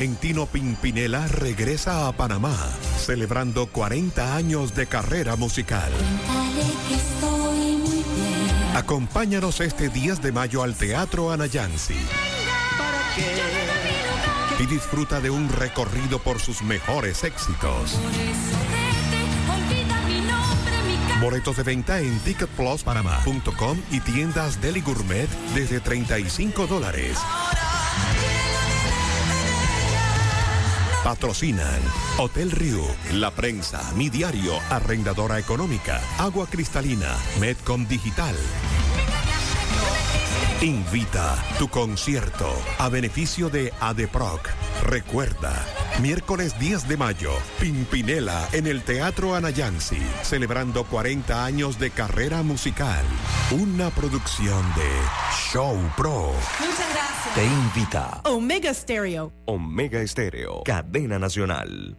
Argentino 0.00 0.46
Pimpinela 0.46 1.26
regresa 1.26 2.06
a 2.06 2.12
Panamá, 2.12 2.56
celebrando 2.98 3.66
40 3.66 4.36
años 4.36 4.72
de 4.76 4.86
carrera 4.86 5.34
musical. 5.34 5.90
Acompáñanos 8.76 9.58
este 9.58 9.88
10 9.88 10.22
de 10.22 10.30
mayo 10.30 10.62
al 10.62 10.76
Teatro 10.76 11.32
Anayansi. 11.32 11.96
Y 14.60 14.66
disfruta 14.66 15.20
de 15.20 15.30
un 15.30 15.48
recorrido 15.48 16.20
por 16.20 16.38
sus 16.38 16.62
mejores 16.62 17.24
éxitos. 17.24 17.98
Boletos 21.20 21.56
de 21.56 21.64
venta 21.64 21.98
en 21.98 22.16
ticketpluspanamá.com 22.20 23.76
y 23.90 23.98
tiendas 23.98 24.60
Deli 24.60 24.80
Gourmet 24.80 25.28
desde 25.56 25.80
35 25.80 26.68
dólares. 26.68 27.18
Patrocinan 31.04 31.80
Hotel 32.18 32.50
Rio, 32.50 32.82
La 33.12 33.30
Prensa, 33.30 33.80
Mi 33.94 34.08
Diario, 34.08 34.58
Arrendadora 34.68 35.38
Económica, 35.38 36.00
Agua 36.18 36.46
Cristalina, 36.46 37.16
Medcom 37.38 37.86
Digital. 37.86 38.34
Invita 40.60 41.36
tu 41.58 41.68
concierto 41.68 42.50
a 42.78 42.88
beneficio 42.88 43.48
de 43.48 43.72
ADEPROC. 43.80 44.48
Recuerda, 44.82 45.54
miércoles 46.00 46.58
10 46.58 46.88
de 46.88 46.96
mayo, 46.96 47.32
Pimpinela 47.60 48.48
en 48.52 48.66
el 48.66 48.82
Teatro 48.82 49.34
Anayansi, 49.34 50.00
celebrando 50.22 50.84
40 50.84 51.44
años 51.44 51.78
de 51.78 51.90
carrera 51.90 52.42
musical. 52.42 53.04
Una 53.50 53.90
producción 53.90 54.62
de 54.74 54.88
Show 55.52 55.76
Pro. 55.96 56.32
Muchas 56.60 56.92
gracias. 56.92 57.34
Te 57.34 57.44
invita 57.44 58.20
Omega 58.24 58.72
Stereo. 58.72 59.32
Omega 59.46 60.00
Estéreo, 60.00 60.62
cadena 60.64 61.18
nacional. 61.18 61.98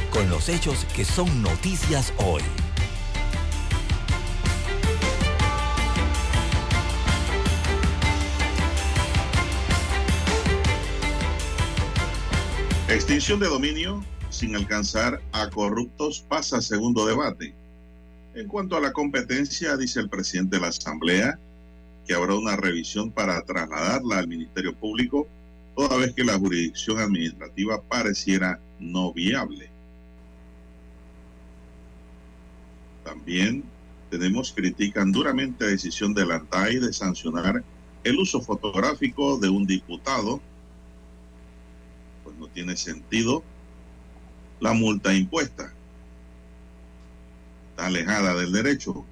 con 0.11 0.29
los 0.29 0.49
hechos 0.49 0.85
que 0.93 1.05
son 1.05 1.41
noticias 1.41 2.13
hoy. 2.17 2.43
Extinción 12.89 13.39
de 13.39 13.47
dominio 13.47 14.03
sin 14.29 14.55
alcanzar 14.55 15.21
a 15.31 15.49
corruptos 15.49 16.25
pasa 16.27 16.61
segundo 16.61 17.05
debate. 17.05 17.53
En 18.35 18.47
cuanto 18.47 18.75
a 18.75 18.81
la 18.81 18.91
competencia, 18.91 19.77
dice 19.77 20.01
el 20.01 20.09
presidente 20.09 20.57
de 20.57 20.61
la 20.61 20.67
Asamblea 20.67 21.39
que 22.05 22.13
habrá 22.13 22.35
una 22.35 22.55
revisión 22.57 23.11
para 23.11 23.41
trasladarla 23.43 24.19
al 24.19 24.27
Ministerio 24.27 24.75
Público, 24.75 25.27
toda 25.75 25.97
vez 25.97 26.13
que 26.13 26.23
la 26.23 26.37
jurisdicción 26.37 26.99
administrativa 26.99 27.81
pareciera 27.81 28.59
no 28.79 29.13
viable. 29.13 29.70
También 33.11 33.65
tenemos 34.09 34.53
critican 34.53 35.11
duramente 35.11 35.65
la 35.65 35.71
decisión 35.71 36.13
de 36.13 36.25
la 36.25 36.39
de 36.39 36.93
sancionar 36.93 37.61
el 38.05 38.17
uso 38.17 38.39
fotográfico 38.39 39.37
de 39.37 39.49
un 39.49 39.67
diputado 39.67 40.39
pues 42.23 42.37
no 42.37 42.47
tiene 42.47 42.77
sentido 42.77 43.43
la 44.61 44.71
multa 44.71 45.13
impuesta. 45.13 45.73
Está 47.71 47.87
alejada 47.87 48.33
del 48.35 48.53
derecho. 48.53 49.03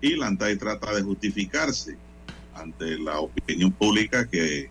Y 0.00 0.14
la 0.14 0.28
ANTAI 0.28 0.56
trata 0.56 0.94
de 0.94 1.02
justificarse 1.02 1.98
ante 2.54 2.96
la 2.96 3.18
opinión 3.18 3.72
pública 3.72 4.28
que 4.28 4.70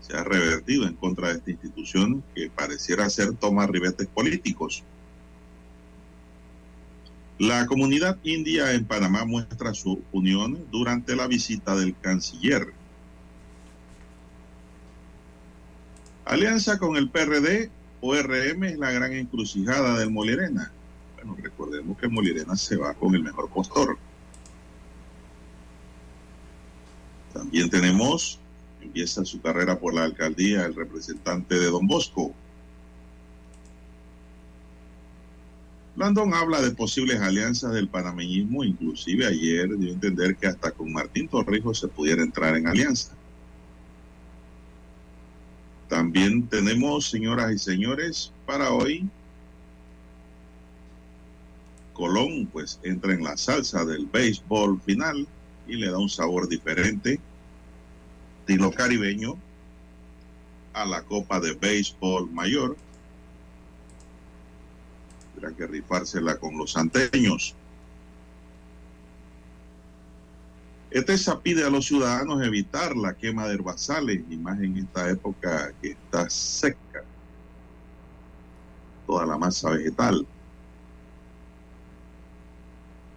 se 0.00 0.16
ha 0.16 0.24
revertido 0.24 0.86
en 0.86 0.94
contra 0.94 1.28
de 1.28 1.34
esta 1.34 1.50
institución 1.50 2.24
que 2.34 2.48
pareciera 2.48 3.10
ser 3.10 3.34
tomar 3.34 3.70
ribetes 3.70 4.06
políticos. 4.06 4.82
La 7.38 7.66
comunidad 7.66 8.16
india 8.22 8.72
en 8.72 8.86
Panamá 8.86 9.26
muestra 9.26 9.74
su 9.74 10.02
unión 10.10 10.66
durante 10.70 11.14
la 11.14 11.26
visita 11.26 11.76
del 11.76 11.94
canciller. 12.00 12.72
Alianza 16.24 16.78
con 16.78 16.96
el 16.96 17.10
PRD 17.10 17.70
o 18.00 18.14
RM 18.14 18.64
es 18.64 18.78
la 18.78 18.90
gran 18.90 19.12
encrucijada 19.12 19.98
del 19.98 20.10
Molirena. 20.10 20.72
Bueno, 21.16 21.36
recordemos 21.42 21.98
que 21.98 22.08
Molirena 22.08 22.56
se 22.56 22.76
va 22.76 22.94
con 22.94 23.14
el 23.14 23.22
mejor 23.22 23.50
postor. 23.50 23.98
También 27.34 27.68
tenemos, 27.68 28.40
empieza 28.80 29.26
su 29.26 29.42
carrera 29.42 29.78
por 29.78 29.92
la 29.92 30.04
alcaldía, 30.04 30.64
el 30.64 30.74
representante 30.74 31.56
de 31.56 31.66
Don 31.66 31.86
Bosco. 31.86 32.34
Landon 35.96 36.34
habla 36.34 36.60
de 36.60 36.72
posibles 36.72 37.20
alianzas 37.20 37.72
del 37.72 37.88
panameñismo, 37.88 38.64
inclusive 38.64 39.26
ayer 39.26 39.76
dio 39.78 39.90
a 39.90 39.94
entender 39.94 40.36
que 40.36 40.46
hasta 40.46 40.70
con 40.70 40.92
Martín 40.92 41.26
Torrijos 41.26 41.80
se 41.80 41.88
pudiera 41.88 42.22
entrar 42.22 42.54
en 42.54 42.66
alianza. 42.66 43.12
También 45.88 46.46
tenemos, 46.48 47.08
señoras 47.08 47.52
y 47.52 47.58
señores, 47.58 48.32
para 48.44 48.72
hoy, 48.72 49.08
Colón 51.94 52.46
pues 52.52 52.78
entra 52.82 53.14
en 53.14 53.24
la 53.24 53.38
salsa 53.38 53.84
del 53.86 54.04
béisbol 54.04 54.78
final 54.82 55.26
y 55.66 55.76
le 55.76 55.90
da 55.90 55.96
un 55.96 56.10
sabor 56.10 56.46
diferente, 56.46 57.18
estilo 58.40 58.70
caribeño, 58.70 59.38
a 60.74 60.84
la 60.84 61.02
Copa 61.02 61.40
de 61.40 61.54
Béisbol 61.54 62.30
Mayor. 62.30 62.76
Tendrá 65.36 65.54
que 65.54 65.66
rifársela 65.66 66.38
con 66.38 66.56
los 66.56 66.72
santeños. 66.72 67.54
ETESA 70.90 71.42
pide 71.42 71.62
a 71.62 71.68
los 71.68 71.84
ciudadanos 71.84 72.42
evitar 72.42 72.96
la 72.96 73.14
quema 73.14 73.46
de 73.46 73.54
herbazales, 73.54 74.24
y 74.30 74.36
más 74.38 74.58
en 74.60 74.78
esta 74.78 75.10
época 75.10 75.74
que 75.82 75.90
está 75.90 76.30
seca 76.30 77.04
toda 79.06 79.26
la 79.26 79.36
masa 79.36 79.70
vegetal. 79.70 80.26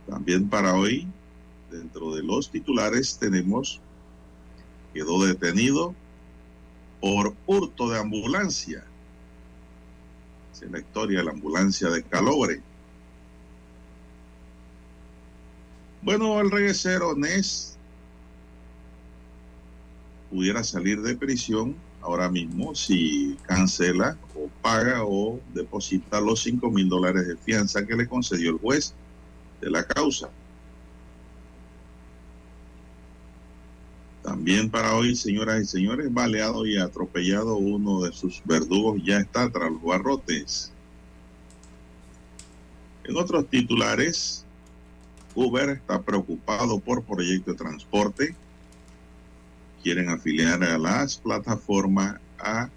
También 0.07 0.49
para 0.49 0.75
hoy, 0.75 1.07
dentro 1.71 2.13
de 2.13 2.21
los 2.21 2.51
titulares, 2.51 3.17
tenemos 3.17 3.81
quedó 4.93 5.23
detenido 5.23 5.95
por 6.99 7.33
hurto 7.45 7.89
de 7.89 7.99
ambulancia. 7.99 8.83
Esa 10.59 10.65
es 10.65 10.71
la 10.73 10.79
historia 10.79 11.19
de 11.19 11.23
la 11.23 11.31
ambulancia 11.31 11.89
de 11.89 12.03
Calobre. 12.03 12.61
Bueno, 16.01 16.41
el 16.41 16.51
reguecero 16.51 17.15
Nes 17.15 17.77
pudiera 20.29 20.61
salir 20.65 21.01
de 21.01 21.15
prisión 21.15 21.77
ahora 22.01 22.29
mismo 22.29 22.75
si 22.75 23.37
cancela 23.43 24.17
o 24.35 24.49
paga 24.61 25.05
o 25.05 25.39
deposita 25.53 26.19
los 26.19 26.41
5 26.41 26.69
mil 26.71 26.89
dólares 26.89 27.25
de 27.25 27.37
fianza 27.37 27.85
que 27.85 27.95
le 27.95 28.09
concedió 28.09 28.51
el 28.51 28.57
juez 28.57 28.93
de 29.61 29.69
la 29.69 29.85
causa. 29.85 30.29
También 34.29 34.69
para 34.69 34.93
hoy, 34.93 35.15
señoras 35.15 35.59
y 35.59 35.65
señores, 35.65 36.13
baleado 36.13 36.63
y 36.67 36.77
atropellado 36.77 37.55
uno 37.55 38.03
de 38.03 38.11
sus 38.11 38.43
verdugos 38.45 39.01
ya 39.03 39.17
está 39.17 39.49
tras 39.49 39.71
los 39.71 39.81
barrotes. 39.81 40.71
En 43.05 43.17
otros 43.17 43.49
titulares, 43.49 44.45
Uber 45.33 45.69
está 45.69 46.03
preocupado 46.03 46.79
por 46.79 47.01
proyecto 47.01 47.53
de 47.53 47.57
transporte. 47.57 48.35
Quieren 49.81 50.09
afiliar 50.09 50.63
a 50.63 50.77
las 50.77 51.17
plataformas 51.17 52.19
a 52.37 52.69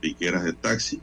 piqueras 0.00 0.44
de 0.44 0.52
taxi. 0.52 1.00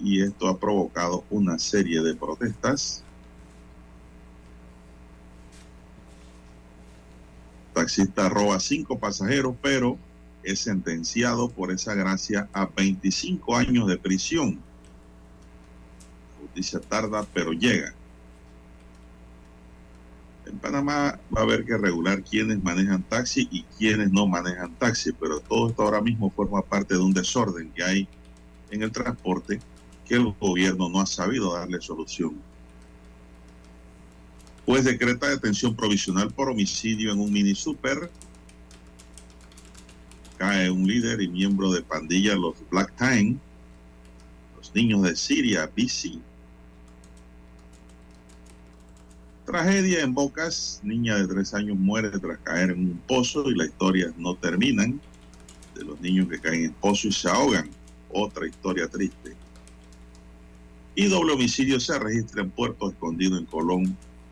Y 0.00 0.22
esto 0.22 0.48
ha 0.48 0.58
provocado 0.58 1.22
una 1.28 1.58
serie 1.58 2.00
de 2.00 2.14
protestas. 2.14 3.03
Taxista 7.74 8.28
roba 8.28 8.60
cinco 8.60 8.98
pasajeros, 8.98 9.56
pero 9.60 9.98
es 10.44 10.60
sentenciado 10.60 11.50
por 11.50 11.72
esa 11.72 11.94
gracia 11.94 12.48
a 12.52 12.66
25 12.66 13.56
años 13.56 13.88
de 13.88 13.98
prisión. 13.98 14.60
La 16.34 16.42
justicia 16.42 16.80
tarda, 16.80 17.26
pero 17.34 17.52
llega. 17.52 17.92
En 20.46 20.58
Panamá 20.58 21.18
va 21.34 21.40
a 21.40 21.44
haber 21.44 21.64
que 21.64 21.76
regular 21.76 22.22
quiénes 22.22 22.62
manejan 22.62 23.02
taxi 23.02 23.48
y 23.50 23.62
quiénes 23.78 24.12
no 24.12 24.26
manejan 24.26 24.74
taxi, 24.76 25.12
pero 25.12 25.40
todo 25.40 25.70
esto 25.70 25.82
ahora 25.82 26.02
mismo 26.02 26.30
forma 26.30 26.62
parte 26.62 26.94
de 26.94 27.00
un 27.00 27.14
desorden 27.14 27.70
que 27.72 27.82
hay 27.82 28.08
en 28.70 28.82
el 28.82 28.92
transporte 28.92 29.58
que 30.04 30.14
el 30.14 30.32
gobierno 30.38 30.88
no 30.88 31.00
ha 31.00 31.06
sabido 31.06 31.54
darle 31.54 31.80
solución. 31.80 32.34
Pues 34.66 34.84
decreta 34.84 35.28
detención 35.28 35.76
provisional 35.76 36.32
por 36.32 36.48
homicidio 36.48 37.12
en 37.12 37.20
un 37.20 37.32
mini 37.32 37.54
super. 37.54 38.10
Cae 40.38 40.70
un 40.70 40.86
líder 40.86 41.20
y 41.20 41.28
miembro 41.28 41.70
de 41.70 41.82
pandilla, 41.82 42.34
los 42.34 42.54
Black 42.70 42.92
Time, 42.96 43.36
los 44.56 44.74
niños 44.74 45.02
de 45.02 45.16
Siria, 45.16 45.70
BC. 45.76 46.18
Tragedia 49.44 50.00
en 50.00 50.14
Bocas, 50.14 50.80
niña 50.82 51.16
de 51.16 51.28
tres 51.28 51.52
años 51.52 51.76
muere 51.76 52.08
tras 52.18 52.38
caer 52.38 52.70
en 52.70 52.78
un 52.78 53.02
pozo 53.06 53.50
y 53.50 53.54
las 53.54 53.68
historias 53.68 54.16
no 54.16 54.34
terminan 54.34 54.98
de 55.74 55.84
los 55.84 56.00
niños 56.00 56.28
que 56.28 56.40
caen 56.40 56.64
en 56.64 56.72
pozo 56.72 57.08
y 57.08 57.12
se 57.12 57.28
ahogan. 57.28 57.68
Otra 58.10 58.46
historia 58.46 58.88
triste. 58.88 59.36
Y 60.94 61.06
doble 61.08 61.34
homicidio 61.34 61.78
se 61.78 61.98
registra 61.98 62.42
en 62.42 62.50
Puerto 62.50 62.88
Escondido 62.88 63.36
en 63.36 63.44
Colón 63.44 63.96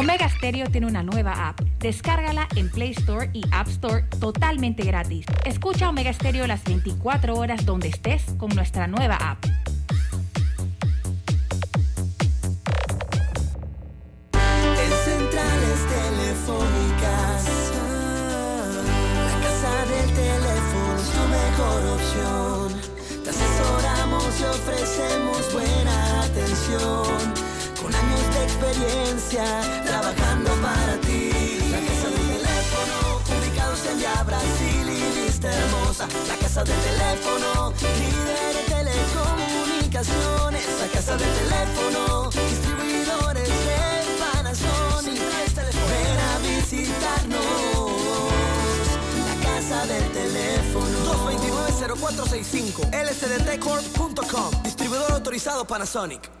Omega 0.00 0.30
Stereo 0.30 0.66
tiene 0.70 0.86
una 0.86 1.02
nueva 1.02 1.50
app. 1.50 1.60
Descárgala 1.78 2.48
en 2.56 2.70
Play 2.70 2.92
Store 2.92 3.28
y 3.34 3.42
App 3.52 3.68
Store 3.68 4.02
totalmente 4.18 4.82
gratis. 4.82 5.26
Escucha 5.44 5.90
Omega 5.90 6.10
Stereo 6.10 6.46
las 6.46 6.64
24 6.64 7.34
horas 7.34 7.66
donde 7.66 7.88
estés 7.88 8.22
con 8.38 8.48
nuestra 8.54 8.86
nueva 8.86 9.16
app. 9.16 9.44
En 14.32 14.92
centrales 15.04 15.80
telefónicas, 15.92 17.44
la 19.26 19.36
casa 19.42 19.84
del 19.84 20.08
teléfono 20.14 20.96
es 20.96 21.10
tu 21.10 21.24
mejor 21.28 21.80
opción. 21.92 22.72
Te 23.22 23.28
asesoramos 23.28 24.40
y 24.40 24.44
ofrecemos 24.44 25.52
buena 25.52 26.22
atención. 26.22 27.39
Experiencia, 28.60 29.44
trabajando 29.86 30.50
para 30.60 31.00
ti. 31.00 31.30
La 31.70 31.80
casa 31.80 32.10
del 32.10 32.26
teléfono, 32.28 32.94
ubicados 33.40 33.86
en 33.86 33.98
Via 33.98 34.22
Brasil 34.22 34.86
y 34.86 35.24
vista 35.24 35.48
hermosa. 35.50 36.06
La 36.28 36.36
casa 36.36 36.62
del 36.64 36.76
teléfono, 36.76 37.72
líder 37.80 38.54
de 38.56 38.62
telecomunicaciones. 38.68 40.66
La 40.78 40.88
casa 40.88 41.16
del 41.16 41.32
teléfono, 41.40 42.28
distribuidores 42.28 43.48
de 43.48 43.80
Panasonic. 44.20 45.20
Ven 45.88 46.18
a 46.20 46.38
visitarnos. 46.44 47.40
La 49.26 49.36
casa 49.42 49.86
del 49.86 50.06
teléfono. 50.12 50.94
229-0465 51.88 52.92
lsdtcorp.com 52.92 54.50
Distribuidor 54.62 55.12
autorizado 55.12 55.66
Panasonic 55.66 56.40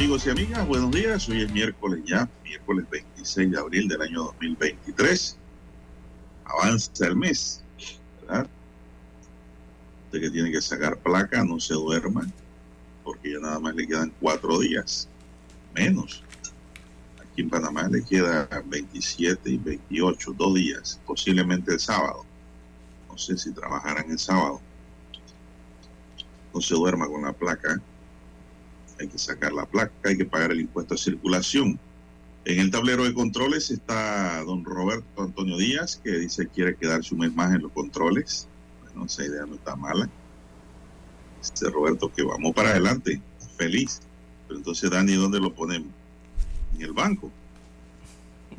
Amigos 0.00 0.26
y 0.26 0.30
amigas, 0.30 0.66
buenos 0.66 0.90
días. 0.92 1.28
Hoy 1.28 1.42
es 1.42 1.52
miércoles 1.52 2.00
ya, 2.06 2.26
miércoles 2.42 2.86
26 2.90 3.50
de 3.50 3.58
abril 3.58 3.86
del 3.86 4.00
año 4.00 4.22
2023. 4.22 5.36
Avanza 6.46 7.06
el 7.06 7.16
mes, 7.16 7.62
¿verdad? 8.22 8.48
Usted 10.06 10.20
que 10.22 10.30
tiene 10.30 10.50
que 10.50 10.62
sacar 10.62 10.96
placa, 10.96 11.44
no 11.44 11.60
se 11.60 11.74
duerma, 11.74 12.26
porque 13.04 13.34
ya 13.34 13.40
nada 13.40 13.60
más 13.60 13.74
le 13.74 13.86
quedan 13.86 14.10
cuatro 14.18 14.58
días, 14.60 15.06
menos. 15.74 16.24
Aquí 17.20 17.42
en 17.42 17.50
Panamá 17.50 17.86
le 17.86 18.02
queda 18.02 18.48
27 18.68 19.50
y 19.50 19.58
28, 19.58 20.32
dos 20.32 20.54
días, 20.54 20.98
posiblemente 21.04 21.74
el 21.74 21.78
sábado. 21.78 22.24
No 23.06 23.18
sé 23.18 23.36
si 23.36 23.52
trabajarán 23.52 24.10
el 24.10 24.18
sábado. 24.18 24.62
No 26.54 26.60
se 26.62 26.74
duerma 26.74 27.06
con 27.06 27.20
la 27.20 27.34
placa 27.34 27.82
hay 29.00 29.08
que 29.08 29.18
sacar 29.18 29.52
la 29.52 29.66
placa, 29.66 29.92
hay 30.04 30.16
que 30.16 30.26
pagar 30.26 30.52
el 30.52 30.60
impuesto 30.60 30.94
de 30.94 31.00
circulación. 31.00 31.78
En 32.44 32.60
el 32.60 32.70
tablero 32.70 33.04
de 33.04 33.14
controles 33.14 33.70
está 33.70 34.42
don 34.44 34.64
Roberto 34.64 35.22
Antonio 35.22 35.56
Díaz, 35.56 36.00
que 36.02 36.10
dice 36.18 36.44
que 36.46 36.52
quiere 36.52 36.76
quedarse 36.76 37.14
un 37.14 37.20
mes 37.20 37.34
más 37.34 37.54
en 37.54 37.62
los 37.62 37.72
controles. 37.72 38.46
Bueno, 38.82 39.06
esa 39.06 39.24
idea 39.24 39.46
no 39.46 39.54
está 39.54 39.74
mala. 39.74 40.08
Dice 41.40 41.70
Roberto 41.70 42.12
que 42.12 42.22
vamos 42.22 42.54
para 42.54 42.70
adelante, 42.70 43.20
feliz. 43.56 44.00
Pero 44.46 44.58
entonces, 44.58 44.90
Dani, 44.90 45.14
¿dónde 45.14 45.40
lo 45.40 45.54
ponemos? 45.54 45.88
En 46.74 46.82
el 46.82 46.92
banco. 46.92 47.30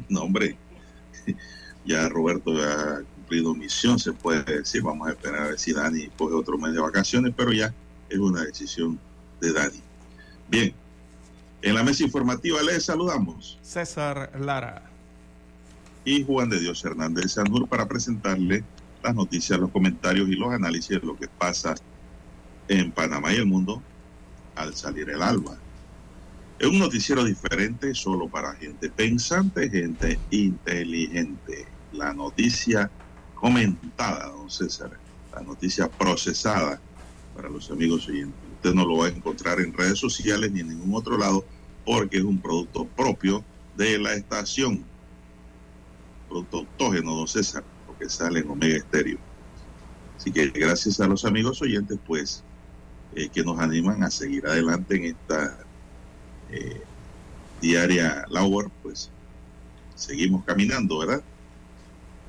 No, 0.09 0.21
hombre, 0.23 0.57
ya 1.85 2.09
Roberto 2.09 2.51
ha 2.61 3.01
cumplido 3.15 3.53
misión, 3.53 3.99
se 3.99 4.13
puede 4.13 4.43
decir. 4.43 4.81
Vamos 4.81 5.07
a 5.07 5.11
esperar 5.11 5.41
a 5.41 5.47
ver 5.49 5.59
si 5.59 5.73
Dani 5.73 6.07
coge 6.17 6.33
otro 6.33 6.57
mes 6.57 6.73
de 6.73 6.79
vacaciones, 6.79 7.33
pero 7.35 7.51
ya 7.51 7.73
es 8.09 8.17
una 8.17 8.43
decisión 8.43 8.99
de 9.39 9.53
Dani. 9.53 9.90
Bien, 10.51 10.73
en 11.61 11.75
la 11.75 11.81
mesa 11.81 12.03
informativa 12.03 12.61
les 12.61 12.83
saludamos. 12.83 13.57
César 13.61 14.37
Lara. 14.37 14.83
Y 16.03 16.25
Juan 16.25 16.49
de 16.49 16.59
Dios 16.59 16.83
Hernández 16.83 17.31
Sanur 17.31 17.69
para 17.69 17.87
presentarle 17.87 18.65
las 19.01 19.15
noticias, 19.15 19.57
los 19.57 19.71
comentarios 19.71 20.27
y 20.27 20.35
los 20.35 20.51
análisis 20.51 20.99
de 20.99 21.07
lo 21.07 21.15
que 21.15 21.29
pasa 21.29 21.73
en 22.67 22.91
Panamá 22.91 23.31
y 23.31 23.37
el 23.37 23.45
mundo 23.45 23.81
al 24.55 24.75
salir 24.75 25.09
el 25.09 25.21
alba. 25.21 25.55
Es 26.59 26.67
un 26.67 26.79
noticiero 26.79 27.23
diferente 27.23 27.95
solo 27.95 28.27
para 28.27 28.53
gente 28.55 28.89
pensante, 28.89 29.69
gente 29.69 30.19
inteligente. 30.31 31.65
La 31.93 32.13
noticia 32.13 32.91
comentada, 33.35 34.27
don 34.27 34.51
César, 34.51 34.91
la 35.33 35.41
noticia 35.43 35.89
procesada 35.89 36.77
para 37.37 37.47
los 37.47 37.71
amigos 37.71 38.09
oyentes. 38.09 38.40
Usted 38.61 38.75
no 38.75 38.85
lo 38.85 38.97
va 38.97 39.07
a 39.07 39.09
encontrar 39.09 39.59
en 39.59 39.73
redes 39.73 39.97
sociales 39.97 40.51
ni 40.51 40.59
en 40.59 40.69
ningún 40.69 40.93
otro 40.93 41.17
lado 41.17 41.43
porque 41.83 42.17
es 42.17 42.23
un 42.23 42.39
producto 42.39 42.85
propio 42.85 43.43
de 43.75 43.97
la 43.97 44.13
estación. 44.13 44.85
Producto 46.29 46.59
autógeno, 46.59 47.15
don 47.15 47.27
César, 47.27 47.63
porque 47.87 48.07
sale 48.07 48.41
en 48.41 48.51
Omega 48.51 48.77
Estéreo. 48.77 49.17
Así 50.15 50.31
que 50.31 50.49
gracias 50.49 50.99
a 50.99 51.07
los 51.07 51.25
amigos 51.25 51.59
oyentes, 51.63 51.97
pues, 52.05 52.43
eh, 53.15 53.29
que 53.29 53.43
nos 53.43 53.59
animan 53.59 54.03
a 54.03 54.11
seguir 54.11 54.45
adelante 54.45 54.95
en 54.95 55.05
esta 55.05 55.57
eh, 56.51 56.83
diaria 57.59 58.25
labor, 58.29 58.69
pues, 58.83 59.09
seguimos 59.95 60.45
caminando, 60.45 60.99
¿verdad? 60.99 61.23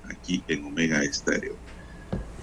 Aquí 0.08 0.42
en 0.48 0.64
Omega 0.64 1.02
Estéreo. 1.02 1.56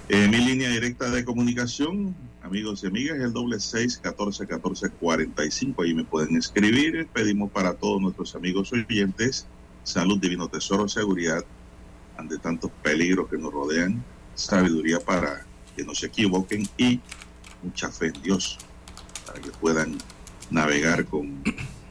Eh, 0.10 0.28
mi 0.28 0.38
línea 0.38 0.70
directa 0.70 1.10
de 1.10 1.26
comunicación, 1.26 2.16
amigos 2.44 2.84
y 2.84 2.88
amigas, 2.88 3.20
el 3.20 3.34
doble 3.34 3.60
seis 3.60 3.98
catorce 3.98 4.48
catorce 4.48 4.90
cuarenta 4.90 5.46
y 5.46 5.52
cinco. 5.52 5.84
Ahí 5.84 5.94
me 5.94 6.04
pueden 6.04 6.36
escribir. 6.38 7.08
Pedimos 7.14 7.52
para 7.52 7.74
todos 7.74 8.02
nuestros 8.02 8.36
amigos 8.36 8.72
oyentes 8.74 9.48
salud, 9.84 10.20
divino 10.20 10.48
tesoro, 10.48 10.88
seguridad 10.88 11.44
ante 12.18 12.38
tantos 12.38 12.70
peligros 12.84 13.30
que 13.30 13.38
nos 13.38 13.52
rodean, 13.52 14.04
sabiduría 14.36 15.00
para 15.00 15.46
que 15.76 15.84
no 15.84 15.96
se 15.96 16.08
equivoquen 16.08 16.68
y 16.78 17.00
mucha 17.64 17.90
fe 17.90 18.08
en 18.08 18.22
Dios 18.22 18.58
para 19.26 19.40
que 19.40 19.50
puedan 19.52 19.98
navegar 20.52 21.06
con 21.06 21.42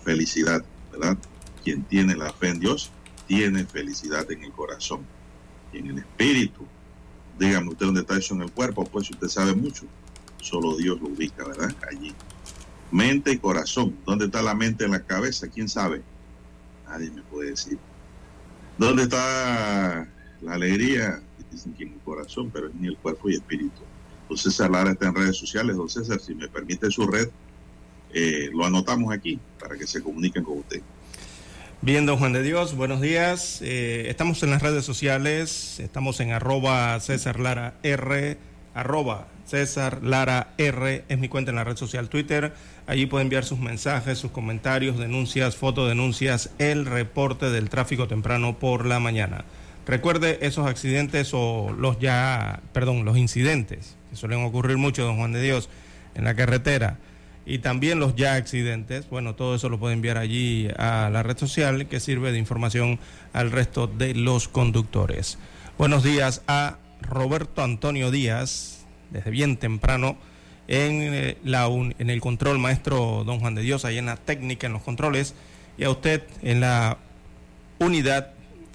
felicidad, 0.05 0.65
¿verdad? 0.93 1.17
Quien 1.65 1.83
tiene 1.85 2.15
la 2.15 2.33
fe 2.33 2.49
en 2.49 2.61
Dios 2.61 2.91
tiene 3.27 3.65
felicidad 3.65 4.31
en 4.31 4.45
el 4.45 4.53
corazón 4.53 5.01
y 5.73 5.79
en 5.79 5.89
el 5.89 5.99
espíritu. 5.99 6.65
Dígame 7.39 7.69
usted 7.69 7.87
dónde 7.87 8.01
está 8.01 8.17
eso 8.17 8.35
en 8.35 8.43
el 8.43 8.51
cuerpo, 8.51 8.85
pues 8.85 9.11
usted 9.11 9.29
sabe 9.29 9.55
mucho. 9.55 9.87
Solo 10.41 10.77
Dios 10.77 11.01
lo 11.01 11.09
ubica, 11.09 11.45
¿verdad? 11.45 11.75
Allí. 11.91 12.15
Mente 12.91 13.33
y 13.33 13.39
corazón. 13.39 13.97
¿Dónde 14.07 14.27
está 14.27 14.43
la 14.43 14.55
mente 14.55 14.85
en 14.85 14.93
la 14.93 15.03
cabeza? 15.03 15.49
¿Quién 15.49 15.69
sabe? 15.69 16.03
Nadie 16.89 17.11
me 17.11 17.23
puede 17.23 17.51
decir. 17.51 17.79
¿Dónde 18.79 19.05
está 19.05 20.09
la 20.41 20.55
alegría? 20.55 21.21
Dicen 21.51 21.73
que 21.75 21.85
en 21.85 21.95
el 21.95 22.01
corazón, 22.01 22.51
pero 22.53 22.69
en 22.69 22.85
el 22.85 22.97
cuerpo 22.97 23.29
y 23.29 23.35
espíritu. 23.35 23.83
Don 24.29 24.39
César 24.39 24.71
Lara 24.71 24.93
está 24.93 25.09
en 25.09 25.15
redes 25.15 25.37
sociales. 25.37 25.77
Don 25.77 25.89
César, 25.89 26.21
si 26.21 26.35
me 26.35 26.49
permite 26.49 26.91
su 26.91 27.07
red, 27.07 27.29
eh, 28.13 28.51
lo 28.53 28.65
anotamos 28.65 29.13
aquí 29.13 29.39
para 29.59 29.77
que 29.77 29.87
se 29.87 30.03
comuniquen 30.03 30.45
con 30.45 30.59
usted. 30.59 30.83
Bien, 31.81 32.07
don 32.07 32.19
Juan 32.19 32.33
de 32.33 32.43
Dios, 32.43 32.75
buenos 32.75 33.01
días. 33.01 33.61
Eh, 33.63 34.07
estamos 34.09 34.43
en 34.43 34.51
las 34.51 34.63
redes 34.63 34.85
sociales, 34.85 35.79
estamos 35.79 36.19
en 36.19 36.33
arroba 36.33 36.99
César 36.99 37.39
Lara 37.39 37.79
R, 37.85 38.37
arroba 38.75 39.27
César 39.45 40.01
Lara 40.03 40.49
R, 40.59 41.05
es 41.09 41.19
mi 41.19 41.29
cuenta 41.29 41.51
en 41.51 41.57
la 41.57 41.65
red 41.65 41.77
social 41.77 42.09
Twitter. 42.09 42.53
Allí 42.87 43.07
puede 43.07 43.23
enviar 43.23 43.45
sus 43.45 43.59
mensajes, 43.59 44.19
sus 44.19 44.31
comentarios, 44.31 44.99
denuncias, 44.99 45.57
fotodenuncias, 45.57 46.51
el 46.59 46.87
reporte 46.87 47.51
del 47.51 47.71
tráfico 47.71 48.09
temprano 48.09 48.59
por 48.59 48.87
la 48.87 49.01
mañana. 49.01 49.45
Recuerde 49.87 50.39
esos 50.43 50.67
accidentes 50.67 51.31
o 51.33 51.75
los 51.77 51.99
ya, 51.99 52.61
perdón, 52.73 53.05
los 53.05 53.17
incidentes 53.17 53.97
que 54.11 54.17
suelen 54.17 54.45
ocurrir 54.45 54.77
mucho, 54.77 55.05
don 55.05 55.17
Juan 55.17 55.33
de 55.33 55.41
Dios, 55.41 55.71
en 56.15 56.25
la 56.25 56.35
carretera 56.35 56.99
y 57.49 57.61
también 57.61 57.99
los 57.99 58.15
ya 58.15 58.35
accidentes. 58.35 59.09
Bueno, 59.09 59.35
todo 59.35 59.55
eso 59.55 59.71
lo 59.71 59.79
puede 59.79 59.95
enviar 59.95 60.19
allí 60.19 60.69
a 60.77 61.09
la 61.11 61.23
red 61.23 61.39
social 61.39 61.89
que 61.89 61.99
sirve 61.99 62.31
de 62.31 62.39
información 62.39 63.01
al 63.33 63.51
resto 63.51 63.87
de 63.87 64.15
los 64.15 64.49
conductores. 64.49 65.39
Buenos 65.79 66.03
días 66.03 66.43
a 66.47 66.77
Roberto 67.03 67.63
Antonio 67.63 68.11
Díaz, 68.11 68.87
desde 69.11 69.31
bien 69.31 69.57
temprano, 69.57 70.17
en, 70.69 71.01
eh, 71.15 71.39
la 71.45 71.67
en 71.67 72.11
el 72.11 72.21
control 72.21 72.59
maestro 72.59 73.25
Don 73.25 73.41
Juan 73.41 73.55
de 73.55 73.63
Dios, 73.63 73.85
ahí 73.85 73.99
en 73.99 74.07
la 74.07 74.17
técnica, 74.17 74.67
en 74.67 74.75
los 74.75 74.83
controles, 74.83 75.35
y 75.79 75.85
a 75.85 75.91
usted 75.91 76.23
en 76.43 76.61
la 76.61 76.99
unidad 77.79 78.33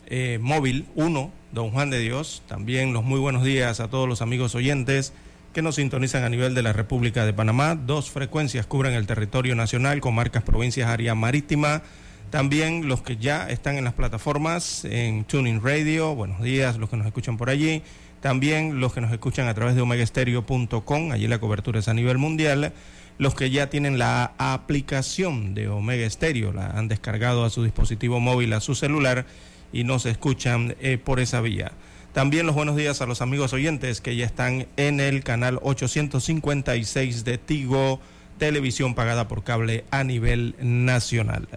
eh, 0.08 0.40
móvil 0.42 0.86
1, 0.96 1.32
Don 1.52 1.72
Juan 1.72 1.90
de 1.90 2.00
Dios. 2.00 2.42
También 2.48 2.94
los 2.94 3.04
muy 3.04 3.20
buenos 3.20 3.44
días 3.44 3.80
a 3.80 3.90
todos 3.90 4.08
los 4.08 4.22
amigos 4.22 4.56
oyentes 4.56 5.14
que 5.54 5.62
nos 5.62 5.76
sintonizan 5.76 6.24
a 6.24 6.30
nivel 6.30 6.56
de 6.56 6.64
la 6.64 6.74
República 6.74 7.26
de 7.26 7.34
Panamá. 7.34 7.76
Dos 7.76 8.10
frecuencias 8.10 8.66
cubren 8.66 8.94
el 8.94 9.06
territorio 9.06 9.56
nacional, 9.56 10.02
comarcas, 10.02 10.44
provincias, 10.44 10.90
área 10.90 11.14
marítima. 11.14 11.84
También 12.32 12.88
los 12.88 13.04
que 13.04 13.18
ya 13.18 13.48
están 13.50 13.78
en 13.78 13.84
las 13.84 13.94
plataformas, 13.94 14.86
en 14.86 15.24
Tuning 15.26 15.62
Radio, 15.62 16.16
buenos 16.16 16.42
días, 16.42 16.78
los 16.78 16.90
que 16.90 16.98
nos 16.98 17.06
escuchan 17.06 17.38
por 17.38 17.52
allí. 17.52 17.84
También 18.24 18.80
los 18.80 18.94
que 18.94 19.02
nos 19.02 19.12
escuchan 19.12 19.50
a 19.50 19.54
través 19.54 19.76
de 19.76 19.82
omegaestereo.com, 19.82 21.12
allí 21.12 21.28
la 21.28 21.40
cobertura 21.40 21.80
es 21.80 21.90
a 21.90 21.94
nivel 21.94 22.18
mundial. 22.18 22.72
Los 23.18 23.36
que 23.36 23.50
ya 23.50 23.70
tienen 23.70 24.00
la 24.00 24.32
aplicación 24.38 25.54
de 25.54 25.68
Omega 25.68 26.10
Stereo, 26.10 26.54
la 26.54 26.68
han 26.68 26.88
descargado 26.88 27.44
a 27.44 27.50
su 27.50 27.66
dispositivo 27.66 28.22
móvil, 28.22 28.54
a 28.54 28.62
su 28.62 28.76
celular 28.76 29.26
y 29.74 29.84
nos 29.84 30.06
escuchan 30.06 30.78
eh, 30.80 30.98
por 30.98 31.20
esa 31.20 31.42
vía. 31.42 31.74
También 32.14 32.46
los 32.46 32.56
buenos 32.56 32.78
días 32.78 33.02
a 33.02 33.08
los 33.08 33.22
amigos 33.22 33.52
oyentes 33.52 34.00
que 34.00 34.16
ya 34.16 34.26
están 34.26 34.68
en 34.78 35.02
el 35.02 35.22
canal 35.22 35.60
856 35.62 37.26
de 37.26 37.38
Tigo, 37.38 38.00
televisión 38.38 38.96
pagada 38.96 39.28
por 39.28 39.44
cable 39.44 39.84
a 39.92 40.06
nivel 40.06 40.56
nacional. 40.62 41.50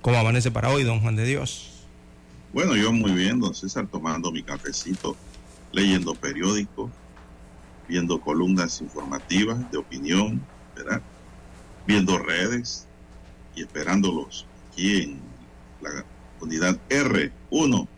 ¿Cómo 0.00 0.16
amanece 0.16 0.52
para 0.52 0.68
hoy, 0.68 0.84
don 0.84 1.00
Juan 1.00 1.16
de 1.16 1.24
Dios? 1.24 1.86
Bueno, 2.52 2.76
yo 2.76 2.92
muy 2.92 3.10
bien, 3.10 3.40
don 3.40 3.52
César, 3.52 3.88
tomando 3.90 4.30
mi 4.30 4.44
cafecito, 4.44 5.16
leyendo 5.72 6.14
periódicos, 6.14 6.90
viendo 7.88 8.20
columnas 8.20 8.80
informativas 8.80 9.70
de 9.70 9.78
opinión, 9.78 10.40
¿verdad? 10.76 11.02
Viendo 11.86 12.18
redes 12.18 12.86
y 13.54 13.62
esperándolos 13.62 14.46
aquí 14.72 15.02
en 15.02 15.20
la 15.80 16.04
unidad 16.40 16.78
R1 16.88 17.88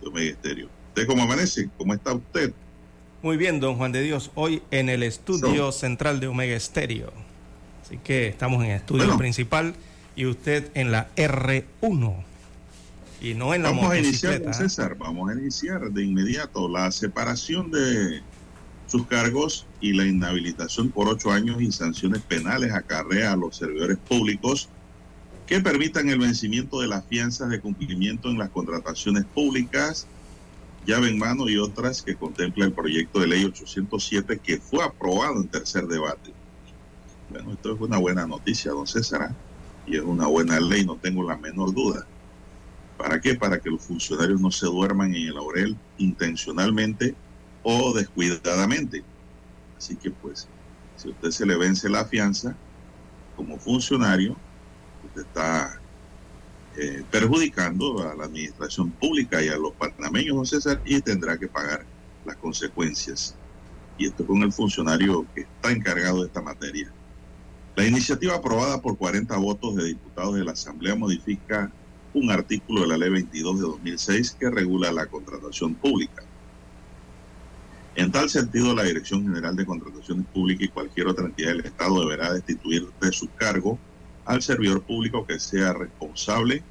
de 0.00 0.08
Omega 0.08 0.30
Estéreo 0.30 0.78
cómo 1.06 1.22
amanece? 1.22 1.68
¿Cómo 1.76 1.94
está 1.94 2.14
usted? 2.14 2.52
Muy 3.22 3.36
bien, 3.36 3.60
don 3.60 3.76
Juan 3.76 3.92
de 3.92 4.02
Dios. 4.02 4.30
Hoy 4.34 4.62
en 4.70 4.88
el 4.88 5.02
estudio 5.02 5.72
central 5.72 6.20
de 6.20 6.28
Omega 6.28 6.56
Estéreo. 6.56 7.12
Así 7.84 7.98
que 7.98 8.28
estamos 8.28 8.64
en 8.64 8.70
el 8.70 8.76
estudio 8.76 9.16
principal 9.16 9.74
y 10.14 10.26
usted 10.26 10.70
en 10.74 10.92
la 10.92 11.08
R1. 11.16 12.24
Y 13.20 13.34
no 13.34 13.52
en 13.52 13.62
la 13.62 13.70
Vamos 13.70 13.90
a 13.90 13.98
iniciar, 13.98 14.54
César, 14.54 14.96
vamos 14.96 15.30
a 15.30 15.34
iniciar 15.34 15.90
de 15.90 16.04
inmediato 16.04 16.68
la 16.68 16.90
separación 16.92 17.70
de 17.70 18.22
sus 18.86 19.06
cargos 19.06 19.66
y 19.80 19.92
la 19.92 20.06
inhabilitación 20.06 20.90
por 20.90 21.08
ocho 21.08 21.30
años 21.30 21.60
y 21.60 21.72
sanciones 21.72 22.22
penales 22.22 22.72
acarrea 22.72 23.32
a 23.32 23.36
los 23.36 23.56
servidores 23.56 23.98
públicos 23.98 24.68
que 25.46 25.60
permitan 25.60 26.08
el 26.08 26.18
vencimiento 26.18 26.80
de 26.80 26.86
las 26.86 27.04
fianzas 27.06 27.50
de 27.50 27.60
cumplimiento 27.60 28.30
en 28.30 28.38
las 28.38 28.50
contrataciones 28.50 29.24
públicas 29.24 30.06
llave 30.86 31.08
en 31.08 31.18
mano 31.18 31.48
y 31.48 31.58
otras 31.58 32.02
que 32.02 32.14
contempla 32.14 32.64
el 32.64 32.72
proyecto 32.72 33.20
de 33.20 33.26
ley 33.26 33.44
807 33.44 34.40
que 34.42 34.58
fue 34.58 34.82
aprobado 34.82 35.40
en 35.40 35.48
tercer 35.48 35.86
debate. 35.86 36.32
Bueno, 37.28 37.52
esto 37.52 37.74
es 37.74 37.80
una 37.80 37.98
buena 37.98 38.26
noticia, 38.26 38.70
don 38.70 38.86
César, 38.86 39.22
¿ah? 39.22 39.34
y 39.86 39.96
es 39.96 40.02
una 40.02 40.26
buena 40.26 40.58
ley, 40.60 40.86
no 40.86 40.96
tengo 40.96 41.28
la 41.28 41.36
menor 41.36 41.74
duda. 41.74 42.06
¿Para 42.98 43.20
qué? 43.20 43.36
Para 43.36 43.60
que 43.60 43.70
los 43.70 43.80
funcionarios 43.80 44.40
no 44.40 44.50
se 44.50 44.66
duerman 44.66 45.14
en 45.14 45.28
el 45.28 45.34
laurel 45.34 45.76
intencionalmente 45.98 47.14
o 47.62 47.94
descuidadamente. 47.94 49.04
Así 49.78 49.94
que 49.96 50.10
pues, 50.10 50.48
si 50.96 51.08
usted 51.08 51.30
se 51.30 51.46
le 51.46 51.56
vence 51.56 51.88
la 51.88 52.04
fianza 52.04 52.56
como 53.36 53.56
funcionario, 53.56 54.36
usted 55.06 55.22
está 55.22 55.80
eh, 56.76 57.04
perjudicando 57.10 58.02
a 58.02 58.16
la 58.16 58.24
administración 58.24 58.90
pública 58.90 59.40
y 59.42 59.48
a 59.48 59.56
los 59.56 59.72
panameños, 59.74 60.36
don 60.36 60.46
César, 60.46 60.80
y 60.84 61.00
tendrá 61.00 61.38
que 61.38 61.46
pagar 61.46 61.86
las 62.24 62.36
consecuencias. 62.36 63.36
Y 63.96 64.06
esto 64.06 64.26
con 64.26 64.42
el 64.42 64.52
funcionario 64.52 65.24
que 65.34 65.42
está 65.42 65.70
encargado 65.70 66.20
de 66.20 66.26
esta 66.26 66.42
materia. 66.42 66.90
La 67.76 67.86
iniciativa 67.86 68.34
aprobada 68.34 68.82
por 68.82 68.98
40 68.98 69.36
votos 69.36 69.76
de 69.76 69.84
diputados 69.84 70.34
de 70.34 70.44
la 70.44 70.52
Asamblea 70.52 70.96
modifica 70.96 71.70
un 72.14 72.30
artículo 72.30 72.82
de 72.82 72.88
la 72.88 72.98
Ley 72.98 73.10
22 73.10 73.56
de 73.56 73.62
2006 73.62 74.36
que 74.38 74.50
regula 74.50 74.92
la 74.92 75.06
contratación 75.06 75.74
pública. 75.74 76.22
En 77.94 78.12
tal 78.12 78.30
sentido, 78.30 78.74
la 78.74 78.84
Dirección 78.84 79.24
General 79.24 79.56
de 79.56 79.66
Contrataciones 79.66 80.26
Públicas 80.26 80.66
y 80.66 80.68
cualquier 80.68 81.08
otra 81.08 81.26
entidad 81.26 81.50
del 81.50 81.66
Estado 81.66 82.00
deberá 82.00 82.32
destituir 82.32 82.88
de 83.00 83.12
su 83.12 83.28
cargo 83.34 83.78
al 84.24 84.42
servidor 84.42 84.82
público 84.82 85.26
que 85.26 85.40
sea 85.40 85.72
responsable 85.72 86.62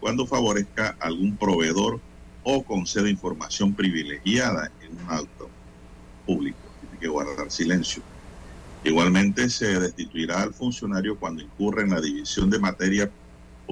cuando 0.00 0.26
favorezca 0.26 0.96
algún 1.00 1.36
proveedor 1.36 2.00
o 2.44 2.62
conceda 2.62 3.10
información 3.10 3.74
privilegiada 3.74 4.70
en 4.80 4.92
un 4.96 5.10
acto 5.10 5.50
público. 6.24 6.58
Tiene 6.80 6.98
que 7.00 7.08
guardar 7.08 7.50
silencio. 7.50 8.02
Igualmente 8.84 9.50
se 9.50 9.80
destituirá 9.80 10.42
al 10.42 10.54
funcionario 10.54 11.18
cuando 11.18 11.42
incurra 11.42 11.82
en 11.82 11.90
la 11.90 12.00
división 12.00 12.48
de 12.48 12.60
materia 12.60 13.10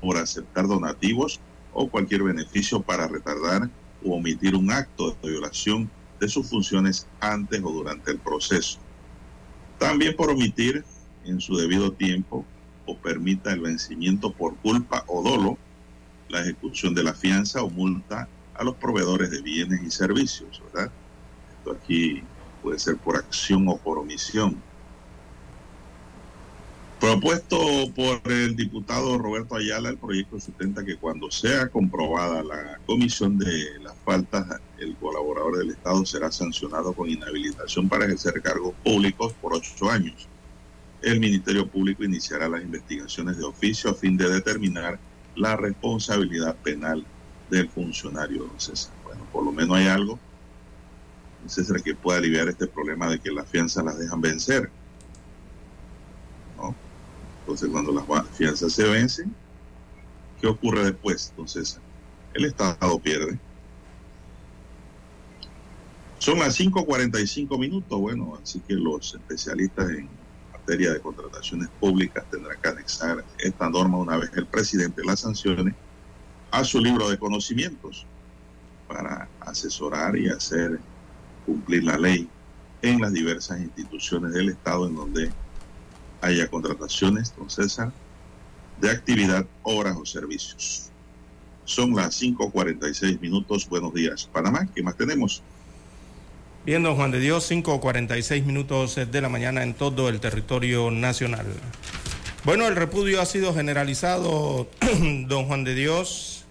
por 0.01 0.17
aceptar 0.17 0.67
donativos 0.67 1.41
o 1.73 1.89
cualquier 1.89 2.23
beneficio 2.23 2.83
para 2.83 3.09
retardar 3.09 3.71
o 4.05 4.17
omitir 4.17 4.55
un 4.55 4.71
acto 4.71 5.17
de 5.23 5.31
violación 5.31 5.91
de 6.21 6.29
sus 6.29 6.49
funciones 6.49 7.07
antes 7.21 7.61
o 7.63 7.71
durante 7.71 8.11
el 8.11 8.19
proceso. 8.19 8.79
También 9.79 10.15
por 10.17 10.31
omitir 10.31 10.85
en 11.25 11.41
su 11.41 11.57
debido 11.57 11.93
tiempo 11.93 12.45
o 12.87 12.97
permita 12.97 13.53
el 13.53 13.61
vencimiento 13.61 14.33
por 14.33 14.57
culpa 14.57 15.05
o 15.09 15.23
dolo, 15.23 15.59
la 16.29 16.43
ejecución 16.43 16.95
de 16.95 17.03
la 17.03 17.15
fianza 17.15 17.63
o 17.63 17.71
multa 17.71 18.29
a 18.55 18.65
los 18.65 18.77
proveedores 18.77 19.31
de 19.31 19.43
bienes 19.43 19.83
y 19.83 19.91
servicios, 19.91 20.63
¿verdad? 20.73 20.91
Esto 21.59 21.73
aquí 21.73 22.23
puede 22.63 22.79
ser 22.79 22.97
por 22.97 23.17
acción 23.17 23.69
o 23.69 23.77
por 23.77 23.99
omisión. 23.99 24.63
Propuesto 27.05 27.59
por 27.95 28.33
el 28.33 28.57
diputado 28.57 29.19
Roberto 29.19 29.57
Ayala, 29.57 29.91
el 29.91 29.99
proyecto 29.99 30.41
sustenta 30.41 30.83
que 30.87 30.97
cuando 30.97 31.31
sea 31.31 31.69
comprobada 31.69 32.43
la 32.43 32.79
comisión 32.87 33.37
de 33.37 33.79
las 33.83 33.95
faltas, 34.07 34.59
el 34.79 34.97
colaborador 34.97 35.59
del 35.59 35.73
Estado 35.73 36.07
será 36.07 36.33
sancionado 36.33 36.95
con 36.95 37.11
inhabilitación 37.11 37.91
para 37.91 38.07
ejercer 38.07 38.41
cargos 38.41 38.73
públicos 38.83 39.35
por 39.35 39.53
ocho 39.53 39.91
años. 39.91 40.27
El 41.03 41.21
Ministerio 41.21 41.69
Público 41.69 42.05
iniciará 42.05 42.49
las 42.49 42.63
investigaciones 42.63 43.37
de 43.37 43.45
oficio 43.45 43.91
a 43.91 43.95
fin 43.95 44.17
de 44.17 44.31
determinar 44.31 44.99
la 45.37 45.57
responsabilidad 45.57 46.57
penal 46.57 47.05
del 47.51 47.69
funcionario, 47.69 48.45
don 48.45 48.59
César. 48.59 48.95
Bueno, 49.05 49.27
por 49.31 49.45
lo 49.45 49.53
menos 49.53 49.77
hay 49.77 49.89
algo, 49.89 50.19
César, 51.49 51.83
que 51.83 51.95
pueda 51.95 52.17
aliviar 52.17 52.49
este 52.49 52.67
problema 52.67 53.11
de 53.11 53.19
que 53.19 53.31
las 53.31 53.47
fianzas 53.47 53.85
las 53.85 53.99
dejan 53.99 54.23
vencer. 54.23 54.71
Entonces, 57.45 57.69
cuando 57.69 57.93
las 57.93 58.07
fianzas 58.31 58.73
se 58.73 58.85
vencen, 58.85 59.35
¿qué 60.41 60.47
ocurre 60.47 60.85
después? 60.85 61.29
Entonces, 61.31 61.79
el 62.33 62.47
Estado 62.47 62.99
pierde. 62.99 63.39
Son 66.19 66.39
las 66.39 66.59
5.45 66.59 67.59
minutos, 67.59 68.01
bueno, 68.01 68.39
así 68.43 68.61
que 68.61 68.73
los 68.73 69.13
especialistas 69.13 69.91
en 69.91 70.09
materia 70.53 70.95
de 70.95 71.01
contrataciones 71.01 71.69
públicas 71.79 72.25
tendrán 72.31 72.57
que 72.63 72.69
anexar 72.71 73.23
esta 73.37 73.69
norma 73.69 73.99
una 73.99 74.17
vez 74.17 74.31
el 74.35 74.47
presidente 74.47 75.03
las 75.05 75.21
sancione 75.21 75.75
a 76.51 76.65
su 76.65 76.81
libro 76.81 77.11
de 77.11 77.19
conocimientos 77.19 78.07
para 78.89 79.29
asesorar 79.41 80.17
y 80.17 80.31
hacer 80.31 80.81
cumplir 81.45 81.85
la 81.85 81.99
ley 81.99 82.27
en 82.81 83.03
las 83.03 83.13
diversas 83.13 83.61
instituciones 83.61 84.33
del 84.33 84.49
Estado 84.49 84.89
en 84.89 84.95
donde 84.95 85.31
haya 86.25 86.49
contrataciones, 86.49 87.35
don 87.37 87.51
César, 87.51 87.93
de 88.81 88.91
actividad, 88.91 89.47
obras 89.63 89.97
o 89.97 90.07
servicios. 90.07 90.91
Son 91.65 91.95
las 91.95 92.21
5.46 92.21 93.21
minutos. 93.21 93.69
Buenos 93.69 93.95
días, 93.95 94.29
Panamá. 94.33 94.67
¿Qué 94.75 94.83
más 94.83 94.97
tenemos? 94.97 95.43
Bien, 96.67 96.83
don 96.83 96.97
Juan 96.97 97.11
de 97.11 97.21
Dios, 97.21 97.51
5.46 97.51 98.45
minutos 98.45 98.97
de 98.97 99.21
la 99.21 99.29
mañana 99.29 99.63
en 99.63 99.75
todo 99.75 100.09
el 100.09 100.21
territorio 100.21 100.91
nacional. 100.91 101.47
Bueno, 102.45 102.67
el 102.67 102.77
repudio 102.77 103.21
ha 103.21 103.27
sido 103.27 103.55
generalizado, 103.55 104.69
don 105.29 105.47
Juan 105.47 105.65
de 105.65 105.75
Dios, 105.75 106.47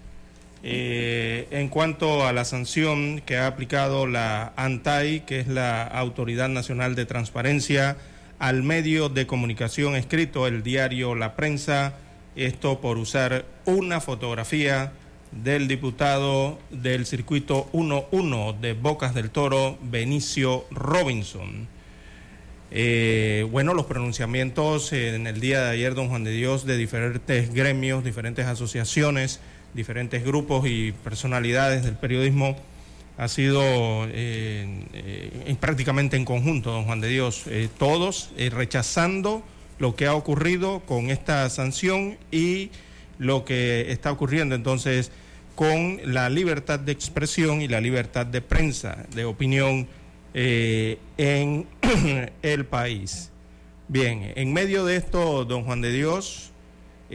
eh, 0.62 1.48
en 1.52 1.68
cuanto 1.68 2.26
a 2.26 2.34
la 2.34 2.46
sanción 2.46 3.22
que 3.26 3.38
ha 3.38 3.48
aplicado 3.48 4.06
la 4.06 4.54
ANTAI, 4.56 5.26
que 5.26 5.40
es 5.40 5.48
la 5.48 5.84
Autoridad 5.84 6.50
Nacional 6.50 6.96
de 6.96 7.06
Transparencia, 7.06 7.98
al 8.44 8.62
medio 8.62 9.08
de 9.08 9.26
comunicación 9.26 9.96
escrito, 9.96 10.48
el 10.48 10.64
diario 10.64 11.16
La 11.16 11.38
Prensa, 11.38 11.94
esto 12.36 12.82
por 12.82 12.98
usar 12.98 13.46
una 13.64 14.02
fotografía 14.02 14.92
del 15.32 15.70
diputado 15.70 16.60
del 16.70 17.06
circuito 17.06 17.70
1-1 17.72 18.60
de 18.60 18.74
Bocas 18.74 19.16
del 19.16 19.30
Toro, 19.30 19.78
Benicio 19.82 20.66
Robinson. 20.72 21.70
Eh, 22.70 23.48
bueno, 23.50 23.74
los 23.74 23.86
pronunciamientos 23.86 24.92
en 24.92 25.26
el 25.26 25.40
día 25.40 25.64
de 25.64 25.70
ayer, 25.70 25.96
don 25.96 26.10
Juan 26.10 26.26
de 26.26 26.32
Dios, 26.32 26.66
de 26.66 26.76
diferentes 26.76 27.54
gremios, 27.54 28.04
diferentes 28.04 28.46
asociaciones, 28.46 29.40
diferentes 29.74 30.26
grupos 30.26 30.68
y 30.68 30.92
personalidades 30.92 31.86
del 31.86 31.96
periodismo 31.96 32.58
ha 33.18 33.28
sido 33.28 33.62
eh, 34.08 34.86
eh, 34.94 35.56
prácticamente 35.60 36.18
en 36.18 36.26
conjunto, 36.26 36.72
don 36.72 36.86
Juan 36.86 37.02
de 37.02 37.10
Dios, 37.10 37.44
eh, 37.48 37.70
todos 37.78 38.32
rechazando 38.38 39.44
lo 39.80 39.96
que 39.96 40.08
ha 40.08 40.16
ocurrido 40.16 40.82
con 40.82 41.10
esta 41.10 41.50
sanción 41.50 42.18
y 42.32 42.72
lo 43.20 43.46
que 43.46 43.92
está 43.92 44.12
ocurriendo 44.12 44.56
entonces 44.56 45.12
con 45.56 46.00
la 46.06 46.30
libertad 46.30 46.80
de 46.80 46.92
expresión 46.92 47.62
y 47.62 47.68
la 47.68 47.82
libertad 47.82 48.26
de 48.26 48.42
prensa, 48.42 49.06
de 49.14 49.26
opinión 49.26 49.88
en 50.34 51.68
el 52.42 52.66
país. 52.66 53.30
Bien, 53.88 54.34
en 54.36 54.52
medio 54.54 54.86
de 54.86 54.96
esto, 54.96 55.46
don 55.46 55.64
Juan 55.66 55.82
de 55.82 55.92
Dios, 55.92 56.54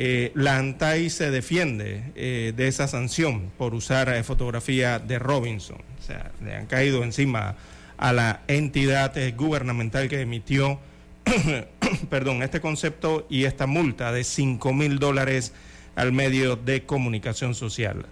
eh, 0.00 0.30
la 0.36 0.58
ANTAI 0.58 1.10
se 1.10 1.32
defiende 1.32 2.12
eh, 2.14 2.52
de 2.54 2.68
esa 2.68 2.86
sanción 2.86 3.50
por 3.58 3.74
usar 3.74 4.08
eh, 4.08 4.22
fotografía 4.22 5.00
de 5.00 5.18
Robinson. 5.18 5.78
Sea, 6.08 6.30
le 6.42 6.54
han 6.54 6.64
caído 6.64 7.04
encima 7.04 7.56
a 7.98 8.14
la 8.14 8.40
entidad 8.48 9.12
gubernamental 9.36 10.08
que 10.08 10.22
emitió, 10.22 10.80
perdón, 12.08 12.42
este 12.42 12.62
concepto 12.62 13.26
y 13.28 13.44
esta 13.44 13.66
multa 13.66 14.10
de 14.10 14.24
5 14.24 14.72
mil 14.72 14.98
dólares 15.00 15.52
al 15.96 16.12
medio 16.12 16.56
de 16.56 16.84
comunicación 16.84 17.54
social. 17.54 18.06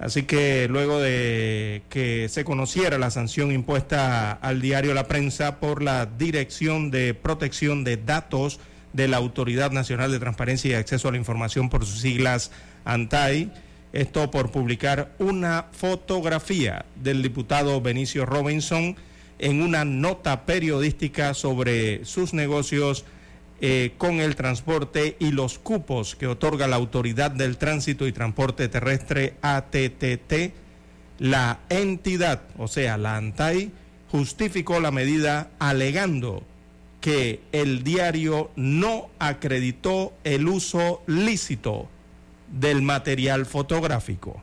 Así 0.00 0.24
que 0.24 0.66
luego 0.68 0.98
de 0.98 1.82
que 1.90 2.28
se 2.28 2.42
conociera 2.42 2.98
la 2.98 3.12
sanción 3.12 3.52
impuesta 3.52 4.32
al 4.32 4.60
diario 4.60 4.92
La 4.92 5.06
Prensa 5.06 5.60
por 5.60 5.80
la 5.80 6.06
Dirección 6.06 6.90
de 6.90 7.14
Protección 7.14 7.84
de 7.84 7.98
Datos, 7.98 8.58
de 8.92 9.06
la 9.06 9.18
Autoridad 9.18 9.70
Nacional 9.70 10.10
de 10.10 10.18
Transparencia 10.18 10.72
y 10.72 10.74
Acceso 10.74 11.06
a 11.06 11.12
la 11.12 11.18
Información 11.18 11.70
por 11.70 11.86
sus 11.86 12.00
siglas 12.00 12.50
ANTAI. 12.84 13.52
Esto 13.92 14.30
por 14.30 14.50
publicar 14.50 15.12
una 15.18 15.66
fotografía 15.72 16.84
del 16.96 17.22
diputado 17.22 17.80
Benicio 17.80 18.26
Robinson 18.26 18.96
en 19.38 19.62
una 19.62 19.84
nota 19.84 20.44
periodística 20.44 21.32
sobre 21.32 22.04
sus 22.04 22.34
negocios 22.34 23.04
eh, 23.60 23.94
con 23.96 24.20
el 24.20 24.36
transporte 24.36 25.16
y 25.18 25.30
los 25.30 25.58
cupos 25.58 26.16
que 26.16 26.26
otorga 26.26 26.68
la 26.68 26.76
Autoridad 26.76 27.30
del 27.30 27.56
Tránsito 27.56 28.06
y 28.06 28.12
Transporte 28.12 28.68
Terrestre 28.68 29.34
ATTT. 29.42 30.52
La 31.18 31.60
entidad, 31.68 32.42
o 32.58 32.68
sea, 32.68 32.98
la 32.98 33.16
ANTAI, 33.16 33.72
justificó 34.10 34.80
la 34.80 34.90
medida 34.90 35.50
alegando 35.58 36.42
que 37.00 37.40
el 37.52 37.84
diario 37.84 38.50
no 38.54 39.08
acreditó 39.18 40.12
el 40.24 40.46
uso 40.46 41.02
lícito 41.06 41.88
del 42.50 42.82
material 42.82 43.46
fotográfico. 43.46 44.42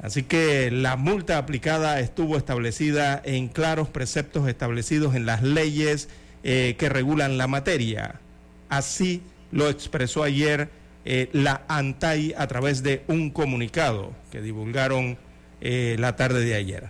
Así 0.00 0.22
que 0.22 0.70
la 0.70 0.96
multa 0.96 1.38
aplicada 1.38 2.00
estuvo 2.00 2.36
establecida 2.36 3.20
en 3.24 3.48
claros 3.48 3.88
preceptos 3.88 4.48
establecidos 4.48 5.14
en 5.14 5.26
las 5.26 5.42
leyes 5.42 6.08
eh, 6.44 6.76
que 6.78 6.88
regulan 6.88 7.38
la 7.38 7.46
materia. 7.46 8.20
Así 8.68 9.22
lo 9.52 9.68
expresó 9.68 10.22
ayer 10.22 10.68
eh, 11.04 11.28
la 11.32 11.62
ANTAI 11.68 12.34
a 12.36 12.46
través 12.46 12.82
de 12.82 13.02
un 13.08 13.30
comunicado 13.30 14.12
que 14.30 14.42
divulgaron 14.42 15.16
eh, 15.60 15.96
la 15.98 16.16
tarde 16.16 16.44
de 16.44 16.54
ayer. 16.54 16.88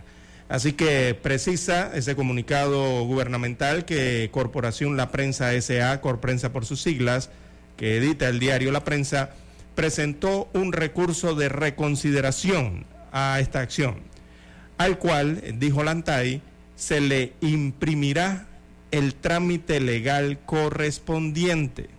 Así 0.49 0.73
que 0.73 1.13
precisa 1.13 1.91
ese 1.93 2.15
comunicado 2.15 3.03
gubernamental 3.03 3.85
que 3.85 4.29
Corporación 4.31 4.97
La 4.97 5.11
Prensa 5.11 5.59
SA, 5.61 6.01
Corprensa 6.01 6.53
por 6.53 6.65
sus 6.65 6.81
siglas, 6.81 7.29
que 7.75 7.97
edita 7.97 8.29
el 8.29 8.39
diario 8.39 8.71
La 8.71 8.83
Prensa, 8.83 9.31
presentó 9.77 10.49
un 10.53 10.73
recurso 10.73 11.35
de 11.35 11.49
reconsideración 11.49 12.87
a 13.11 13.39
esta 13.39 13.59
acción, 13.59 13.97
al 14.79 14.97
cual, 14.97 15.39
dijo 15.59 15.83
Lantay, 15.83 16.41
se 16.75 16.99
le 16.99 17.33
imprimirá 17.41 18.47
el 18.89 19.13
trámite 19.13 19.79
legal 19.79 20.39
correspondiente. 20.47 21.91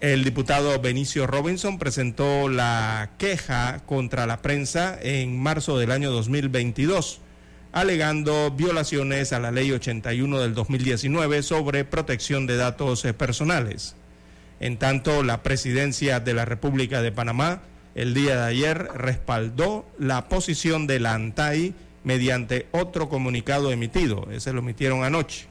El 0.00 0.24
diputado 0.24 0.76
Benicio 0.80 1.28
Robinson 1.28 1.78
presentó 1.78 2.48
la 2.48 3.10
queja 3.16 3.78
contra 3.86 4.26
la 4.26 4.42
prensa 4.42 4.98
en 5.00 5.40
marzo 5.40 5.78
del 5.78 5.92
año 5.92 6.10
2022, 6.10 7.20
alegando 7.70 8.50
violaciones 8.50 9.32
a 9.32 9.38
la 9.38 9.52
Ley 9.52 9.70
81 9.70 10.40
del 10.40 10.52
2019 10.52 11.44
sobre 11.44 11.84
protección 11.84 12.48
de 12.48 12.56
datos 12.56 13.04
personales. 13.16 13.94
En 14.60 14.76
tanto, 14.76 15.22
la 15.22 15.42
presidencia 15.42 16.20
de 16.20 16.34
la 16.34 16.44
República 16.44 17.02
de 17.02 17.12
Panamá 17.12 17.62
el 17.94 18.14
día 18.14 18.36
de 18.36 18.46
ayer 18.46 18.88
respaldó 18.94 19.84
la 19.98 20.28
posición 20.28 20.86
de 20.86 21.00
la 21.00 21.14
ANTAI 21.14 21.74
mediante 22.04 22.66
otro 22.70 23.08
comunicado 23.08 23.72
emitido. 23.72 24.28
Ese 24.30 24.52
lo 24.52 24.60
emitieron 24.60 25.02
anoche. 25.02 25.46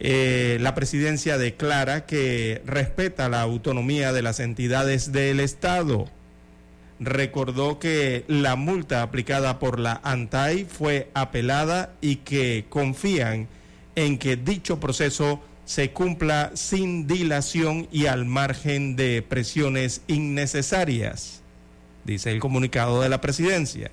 Eh, 0.00 0.58
la 0.60 0.74
presidencia 0.74 1.38
declara 1.38 2.06
que 2.06 2.60
respeta 2.66 3.28
la 3.28 3.40
autonomía 3.42 4.12
de 4.12 4.22
las 4.22 4.40
entidades 4.40 5.12
del 5.12 5.38
Estado. 5.38 6.06
Recordó 6.98 7.78
que 7.78 8.24
la 8.26 8.56
multa 8.56 9.02
aplicada 9.02 9.58
por 9.58 9.78
la 9.78 10.00
ANTAI 10.02 10.64
fue 10.64 11.08
apelada 11.14 11.94
y 12.00 12.16
que 12.16 12.66
confían 12.68 13.48
en 13.94 14.18
que 14.18 14.36
dicho 14.36 14.80
proceso 14.80 15.40
se 15.64 15.90
cumpla 15.92 16.50
sin 16.54 17.06
dilación 17.06 17.88
y 17.90 18.06
al 18.06 18.24
margen 18.24 18.96
de 18.96 19.22
presiones 19.22 20.02
innecesarias, 20.06 21.40
dice 22.04 22.30
el 22.30 22.40
comunicado 22.40 23.00
de 23.00 23.08
la 23.08 23.20
presidencia. 23.20 23.90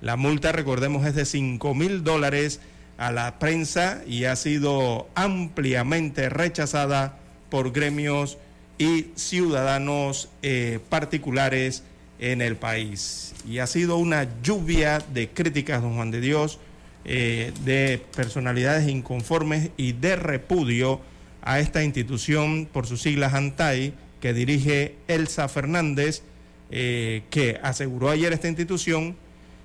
La 0.00 0.16
multa, 0.16 0.52
recordemos, 0.52 1.06
es 1.06 1.14
de 1.14 1.24
5 1.24 1.74
mil 1.74 2.02
dólares 2.02 2.60
a 2.98 3.12
la 3.12 3.38
prensa 3.38 4.02
y 4.06 4.24
ha 4.24 4.36
sido 4.36 5.08
ampliamente 5.14 6.28
rechazada 6.28 7.18
por 7.50 7.72
gremios 7.72 8.38
y 8.78 9.06
ciudadanos 9.14 10.28
eh, 10.42 10.80
particulares 10.88 11.84
en 12.18 12.40
el 12.40 12.56
país. 12.56 13.34
Y 13.46 13.58
ha 13.58 13.66
sido 13.66 13.96
una 13.96 14.28
lluvia 14.42 15.00
de 15.12 15.28
críticas, 15.28 15.82
don 15.82 15.94
Juan 15.96 16.10
de 16.10 16.20
Dios, 16.20 16.58
eh, 17.04 17.52
de 17.64 18.00
personalidades 18.14 18.88
inconformes 18.88 19.70
y 19.76 19.92
de 19.92 20.16
repudio 20.16 21.00
a 21.42 21.58
esta 21.58 21.82
institución 21.82 22.68
por 22.72 22.86
sus 22.86 23.02
siglas 23.02 23.34
ANTAI 23.34 23.94
que 24.20 24.32
dirige 24.32 24.94
Elsa 25.08 25.48
Fernández, 25.48 26.22
eh, 26.70 27.22
que 27.30 27.58
aseguró 27.62 28.10
ayer 28.10 28.32
esta 28.32 28.48
institución 28.48 29.16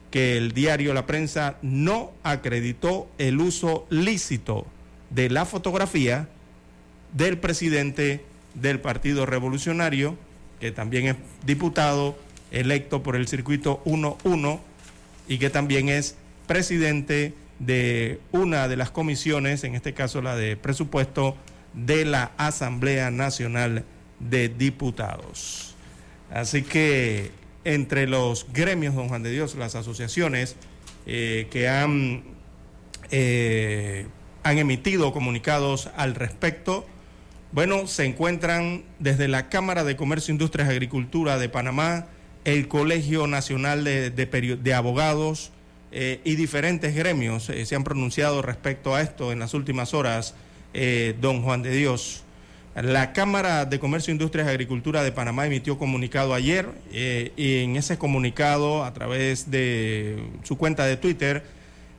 que 0.09 0.37
el 0.37 0.53
diario 0.53 0.93
La 0.93 1.05
Prensa 1.05 1.57
no 1.61 2.11
acreditó 2.23 3.07
el 3.19 3.39
uso 3.39 3.85
lícito 3.89 4.65
de 5.11 5.29
la 5.29 5.45
fotografía 5.45 6.27
del 7.13 7.37
presidente 7.37 8.25
del 8.55 8.79
Partido 8.79 9.25
Revolucionario, 9.25 10.17
que 10.59 10.71
también 10.71 11.07
es 11.07 11.15
diputado 11.45 12.17
electo 12.51 13.03
por 13.03 13.15
el 13.15 13.27
circuito 13.27 13.83
1-1 13.85 14.59
y 15.27 15.37
que 15.37 15.49
también 15.49 15.89
es 15.89 16.15
presidente 16.47 17.33
de 17.59 18.19
una 18.31 18.67
de 18.67 18.77
las 18.77 18.91
comisiones, 18.91 19.63
en 19.63 19.75
este 19.75 19.93
caso 19.93 20.21
la 20.21 20.35
de 20.35 20.57
presupuesto, 20.57 21.35
de 21.73 22.05
la 22.05 22.31
Asamblea 22.37 23.11
Nacional 23.11 23.83
de 24.19 24.49
Diputados. 24.49 25.75
Así 26.31 26.63
que 26.63 27.31
entre 27.63 28.07
los 28.07 28.47
gremios, 28.53 28.95
don 28.95 29.09
Juan 29.09 29.23
de 29.23 29.31
Dios, 29.31 29.55
las 29.55 29.75
asociaciones 29.75 30.55
eh, 31.05 31.47
que 31.51 31.67
han, 31.67 32.23
eh, 33.11 34.07
han 34.43 34.57
emitido 34.57 35.13
comunicados 35.13 35.89
al 35.95 36.15
respecto, 36.15 36.85
bueno, 37.51 37.87
se 37.87 38.05
encuentran 38.05 38.83
desde 38.99 39.27
la 39.27 39.49
Cámara 39.49 39.83
de 39.83 39.95
Comercio, 39.95 40.31
Industrias 40.31 40.67
y 40.67 40.71
Agricultura 40.71 41.37
de 41.37 41.47
Panamá, 41.47 42.07
el 42.43 42.67
Colegio 42.67 43.27
Nacional 43.27 43.83
de, 43.83 44.73
Abogados 44.73 45.51
eh, 45.91 46.19
y 46.23 46.35
diferentes 46.35 46.95
gremios 46.95 47.43
se 47.43 47.75
han 47.75 47.83
pronunciado 47.83 48.41
respecto 48.41 48.95
a 48.95 49.01
esto 49.01 49.31
en 49.31 49.39
las 49.39 49.53
últimas 49.53 49.93
horas, 49.93 50.35
don 51.19 51.41
Juan 51.41 51.63
de 51.63 51.71
Dios. 51.71 52.23
La 52.83 53.11
Cámara 53.11 53.65
de 53.65 53.79
Comercio, 53.79 54.11
Industrias 54.11 54.45
y 54.45 54.51
Agricultura 54.51 55.01
de 55.01 55.11
Panamá 55.11 55.47
emitió 55.47 55.79
comunicado 55.79 56.35
ayer 56.35 56.69
eh, 56.93 57.31
y 57.35 57.63
en 57.63 57.75
ese 57.75 57.97
comunicado, 57.97 58.83
a 58.83 58.93
través 58.93 59.49
de 59.49 60.23
su 60.43 60.59
cuenta 60.59 60.85
de 60.85 60.95
Twitter, 60.95 61.43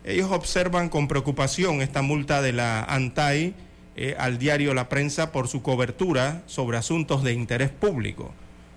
ellos 0.04 0.30
observan 0.30 0.88
con 0.88 1.08
preocupación 1.08 1.82
esta 1.82 2.00
multa 2.00 2.42
de 2.42 2.52
la 2.52 2.84
ANTAI 2.84 3.54
eh, 3.96 4.14
al 4.20 4.38
diario 4.38 4.72
La 4.72 4.88
Prensa 4.88 5.32
por 5.32 5.48
su 5.48 5.62
cobertura 5.62 6.42
sobre 6.46 6.78
asuntos 6.78 7.24
de 7.24 7.32
interés 7.32 7.70
público. 7.70 8.32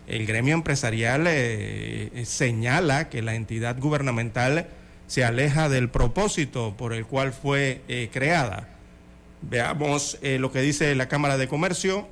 El 0.08 0.26
gremio 0.26 0.56
empresarial 0.56 1.26
eh, 1.28 2.24
señala 2.26 3.10
que 3.10 3.22
la 3.22 3.36
entidad 3.36 3.78
gubernamental 3.80 4.66
se 5.12 5.26
aleja 5.26 5.68
del 5.68 5.90
propósito 5.90 6.78
por 6.78 6.94
el 6.94 7.06
cual 7.06 7.34
fue 7.34 7.82
creada 8.14 8.70
Veamos 9.42 10.20
eh, 10.22 10.38
lo 10.40 10.52
que 10.52 10.62
dice 10.62 10.94
la 10.96 11.08
Cámara 11.08 11.38
de 11.38 11.48
Comercio. 11.48 12.08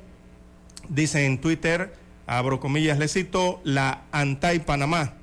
Dice 0.90 1.26
en 1.26 1.40
Twitter, 1.40 1.94
abro 2.26 2.60
comillas, 2.60 2.98
le 2.98 3.08
cito, 3.08 3.62
la 3.64 4.02
Antai 4.12 4.66
Panamá 4.66 5.14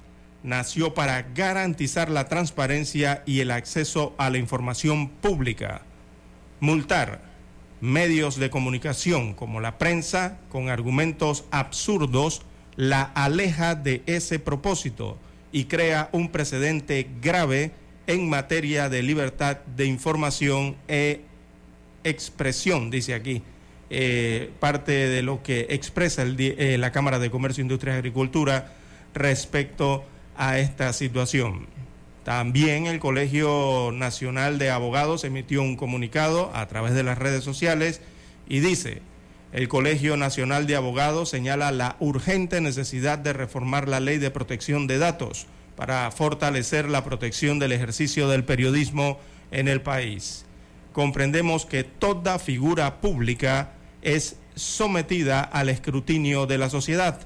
nació 0.43 0.95
para 0.95 1.23
garantizar 1.35 2.09
la 2.09 2.29
transparencia 2.29 3.25
y 3.27 3.41
el 3.41 3.51
acceso 3.51 4.15
a 4.17 4.31
la 4.31 4.39
información 4.39 5.09
pública. 5.09 5.83
Multar 6.61 7.21
medios 7.81 8.37
de 8.37 8.49
comunicación 8.49 9.35
como 9.35 9.61
la 9.61 9.77
prensa 9.77 10.39
con 10.49 10.71
argumentos 10.71 11.45
absurdos 11.51 12.43
la 12.77 13.03
aleja 13.03 13.75
de 13.75 14.03
ese 14.07 14.39
propósito 14.39 15.19
y 15.57 15.65
crea 15.65 16.11
un 16.13 16.29
precedente 16.29 17.09
grave 17.23 17.71
en 18.07 18.29
materia 18.29 18.91
de 18.91 19.03
libertad 19.03 19.57
de 19.75 19.87
información 19.87 20.77
e 20.87 21.23
expresión, 22.05 22.91
dice 22.91 23.15
aquí, 23.15 23.41
eh, 23.89 24.51
parte 24.61 24.93
de 24.93 25.23
lo 25.23 25.43
que 25.43 25.69
expresa 25.71 26.25
eh, 26.27 26.77
la 26.79 26.93
Cámara 26.93 27.19
de 27.19 27.31
Comercio, 27.31 27.63
Industria 27.63 27.95
y 27.95 27.97
Agricultura 27.97 28.75
respecto 29.15 30.05
a 30.37 30.59
esta 30.59 30.93
situación. 30.93 31.69
También 32.23 32.85
el 32.85 32.99
Colegio 32.99 33.93
Nacional 33.95 34.59
de 34.59 34.69
Abogados 34.69 35.25
emitió 35.25 35.63
un 35.63 35.77
comunicado 35.77 36.51
a 36.55 36.69
través 36.69 36.93
de 36.93 37.03
las 37.03 37.17
redes 37.17 37.45
sociales 37.45 38.03
y 38.47 38.61
dice, 38.61 39.01
el 39.57 39.67
Colegio 39.67 40.17
Nacional 40.17 40.69
de 40.69 40.77
Abogados 40.77 41.31
señala 41.31 41.73
la 41.73 41.97
urgente 41.99 42.61
necesidad 42.61 43.19
de 43.19 43.33
reformar 43.33 43.89
la 43.89 43.99
ley 43.99 44.19
de 44.19 44.31
protección 44.31 44.87
de 44.87 44.99
datos 44.99 45.49
para 45.75 46.09
fortalecer 46.13 46.89
la 46.89 47.03
protección 47.03 47.59
del 47.59 47.73
ejercicio 47.73 48.29
del 48.29 48.45
periodismo 48.45 49.19
en 49.51 49.67
el 49.67 49.81
país 49.81 50.47
comprendemos 50.97 51.67
que 51.67 51.85
toda 51.85 52.39
figura 52.39 53.03
pública 53.03 53.73
es 54.01 54.37
sometida 54.55 55.43
al 55.43 55.69
escrutinio 55.69 56.47
de 56.47 56.57
la 56.57 56.71
sociedad. 56.71 57.21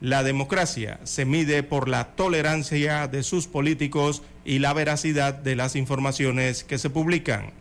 La 0.00 0.24
democracia 0.24 0.98
se 1.04 1.24
mide 1.24 1.62
por 1.62 1.88
la 1.88 2.16
tolerancia 2.16 3.06
de 3.06 3.22
sus 3.22 3.46
políticos 3.46 4.24
y 4.44 4.58
la 4.58 4.72
veracidad 4.72 5.34
de 5.34 5.54
las 5.54 5.76
informaciones 5.76 6.64
que 6.64 6.78
se 6.78 6.90
publican. 6.90 7.52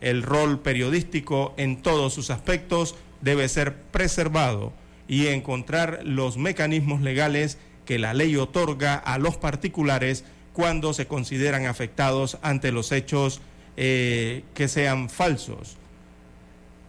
El 0.00 0.24
rol 0.24 0.58
periodístico 0.58 1.54
en 1.56 1.80
todos 1.80 2.12
sus 2.12 2.30
aspectos 2.30 2.96
debe 3.24 3.48
ser 3.48 3.74
preservado 3.74 4.72
y 5.08 5.26
encontrar 5.28 6.00
los 6.04 6.36
mecanismos 6.36 7.00
legales 7.00 7.58
que 7.84 7.98
la 7.98 8.14
ley 8.14 8.36
otorga 8.36 8.94
a 8.94 9.18
los 9.18 9.36
particulares 9.36 10.24
cuando 10.52 10.94
se 10.94 11.06
consideran 11.06 11.66
afectados 11.66 12.38
ante 12.42 12.70
los 12.70 12.92
hechos 12.92 13.40
eh, 13.76 14.44
que 14.54 14.68
sean 14.68 15.10
falsos. 15.10 15.76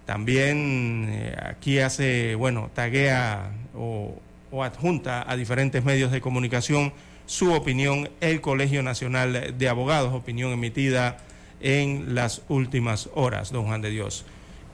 También 0.06 1.08
eh, 1.10 1.36
aquí 1.44 1.80
hace, 1.80 2.36
bueno, 2.36 2.70
taguea 2.74 3.52
o, 3.76 4.22
adjunta 4.64 5.30
a 5.30 5.36
diferentes 5.36 5.84
medios 5.84 6.12
de 6.14 6.22
comunicación 6.22 6.94
su 7.26 7.52
opinión 7.52 8.10
el 8.22 8.40
Colegio 8.40 8.84
Nacional 8.84 9.56
de 9.58 9.68
Abogados, 9.68 10.14
opinión 10.14 10.54
emitida 10.54 11.18
en 11.60 12.16
las 12.16 12.44
últimas 12.48 13.10
horas, 13.16 13.52
don 13.52 13.66
Juan 13.66 13.82
de 13.82 13.90
Dios. 13.90 14.26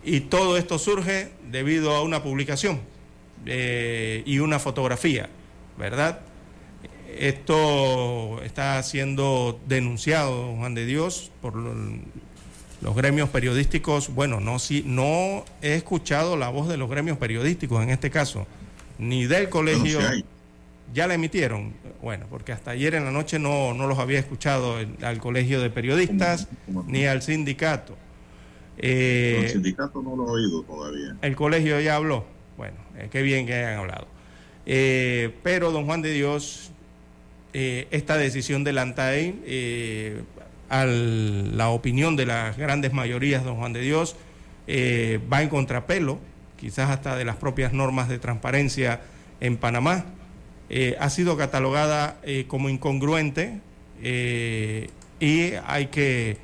Y 0.04 0.22
todo 0.22 0.58
esto 0.58 0.80
surge 0.80 1.30
debido 1.52 1.96
a 1.96 2.02
una 2.02 2.24
publicación 2.24 2.82
eh, 3.46 4.24
y 4.26 4.40
una 4.40 4.60
fotografía, 4.60 5.30
¿verdad? 5.78 6.22
Esto 7.18 8.42
está 8.44 8.82
siendo 8.84 9.60
denunciado, 9.68 10.56
Juan 10.56 10.74
de 10.74 10.86
Dios, 10.86 11.32
por 11.42 11.56
los 11.56 12.96
gremios 12.96 13.30
periodísticos. 13.30 14.14
Bueno, 14.14 14.40
no, 14.40 14.60
si, 14.60 14.84
no 14.86 15.46
he 15.62 15.76
escuchado 15.76 16.38
la 16.38 16.50
voz 16.50 16.68
de 16.68 16.78
los 16.78 16.90
gremios 16.90 17.18
periodísticos 17.18 17.84
en 17.84 17.90
este 17.90 18.10
caso, 18.10 18.48
ni 18.98 19.26
del 19.26 19.50
colegio. 19.50 20.00
ya 20.94 21.08
la 21.08 21.14
emitieron. 21.14 21.74
Bueno, 22.02 22.26
porque 22.30 22.54
hasta 22.54 22.72
ayer 22.72 22.96
en 22.96 23.06
la 23.06 23.12
noche 23.12 23.40
no, 23.40 23.74
los 23.74 24.00
había 24.00 24.20
escuchado 24.20 24.78
al 25.02 25.18
colegio 25.20 25.62
de 25.62 25.70
periodistas 25.70 26.48
ni 26.88 27.06
al 27.06 27.22
sindicato. 27.22 27.96
El 28.82 29.50
sindicato 29.50 30.02
no 30.02 30.16
lo 30.16 30.30
ha 30.30 30.32
oído 30.34 30.64
todavía. 30.64 31.16
El 31.22 31.36
colegio 31.36 31.80
ya 31.80 31.96
habló. 31.96 32.26
Bueno, 32.58 32.78
eh, 32.98 33.10
qué 33.12 33.22
bien 33.22 33.46
que 33.46 33.54
hayan 33.54 33.80
hablado. 33.80 34.08
Eh, 34.66 35.34
pero 35.44 35.72
don 35.72 35.86
Juan 35.86 36.02
de 36.02 36.12
Dios, 36.12 36.72
eh, 37.54 37.88
esta 37.92 38.18
decisión 38.18 38.64
del 38.64 38.78
ANTAE, 38.78 39.36
eh, 39.46 40.22
a 40.70 40.86
la 40.86 41.70
opinión 41.70 42.16
de 42.16 42.26
las 42.26 42.58
grandes 42.58 42.94
mayorías, 42.94 43.44
don 43.44 43.58
Juan 43.58 43.74
de 43.74 43.82
Dios, 43.82 44.16
eh, 44.68 45.20
va 45.32 45.42
en 45.42 45.50
contrapelo, 45.50 46.20
quizás 46.58 46.90
hasta 46.90 47.18
de 47.18 47.26
las 47.26 47.36
propias 47.36 47.74
normas 47.74 48.08
de 48.08 48.20
transparencia 48.20 49.02
en 49.40 49.58
Panamá. 49.58 50.06
ha 51.00 51.10
sido 51.10 51.36
catalogada 51.36 52.22
como 52.48 52.70
incongruente 52.70 53.60
y 54.00 55.52
hay 55.66 55.88
que 55.88 56.38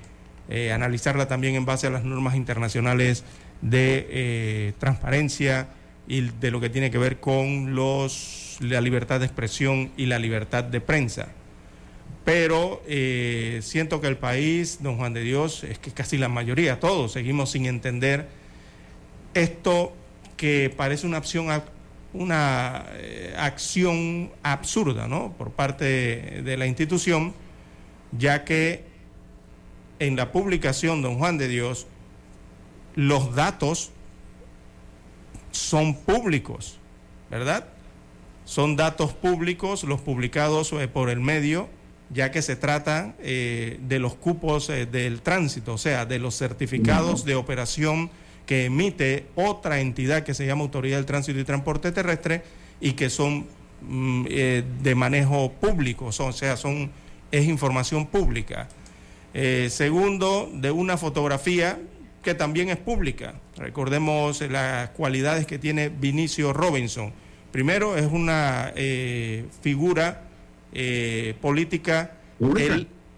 analizarla 0.73 1.27
también 1.27 1.55
en 1.55 1.65
base 1.65 1.87
a 1.87 1.89
las 1.89 2.03
normas 2.03 2.35
internacionales 2.35 3.23
de 3.61 4.73
transparencia 4.79 5.67
y 6.07 6.21
de 6.21 6.51
lo 6.51 6.61
que 6.61 6.69
tiene 6.69 6.89
que 6.89 6.97
ver 6.97 7.19
con 7.19 7.75
los 7.75 8.37
la 8.59 8.81
libertad 8.81 9.19
de 9.19 9.25
expresión 9.25 9.91
y 9.97 10.05
la 10.05 10.19
libertad 10.19 10.63
de 10.63 10.81
prensa. 10.81 11.27
Pero 12.25 12.81
eh, 12.87 13.59
siento 13.63 14.01
que 14.01 14.07
el 14.07 14.17
país, 14.17 14.79
don 14.81 14.97
Juan 14.97 15.13
de 15.13 15.21
Dios, 15.21 15.63
es 15.63 15.79
que 15.79 15.91
casi 15.91 16.17
la 16.17 16.27
mayoría, 16.27 16.79
todos, 16.79 17.13
seguimos 17.13 17.51
sin 17.51 17.65
entender 17.65 18.27
esto 19.33 19.93
que 20.35 20.73
parece 20.75 21.07
una 21.07 21.19
opción, 21.19 21.47
una 22.13 22.85
eh, 22.95 23.33
acción 23.37 24.31
absurda, 24.43 25.07
¿no? 25.07 25.33
Por 25.37 25.51
parte 25.51 26.41
de 26.43 26.57
la 26.57 26.65
institución, 26.65 27.33
ya 28.11 28.43
que 28.43 28.83
en 29.99 30.15
la 30.15 30.31
publicación, 30.31 31.01
don 31.01 31.17
Juan 31.17 31.37
de 31.37 31.47
Dios, 31.47 31.87
los 32.95 33.35
datos 33.35 33.91
son 35.51 35.95
públicos, 35.95 36.79
¿verdad? 37.29 37.67
Son 38.45 38.75
datos 38.75 39.13
públicos 39.13 39.83
los 39.83 40.01
publicados 40.01 40.71
eh, 40.73 40.87
por 40.87 41.09
el 41.09 41.19
medio, 41.19 41.69
ya 42.09 42.31
que 42.31 42.41
se 42.41 42.55
trata 42.55 43.15
eh, 43.19 43.79
de 43.81 43.99
los 43.99 44.15
cupos 44.15 44.69
eh, 44.69 44.85
del 44.85 45.21
tránsito, 45.21 45.73
o 45.73 45.77
sea, 45.77 46.05
de 46.05 46.19
los 46.19 46.37
certificados 46.37 47.25
de 47.25 47.35
operación 47.35 48.09
que 48.45 48.65
emite 48.65 49.25
otra 49.35 49.81
entidad 49.81 50.23
que 50.23 50.33
se 50.33 50.45
llama 50.45 50.61
Autoridad 50.63 50.97
del 50.97 51.05
Tránsito 51.05 51.37
y 51.37 51.43
Transporte 51.43 51.91
Terrestre 51.91 52.43
y 52.79 52.93
que 52.93 53.09
son 53.09 53.45
mm, 53.81 54.25
de 54.25 54.95
manejo 54.95 55.51
público, 55.51 56.05
o 56.05 56.31
sea, 56.31 56.55
son, 56.55 56.89
es 57.29 57.45
información 57.45 58.07
pública. 58.07 58.69
Segundo, 59.33 60.49
de 60.53 60.71
una 60.71 60.97
fotografía 60.97 61.79
que 62.27 62.35
también 62.35 62.69
es 62.69 62.77
pública. 62.77 63.35
Recordemos 63.55 64.41
las 64.41 64.89
cualidades 64.89 65.45
que 65.45 65.57
tiene 65.57 65.89
Vinicio 65.89 66.51
Robinson. 66.51 67.13
Primero, 67.51 67.95
es 67.95 68.05
una 68.05 68.73
eh, 68.75 69.45
figura 69.61 70.23
eh, 70.73 71.35
política 71.41 72.17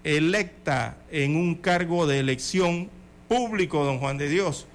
electa 0.04 0.98
en 1.12 1.36
un 1.36 1.56
cargo 1.56 2.06
de 2.06 2.20
elección 2.20 2.90
público, 3.28 3.84
don 3.84 3.98
Juan 3.98 4.18
de 4.18 4.30
Dios, 4.30 4.68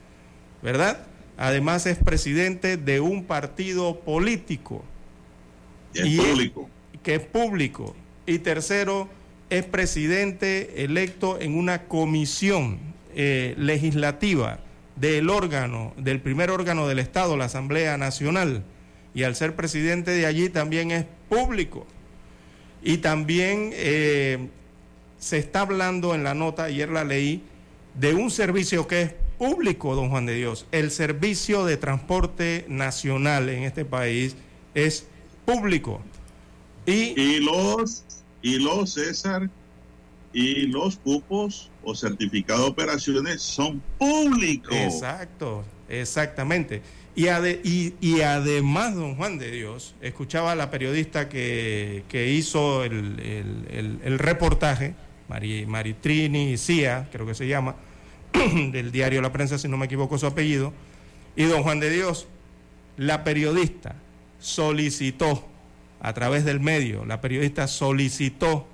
¿verdad? 0.62 1.06
Además 1.36 1.86
es 1.86 1.96
presidente 1.98 2.76
de 2.76 3.00
un 3.00 3.24
partido 3.24 4.00
político. 4.00 4.84
Y 5.94 6.18
es 6.18 6.24
público. 6.26 6.68
Que 7.02 7.14
es 7.14 7.20
público. 7.20 7.94
Y 8.26 8.40
tercero, 8.40 9.08
es 9.50 9.64
presidente 9.64 10.84
electo 10.84 11.40
en 11.40 11.56
una 11.56 11.84
comisión 11.84 12.78
eh, 13.14 13.54
legislativa 13.58 14.60
del 14.96 15.28
órgano, 15.30 15.92
del 15.96 16.20
primer 16.20 16.50
órgano 16.50 16.86
del 16.86 16.98
Estado, 16.98 17.36
la 17.36 17.46
Asamblea 17.46 17.96
Nacional, 17.98 18.64
y 19.14 19.22
al 19.22 19.36
ser 19.36 19.54
presidente 19.54 20.10
de 20.10 20.26
allí 20.26 20.48
también 20.48 20.90
es 20.90 21.06
público. 21.28 21.86
Y 22.82 22.98
también 22.98 23.70
eh, 23.74 24.48
se 25.18 25.38
está 25.38 25.60
hablando 25.60 26.14
en 26.14 26.24
la 26.24 26.34
nota, 26.34 26.64
ayer 26.64 26.90
la 26.90 27.04
leí, 27.04 27.42
de 27.94 28.14
un 28.14 28.30
servicio 28.30 28.86
que 28.86 29.02
es 29.02 29.12
público, 29.38 29.94
don 29.94 30.10
Juan 30.10 30.26
de 30.26 30.34
Dios. 30.34 30.66
El 30.72 30.90
servicio 30.90 31.64
de 31.64 31.76
transporte 31.76 32.64
nacional 32.68 33.48
en 33.48 33.62
este 33.62 33.84
país 33.84 34.36
es 34.74 35.06
público. 35.44 36.00
Y, 36.86 37.18
y 37.20 37.40
los, 37.40 38.03
y 38.44 38.58
los, 38.58 38.92
César, 38.92 39.48
y 40.34 40.66
los 40.66 40.96
cupos 40.98 41.70
o 41.82 41.94
certificados 41.94 42.66
de 42.66 42.70
operaciones 42.70 43.40
son 43.40 43.82
públicos. 43.96 44.76
Exacto, 44.76 45.64
exactamente. 45.88 46.82
Y, 47.16 47.24
y, 48.02 48.20
además, 48.20 48.96
don 48.96 49.16
Juan 49.16 49.38
de 49.38 49.50
Dios, 49.50 49.94
escuchaba 50.02 50.52
a 50.52 50.56
la 50.56 50.70
periodista 50.70 51.30
que, 51.30 52.04
hizo 52.38 52.84
el, 52.84 54.18
reportaje, 54.18 54.94
Maritrini 55.66 56.58
Cía, 56.58 57.08
creo 57.10 57.26
que 57.26 57.34
se 57.34 57.48
llama, 57.48 57.76
del 58.72 58.92
diario 58.92 59.22
La 59.22 59.32
Prensa, 59.32 59.56
si 59.56 59.68
no 59.68 59.78
me 59.78 59.86
equivoco 59.86 60.18
su 60.18 60.26
apellido, 60.26 60.74
y 61.34 61.44
don 61.44 61.62
Juan 61.62 61.80
de 61.80 61.88
Dios, 61.88 62.26
la 62.98 63.24
periodista 63.24 63.96
solicitó, 64.38 65.48
a 66.04 66.12
través 66.12 66.44
del 66.44 66.60
medio, 66.60 67.06
la 67.06 67.22
periodista 67.22 67.66
solicitó 67.66 68.66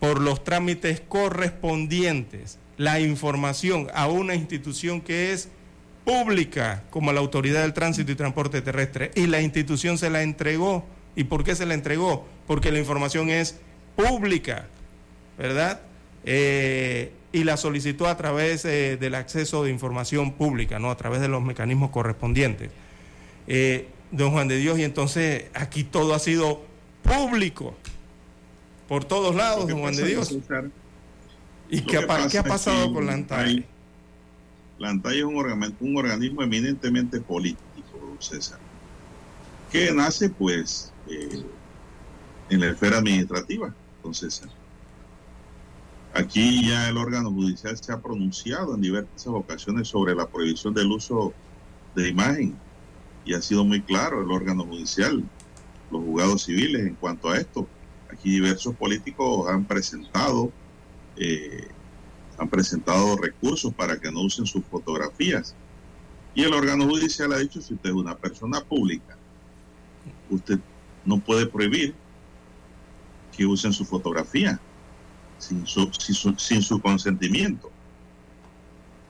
por 0.00 0.18
los 0.18 0.44
trámites 0.44 1.02
correspondientes 1.06 2.58
la 2.78 3.00
información 3.00 3.88
a 3.92 4.06
una 4.06 4.34
institución 4.34 5.02
que 5.02 5.32
es 5.34 5.50
pública 6.06 6.84
como 6.88 7.12
la 7.12 7.20
Autoridad 7.20 7.60
del 7.60 7.74
Tránsito 7.74 8.12
y 8.12 8.14
Transporte 8.14 8.62
Terrestre 8.62 9.10
y 9.14 9.26
la 9.26 9.42
institución 9.42 9.98
se 9.98 10.08
la 10.08 10.22
entregó. 10.22 10.86
¿Y 11.14 11.24
por 11.24 11.44
qué 11.44 11.54
se 11.54 11.66
la 11.66 11.74
entregó? 11.74 12.26
Porque 12.46 12.72
la 12.72 12.78
información 12.78 13.28
es 13.28 13.60
pública, 13.94 14.68
¿verdad? 15.36 15.82
Eh, 16.24 17.12
y 17.30 17.44
la 17.44 17.58
solicitó 17.58 18.06
a 18.06 18.16
través 18.16 18.64
eh, 18.64 18.96
del 18.96 19.16
acceso 19.16 19.64
de 19.64 19.70
información 19.70 20.32
pública, 20.32 20.78
¿no? 20.78 20.90
A 20.90 20.96
través 20.96 21.20
de 21.20 21.28
los 21.28 21.42
mecanismos 21.42 21.90
correspondientes. 21.90 22.70
Eh, 23.48 23.88
don 24.10 24.30
Juan 24.30 24.48
de 24.48 24.56
Dios, 24.56 24.78
y 24.78 24.84
entonces 24.84 25.46
aquí 25.54 25.84
todo 25.84 26.14
ha 26.14 26.18
sido 26.18 26.62
público 27.02 27.74
por 28.88 29.04
todos 29.04 29.34
lados, 29.34 29.68
don 29.68 29.80
Juan 29.80 29.94
de 29.94 30.04
Dios. 30.04 30.36
¿Y 31.70 31.82
qué, 31.82 31.98
ha 31.98 32.42
pasado 32.42 32.92
con 32.92 33.06
la 33.06 33.12
ANTAI? 33.12 33.66
La 34.78 34.90
ANTAI 34.90 35.18
es 35.18 35.24
un, 35.24 35.96
organismo, 35.96 36.42
eminentemente 36.42 37.20
político, 37.20 38.16
César, 38.18 38.58
que 39.70 39.92
nace 39.92 40.30
pues 40.30 40.92
eh, 41.08 41.42
en 42.48 42.60
la 42.60 42.70
esfera 42.70 42.98
administrativa, 42.98 43.74
don 44.02 44.14
César. 44.14 44.48
Aquí 46.14 46.68
ya 46.68 46.88
el 46.88 46.96
órgano 46.96 47.30
judicial 47.30 47.76
se 47.76 47.92
ha 47.92 48.00
pronunciado 48.00 48.74
en 48.74 48.80
diversas 48.80 49.26
ocasiones 49.26 49.88
sobre 49.88 50.14
la 50.14 50.26
prohibición 50.26 50.72
del 50.72 50.90
uso 50.90 51.34
de 51.94 52.08
imagen 52.08 52.56
y 53.28 53.34
ha 53.34 53.42
sido 53.42 53.64
muy 53.64 53.80
claro 53.82 54.22
el 54.22 54.30
órgano 54.30 54.64
judicial, 54.64 55.22
los 55.92 56.02
juzgados 56.02 56.44
civiles 56.44 56.86
en 56.86 56.94
cuanto 56.96 57.30
a 57.30 57.38
esto 57.38 57.68
Aquí 58.10 58.30
diversos 58.30 58.74
políticos 58.74 59.48
han 59.48 59.64
presentado, 59.64 60.50
eh, 61.16 61.68
han 62.38 62.48
presentado 62.48 63.16
recursos 63.16 63.72
para 63.74 63.98
que 63.98 64.10
no 64.10 64.22
usen 64.22 64.46
sus 64.46 64.64
fotografías. 64.64 65.54
Y 66.34 66.44
el 66.44 66.54
órgano 66.54 66.86
judicial 66.86 67.32
ha 67.32 67.38
dicho, 67.38 67.60
si 67.60 67.74
usted 67.74 67.90
es 67.90 67.96
una 67.96 68.16
persona 68.16 68.60
pública, 68.60 69.16
usted 70.30 70.58
no 71.04 71.18
puede 71.18 71.46
prohibir 71.46 71.94
que 73.36 73.44
usen 73.44 73.72
su 73.72 73.84
fotografía 73.84 74.58
sin 75.38 75.66
su, 75.66 75.90
sin 76.38 76.62
su, 76.62 76.80
consentimiento. 76.80 77.70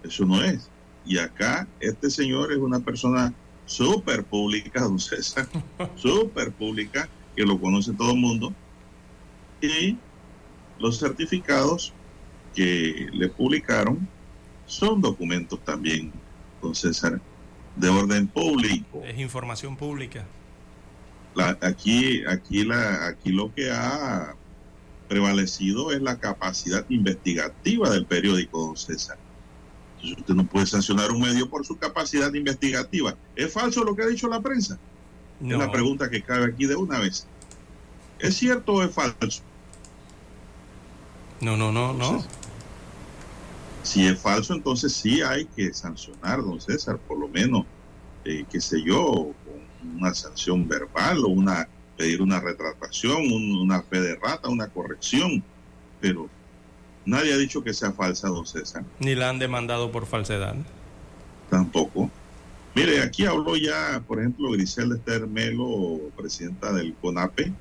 Eso 0.02 0.26
no 0.26 0.42
es. 0.42 0.68
Y 1.06 1.18
acá 1.18 1.66
este 1.80 2.10
señor 2.10 2.52
es 2.52 2.58
una 2.58 2.80
persona 2.80 3.32
súper 3.68 4.24
pública, 4.24 4.80
don 4.80 4.98
César, 4.98 5.46
súper 5.96 6.50
pública, 6.52 7.08
que 7.36 7.44
lo 7.44 7.60
conoce 7.60 7.92
todo 7.92 8.12
el 8.12 8.18
mundo, 8.18 8.52
y 9.60 9.96
los 10.80 10.98
certificados 10.98 11.92
que 12.54 13.08
le 13.12 13.28
publicaron 13.28 14.08
son 14.66 15.00
documentos 15.00 15.60
también, 15.64 16.12
don 16.62 16.74
César, 16.74 17.20
de 17.76 17.88
orden 17.88 18.26
público. 18.26 19.02
Es 19.04 19.18
información 19.18 19.76
pública. 19.76 20.26
aquí, 21.60 22.24
aquí, 22.26 22.64
la, 22.64 23.06
aquí 23.06 23.30
lo 23.30 23.54
que 23.54 23.70
ha 23.70 24.34
prevalecido 25.08 25.92
es 25.92 26.00
la 26.00 26.18
capacidad 26.18 26.84
investigativa 26.88 27.90
del 27.90 28.06
periódico, 28.06 28.66
don 28.66 28.76
César. 28.76 29.18
Entonces 29.98 30.18
usted 30.18 30.34
no 30.34 30.46
puede 30.46 30.66
sancionar 30.66 31.10
un 31.10 31.20
medio 31.20 31.50
por 31.50 31.66
su 31.66 31.76
capacidad 31.76 32.32
investigativa. 32.32 33.16
¿Es 33.34 33.52
falso 33.52 33.82
lo 33.82 33.96
que 33.96 34.02
ha 34.02 34.06
dicho 34.06 34.28
la 34.28 34.40
prensa? 34.40 34.78
Es 35.40 35.58
la 35.58 35.70
pregunta 35.70 36.08
que 36.08 36.22
cabe 36.22 36.46
aquí 36.46 36.66
de 36.66 36.76
una 36.76 37.00
vez. 37.00 37.26
¿Es 38.18 38.36
cierto 38.36 38.74
o 38.74 38.82
es 38.82 38.92
falso? 38.92 39.42
No, 41.40 41.56
no, 41.56 41.72
no, 41.72 41.92
no. 41.92 42.24
Si 43.82 44.06
es 44.06 44.18
falso, 44.20 44.54
entonces 44.54 44.92
sí 44.92 45.22
hay 45.22 45.46
que 45.46 45.72
sancionar, 45.72 46.42
don 46.42 46.60
César, 46.60 46.98
por 46.98 47.18
lo 47.18 47.28
menos, 47.28 47.64
eh, 48.24 48.44
qué 48.50 48.60
sé 48.60 48.82
yo, 48.82 49.32
una 49.96 50.14
sanción 50.14 50.66
verbal 50.68 51.24
o 51.24 51.28
una 51.28 51.68
pedir 51.98 52.22
una 52.22 52.40
retratación, 52.40 53.30
una 53.32 53.82
fe 53.82 54.00
de 54.00 54.14
rata, 54.14 54.48
una 54.48 54.68
corrección, 54.68 55.42
pero 56.00 56.30
nadie 57.08 57.32
ha 57.32 57.36
dicho 57.36 57.64
que 57.64 57.72
sea 57.72 57.92
falsa, 57.92 58.28
don 58.28 58.46
César. 58.46 58.84
Ni 59.00 59.14
la 59.14 59.30
han 59.30 59.38
demandado 59.38 59.90
por 59.90 60.06
falsedad. 60.06 60.54
Tampoco. 61.50 62.10
Mire, 62.74 63.02
aquí 63.02 63.24
habló 63.24 63.56
ya, 63.56 64.02
por 64.06 64.20
ejemplo, 64.20 64.50
Griselda 64.50 64.96
Esther 64.96 65.26
Melo, 65.26 66.00
presidenta 66.16 66.72
del 66.72 66.94
CONAPE, 66.94 67.52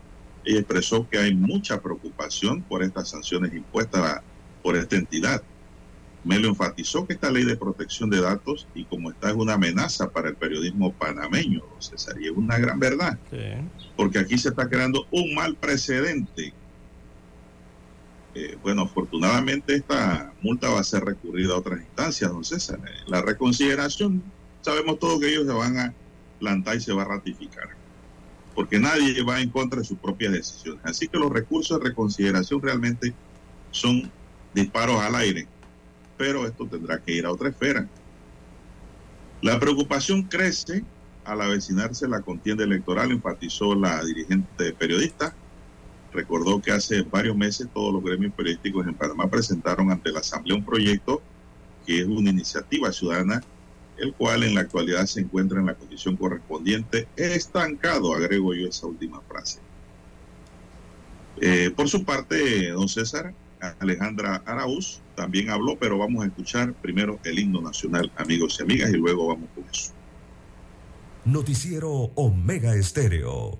ella 0.44 0.60
expresó 0.60 1.08
que 1.10 1.18
hay 1.18 1.34
mucha 1.34 1.82
preocupación 1.82 2.62
por 2.62 2.84
estas 2.84 3.10
sanciones 3.10 3.54
impuestas 3.54 4.22
por 4.62 4.76
esta 4.76 4.96
entidad. 4.98 5.42
Melo 6.24 6.50
enfatizó 6.50 7.08
que 7.08 7.14
esta 7.14 7.32
ley 7.32 7.46
de 7.46 7.56
protección 7.56 8.10
de 8.10 8.20
datos 8.22 8.68
y 8.76 8.84
como 8.84 9.12
está 9.12 9.30
es 9.30 9.36
una 9.36 9.54
amenaza 9.54 10.10
para 10.10 10.30
el 10.30 10.36
periodismo 10.36 10.92
panameño, 10.92 11.62
César, 11.80 12.16
y 12.20 12.26
es 12.26 12.32
una 12.32 12.58
gran 12.58 12.80
verdad, 12.80 13.18
porque 13.96 14.20
aquí 14.20 14.38
se 14.38 14.50
está 14.50 14.68
creando 14.68 15.08
un 15.12 15.34
mal 15.34 15.56
precedente. 15.56 16.54
Eh, 18.38 18.58
bueno, 18.62 18.84
afortunadamente 18.84 19.76
esta 19.76 20.32
multa 20.42 20.70
va 20.70 20.80
a 20.80 20.84
ser 20.84 21.04
recurrida 21.04 21.54
a 21.54 21.58
otras 21.58 21.80
instancias, 21.80 22.30
don 22.32 22.46
César. 22.46 22.80
La 23.08 23.22
reconsideración, 23.22 24.22
sabemos 24.62 25.00
todos 25.00 25.20
que 25.20 25.30
ellos 25.30 25.48
se 25.48 25.54
van 25.54 25.78
a 25.78 25.94
plantar 26.40 26.78
y 26.78 26.82
se 26.82 26.94
va 26.94 27.04
a 27.04 27.08
ratificar 27.08 27.70
porque 28.54 28.80
nadie 28.80 29.24
va 29.24 29.40
en 29.40 29.50
contra 29.50 29.80
de 29.80 29.86
sus 29.86 30.00
propias 30.00 30.34
decisiones. 30.34 30.82
Así 30.84 31.08
que 31.08 31.20
los 31.20 31.32
recursos 31.32 31.78
de 31.78 31.90
reconsideración 31.90 32.60
realmente 32.60 33.14
son 33.70 34.12
disparos 34.56 35.00
al 35.00 35.14
aire 35.14 35.48
pero 36.18 36.46
esto 36.46 36.66
tendrá 36.66 37.00
que 37.00 37.14
ir 37.14 37.26
a 37.26 37.32
otra 37.32 37.50
esfera. 37.50 37.88
La 39.42 39.60
preocupación 39.60 40.24
crece 40.24 40.84
al 41.24 41.42
avecinarse 41.42 42.08
la 42.08 42.22
contienda 42.22 42.64
electoral, 42.64 43.12
enfatizó 43.12 43.76
la 43.76 44.04
dirigente 44.04 44.74
periodista. 44.74 45.36
Recordó 46.14 46.62
que 46.62 46.72
hace 46.72 47.02
varios 47.04 47.36
meses 47.36 47.68
todos 47.74 47.94
los 47.94 48.04
gremios 48.04 48.34
periodísticos 48.34 48.88
en 48.88 48.94
Panamá 48.94 49.28
presentaron 49.30 49.92
ante 49.92 50.12
la 50.12 50.20
Asamblea 50.20 50.58
un 50.58 50.66
proyecto 50.66 51.22
que 51.86 52.02
es 52.02 52.06
una 52.06 52.30
iniciativa 52.30 52.92
ciudadana, 52.92 53.42
el 53.98 54.14
cual 54.14 54.44
en 54.44 54.56
la 54.56 54.62
actualidad 54.62 55.06
se 55.06 55.22
encuentra 55.22 55.60
en 55.60 55.68
la 55.68 55.74
condición 55.74 56.18
correspondiente 56.18 57.08
estancado, 57.16 58.14
agrego 58.14 58.54
yo 58.54 58.68
esa 58.68 58.88
última 58.88 59.22
frase. 59.22 59.60
Eh, 61.40 61.72
por 61.76 61.88
su 61.88 62.04
parte, 62.04 62.72
don 62.72 62.90
César, 62.90 63.34
Alejandra 63.80 64.44
Araúz 64.46 65.02
también 65.16 65.50
habló, 65.50 65.78
pero 65.80 65.98
vamos 65.98 66.24
a 66.24 66.28
escuchar 66.28 66.74
primero 66.74 67.20
el 67.24 67.40
himno 67.40 67.62
nacional, 67.62 68.12
amigos 68.18 68.58
y 68.60 68.64
amigas, 68.64 68.92
y 68.92 68.98
luego 68.98 69.28
vamos 69.28 69.50
con 69.56 69.64
eso. 69.72 69.94
Noticiero 71.26 71.92
Omega 72.16 72.76
Estéreo. 72.76 73.60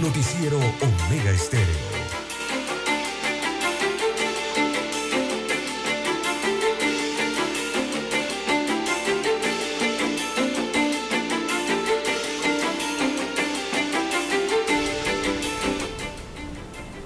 Noticiero 0.00 0.58
Omega 0.58 1.30
Estéreo. 1.30 1.66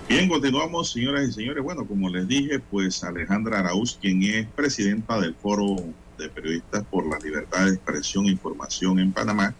Bien, 0.06 0.28
continuamos, 0.28 0.92
señoras 0.92 1.28
y 1.28 1.32
señores. 1.32 1.64
Bueno, 1.64 1.86
como 1.86 2.10
les 2.10 2.28
dije, 2.28 2.58
pues 2.58 3.02
Alejandra 3.04 3.60
Araúz, 3.60 3.96
quien 3.98 4.22
es 4.22 4.46
presidenta 4.48 5.18
del 5.18 5.34
Foro 5.34 5.76
de 6.18 6.28
Periodistas 6.28 6.84
por 6.84 7.08
la 7.08 7.18
Libertad 7.18 7.64
de 7.64 7.70
Expresión 7.72 8.26
e 8.26 8.32
Información 8.32 8.98
en 8.98 9.12
Panamá, 9.12 9.54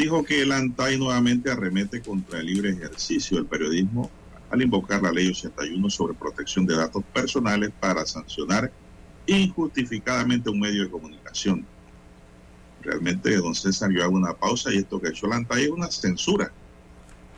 dijo 0.00 0.24
que 0.24 0.40
el 0.40 0.52
ANTAI 0.52 0.98
nuevamente 0.98 1.50
arremete 1.50 2.00
contra 2.00 2.40
el 2.40 2.46
libre 2.46 2.70
ejercicio 2.70 3.36
del 3.36 3.44
periodismo 3.44 4.10
al 4.50 4.62
invocar 4.62 5.02
la 5.02 5.12
ley 5.12 5.28
81 5.28 5.90
sobre 5.90 6.14
protección 6.14 6.64
de 6.64 6.74
datos 6.74 7.04
personales 7.12 7.70
para 7.78 8.06
sancionar 8.06 8.72
injustificadamente 9.26 10.48
un 10.48 10.58
medio 10.58 10.84
de 10.84 10.90
comunicación. 10.90 11.66
Realmente, 12.82 13.36
don 13.36 13.54
César, 13.54 13.90
yo 13.90 14.02
hago 14.02 14.16
una 14.16 14.32
pausa 14.32 14.72
y 14.72 14.78
esto 14.78 14.98
que 14.98 15.08
ha 15.08 15.10
hecho 15.10 15.26
el 15.26 15.34
ANTAI 15.34 15.64
es 15.64 15.70
una 15.70 15.90
censura. 15.90 16.50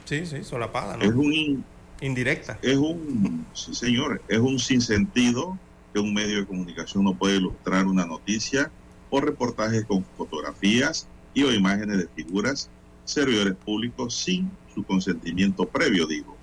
Sí, 0.05 0.25
sí, 0.25 0.45
solapada, 0.45 0.97
¿no? 0.97 1.05
Es 1.05 1.13
un... 1.13 1.65
Indirecta. 2.01 2.59
Es 2.63 2.77
un, 2.77 3.45
sí 3.55 3.75
señor, 3.75 4.23
es 4.29 4.39
un 4.39 4.59
sinsentido 4.59 5.59
que 5.93 6.01
un 6.01 6.15
medio 6.15 6.39
de 6.39 6.47
comunicación 6.47 7.05
no 7.05 7.15
puede 7.15 7.37
ilustrar 7.37 7.87
una 7.87 8.07
noticia 8.07 8.71
o 9.11 9.21
reportajes 9.21 9.85
con 9.85 10.05
fotografías 10.17 11.09
y 11.35 11.43
o 11.43 11.53
imágenes 11.53 11.99
de 11.99 12.09
figuras, 12.09 12.71
servidores 13.05 13.55
públicos 13.55 14.15
sin 14.15 14.51
su 14.75 14.83
consentimiento 14.85 15.67
previo, 15.67 16.07
dijo. 16.07 16.37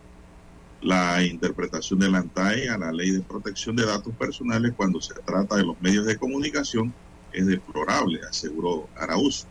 La 0.81 1.23
interpretación 1.23 1.99
del 1.99 2.15
ANTAE 2.15 2.69
a 2.69 2.77
la 2.77 2.91
ley 2.91 3.11
de 3.11 3.21
protección 3.21 3.75
de 3.75 3.85
datos 3.85 4.13
personales 4.15 4.73
cuando 4.77 5.01
se 5.01 5.13
trata 5.13 5.57
de 5.57 5.65
los 5.65 5.79
medios 5.81 6.05
de 6.05 6.17
comunicación 6.17 6.93
es 7.33 7.45
deplorable, 7.47 8.21
aseguró 8.29 8.87
Araúz. 8.95 9.45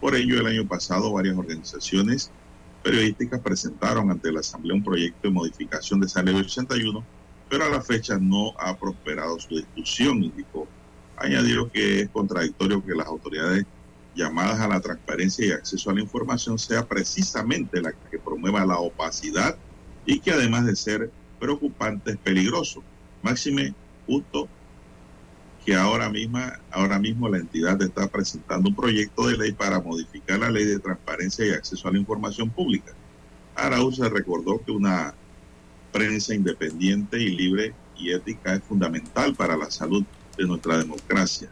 Por 0.00 0.14
ello, 0.14 0.40
el 0.40 0.46
año 0.46 0.66
pasado 0.66 1.12
varias 1.12 1.36
organizaciones 1.36 2.30
periodísticas 2.84 3.40
presentaron 3.40 4.10
ante 4.10 4.30
la 4.30 4.40
Asamblea 4.40 4.76
un 4.76 4.84
proyecto 4.84 5.26
de 5.28 5.34
modificación 5.34 6.00
de 6.00 6.06
esa 6.06 6.22
ley 6.22 6.34
81, 6.36 7.04
pero 7.48 7.64
a 7.64 7.70
la 7.70 7.80
fecha 7.80 8.18
no 8.20 8.52
ha 8.58 8.76
prosperado 8.76 9.40
su 9.40 9.56
discusión, 9.56 10.22
indicó. 10.22 10.68
Añadió 11.16 11.70
que 11.70 12.00
es 12.00 12.08
contradictorio 12.10 12.84
que 12.84 12.94
las 12.94 13.06
autoridades 13.06 13.64
llamadas 14.14 14.60
a 14.60 14.68
la 14.68 14.80
transparencia 14.80 15.46
y 15.46 15.50
acceso 15.50 15.90
a 15.90 15.94
la 15.94 16.00
información 16.00 16.58
sea 16.58 16.86
precisamente 16.86 17.80
la 17.80 17.92
que 17.92 18.18
promueva 18.18 18.64
la 18.64 18.78
opacidad 18.78 19.56
y 20.06 20.20
que 20.20 20.30
además 20.30 20.66
de 20.66 20.76
ser 20.76 21.10
preocupante 21.38 22.12
es 22.12 22.16
peligroso. 22.18 22.82
Máxime 23.22 23.74
justo 24.06 24.48
que 25.64 25.74
ahora, 25.74 26.10
misma, 26.10 26.60
ahora 26.70 26.98
mismo 26.98 27.28
la 27.28 27.38
entidad 27.38 27.80
está 27.80 28.06
presentando 28.06 28.68
un 28.68 28.76
proyecto 28.76 29.26
de 29.26 29.38
ley 29.38 29.52
para 29.52 29.80
modificar 29.80 30.38
la 30.38 30.50
ley 30.50 30.64
de 30.64 30.78
transparencia 30.78 31.46
y 31.46 31.50
acceso 31.50 31.88
a 31.88 31.92
la 31.92 31.98
información 31.98 32.50
pública. 32.50 32.92
Araúz 33.54 33.96
se 33.96 34.08
recordó 34.08 34.62
que 34.62 34.72
una 34.72 35.14
prensa 35.90 36.34
independiente 36.34 37.18
y 37.18 37.30
libre 37.30 37.74
y 37.96 38.12
ética 38.12 38.54
es 38.54 38.62
fundamental 38.64 39.34
para 39.34 39.56
la 39.56 39.70
salud 39.70 40.04
de 40.36 40.44
nuestra 40.44 40.76
democracia. 40.76 41.48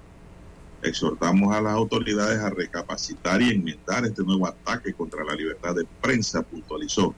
Exhortamos 0.83 1.55
a 1.55 1.61
las 1.61 1.75
autoridades 1.75 2.41
a 2.41 2.51
recapacitar 2.51 3.41
y 3.41 3.51
enmendar 3.51 4.05
este 4.05 4.25
nuevo 4.25 4.49
ataque 4.49 4.93
contra 4.93 5.23
la 5.23 5.37
libertad 5.37 5.77
de 5.77 5.87
prensa, 6.01 6.43
puntualizó. 6.43 7.15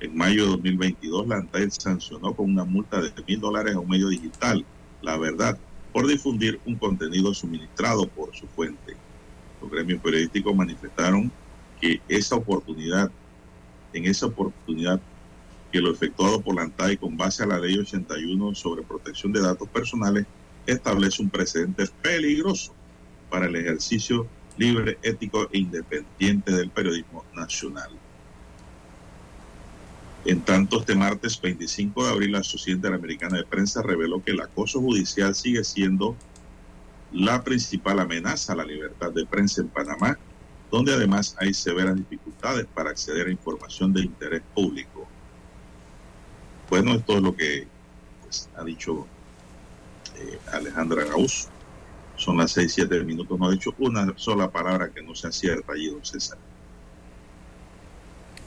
En 0.00 0.16
mayo 0.16 0.44
de 0.44 0.50
2022, 0.52 1.28
la 1.28 1.36
ANTAED 1.36 1.68
sancionó 1.70 2.34
con 2.34 2.50
una 2.50 2.64
multa 2.64 2.98
de 3.02 3.12
mil 3.26 3.40
dólares 3.40 3.74
a 3.74 3.80
un 3.80 3.90
medio 3.90 4.08
digital, 4.08 4.64
La 5.02 5.18
Verdad, 5.18 5.58
por 5.92 6.06
difundir 6.06 6.60
un 6.64 6.76
contenido 6.76 7.34
suministrado 7.34 8.08
por 8.08 8.34
su 8.34 8.46
fuente. 8.46 8.96
Los 9.60 9.70
gremios 9.70 10.00
periodísticos 10.00 10.56
manifestaron 10.56 11.30
que 11.82 12.00
esa 12.08 12.36
oportunidad, 12.36 13.10
en 13.92 14.06
esa 14.06 14.26
oportunidad 14.26 14.98
que 15.70 15.82
lo 15.82 15.92
efectuado 15.92 16.40
por 16.40 16.54
la 16.56 16.62
ANTAI 16.62 16.96
con 16.96 17.18
base 17.18 17.42
a 17.42 17.46
la 17.48 17.58
ley 17.58 17.76
81 17.76 18.54
sobre 18.54 18.82
protección 18.82 19.30
de 19.30 19.42
datos 19.42 19.68
personales 19.68 20.24
establece 20.64 21.22
un 21.22 21.28
precedente 21.28 21.84
peligroso 22.00 22.77
para 23.30 23.46
el 23.46 23.56
ejercicio 23.56 24.26
libre, 24.56 24.98
ético 25.02 25.48
e 25.52 25.58
independiente 25.58 26.52
del 26.52 26.70
periodismo 26.70 27.24
nacional. 27.34 27.90
En 30.24 30.42
tanto, 30.42 30.80
este 30.80 30.94
martes 30.94 31.40
25 31.40 32.04
de 32.04 32.10
abril, 32.10 32.32
la 32.32 32.42
Sociedad 32.42 32.76
Interamericana 32.76 33.38
de 33.38 33.44
Prensa 33.44 33.82
reveló 33.82 34.22
que 34.22 34.32
el 34.32 34.40
acoso 34.40 34.80
judicial 34.80 35.34
sigue 35.34 35.64
siendo 35.64 36.16
la 37.12 37.42
principal 37.42 38.00
amenaza 38.00 38.52
a 38.52 38.56
la 38.56 38.64
libertad 38.64 39.12
de 39.12 39.24
prensa 39.24 39.62
en 39.62 39.68
Panamá, 39.68 40.18
donde 40.70 40.92
además 40.92 41.34
hay 41.38 41.54
severas 41.54 41.96
dificultades 41.96 42.66
para 42.66 42.90
acceder 42.90 43.28
a 43.28 43.30
información 43.30 43.92
de 43.92 44.02
interés 44.02 44.42
público. 44.54 45.08
Bueno, 46.68 46.94
esto 46.94 47.16
es 47.16 47.22
lo 47.22 47.34
que 47.34 47.66
pues, 48.22 48.50
ha 48.56 48.64
dicho 48.64 49.06
eh, 50.16 50.38
Alejandra 50.52 51.04
Gaúz. 51.04 51.48
Son 52.18 52.36
las 52.36 52.50
seis, 52.50 52.72
siete 52.74 53.02
minutos. 53.04 53.38
No 53.38 53.46
ha 53.46 53.52
dicho 53.52 53.72
una 53.78 54.12
sola 54.16 54.50
palabra 54.50 54.90
que 54.90 55.02
no 55.02 55.14
sea 55.14 55.30
cierta 55.30 55.72
allí, 55.72 55.88
don 55.88 56.04
César. 56.04 56.36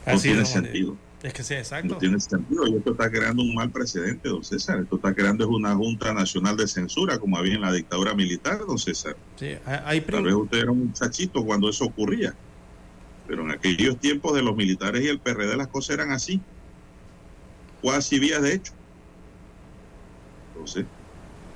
No 0.06 0.12
Así 0.12 0.28
tiene 0.28 0.42
es, 0.42 0.48
sentido. 0.48 0.96
Es 1.22 1.32
que 1.32 1.42
sí, 1.42 1.54
exacto. 1.54 1.94
No 1.94 1.98
tiene 1.98 2.20
sentido. 2.20 2.66
Y 2.66 2.76
esto 2.76 2.92
está 2.92 3.10
creando 3.10 3.42
un 3.42 3.54
mal 3.54 3.70
precedente, 3.70 4.28
don 4.28 4.44
César. 4.44 4.80
Esto 4.80 4.96
está 4.96 5.14
creando 5.14 5.44
es 5.44 5.50
una 5.50 5.74
Junta 5.74 6.12
Nacional 6.12 6.54
de 6.58 6.68
Censura, 6.68 7.18
como 7.18 7.38
había 7.38 7.54
en 7.54 7.62
la 7.62 7.72
dictadura 7.72 8.14
militar, 8.14 8.58
don 8.58 8.76
César. 8.76 9.16
Sí, 9.36 9.56
hay 9.64 10.02
Tal 10.02 10.24
vez 10.24 10.34
usted 10.34 10.58
era 10.58 10.70
un 10.70 10.88
muchachito 10.88 11.42
cuando 11.42 11.70
eso 11.70 11.86
ocurría. 11.86 12.34
Pero 13.26 13.42
en 13.42 13.52
aquellos 13.52 13.96
tiempos 13.98 14.34
de 14.34 14.42
los 14.42 14.54
militares 14.54 15.02
y 15.02 15.08
el 15.08 15.18
PRD 15.18 15.56
las 15.56 15.68
cosas 15.68 15.94
eran 15.94 16.10
así. 16.10 16.42
Cuasi 17.80 18.18
vías 18.18 18.42
de 18.42 18.54
hecho. 18.54 18.72
Entonces, 20.52 20.84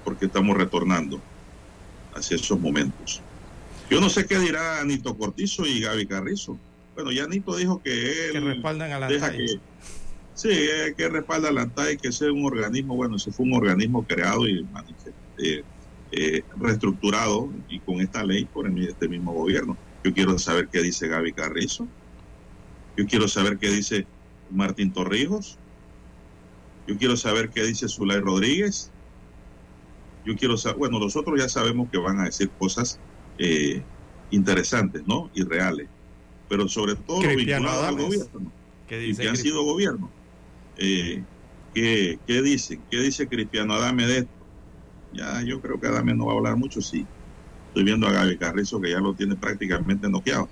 ¿por 0.03 0.17
qué 0.17 0.25
estamos 0.25 0.57
retornando 0.57 1.21
hacia 2.17 2.37
esos 2.37 2.59
momentos? 2.59 3.21
Yo 3.91 4.01
no 4.01 4.09
sé 4.11 4.27
qué 4.27 4.39
dirá 4.39 4.83
Nito 4.85 5.17
Cortizo 5.17 5.64
y 5.67 5.81
Gaby 5.81 6.07
Carrizo. 6.07 6.59
Bueno, 6.95 7.12
ya 7.12 7.27
Nito 7.27 7.55
dijo 7.57 7.81
que 7.83 8.27
él 8.29 8.33
que 8.33 8.41
respaldan 8.41 8.93
a 8.93 8.99
la 8.99 9.09
deja 9.09 9.31
que 9.33 9.47
sí 10.35 10.49
eh, 10.51 10.95
que 10.97 11.09
respalda 11.09 11.51
la 11.53 11.62
ANTAI 11.62 11.97
que 11.99 12.09
ese 12.09 12.27
es 12.27 12.31
un 12.33 12.45
organismo 12.45 12.95
bueno 12.97 13.17
ese 13.17 13.31
fue 13.31 13.47
un 13.47 13.55
organismo 13.55 14.05
creado 14.07 14.47
y 14.49 14.67
eh, 15.39 15.62
eh, 16.12 16.43
reestructurado 16.57 17.51
y 17.69 17.81
con 17.81 18.01
esta 18.01 18.23
ley 18.25 18.45
por 18.47 18.67
el- 18.67 18.89
este 18.89 19.09
mismo 19.09 19.33
gobierno. 19.33 19.77
Yo 20.05 20.12
quiero 20.12 20.39
saber 20.39 20.69
qué 20.69 20.81
dice 20.83 21.09
Gaby 21.09 21.33
Carrizo. 21.33 21.87
Yo 22.97 23.07
quiero 23.07 23.29
saber 23.29 23.59
qué 23.59 23.69
dice 23.71 24.07
Martín 24.51 24.93
Torrijos. 24.93 25.59
Yo 26.87 26.97
quiero 26.97 27.17
saber 27.17 27.51
qué 27.51 27.64
dice 27.64 27.89
Zulay 27.89 28.21
Rodríguez 28.21 28.91
yo 30.27 30.37
quiero 30.37 30.57
saber 30.57 30.79
bueno 30.79 30.99
nosotros 30.99 31.39
ya 31.39 31.49
sabemos 31.49 31.89
que 31.91 31.99
van 31.99 32.20
a 32.20 32.24
decir 32.24 32.51
cosas 32.59 32.99
eh, 33.39 33.83
interesantes 34.31 35.03
no 35.07 35.31
y 35.35 35.45
reales 35.45 35.89
pero 36.49 36.68
sobre 36.68 36.97
todo 36.97 37.22
lo 37.22 37.29
Cristiano 37.29 37.68
vinculado 37.68 37.87
al 37.87 37.97
gobierno 37.97 38.53
que 38.87 39.03
y 39.03 39.07
dice 39.09 39.22
que 39.22 39.29
han 39.29 39.37
sido 39.37 39.64
gobierno. 39.64 40.11
Eh, 40.77 41.22
¿qué, 41.74 42.18
¿Qué 42.27 42.43
dicen? 42.43 42.83
¿Qué 42.91 42.99
dice 43.01 43.29
Cristiano 43.29 43.74
Adame 43.74 44.07
de 44.07 44.18
esto? 44.18 44.31
Ya 45.12 45.43
yo 45.43 45.61
creo 45.61 45.81
que 45.81 45.87
Adame 45.87 46.14
no 46.14 46.27
va 46.27 46.33
a 46.33 46.37
hablar 46.37 46.57
mucho, 46.57 46.81
sí. 46.81 47.07
Estoy 47.68 47.85
viendo 47.85 48.07
a 48.07 48.12
Gaby 48.12 48.39
Carrizo 48.39 48.81
que 48.81 48.91
ya 48.91 49.01
lo 49.01 49.14
tiene 49.14 49.37
prácticamente 49.37 50.09
noqueado. 50.09 50.49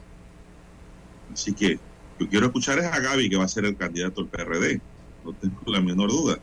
Así 1.32 1.52
que 1.52 1.78
yo 2.18 2.28
quiero 2.28 2.46
escuchar 2.46 2.78
es 2.78 2.86
a 2.86 2.98
Gaby 3.00 3.28
que 3.28 3.36
va 3.36 3.44
a 3.44 3.48
ser 3.48 3.64
el 3.64 3.76
candidato 3.76 4.22
del 4.22 4.30
PRD. 4.30 4.80
No 5.24 5.32
tengo 5.32 5.60
la 5.66 5.80
menor 5.80 6.10
duda, 6.10 6.38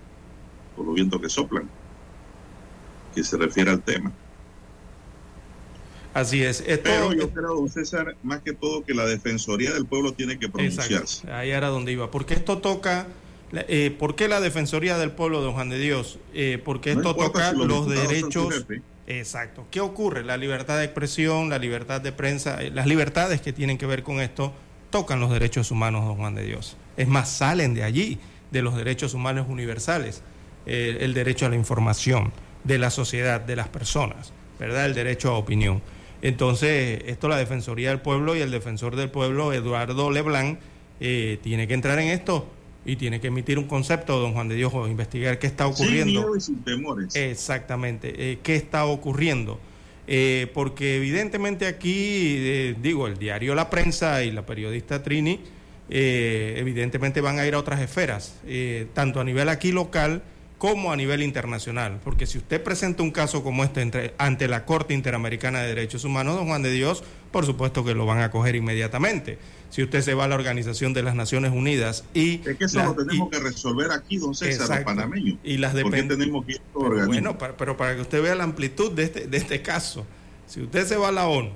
por 0.76 0.86
los 0.86 0.96
vientos 0.96 1.22
que 1.22 1.30
soplan, 1.30 1.70
que 3.14 3.24
se 3.24 3.38
refiere 3.38 3.72
al 3.72 3.82
tema. 3.82 4.12
Así 6.14 6.44
es. 6.44 6.62
Esto, 6.68 6.84
Pero 6.84 7.14
yo 7.14 7.30
creo, 7.30 7.56
don 7.56 7.70
César, 7.70 8.18
más 8.24 8.42
que 8.42 8.54
todo 8.54 8.84
que 8.84 8.94
la 8.94 9.06
Defensoría 9.06 9.72
del 9.74 9.86
Pueblo 9.86 10.14
tiene 10.14 10.38
que 10.38 10.50
pronunciarse. 10.50 10.96
Exacto, 10.96 11.34
ahí 11.34 11.52
era 11.52 11.68
donde 11.68 11.94
iba. 11.94 12.12
Porque 12.12 12.34
esto 12.34 12.58
toca, 12.58 13.08
eh, 13.54 13.96
¿por 13.98 14.16
qué 14.16 14.28
la 14.28 14.42
Defensoría 14.42 14.98
del 14.98 15.12
Pueblo, 15.12 15.42
don 15.42 15.54
Juan 15.54 15.70
de 15.70 15.80
Dios? 15.80 16.20
Eh, 16.34 16.62
porque 16.64 16.92
esto 16.92 17.16
toca 17.16 17.52
si 17.52 17.58
los, 17.58 17.88
derechos. 17.88 18.66
Exacto. 19.08 19.66
¿Qué 19.72 19.80
ocurre? 19.80 20.24
La 20.24 20.38
libertad 20.38 20.78
de 20.78 20.86
expresión, 20.86 21.50
la 21.50 21.60
libertad 21.60 22.02
de 22.02 22.12
prensa, 22.12 22.62
eh, 22.62 22.72
las 22.72 22.88
libertades 22.88 23.42
que 23.42 23.54
tienen 23.54 23.78
que 23.78 23.86
ver 23.86 24.04
con 24.04 24.20
esto, 24.20 24.54
tocan 24.90 25.20
los 25.20 25.32
derechos 25.32 25.72
humanos, 25.72 26.06
don 26.06 26.18
Juan 26.18 26.36
de 26.36 26.44
Dios. 26.44 26.78
Es 26.98 27.08
más, 27.08 27.30
salen 27.30 27.74
de 27.74 27.84
allí, 27.84 28.20
de 28.52 28.62
los 28.62 28.76
derechos 28.76 29.14
humanos 29.14 29.48
universales, 29.50 30.22
eh, 30.66 30.98
el 31.02 31.14
derecho 31.14 31.46
a 31.46 31.50
la 31.50 31.56
información 31.56 32.32
de 32.64 32.78
la 32.78 32.90
sociedad, 32.90 33.42
de 33.42 33.56
las 33.56 33.68
personas, 33.68 34.34
¿verdad? 34.60 34.86
El 34.86 34.94
derecho 34.94 35.30
a 35.30 35.38
opinión. 35.38 35.82
Entonces, 36.22 37.02
esto 37.08 37.28
la 37.28 37.38
Defensoría 37.38 37.90
del 37.90 38.00
Pueblo 38.00 38.36
y 38.36 38.42
el 38.42 38.52
defensor 38.52 38.96
del 38.96 39.10
pueblo, 39.10 39.54
Eduardo 39.54 40.12
Leblanc, 40.12 40.60
eh, 41.00 41.40
tiene 41.42 41.68
que 41.68 41.74
entrar 41.74 41.98
en 41.98 42.10
esto 42.10 42.48
y 42.86 42.96
tiene 42.96 43.20
que 43.20 43.28
emitir 43.28 43.60
un 43.60 43.66
concepto, 43.66 44.20
don 44.20 44.34
Juan 44.34 44.48
de 44.48 44.56
Dios, 44.56 44.72
o 44.74 44.88
investigar 44.88 45.40
qué 45.40 45.48
está 45.48 45.66
Sin 45.66 45.74
ocurriendo. 45.74 46.22
miedo 46.22 46.36
y 46.36 46.42
sin 46.42 46.64
temores. 46.64 47.16
Exactamente. 47.16 48.14
Eh, 48.18 48.40
¿Qué 48.42 48.56
está 48.56 48.86
ocurriendo? 48.86 49.60
Eh, 50.08 50.50
porque 50.54 50.98
evidentemente 50.98 51.68
aquí, 51.68 52.36
eh, 52.38 52.76
digo, 52.82 53.08
el 53.08 53.18
diario 53.18 53.56
La 53.56 53.70
Prensa 53.70 54.24
y 54.24 54.32
la 54.32 54.46
periodista 54.46 55.04
Trini, 55.04 55.40
evidentemente 55.94 57.20
van 57.20 57.38
a 57.40 57.46
ir 57.46 57.54
a 57.54 57.60
otras 57.60 57.82
esferas, 57.82 58.40
tanto 58.94 59.20
a 59.20 59.26
nivel 59.26 59.50
aquí 59.50 59.74
local 59.74 60.22
como 60.62 60.92
a 60.92 60.96
nivel 60.96 61.24
internacional. 61.24 62.00
Porque 62.04 62.28
si 62.28 62.38
usted 62.38 62.62
presenta 62.62 63.02
un 63.02 63.10
caso 63.10 63.44
como 63.44 63.64
este 63.64 63.82
entre, 63.82 64.14
ante 64.20 64.48
la 64.48 64.64
Corte 64.64 64.94
Interamericana 64.94 65.60
de 65.62 65.70
Derechos 65.70 66.04
Humanos, 66.04 66.36
don 66.36 66.46
Juan 66.46 66.62
de 66.62 66.72
Dios, 66.72 67.04
por 67.32 67.48
supuesto 67.48 67.84
que 67.84 67.96
lo 67.96 68.06
van 68.06 68.20
a 68.20 68.30
coger 68.30 68.56
inmediatamente. 68.56 69.40
Si 69.72 69.82
usted 69.82 70.02
se 70.02 70.14
va 70.14 70.26
a 70.26 70.28
la 70.28 70.36
Organización 70.36 70.94
de 70.94 71.02
las 71.02 71.16
Naciones 71.16 71.52
Unidas 71.52 72.04
y... 72.14 72.48
Es 72.48 72.58
que 72.58 72.66
eso 72.66 72.84
lo 72.84 72.94
tenemos 72.94 73.32
que 73.32 73.40
resolver 73.40 73.92
aquí, 73.92 74.18
don 74.20 74.36
César, 74.36 74.62
Exacto. 74.62 74.86
panameño. 74.86 75.40
Y 75.44 75.58
las 75.58 75.74
¿Por 75.74 75.90
qué 75.92 76.04
depend- 76.04 76.10
tenemos 76.10 76.46
que 76.46 76.52
ir 76.52 76.62
Pero 76.72 77.08
bueno, 77.08 77.38
pero 77.40 77.76
para 77.76 77.96
que 77.96 78.02
usted 78.02 78.22
vea 78.22 78.36
la 78.36 78.44
amplitud 78.44 78.92
de 78.92 79.02
este, 79.02 79.26
de 79.26 79.38
este 79.38 79.64
caso, 79.64 80.06
si 80.46 80.62
usted 80.62 80.86
se 80.86 80.96
va 80.96 81.08
a 81.08 81.12
la 81.12 81.26
ONU, 81.26 81.50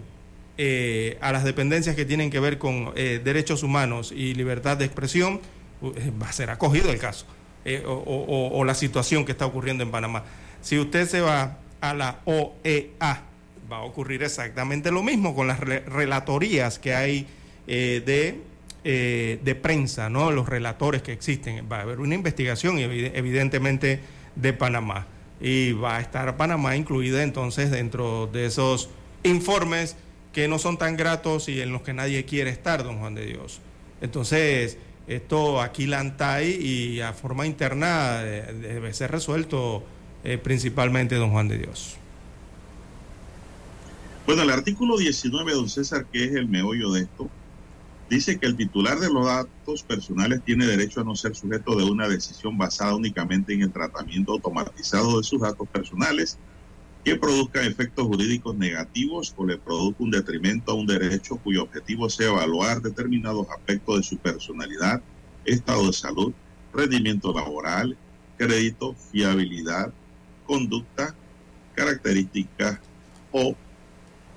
eh, 0.57 1.19
a 1.21 1.31
las 1.31 1.43
dependencias 1.43 1.95
que 1.95 2.05
tienen 2.05 2.31
que 2.31 2.39
ver 2.39 2.57
con 2.57 2.91
eh, 2.95 3.21
derechos 3.23 3.61
humanos 3.61 4.11
y 4.11 4.33
libertad 4.33 4.77
de 4.77 4.85
expresión, 4.85 5.41
eh, 5.83 6.11
va 6.19 6.29
a 6.29 6.33
ser 6.33 6.49
acogido 6.49 6.89
el 6.89 6.97
caso 6.97 7.27
eh, 7.65 7.83
o, 7.85 8.63
la 8.63 8.73
situación 8.75 9.25
que 9.25 9.31
está 9.33 9.45
ocurriendo 9.45 9.83
en 9.83 9.91
Panamá. 9.91 10.23
Si 10.61 10.77
usted 10.79 11.07
se 11.07 11.21
va 11.21 11.57
a 11.81 11.93
la 11.93 12.19
OEA, 12.25 13.23
va 13.71 13.77
a 13.77 13.81
ocurrir 13.81 14.23
exactamente 14.23 14.91
lo 14.91 15.03
mismo 15.03 15.35
con 15.35 15.47
las 15.47 15.59
re- 15.59 15.79
relatorías 15.81 16.79
que 16.79 16.93
hay 16.95 17.27
eh, 17.67 18.01
de, 18.05 18.39
eh, 18.83 19.39
de 19.43 19.55
prensa, 19.55 20.09
¿no? 20.09 20.31
los 20.31 20.47
relatores 20.47 21.01
que 21.01 21.11
existen. 21.11 21.67
Va 21.71 21.79
a 21.79 21.81
haber 21.81 21.99
una 21.99 22.15
investigación 22.15 22.77
evi- 22.77 23.11
evidentemente 23.13 23.99
de 24.35 24.53
Panamá 24.53 25.07
y 25.41 25.73
va 25.73 25.97
a 25.97 26.01
estar 26.01 26.37
Panamá 26.37 26.75
incluida 26.75 27.21
entonces 27.23 27.71
dentro 27.71 28.27
de 28.27 28.45
esos 28.45 28.89
informes 29.23 29.95
que 30.33 30.47
no 30.47 30.59
son 30.59 30.77
tan 30.77 30.95
gratos 30.97 31.49
y 31.49 31.61
en 31.61 31.71
los 31.71 31.81
que 31.81 31.93
nadie 31.93 32.25
quiere 32.25 32.49
estar, 32.51 32.83
don 32.83 32.99
Juan 32.99 33.15
de 33.15 33.25
Dios. 33.25 33.61
Entonces, 34.01 34.77
esto 35.07 35.61
aquí 35.61 35.85
la 35.85 35.99
ANTAI 35.99 36.49
y 36.49 37.01
a 37.01 37.13
forma 37.13 37.45
interna 37.45 38.21
debe 38.21 38.93
ser 38.93 39.11
resuelto 39.11 39.83
eh, 40.23 40.39
principalmente, 40.39 41.15
don 41.15 41.31
Juan 41.31 41.47
de 41.47 41.59
Dios. 41.59 41.97
Bueno, 44.25 44.41
el 44.41 44.49
artículo 44.49 44.97
19, 44.97 45.53
don 45.53 45.69
César, 45.69 46.07
que 46.11 46.23
es 46.23 46.33
el 46.33 46.47
meollo 46.47 46.91
de 46.91 47.01
esto, 47.01 47.29
dice 48.09 48.39
que 48.39 48.47
el 48.47 48.55
titular 48.55 48.99
de 48.99 49.13
los 49.13 49.27
datos 49.27 49.83
personales 49.83 50.41
tiene 50.43 50.65
derecho 50.65 51.01
a 51.01 51.03
no 51.03 51.15
ser 51.15 51.35
sujeto 51.35 51.75
de 51.75 51.83
una 51.83 52.07
decisión 52.07 52.57
basada 52.57 52.95
únicamente 52.95 53.53
en 53.53 53.61
el 53.61 53.71
tratamiento 53.71 54.31
automatizado 54.31 55.19
de 55.19 55.23
sus 55.23 55.41
datos 55.41 55.67
personales 55.69 56.39
que 57.05 57.15
produzca 57.15 57.61
efectos 57.61 58.07
jurídicos 58.07 58.57
negativos 58.57 59.31
o 59.37 59.45
le 59.45 59.59
produzca 59.59 60.03
un 60.03 60.09
detrimento 60.09 60.71
a 60.71 60.73
un 60.75 60.87
derecho 60.87 61.37
cuyo 61.37 61.61
objetivo 61.61 62.09
sea 62.09 62.29
evaluar 62.29 62.81
determinados 62.81 63.47
aspectos 63.51 63.97
de 63.97 64.03
su 64.03 64.17
personalidad, 64.17 65.03
estado 65.45 65.85
de 65.85 65.93
salud, 65.93 66.33
rendimiento 66.73 67.31
laboral, 67.31 67.95
crédito, 68.39 68.95
fiabilidad, 69.11 69.93
conducta, 70.47 71.13
características 71.75 72.79
o 73.31 73.55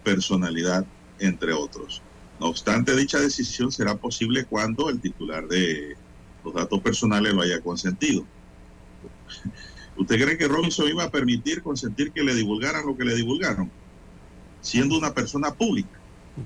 personalidad, 0.05 0.85
entre 1.21 1.55
otros. 1.55 2.03
No 2.39 2.49
obstante, 2.49 2.95
dicha 2.95 3.19
decisión 3.19 3.73
será 3.73 3.95
posible 3.95 4.45
cuando 4.45 4.91
el 4.91 5.01
titular 5.01 5.49
de 5.49 5.97
los 6.45 6.53
datos 6.53 6.81
personales 6.83 7.33
lo 7.33 7.41
haya 7.41 7.63
consentido. 7.63 8.27
¿Usted 9.99 10.23
cree 10.23 10.39
que 10.39 10.47
Robinson 10.49 10.89
iba 10.89 11.05
a 11.05 11.11
permitir 11.11 11.63
consentir 11.63 12.13
que 12.13 12.23
le 12.23 12.35
divulgaran 12.35 12.87
lo 12.87 12.97
que 12.97 13.05
le 13.05 13.15
divulgaron? 13.17 13.71
Siendo 14.61 14.97
una 14.97 15.13
persona 15.13 15.53
pública. 15.53 15.99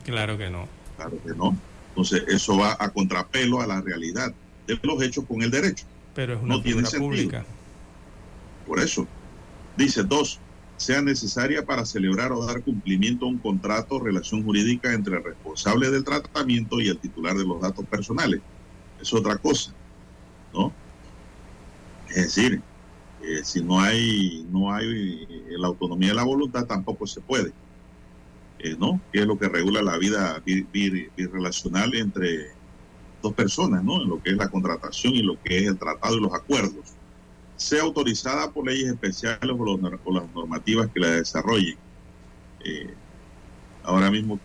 Claro 0.05 0.38
que 0.38 0.48
no. 0.50 0.66
Claro 0.96 1.18
que 1.22 1.34
no. 1.34 1.57
Entonces, 1.90 2.24
eso 2.28 2.57
va 2.57 2.76
a 2.78 2.90
contrapelo 2.90 3.61
a 3.61 3.66
la 3.66 3.80
realidad 3.82 4.32
de 4.66 4.78
los 4.82 5.03
hechos 5.03 5.24
con 5.26 5.42
el 5.42 5.50
derecho. 5.50 5.84
Pero 6.14 6.34
es 6.34 6.42
una 6.42 6.57
No 6.57 6.62
tiene 6.62 6.80
sentido. 6.86 7.03
pública. 7.03 7.44
Por 8.66 8.80
eso, 8.80 9.07
dice 9.76 10.03
dos, 10.03 10.38
sea 10.78 11.03
necesaria 11.03 11.64
para 11.64 11.84
celebrar 11.84 12.32
o 12.32 12.44
dar 12.46 12.62
cumplimiento 12.62 13.26
a 13.26 13.28
un 13.28 13.38
contrato 13.38 13.96
o 13.96 14.00
relación 14.03 14.42
jurídica 14.42 14.92
entre 14.94 15.16
el 15.18 15.24
responsable 15.24 15.90
del 15.90 16.05
tratamiento 16.05 16.80
y 16.80 16.88
el 16.88 16.98
titular 16.98 17.36
de 17.36 17.44
los 17.44 17.61
datos 17.61 17.84
personales. 17.86 18.40
Es 19.00 19.12
otra 19.12 19.36
cosa, 19.36 19.72
¿no? 20.55 20.72
Es 22.09 22.16
decir, 22.34 22.62
eh, 23.22 23.44
si 23.44 23.62
no 23.62 23.80
hay, 23.80 24.44
no 24.50 24.72
hay 24.72 24.86
eh, 25.28 25.56
la 25.58 25.68
autonomía 25.68 26.08
de 26.10 26.14
la 26.14 26.24
voluntad, 26.24 26.66
tampoco 26.66 27.06
se 27.06 27.20
puede, 27.20 27.52
eh, 28.58 28.76
¿no? 28.78 29.00
Que 29.12 29.20
es 29.20 29.26
lo 29.26 29.38
que 29.38 29.48
regula 29.48 29.82
la 29.82 29.96
vida 29.98 30.40
bi- 30.44 30.64
bi- 30.72 31.08
birrelacional 31.16 31.94
entre 31.94 32.46
dos 33.22 33.34
personas, 33.34 33.82
¿no? 33.84 34.02
En 34.02 34.08
lo 34.08 34.20
que 34.20 34.30
es 34.30 34.36
la 34.36 34.48
contratación 34.50 35.14
y 35.14 35.22
lo 35.22 35.38
que 35.42 35.58
es 35.58 35.66
el 35.68 35.78
tratado 35.78 36.16
y 36.16 36.20
los 36.20 36.34
acuerdos 36.34 36.96
sea 37.56 37.82
autorizada 37.82 38.50
por 38.52 38.66
leyes 38.66 38.88
especiales 38.88 39.50
o, 39.56 39.64
los 39.64 39.80
las 39.80 40.32
normativas 40.34 40.90
que 40.92 41.00
la 41.00 41.10
desarrollen. 41.10 41.78
Eh, 42.64 42.94
ahora 43.82 44.10
mismo 44.10 44.40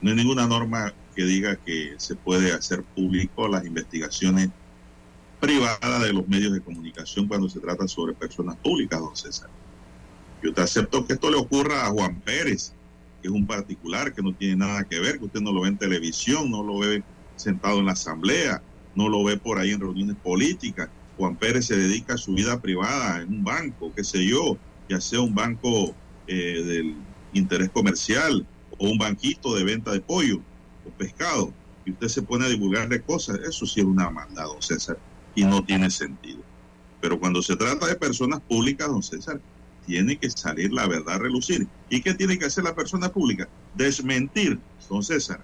no 0.00 0.10
hay 0.10 0.16
ninguna 0.16 0.46
norma 0.46 0.92
que 1.14 1.24
diga 1.24 1.56
que 1.64 1.94
se 1.98 2.16
puede 2.16 2.52
hacer 2.52 2.84
público 2.94 3.46
las 3.48 3.64
investigaciones 3.64 4.50
privadas 5.40 6.02
de 6.02 6.12
los 6.12 6.28
medios 6.28 6.52
de 6.52 6.60
comunicación 6.60 7.26
cuando 7.26 7.48
se 7.48 7.60
trata 7.60 7.88
sobre 7.88 8.12
personas 8.14 8.56
públicas, 8.56 9.00
don 9.00 9.16
César. 9.16 9.48
Yo 10.42 10.52
te 10.52 10.62
acepto 10.62 11.06
que 11.06 11.14
esto 11.14 11.30
le 11.30 11.36
ocurra 11.36 11.86
a 11.86 11.90
Juan 11.90 12.20
Pérez, 12.20 12.72
que 13.20 13.28
es 13.28 13.34
un 13.34 13.46
particular 13.46 14.12
que 14.14 14.22
no 14.22 14.34
tiene 14.34 14.56
nada 14.56 14.84
que 14.84 15.00
ver, 15.00 15.18
que 15.18 15.26
usted 15.26 15.40
no 15.40 15.52
lo 15.52 15.62
ve 15.62 15.68
en 15.68 15.78
televisión, 15.78 16.50
no 16.50 16.62
lo 16.62 16.78
ve 16.78 17.02
sentado 17.36 17.78
en 17.78 17.86
la 17.86 17.92
asamblea, 17.92 18.62
no 18.94 19.08
lo 19.08 19.24
ve 19.24 19.36
por 19.36 19.58
ahí 19.58 19.70
en 19.70 19.80
reuniones 19.80 20.16
políticas. 20.16 20.88
Juan 21.16 21.36
Pérez 21.36 21.66
se 21.66 21.76
dedica 21.76 22.14
a 22.14 22.18
su 22.18 22.34
vida 22.34 22.60
privada 22.60 23.20
en 23.20 23.28
un 23.28 23.44
banco, 23.44 23.92
qué 23.94 24.04
sé 24.04 24.24
yo, 24.24 24.56
ya 24.88 25.00
sea 25.00 25.20
un 25.20 25.34
banco 25.34 25.94
eh, 26.26 26.62
del 26.64 26.96
interés 27.32 27.70
comercial 27.70 28.46
o 28.78 28.88
un 28.88 28.98
banquito 28.98 29.54
de 29.54 29.64
venta 29.64 29.92
de 29.92 30.00
pollo 30.00 30.40
o 30.86 30.90
pescado, 30.90 31.52
y 31.84 31.92
usted 31.92 32.08
se 32.08 32.22
pone 32.22 32.46
a 32.46 32.48
divulgarle 32.48 33.02
cosas, 33.02 33.38
eso 33.46 33.66
sí 33.66 33.80
es 33.80 33.86
una 33.86 34.10
maldad, 34.10 34.46
don 34.46 34.62
César, 34.62 34.98
y 35.34 35.44
no 35.44 35.62
tiene 35.64 35.90
sentido. 35.90 36.40
Pero 37.00 37.18
cuando 37.18 37.42
se 37.42 37.56
trata 37.56 37.86
de 37.86 37.94
personas 37.94 38.40
públicas, 38.40 38.88
don 38.88 39.02
César, 39.02 39.40
tiene 39.86 40.16
que 40.18 40.30
salir 40.30 40.72
la 40.72 40.86
verdad 40.86 41.16
a 41.16 41.18
relucir. 41.18 41.66
¿Y 41.88 42.02
qué 42.02 42.14
tiene 42.14 42.38
que 42.38 42.46
hacer 42.46 42.64
la 42.64 42.74
persona 42.74 43.10
pública? 43.10 43.48
Desmentir, 43.74 44.58
don 44.88 45.02
César, 45.02 45.40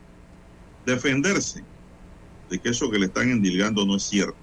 defenderse 0.85 1.65
de 2.51 2.59
que 2.59 2.69
eso 2.69 2.91
que 2.91 2.99
le 2.99 3.07
están 3.07 3.31
endilgando 3.31 3.85
no 3.87 3.97
es 3.97 4.03
cierto. 4.03 4.37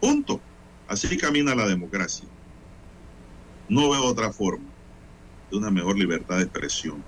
Punto. 0.00 0.40
Así 0.88 1.16
camina 1.16 1.54
la 1.54 1.66
democracia. 1.66 2.28
No 3.68 3.90
veo 3.90 4.04
otra 4.04 4.32
forma 4.32 4.66
de 5.50 5.56
una 5.56 5.70
mejor 5.70 5.98
libertad 5.98 6.36
de 6.36 6.42
expresión. 6.42 7.02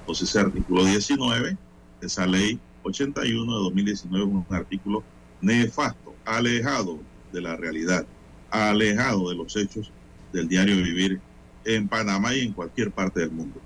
Entonces, 0.00 0.28
ese 0.28 0.40
artículo 0.40 0.84
19 0.84 1.56
de 2.00 2.06
esa 2.06 2.26
ley 2.26 2.58
81 2.82 3.56
de 3.56 3.64
2019 3.64 4.24
es 4.24 4.30
un 4.30 4.46
artículo 4.54 5.04
nefasto, 5.40 6.05
alejado 6.26 6.98
de 7.32 7.40
la 7.40 7.56
realidad, 7.56 8.04
alejado 8.50 9.30
de 9.30 9.36
los 9.36 9.56
hechos 9.56 9.90
del 10.32 10.48
diario 10.48 10.76
vivir 10.76 11.20
en 11.64 11.88
Panamá 11.88 12.34
y 12.34 12.40
en 12.42 12.52
cualquier 12.52 12.90
parte 12.90 13.20
del 13.20 13.30
mundo. 13.30 13.60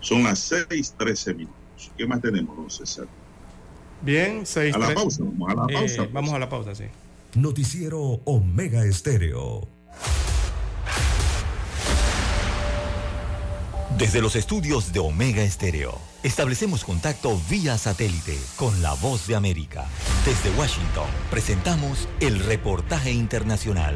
Son 0.00 0.22
las 0.22 0.38
6:13 0.50 1.34
minutos. 1.34 1.56
¿Qué 1.96 2.06
más 2.06 2.20
tenemos, 2.20 2.56
don 2.56 2.70
César? 2.70 3.06
Bien, 4.02 4.44
seis 4.44 4.74
A 4.74 4.78
la 4.78 4.94
pausa, 4.94 5.22
vamos 5.24 5.50
a 5.50 5.54
la 5.54 5.62
Eh, 5.68 5.74
pausa. 5.74 5.96
pues. 5.98 6.12
vamos 6.12 6.34
a 6.34 6.38
la 6.38 6.48
pausa, 6.48 6.74
sí. 6.74 6.84
Noticiero 7.34 8.00
Omega 8.24 8.84
Estéreo. 8.84 9.68
Desde 13.98 14.20
los 14.20 14.36
estudios 14.36 14.92
de 14.92 14.98
Omega 15.00 15.42
Estéreo, 15.42 15.98
establecemos 16.22 16.84
contacto 16.84 17.40
vía 17.48 17.78
satélite 17.78 18.38
con 18.56 18.82
la 18.82 18.92
voz 18.94 19.26
de 19.26 19.36
América. 19.36 19.86
Desde 20.26 20.50
Washington, 20.58 21.06
presentamos 21.30 22.08
el 22.18 22.40
reportaje 22.40 23.12
internacional. 23.12 23.94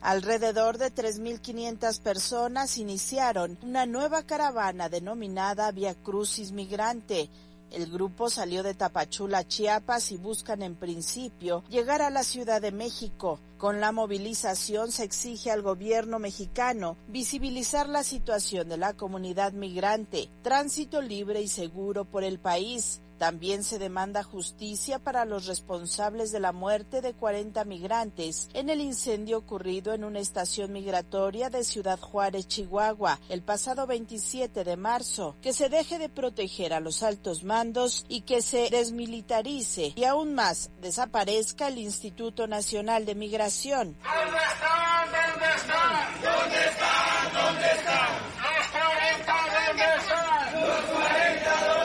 Alrededor 0.00 0.78
de 0.78 0.86
3.500 0.86 2.00
personas 2.00 2.78
iniciaron 2.78 3.58
una 3.60 3.84
nueva 3.84 4.22
caravana 4.22 4.88
denominada 4.88 5.70
Via 5.72 5.94
Crucis 5.94 6.52
Migrante. 6.52 7.28
El 7.74 7.90
grupo 7.90 8.30
salió 8.30 8.62
de 8.62 8.74
Tapachula, 8.74 9.48
Chiapas 9.48 10.12
y 10.12 10.16
buscan 10.16 10.62
en 10.62 10.76
principio 10.76 11.64
llegar 11.68 12.02
a 12.02 12.10
la 12.10 12.22
Ciudad 12.22 12.62
de 12.62 12.70
México. 12.70 13.40
Con 13.58 13.80
la 13.80 13.90
movilización 13.90 14.92
se 14.92 15.02
exige 15.02 15.50
al 15.50 15.62
gobierno 15.62 16.20
mexicano 16.20 16.96
visibilizar 17.08 17.88
la 17.88 18.04
situación 18.04 18.68
de 18.68 18.76
la 18.76 18.92
comunidad 18.92 19.54
migrante, 19.54 20.30
tránsito 20.42 21.02
libre 21.02 21.42
y 21.42 21.48
seguro 21.48 22.04
por 22.04 22.22
el 22.22 22.38
país. 22.38 23.00
También 23.24 23.64
se 23.64 23.78
demanda 23.78 24.22
justicia 24.22 24.98
para 24.98 25.24
los 25.24 25.46
responsables 25.46 26.30
de 26.30 26.40
la 26.40 26.52
muerte 26.52 27.00
de 27.00 27.14
40 27.14 27.64
migrantes 27.64 28.50
en 28.52 28.68
el 28.68 28.82
incendio 28.82 29.38
ocurrido 29.38 29.94
en 29.94 30.04
una 30.04 30.18
estación 30.18 30.74
migratoria 30.74 31.48
de 31.48 31.64
Ciudad 31.64 31.98
Juárez, 31.98 32.46
Chihuahua, 32.48 33.18
el 33.30 33.42
pasado 33.42 33.86
27 33.86 34.62
de 34.62 34.76
marzo, 34.76 35.36
que 35.40 35.54
se 35.54 35.70
deje 35.70 35.98
de 35.98 36.10
proteger 36.10 36.74
a 36.74 36.80
los 36.80 37.02
altos 37.02 37.44
mandos 37.44 38.04
y 38.10 38.20
que 38.20 38.42
se 38.42 38.68
desmilitarice 38.68 39.94
y 39.96 40.04
aún 40.04 40.34
más 40.34 40.70
desaparezca 40.82 41.68
el 41.68 41.78
Instituto 41.78 42.46
Nacional 42.46 43.06
de 43.06 43.14
Migración. 43.14 43.96
¿Dónde 44.04 44.36
están? 44.52 45.08
¿Dónde 45.32 45.56
están? 45.56 46.20
¿Dónde 46.20 46.60
están? 46.68 47.32
¿Dónde 47.32 47.66
están? 47.72 48.34
Los 48.44 48.68
40, 48.68 49.32
¿dónde 49.56 49.84
están? 49.96 50.60
Los 50.60 50.84
40, 50.84 51.50
¿dónde 51.50 51.78
están? 51.78 51.83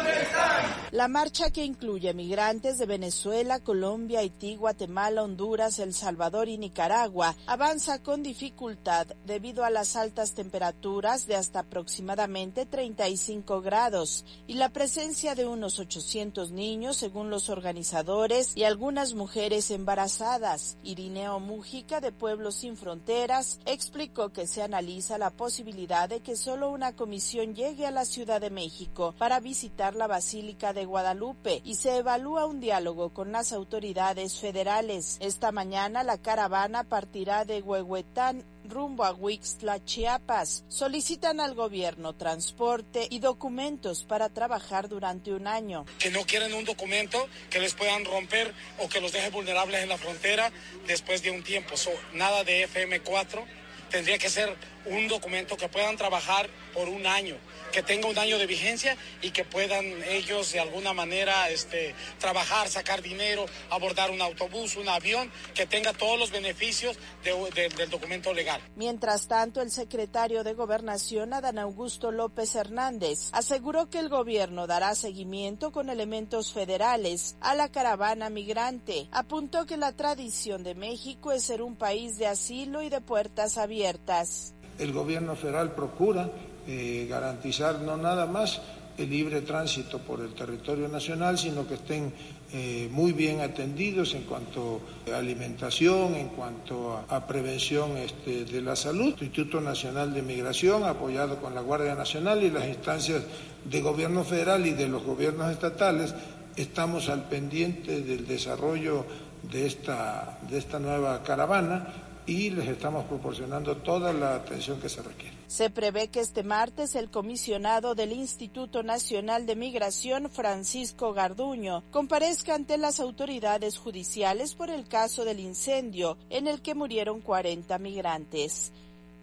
La 0.92 1.08
marcha 1.08 1.52
que 1.52 1.64
incluye 1.64 2.16
migrantes 2.16 2.80
de 2.80 2.88
Venezuela, 2.88 3.60
Colombia, 3.60 4.22
Haití, 4.22 4.56
Guatemala, 4.56 5.22
Honduras, 5.22 5.78
El 5.78 5.94
Salvador 5.94 6.50
y 6.50 6.58
Nicaragua 6.58 7.36
avanza 7.46 8.02
con 8.02 8.24
dificultad 8.24 9.06
debido 9.24 9.64
a 9.64 9.70
las 9.70 9.96
altas 9.96 10.34
temperaturas 10.34 11.28
de 11.28 11.36
hasta 11.36 11.60
aproximadamente 11.60 12.66
35 12.66 13.62
grados 13.62 14.26
y 14.48 14.56
la 14.56 14.70
presencia 14.70 15.36
de 15.36 15.46
unos 15.46 15.78
800 15.78 16.50
niños 16.50 16.98
según 16.98 17.30
los 17.30 17.50
organizadores 17.50 18.54
y 18.56 18.64
algunas 18.64 19.14
mujeres 19.14 19.70
embarazadas. 19.70 20.78
Irineo 20.82 21.40
Mújica 21.40 22.02
de 22.02 22.12
Pueblos 22.12 22.56
Sin 22.56 22.78
Fronteras 22.78 23.60
explicó 23.68 24.30
que 24.30 24.48
se 24.48 24.64
analiza 24.64 25.20
la 25.20 25.30
posibilidad 25.30 26.10
de 26.10 26.22
que 26.22 26.36
solo 26.36 26.72
una 26.72 26.96
comisión 26.96 27.54
llegue 27.54 27.86
a 27.86 27.92
la 27.92 28.06
Ciudad 28.06 28.42
de 28.42 28.50
México 28.50 29.14
para 29.20 29.40
visitar 29.40 29.96
la 29.96 30.08
Basílica 30.08 30.74
de 30.74 30.79
Guadalupe 30.86 31.62
y 31.64 31.76
se 31.76 31.98
evalúa 31.98 32.46
un 32.46 32.60
diálogo 32.60 33.14
con 33.14 33.32
las 33.32 33.52
autoridades 33.52 34.40
federales. 34.40 35.18
Esta 35.20 35.52
mañana 35.52 36.04
la 36.04 36.18
caravana 36.18 36.84
partirá 36.84 37.46
de 37.46 37.62
Huehuetán 37.62 38.44
rumbo 38.70 39.04
a 39.04 39.12
Huixtla, 39.12 39.84
Chiapas. 39.84 40.64
Solicitan 40.68 41.40
al 41.40 41.56
gobierno 41.56 42.14
transporte 42.14 43.08
y 43.10 43.20
documentos 43.20 44.04
para 44.04 44.30
trabajar 44.30 44.88
durante 44.88 45.34
un 45.34 45.48
año. 45.48 45.86
Que 45.98 46.12
no 46.12 46.22
quieren 46.26 46.54
un 46.54 46.66
documento 46.66 47.28
que 47.50 47.60
les 47.60 47.74
puedan 47.74 48.06
romper 48.06 48.54
o 48.78 48.88
que 48.88 49.02
los 49.02 49.12
deje 49.12 49.30
vulnerables 49.32 49.84
en 49.84 49.90
la 49.90 49.98
frontera 49.98 50.52
después 50.88 51.22
de 51.22 51.32
un 51.32 51.44
tiempo. 51.44 51.76
So, 51.76 51.92
nada 52.14 52.44
de 52.44 52.68
FM4. 52.68 53.44
Tendría 53.90 54.20
que 54.20 54.30
ser 54.30 54.56
un 54.86 55.08
documento 55.08 55.58
que 55.58 55.70
puedan 55.70 55.98
trabajar 55.98 56.50
por 56.74 56.90
un 56.90 57.06
año 57.06 57.38
que 57.72 57.84
tenga 57.84 58.08
un 58.08 58.18
año 58.18 58.38
de 58.38 58.48
vigencia 58.48 58.98
y 59.22 59.32
que 59.32 59.44
puedan 59.44 59.86
ellos 60.04 60.52
de 60.52 60.60
alguna 60.60 60.94
manera 60.94 61.50
este, 61.50 61.94
trabajar, 62.20 62.68
sacar 62.70 63.02
dinero, 63.02 63.46
abordar 63.70 64.12
un 64.12 64.22
autobús, 64.22 64.76
un 64.76 64.90
avión, 64.90 65.32
que 65.54 65.66
tenga 65.66 65.94
todos 65.94 66.20
los 66.20 66.32
beneficios 66.32 66.98
de, 67.24 67.32
de, 67.52 67.70
del 67.70 67.90
documento 67.90 68.34
legal. 68.34 68.62
Mientras 68.76 69.28
tanto, 69.28 69.62
el 69.62 69.72
secretario 69.72 70.44
de 70.44 70.54
Gobernación, 70.54 71.34
Adán 71.34 71.60
Augusto 71.60 72.12
López 72.12 72.56
Hernández, 72.56 73.30
aseguró 73.32 73.90
que 73.90 74.00
el 74.00 74.10
gobierno 74.10 74.68
dará 74.68 74.96
seguimiento 74.96 75.72
con 75.72 75.90
elementos 75.90 76.52
federales 76.54 77.36
a 77.42 77.56
la 77.56 77.70
caravana 77.70 78.30
migrante. 78.30 79.08
Apuntó 79.12 79.66
que 79.66 79.78
la 79.78 79.94
tradición 79.94 80.64
de 80.64 80.76
México 80.76 81.32
es 81.32 81.44
ser 81.44 81.62
un 81.62 81.76
país 81.76 82.18
de 82.18 82.28
asilo 82.28 82.82
y 82.82 82.90
de 82.90 83.02
puertas 83.02 83.58
abiertas. 83.58 84.54
El 84.80 84.94
gobierno 84.94 85.36
federal 85.36 85.74
procura 85.74 86.30
eh, 86.68 87.08
garantizar 87.10 87.80
no 87.80 87.98
nada 87.98 88.26
más 88.26 88.62
el 88.98 89.10
libre 89.10 89.42
tránsito 89.42 90.00
por 90.00 90.20
el 90.20 90.34
territorio 90.34 90.88
nacional, 90.88 91.38
sino 91.38 91.66
que 91.66 91.76
estén 91.76 92.14
eh, 92.52 92.90
muy 92.92 93.14
bien 93.14 93.40
atendidos 93.40 94.14
en 94.14 94.24
cuanto 94.24 94.82
a 95.12 95.18
alimentación, 95.18 96.16
en 96.16 96.30
cuanto 96.30 97.06
a, 97.08 97.26
prevención 97.26 97.96
este, 97.98 98.44
de 98.46 98.62
la 98.62 98.76
salud. 98.76 99.14
El 99.18 99.28
Instituto 99.28 99.62
Nacional 99.62 100.14
de 100.14 100.22
Migración, 100.22 100.84
apoyado 100.84 101.38
con 101.38 101.56
la 101.56 101.62
Guardia 101.62 101.96
Nacional 101.96 102.44
y 102.44 102.52
las 102.52 102.68
instancias 102.68 103.24
de 103.64 103.82
gobierno 103.82 104.24
federal 104.24 104.66
y 104.66 104.72
de 104.72 104.88
los 104.88 105.04
gobiernos 105.04 105.50
estatales, 105.52 106.14
estamos 106.58 107.08
al 107.08 107.30
pendiente 107.30 108.02
del 108.02 108.28
desarrollo 108.28 109.06
de 109.50 109.66
esta, 109.66 110.40
de 110.50 110.58
esta 110.58 110.78
nueva 110.80 111.24
caravana 111.24 112.09
y 112.30 112.52
les 112.52 112.68
estamos 112.68 113.06
proporcionando 113.06 113.78
toda 113.78 114.14
la 114.14 114.36
atención 114.36 114.80
que 114.80 114.88
se 114.88 115.02
requiere. 115.02 115.36
Se 115.48 115.72
prevé 115.72 116.10
que 116.10 116.20
este 116.20 116.44
martes 116.44 116.94
el 116.94 117.10
comisionado 117.10 117.96
del 117.96 118.12
Instituto 118.12 118.84
Nacional 118.84 119.48
de 119.48 119.56
Migración, 119.56 120.30
Francisco 120.30 121.12
Garduño, 121.14 121.84
comparezca 121.90 122.54
ante 122.54 122.78
las 122.78 123.00
autoridades 123.00 123.80
judiciales 123.80 124.54
por 124.54 124.70
el 124.70 124.88
caso 124.88 125.26
del 125.26 125.40
incendio 125.40 126.18
en 126.30 126.48
el 126.48 126.62
que 126.62 126.76
murieron 126.76 127.20
40 127.22 127.80
migrantes. 127.80 128.74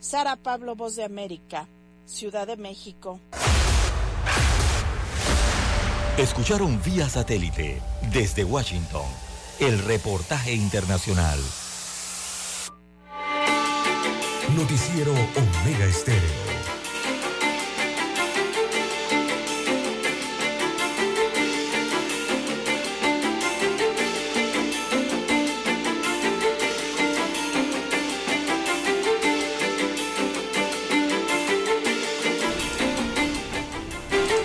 Sara 0.01 0.35
Pablo, 0.35 0.75
Voz 0.75 0.97
de 0.97 1.05
América, 1.05 1.69
Ciudad 2.07 2.49
de 2.49 2.57
México. 2.57 3.21
Escucharon 6.19 6.83
vía 6.83 7.09
satélite 7.09 7.81
desde 8.13 8.43
Washington 8.43 9.07
el 9.61 9.79
reportaje 9.79 10.55
internacional. 10.55 11.39
Noticiero 14.55 15.13
Omega 15.13 15.87
Estéreo. 15.87 16.21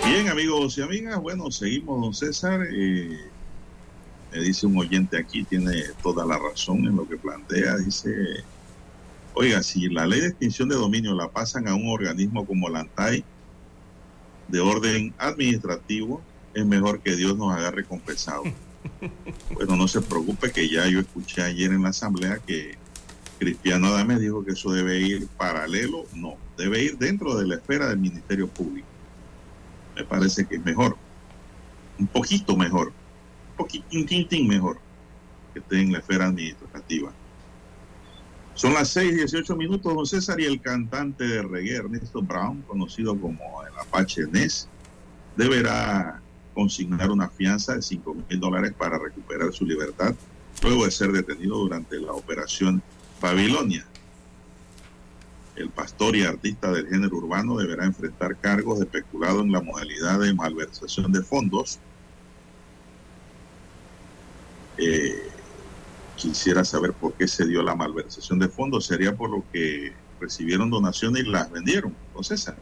Bien, 0.06 0.28
amigos 0.30 0.78
y 0.78 0.82
amigas, 0.82 1.20
bueno, 1.22 1.52
seguimos, 1.52 2.02
don 2.02 2.14
César. 2.14 2.68
Eh, 2.72 3.20
me 4.32 4.40
dice 4.40 4.66
un 4.66 4.78
oyente 4.78 5.18
aquí, 5.18 5.44
tiene 5.44 5.84
toda 6.02 6.26
la 6.26 6.40
razón 6.40 6.80
en 6.80 6.96
lo 6.96 7.08
que 7.08 7.18
plantea. 7.18 7.78
Dice, 7.78 8.44
oiga, 9.42 9.64
si 9.64 9.90
la 9.90 10.06
ley 10.06 10.22
de 10.22 10.28
extinción 10.28 10.70
de 10.70 10.76
dominio 10.76 11.16
la 11.16 11.28
pasan 11.28 11.68
a 11.68 11.74
un 11.74 11.88
organismo 11.90 12.46
como 12.46 12.70
la 12.70 12.82
ANTAI 12.82 13.24
de 14.48 14.60
orden 14.60 15.16
administrativo, 15.18 16.22
es 16.54 16.64
mejor 16.64 17.02
que 17.02 17.16
Dios 17.16 17.36
nos 17.36 17.52
haga 17.52 17.72
recompensado. 17.72 18.44
bueno, 19.56 19.76
no 19.76 19.88
se 19.88 20.00
preocupe 20.02 20.52
que 20.52 20.70
ya 20.70 20.88
yo 20.88 21.00
escuché 21.00 21.42
ayer 21.42 21.72
en 21.72 21.82
la 21.82 21.90
asamblea 21.90 22.38
que 22.38 22.78
Cristiano 23.40 23.88
Adame 23.88 24.20
dijo 24.20 24.46
que 24.46 24.52
eso 24.52 24.72
debe 24.74 25.00
ir 25.00 25.28
paralelo, 25.30 26.06
no, 26.14 26.36
debe 26.56 26.84
ir 26.84 27.00
dentro 27.00 27.36
de 27.36 27.48
la 27.48 27.56
esfera 27.56 27.90
del 27.90 27.98
Ministerio 27.98 28.48
Público. 28.48 28.88
Me 29.96 30.04
parece 30.04 30.46
que 30.46 30.58
es 30.58 30.64
mejor, 30.64 30.98
un 31.98 32.06
poquito 32.06 32.56
mejor, 32.56 32.90
un 32.90 33.58
poquitín 33.58 34.48
mejor 34.48 34.78
que 35.52 35.62
esté 35.62 35.82
en 35.82 35.94
la 35.94 35.98
esfera 35.98 36.28
administrativa. 36.28 37.12
Son 38.54 38.74
las 38.74 38.90
6 38.90 39.14
y 39.14 39.16
18 39.16 39.56
minutos, 39.56 39.96
don 39.96 40.06
César, 40.06 40.40
y 40.40 40.46
el 40.46 40.62
cantante 40.62 41.24
de 41.24 41.42
reggae, 41.42 41.78
Ernesto 41.78 42.22
Brown, 42.22 42.62
conocido 42.64 43.20
como 43.20 43.64
el 43.64 43.78
Apache 43.80 44.28
Ness, 44.28 44.68
deberá 45.36 46.22
consignar 46.54 47.10
una 47.10 47.30
fianza 47.30 47.76
de 47.76 47.82
5 47.82 48.14
mil 48.30 48.40
dólares 48.40 48.74
para 48.78 49.00
recuperar 49.00 49.54
su 49.54 49.66
libertad 49.66 50.14
luego 50.62 50.86
de 50.86 50.92
ser 50.92 51.12
detenido 51.12 51.58
durante 51.58 52.00
la 52.00 52.12
operación 52.12 52.84
Babilonia. 53.22 53.86
El 55.56 55.70
pastor 55.70 56.16
y 56.16 56.24
artista 56.24 56.72
del 56.72 56.88
género 56.88 57.18
urbano 57.18 57.58
deberá 57.58 57.86
enfrentar 57.86 58.38
cargos 58.38 58.80
de 58.80 58.86
peculado 58.86 59.42
en 59.42 59.52
la 59.52 59.62
modalidad 59.62 60.20
de 60.20 60.34
malversación 60.34 61.12
de 61.12 61.22
fondos. 61.22 61.80
Eh, 64.78 65.30
quisiera 66.22 66.64
saber 66.64 66.94
por 66.94 67.14
qué 67.14 67.28
se 67.28 67.48
dio 67.48 67.64
la 67.64 67.76
malversación 67.76 68.38
de 68.38 68.48
fondos. 68.48 68.86
Sería 68.86 69.16
por 69.16 69.30
lo 69.32 69.44
que 69.52 69.92
recibieron 70.20 70.70
donaciones 70.70 71.24
y 71.26 71.30
las 71.30 71.50
vendieron, 71.52 71.96
¿no 72.16 72.22
César? 72.22 72.56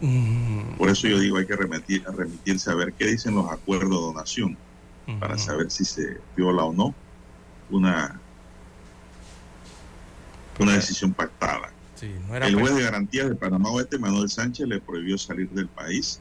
Mm, 0.00 0.76
Por 0.78 0.88
eso 0.88 1.06
yo 1.06 1.18
digo 1.20 1.36
hay 1.36 1.46
que 1.46 1.54
remitir, 1.54 2.02
remitirse 2.04 2.70
a 2.70 2.74
ver 2.74 2.92
qué 2.94 3.06
dicen 3.06 3.34
los 3.34 3.50
acuerdos 3.50 3.90
de 3.90 3.96
donación 3.96 4.56
para 5.20 5.36
saber 5.36 5.70
si 5.70 5.84
se 5.84 6.18
viola 6.36 6.64
o 6.64 6.72
no 6.72 6.94
una, 7.70 8.18
una 10.58 10.72
decisión 10.72 11.12
pactada. 11.12 11.70
sí, 11.96 12.14
no 12.26 12.34
era 12.34 12.46
El 12.46 12.54
juez 12.54 12.70
pues- 12.70 12.76
de 12.76 12.82
garantías 12.82 13.28
de 13.28 13.34
Panamá 13.36 13.70
Oeste, 13.70 13.98
Manuel 13.98 14.28
Sánchez, 14.30 14.66
le 14.66 14.80
prohibió 14.80 15.18
salir 15.18 15.50
del 15.50 15.68
país. 15.68 16.20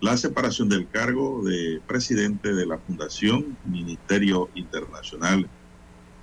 La 0.00 0.16
separación 0.16 0.68
del 0.68 0.88
cargo 0.88 1.42
de 1.42 1.80
presidente 1.86 2.54
de 2.54 2.66
la 2.66 2.78
Fundación 2.78 3.56
Ministerio 3.64 4.48
Internacional 4.54 5.48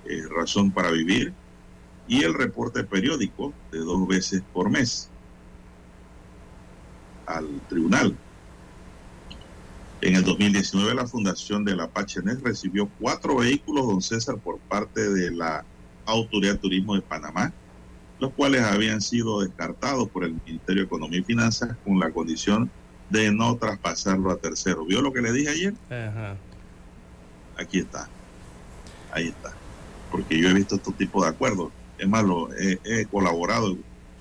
eh, 0.06 0.22
Razón 0.34 0.70
para 0.70 0.90
Vivir 0.90 1.34
y 2.08 2.22
el 2.22 2.32
reporte 2.32 2.84
periódico 2.84 3.52
de 3.70 3.80
dos 3.80 4.08
veces 4.08 4.42
por 4.54 4.70
mes 4.70 5.10
al 7.26 7.46
tribunal. 7.68 8.16
En 10.00 10.16
el 10.16 10.24
2019 10.24 10.94
la 10.94 11.06
fundación 11.06 11.64
de 11.64 11.76
la 11.76 11.84
Apache 11.84 12.22
NES 12.22 12.40
recibió 12.42 12.88
cuatro 12.98 13.36
vehículos, 13.36 13.86
don 13.86 14.00
César, 14.00 14.38
por 14.38 14.58
parte 14.58 15.10
de 15.10 15.32
la 15.32 15.64
Autoridad 16.06 16.52
de 16.52 16.58
Turismo 16.58 16.94
de 16.94 17.02
Panamá, 17.02 17.52
los 18.20 18.32
cuales 18.32 18.62
habían 18.62 19.02
sido 19.02 19.40
descartados 19.40 20.08
por 20.08 20.24
el 20.24 20.40
Ministerio 20.46 20.82
de 20.82 20.86
Economía 20.86 21.18
y 21.18 21.24
Finanzas 21.24 21.76
con 21.84 21.98
la 21.98 22.10
condición 22.10 22.64
de 22.64 22.85
no 23.10 23.56
traspasarlo 23.56 24.30
a 24.30 24.36
tercero. 24.36 24.84
¿Vio 24.84 25.00
lo 25.00 25.12
que 25.12 25.22
le 25.22 25.32
dije 25.32 25.50
ayer? 25.50 25.74
Ajá. 25.90 26.36
Aquí 27.56 27.78
está. 27.78 28.08
Ahí 29.12 29.28
está. 29.28 29.52
Porque 30.10 30.38
yo 30.38 30.48
he 30.48 30.54
visto 30.54 30.76
este 30.76 30.92
tipo 30.92 31.22
de 31.22 31.30
acuerdos. 31.30 31.72
Es 31.98 32.08
más, 32.08 32.24
lo, 32.24 32.52
he, 32.54 32.78
he 32.84 33.06
colaborado 33.06 33.76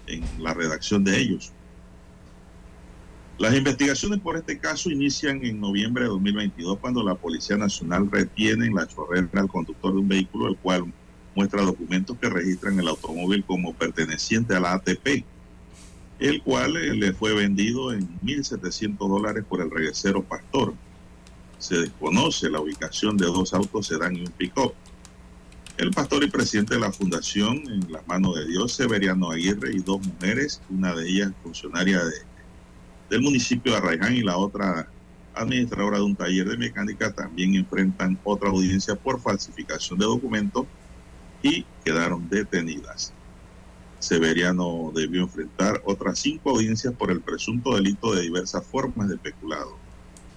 en 0.08 0.24
la 0.40 0.54
redacción 0.54 1.04
de 1.04 1.18
ellos. 1.18 1.52
Las 3.38 3.54
investigaciones 3.54 4.20
por 4.20 4.38
este 4.38 4.58
caso 4.60 4.90
inician 4.90 5.44
en 5.44 5.60
noviembre 5.60 6.04
de 6.04 6.10
2022 6.10 6.80
cuando 6.80 7.04
la 7.04 7.16
Policía 7.16 7.58
Nacional 7.58 8.10
retiene 8.10 8.68
en 8.68 8.76
la 8.76 8.88
chorrera 8.88 9.28
al 9.34 9.50
conductor 9.50 9.92
de 9.94 10.00
un 10.00 10.08
vehículo 10.08 10.48
el 10.48 10.56
cual 10.58 10.86
muestra 11.36 11.62
documentos 11.62 12.18
que 12.18 12.30
registran 12.30 12.80
el 12.80 12.88
automóvil 12.88 13.44
como 13.44 13.74
perteneciente 13.74 14.56
a 14.56 14.62
la 14.62 14.74
ATP, 14.74 15.26
el 16.20 16.42
cual 16.42 16.78
eh, 16.78 16.96
le 16.96 17.14
fue 17.14 17.34
vendido 17.34 17.92
en 17.92 18.08
1.700 18.22 18.98
dólares 18.98 19.44
por 19.48 19.62
el 19.62 19.70
reguecero 19.70 20.24
Pastor. 20.24 20.74
Se 21.58 21.78
desconoce 21.78 22.50
la 22.50 22.60
ubicación 22.60 23.18
de 23.18 23.26
dos 23.26 23.54
autos 23.54 23.88
sedán 23.88 24.16
y 24.16 24.22
un 24.22 24.32
pick-up. 24.32 24.74
El 25.78 25.92
pastor 25.92 26.24
y 26.24 26.30
presidente 26.30 26.76
de 26.76 26.80
la 26.80 26.92
fundación, 26.92 27.58
en 27.70 27.92
las 27.92 28.08
manos 28.08 28.36
de 28.36 28.46
Dios, 28.48 28.74
Severiano 28.74 29.32
Aguirre 29.32 29.74
y 29.74 29.80
dos 29.80 30.00
mujeres, 30.06 30.62
una 30.70 30.94
de 30.94 31.10
ellas 31.10 31.32
funcionaria 31.44 32.02
de, 32.04 32.14
del 33.10 33.22
municipio 33.22 33.74
de 33.74 33.80
Arraiján 33.80 34.16
y 34.16 34.22
la 34.22 34.38
otra 34.38 34.88
administradora 35.34 35.98
de 35.98 36.04
un 36.04 36.16
taller 36.16 36.48
de 36.48 36.56
mecánica, 36.56 37.12
también 37.12 37.56
enfrentan 37.56 38.18
otra 38.24 38.50
audiencia 38.50 38.96
por 38.96 39.20
falsificación 39.20 40.00
de 40.00 40.06
documentos 40.06 40.66
y 41.44 41.66
quedaron 41.84 42.30
detenidas. 42.30 43.14
Severiano 44.00 44.92
debió 44.94 45.24
enfrentar 45.24 45.82
otras 45.86 46.20
cinco 46.20 46.52
audiencias 46.52 46.94
por 46.94 47.12
el 47.12 47.22
presunto 47.22 47.76
delito 47.76 48.14
de 48.14 48.22
diversas 48.22 48.66
formas 48.66 49.10
de 49.10 49.18
peculado. 49.18 49.78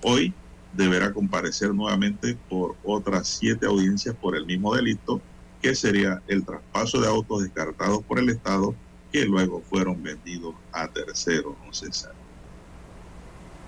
Hoy 0.03 0.33
deberá 0.73 1.13
comparecer 1.13 1.75
nuevamente 1.75 2.37
por 2.49 2.77
otras 2.85 3.29
siete 3.29 3.67
audiencias 3.67 4.15
por 4.15 4.37
el 4.37 4.47
mismo 4.47 4.75
delito, 4.75 5.21
que 5.61 5.75
sería 5.75 6.23
el 6.29 6.45
traspaso 6.45 7.01
de 7.01 7.09
autos 7.09 7.43
descartados 7.43 8.03
por 8.05 8.19
el 8.19 8.29
Estado 8.29 8.75
que 9.13 9.25
luego 9.25 9.63
fueron 9.69 10.03
vendidos 10.03 10.55
a 10.73 10.87
terceros, 10.89 11.55
don 11.65 11.75
César. 11.75 12.13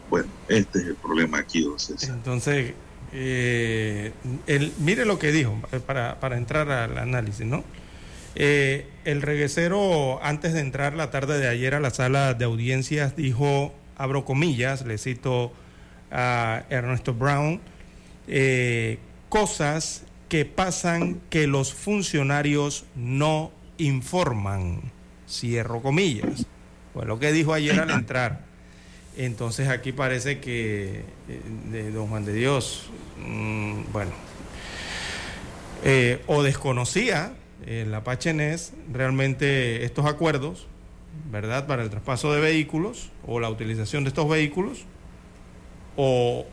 Bueno, 0.08 0.28
este 0.48 0.80
es 0.80 0.86
el 0.86 0.94
problema 0.96 1.38
aquí, 1.38 1.62
don 1.62 1.78
César. 1.78 2.10
Entonces, 2.14 2.74
eh, 3.12 4.12
el, 4.46 4.72
mire 4.78 5.04
lo 5.04 5.18
que 5.18 5.32
dijo, 5.32 5.58
eh, 5.72 5.80
para, 5.80 6.20
para 6.20 6.36
entrar 6.36 6.70
al 6.70 6.98
análisis, 6.98 7.46
¿no? 7.46 7.64
Eh, 8.36 8.86
el 9.04 9.22
reguecero, 9.22 10.22
antes 10.22 10.52
de 10.52 10.60
entrar 10.60 10.94
la 10.94 11.10
tarde 11.10 11.38
de 11.38 11.48
ayer 11.48 11.74
a 11.74 11.80
la 11.80 11.90
sala 11.90 12.34
de 12.34 12.44
audiencias, 12.44 13.16
dijo, 13.16 13.74
abro 13.96 14.24
comillas, 14.24 14.86
le 14.86 14.98
cito 14.98 15.52
a 16.12 16.64
Ernesto 16.70 17.12
Brown, 17.14 17.60
eh, 18.28 18.98
cosas 19.28 20.04
que 20.28 20.44
pasan 20.44 21.20
que 21.28 21.46
los 21.48 21.74
funcionarios 21.74 22.84
no 22.94 23.50
informan, 23.78 24.92
cierro 25.28 25.82
comillas. 25.82 26.46
Fue 26.92 27.04
lo 27.06 27.18
que 27.18 27.32
dijo 27.32 27.52
ayer 27.52 27.80
al 27.80 27.90
entrar. 27.90 28.44
Entonces 29.16 29.68
aquí 29.68 29.90
parece 29.90 30.38
que 30.38 31.04
eh, 31.28 31.40
de 31.70 31.90
don 31.90 32.06
Juan 32.06 32.24
de 32.24 32.32
Dios, 32.32 32.90
mmm, 33.18 33.82
bueno, 33.92 34.12
o 36.26 36.42
desconocía 36.42 37.32
el 37.66 37.94
Apache 37.94 38.32
NES 38.32 38.72
realmente 38.92 39.84
estos 39.84 40.06
acuerdos, 40.06 40.66
¿verdad? 41.30 41.66
Para 41.66 41.82
el 41.82 41.90
traspaso 41.90 42.32
de 42.32 42.40
vehículos 42.40 43.10
o 43.26 43.40
la 43.40 43.50
utilización 43.50 44.04
de 44.04 44.08
estos 44.08 44.28
vehículos, 44.28 44.84
o 45.96 46.46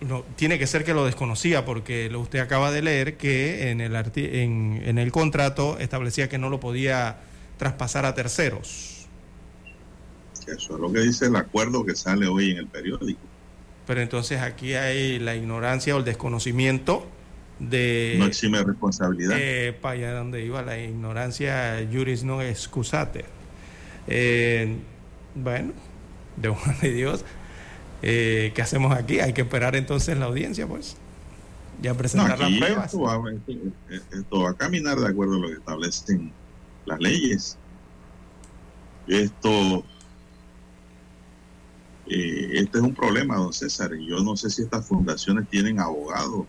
no, 0.00 0.24
tiene 0.36 0.58
que 0.58 0.66
ser 0.66 0.84
que 0.84 0.94
lo 0.94 1.04
desconocía, 1.04 1.64
porque 1.64 2.08
lo, 2.10 2.20
usted 2.20 2.38
acaba 2.38 2.70
de 2.70 2.82
leer 2.82 3.16
que 3.16 3.70
en 3.70 3.80
el, 3.80 3.94
en, 3.94 4.82
en 4.84 4.98
el 4.98 5.12
contrato 5.12 5.78
establecía 5.78 6.28
que 6.28 6.38
no 6.38 6.50
lo 6.50 6.60
podía 6.60 7.18
traspasar 7.58 8.04
a 8.04 8.14
terceros. 8.14 9.06
Eso 10.46 10.74
es 10.74 10.80
lo 10.80 10.92
que 10.92 11.00
dice 11.00 11.26
el 11.26 11.36
acuerdo 11.36 11.84
que 11.84 11.96
sale 11.96 12.28
hoy 12.28 12.52
en 12.52 12.58
el 12.58 12.66
periódico. 12.66 13.20
Pero 13.86 14.00
entonces 14.00 14.40
aquí 14.40 14.74
hay 14.74 15.18
la 15.18 15.34
ignorancia 15.34 15.94
o 15.94 15.98
el 15.98 16.04
desconocimiento 16.04 17.06
de... 17.58 18.16
No 18.18 18.26
exime 18.26 18.62
responsabilidad. 18.62 19.36
Eh, 19.38 19.72
para 19.72 19.94
allá 19.94 20.14
donde 20.14 20.44
iba 20.44 20.62
la 20.62 20.78
ignorancia, 20.78 21.86
juris 21.90 22.24
no 22.24 22.42
excusate. 22.42 23.24
Eh, 24.06 24.76
bueno, 25.34 25.72
de 26.36 26.48
Juan 26.48 26.76
de 26.80 26.92
Dios, 26.92 27.24
eh, 28.02 28.52
¿qué 28.54 28.62
hacemos 28.62 28.92
aquí? 28.92 29.20
Hay 29.20 29.32
que 29.32 29.42
esperar 29.42 29.76
entonces 29.76 30.16
la 30.18 30.26
audiencia, 30.26 30.66
pues. 30.66 30.96
Ya 31.82 31.94
presentar 31.94 32.38
no, 32.38 32.48
las 32.48 32.58
pruebas. 32.58 32.84
Esto 32.86 33.00
va, 33.00 33.30
esto, 33.30 33.52
esto 34.12 34.42
va 34.42 34.50
a 34.50 34.54
caminar 34.54 34.98
de 34.98 35.08
acuerdo 35.08 35.34
a 35.34 35.38
lo 35.38 35.48
que 35.48 35.54
establecen 35.54 36.32
las 36.86 37.00
leyes. 37.00 37.58
Esto 39.06 39.84
este 42.06 42.78
es 42.78 42.84
un 42.84 42.94
problema, 42.94 43.36
don 43.36 43.52
César. 43.52 43.90
Yo 43.94 44.20
no 44.22 44.36
sé 44.36 44.50
si 44.50 44.62
estas 44.62 44.86
fundaciones 44.86 45.48
tienen 45.48 45.80
abogados. 45.80 46.46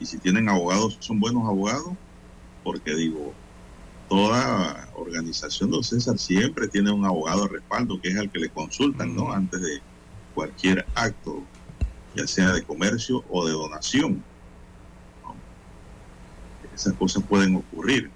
Y 0.00 0.06
si 0.06 0.18
tienen 0.18 0.48
abogados, 0.48 0.96
son 1.00 1.20
buenos 1.20 1.44
abogados. 1.44 1.92
Porque 2.64 2.94
digo, 2.94 3.32
toda 4.08 4.88
organización, 4.94 5.70
don 5.70 5.84
César, 5.84 6.18
siempre 6.18 6.66
tiene 6.68 6.90
un 6.90 7.04
abogado 7.04 7.44
de 7.44 7.54
respaldo, 7.54 8.00
que 8.00 8.08
es 8.08 8.16
el 8.16 8.30
que 8.30 8.40
le 8.40 8.48
consultan, 8.48 9.14
¿no? 9.14 9.32
Antes 9.32 9.60
de 9.60 9.80
cualquier 10.34 10.84
acto, 10.94 11.42
ya 12.14 12.26
sea 12.26 12.52
de 12.52 12.62
comercio 12.62 13.24
o 13.30 13.46
de 13.46 13.52
donación. 13.52 14.24
¿no? 15.22 15.34
Esas 16.74 16.94
cosas 16.94 17.22
pueden 17.22 17.56
ocurrir. 17.56 18.10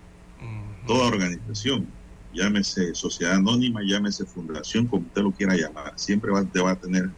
Toda 0.86 1.06
organización 1.06 1.88
llámese 2.34 2.94
sociedad 2.94 3.34
anónima, 3.34 3.80
llámese 3.82 4.26
fundación, 4.26 4.86
como 4.86 5.06
usted 5.06 5.22
lo 5.22 5.30
quiera 5.30 5.54
llamar, 5.54 5.92
siempre 5.96 6.30
va, 6.30 6.42
va 6.42 6.72
a 6.72 6.76
tener 6.76 7.08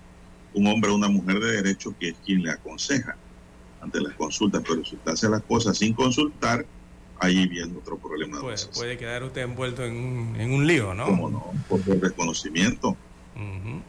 un 0.55 0.67
hombre 0.67 0.91
o 0.91 0.95
una 0.95 1.09
mujer 1.09 1.41
de 1.41 1.53
derecho 1.63 1.95
que 1.99 2.11
es 2.11 2.17
quien 2.25 2.43
le 2.43 2.51
aconseja 2.51 3.17
ante 3.87 4.01
las 4.01 4.15
consultas, 4.15 4.63
pero 4.69 4.85
si 4.85 4.97
usted 4.97 5.13
hace 5.13 5.29
las 5.29 5.43
cosas 5.43 5.79
sin 5.79 5.95
consultar, 5.95 6.67
ahí 7.19 7.47
viene 7.47 7.73
otro 7.79 7.97
problema. 7.97 8.41
Pues, 8.41 8.67
puede 8.67 8.97
quedar 8.99 9.23
usted 9.23 9.43
envuelto 9.43 9.85
en 9.85 9.97
un, 9.97 10.37
en 10.41 10.53
un 10.53 10.67
lío, 10.67 10.95
¿no? 10.95 11.07
¿Cómo 11.07 11.31
no? 11.31 11.53
Por 11.69 11.81
el 11.87 12.01
desconocimiento. 12.01 12.97
Uh 13.37 13.41
-huh. 13.41 13.83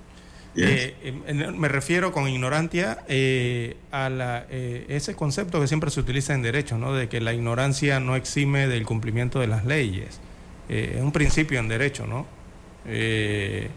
yes. 0.56 0.66
eh, 0.68 1.52
me 1.56 1.68
refiero 1.68 2.12
con 2.12 2.28
ignorancia 2.28 3.04
eh, 3.08 3.78
a 3.92 4.10
la, 4.10 4.46
eh, 4.50 4.86
ese 4.90 5.16
concepto 5.16 5.60
que 5.60 5.68
siempre 5.68 5.90
se 5.90 6.00
utiliza 6.00 6.34
en 6.34 6.42
derecho, 6.42 6.78
¿no? 6.78 6.94
De 6.94 7.10
que 7.10 7.20
la 7.22 7.34
ignorancia 7.34 8.00
no 8.00 8.16
exime 8.16 8.68
del 8.68 8.86
cumplimiento 8.86 9.40
de 9.40 9.48
las 9.48 9.66
leyes 9.66 10.20
eh, 10.70 10.96
es 10.98 11.02
un 11.02 11.12
principio 11.12 11.60
en 11.60 11.68
derecho, 11.68 12.06
¿no? 12.08 12.26
Eh, 12.86 13.70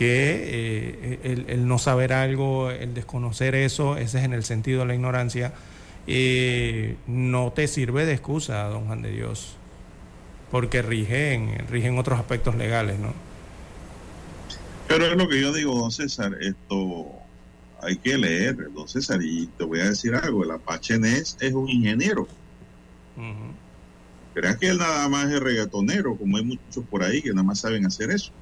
que 0.00 0.94
eh, 1.12 1.20
el, 1.24 1.44
el, 1.50 1.68
no 1.68 1.76
saber 1.76 2.14
algo, 2.14 2.70
el 2.70 2.94
desconocer 2.94 3.54
eso, 3.54 3.98
ese 3.98 4.20
es 4.20 4.24
en 4.24 4.32
el 4.32 4.44
sentido 4.44 4.80
de 4.80 4.86
la 4.86 4.94
ignorancia, 4.94 5.52
no 7.06 7.52
te 7.54 7.68
sirve 7.68 8.06
de 8.06 8.14
excusa, 8.14 8.62
don 8.68 8.86
Juan 8.86 9.02
de 9.02 9.12
Dios, 9.12 9.56
porque 10.50 10.80
rigen, 10.80 11.66
rigen 11.68 11.98
otros 11.98 12.18
aspectos 12.18 12.56
legales, 12.56 12.98
¿no? 12.98 13.12
Pero 14.88 15.04
es 15.04 15.18
lo 15.18 15.28
que 15.28 15.38
yo 15.38 15.52
digo, 15.52 15.78
don 15.78 15.90
César, 15.90 16.34
esto 16.40 17.12
hay 17.82 17.96
que 17.96 18.16
leer, 18.16 18.56
don 18.72 18.88
César, 18.88 19.20
y 19.22 19.48
te 19.58 19.64
voy 19.64 19.80
a 19.80 19.90
decir 19.90 20.14
algo, 20.14 20.44
el 20.44 20.50
Apache 20.52 20.98
Ness 20.98 21.36
es 21.40 21.52
un 21.52 21.68
ingeniero. 21.68 22.26
Uh 23.18 23.20
-huh. 23.20 23.52
¿Creas 24.32 24.56
que 24.56 24.68
él 24.68 24.78
nada 24.78 25.06
más 25.10 25.30
es 25.30 25.40
reggaetonero, 25.40 26.16
como 26.16 26.38
hay 26.38 26.44
muchos 26.44 26.86
por 26.90 27.02
ahí 27.02 27.20
que 27.20 27.34
nada 27.34 27.42
más 27.42 27.60
saben 27.60 27.84
hacer 27.84 28.10
eso? 28.10 28.32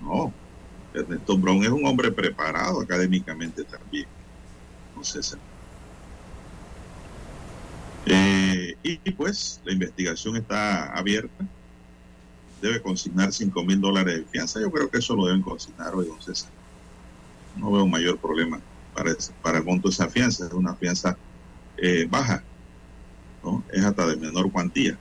No. 0.00 0.32
Ernesto 0.94 1.38
Brown 1.38 1.62
es 1.62 1.70
un 1.70 1.86
hombre 1.86 2.10
preparado 2.10 2.80
académicamente 2.80 3.64
también. 3.64 4.06
No 4.96 5.04
sé. 5.04 5.20
Eh, 8.06 8.76
y, 8.82 8.96
pues 9.12 9.60
la 9.64 9.72
investigación 9.72 10.36
está 10.36 10.92
abierta. 10.92 11.46
Debe 12.60 12.82
consignar 12.82 13.32
5 13.32 13.64
mil 13.64 13.80
dólares 13.80 14.16
de 14.16 14.24
fianza. 14.24 14.60
Yo 14.60 14.70
creo 14.70 14.90
que 14.90 14.98
eso 14.98 15.14
lo 15.14 15.26
deben 15.26 15.42
consignar 15.42 15.94
hoy, 15.94 16.06
don 16.06 16.20
César. 16.20 16.50
No 17.56 17.72
veo 17.72 17.86
mayor 17.86 18.18
problema 18.18 18.60
para, 18.94 19.12
para 19.42 19.58
el 19.58 19.64
monto 19.64 19.88
de 19.88 19.94
esa 19.94 20.08
fianza. 20.08 20.46
Es 20.46 20.52
una 20.52 20.74
fianza 20.74 21.16
eh, 21.76 22.06
baja 22.10 22.42
es 23.72 23.84
hasta 23.84 24.06
de 24.06 24.16
menor 24.16 24.50
cuantía. 24.50 24.98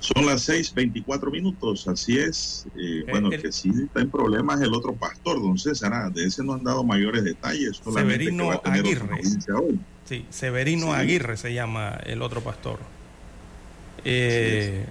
Son 0.00 0.24
las 0.24 0.48
6:24 0.48 1.30
minutos, 1.30 1.86
así 1.86 2.18
es. 2.18 2.66
Eh, 2.76 3.04
bueno, 3.08 3.30
el, 3.30 3.40
que 3.40 3.52
sí 3.52 3.70
está 3.84 4.00
en 4.00 4.10
problemas 4.10 4.60
el 4.62 4.72
otro 4.72 4.94
pastor, 4.94 5.40
don 5.40 5.58
César. 5.58 5.92
Ah, 5.92 6.10
de 6.10 6.24
ese 6.24 6.42
no 6.42 6.54
han 6.54 6.64
dado 6.64 6.82
mayores 6.82 7.22
detalles. 7.22 7.80
Severino 7.84 8.50
Aguirre. 8.64 9.20
Sí, 10.06 10.24
Severino 10.30 10.94
Aguirre 10.94 11.36
se 11.36 11.52
llama 11.52 12.00
el 12.06 12.22
otro 12.22 12.40
pastor. 12.40 12.78
Eh, 14.04 14.86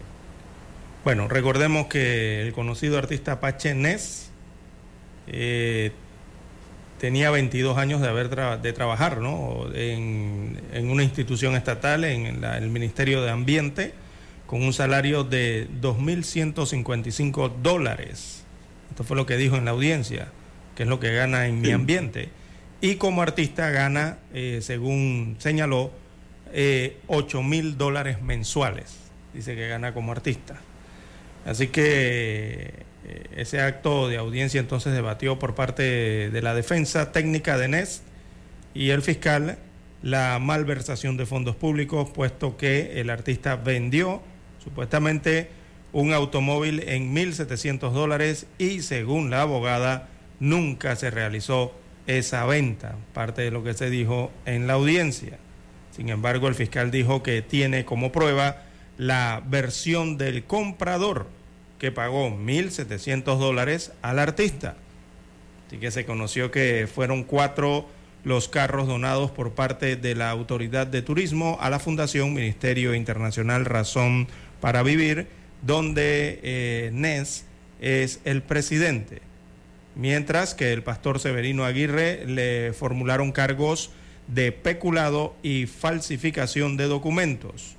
bueno, 1.04 1.28
recordemos 1.28 1.88
que 1.88 2.44
el 2.44 2.54
conocido 2.54 3.00
artista 3.00 3.34
Apache 3.34 3.74
Ness 3.74 4.30
eh, 5.26 5.92
tenía 7.00 7.32
22 7.32 7.80
años 7.80 8.00
de 8.00 8.10
haber 8.10 8.30
de 8.62 8.74
trabajar 8.74 9.20
¿no? 9.20 9.66
en, 9.74 10.60
una 10.84 11.04
institución 11.04 11.56
estatal, 11.56 12.04
en 12.04 12.44
el 12.44 12.70
Ministerio 12.70 13.24
de 13.24 13.32
Ambiente, 13.32 13.94
con 14.50 14.64
un 14.64 14.74
salario 14.74 15.24
de 15.24 15.68
2.155 15.80 17.58
dólares. 17.62 18.44
Esto 18.90 19.04
fue 19.04 19.16
lo 19.16 19.28
que 19.28 19.38
dijo 19.38 19.58
en 19.58 19.66
la 19.66 19.72
audiencia, 19.72 20.30
que 20.76 20.84
es 20.84 20.90
lo 20.90 21.00
que 21.00 21.14
gana 21.14 21.46
en 21.46 21.62
mi 21.62 21.70
ambiente. 21.70 22.30
Y 22.82 22.96
como 22.96 23.22
artista 23.22 23.70
gana, 23.70 24.18
eh, 24.34 24.58
según 24.64 25.36
señaló, 25.38 25.92
eh, 26.52 26.98
8 27.06 27.44
mil 27.44 27.78
dólares 27.78 28.24
mensuales. 28.24 28.98
Dice 29.36 29.56
que 29.56 29.68
gana 29.68 29.94
como 29.94 30.14
artista. 30.14 30.60
Así 31.46 31.68
que 31.68 32.74
eh, 33.06 33.26
ese 33.36 33.62
acto 33.62 34.08
de 34.08 34.18
audiencia 34.18 34.60
entonces 34.60 34.94
debatió 34.94 35.38
por 35.38 35.54
parte 35.54 36.32
de 36.32 36.42
la 36.42 36.56
defensa 36.56 37.12
técnica 37.12 37.60
de 37.60 37.68
NES 37.68 38.02
y 38.74 38.90
el 38.90 39.04
fiscal 39.04 39.60
la 40.02 40.40
malversación 40.40 41.18
de 41.18 41.28
fondos 41.28 41.56
públicos, 41.56 42.10
puesto 42.10 42.58
que 42.58 43.00
el 43.00 43.12
artista 43.12 43.56
vendió 43.56 44.24
supuestamente 44.70 45.50
un 45.92 46.14
automóvil 46.14 46.84
en 46.88 47.16
1.700 47.16 47.92
dólares 47.92 48.46
y 48.60 48.82
según 48.82 49.32
la 49.32 49.42
abogada 49.42 50.10
nunca 50.40 50.96
se 50.96 51.10
realizó 51.10 51.74
esa 52.06 52.46
venta, 52.46 52.96
parte 53.14 53.42
de 53.42 53.52
lo 53.52 53.64
que 53.64 53.74
se 53.74 53.90
dijo 53.90 54.32
en 54.46 54.68
la 54.68 54.74
audiencia. 54.74 55.40
Sin 55.92 56.10
embargo, 56.10 56.48
el 56.48 56.56
fiscal 56.56 56.92
dijo 56.92 57.24
que 57.24 57.42
tiene 57.42 57.84
como 57.84 58.12
prueba 58.12 58.64
la 58.98 59.42
versión 59.46 60.18
del 60.18 60.44
comprador 60.44 61.28
que 61.80 61.92
pagó 61.92 62.30
1.700 62.30 63.38
dólares 63.38 63.92
al 64.02 64.20
artista. 64.20 64.76
Así 65.68 65.78
que 65.78 65.92
se 65.92 66.06
conoció 66.06 66.52
que 66.52 66.88
fueron 66.94 67.24
cuatro 67.24 67.88
los 68.24 68.50
carros 68.50 68.88
donados 68.88 69.32
por 69.32 69.54
parte 69.54 69.96
de 69.96 70.16
la 70.16 70.30
Autoridad 70.30 70.88
de 70.88 71.02
Turismo 71.02 71.58
a 71.62 71.70
la 71.70 71.80
Fundación 71.80 72.34
Ministerio 72.34 72.94
Internacional 72.94 73.66
Razón 73.66 74.28
para 74.62 74.84
Vivir, 74.84 75.28
donde 75.62 76.40
eh, 76.44 76.90
Nes 76.94 77.46
es 77.82 78.20
el 78.26 78.42
presidente. 78.42 79.22
Mientras 79.96 80.54
que 80.54 80.72
el 80.72 80.84
pastor 80.84 81.20
Severino 81.20 81.66
Aguirre 81.66 82.26
le 82.26 82.74
formularon 82.74 83.32
cargos 83.32 83.92
de 84.28 84.52
peculado 84.52 85.36
y 85.44 85.66
falsificación 85.66 86.78
de 86.78 86.86
documentos. 86.86 87.76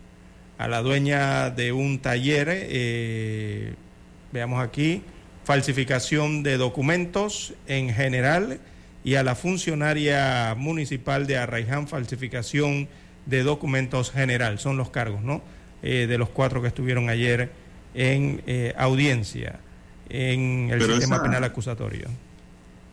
A 0.59 0.69
la 0.69 0.83
dueña 0.83 1.51
de 1.51 1.73
un 1.73 2.01
taller 2.01 2.49
eh, 2.51 3.75
veamos 4.33 4.63
aquí, 4.63 5.03
falsificación 5.45 6.43
de 6.43 6.59
documentos 6.59 7.55
en 7.67 7.95
general 7.95 8.61
y 9.03 9.15
a 9.15 9.23
la 9.23 9.35
funcionaria 9.35 10.55
municipal 10.57 11.27
de 11.27 11.39
Arraiján, 11.39 11.89
falsificación 11.89 12.89
de 13.27 13.43
documentos 13.43 14.11
general. 14.11 14.59
Son 14.59 14.77
los 14.77 14.91
cargos, 14.91 15.23
¿no? 15.23 15.43
Eh, 15.83 16.07
de 16.07 16.19
los 16.19 16.29
cuatro 16.29 16.61
que 16.61 16.69
estuvieron 16.69 17.09
ayer 17.09 17.51
en 17.95 18.43
eh, 18.47 18.75
audiencia 18.77 19.61
en 20.11 20.69
el 20.71 20.83
sistema 20.83 21.23
penal 21.23 21.43
acusatorio. 21.45 22.09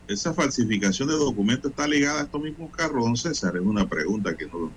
¿Esa 0.06 0.32
falsificación 0.32 1.08
de 1.08 1.14
documentos 1.14 1.70
está 1.70 1.86
ligada 1.86 2.20
a 2.20 2.24
estos 2.24 2.40
mismos 2.40 2.70
carros, 2.74 3.04
don 3.04 3.16
César? 3.16 3.56
Es 3.56 3.62
una 3.62 3.86
pregunta 3.86 4.34
que 4.34 4.46
no, 4.46 4.70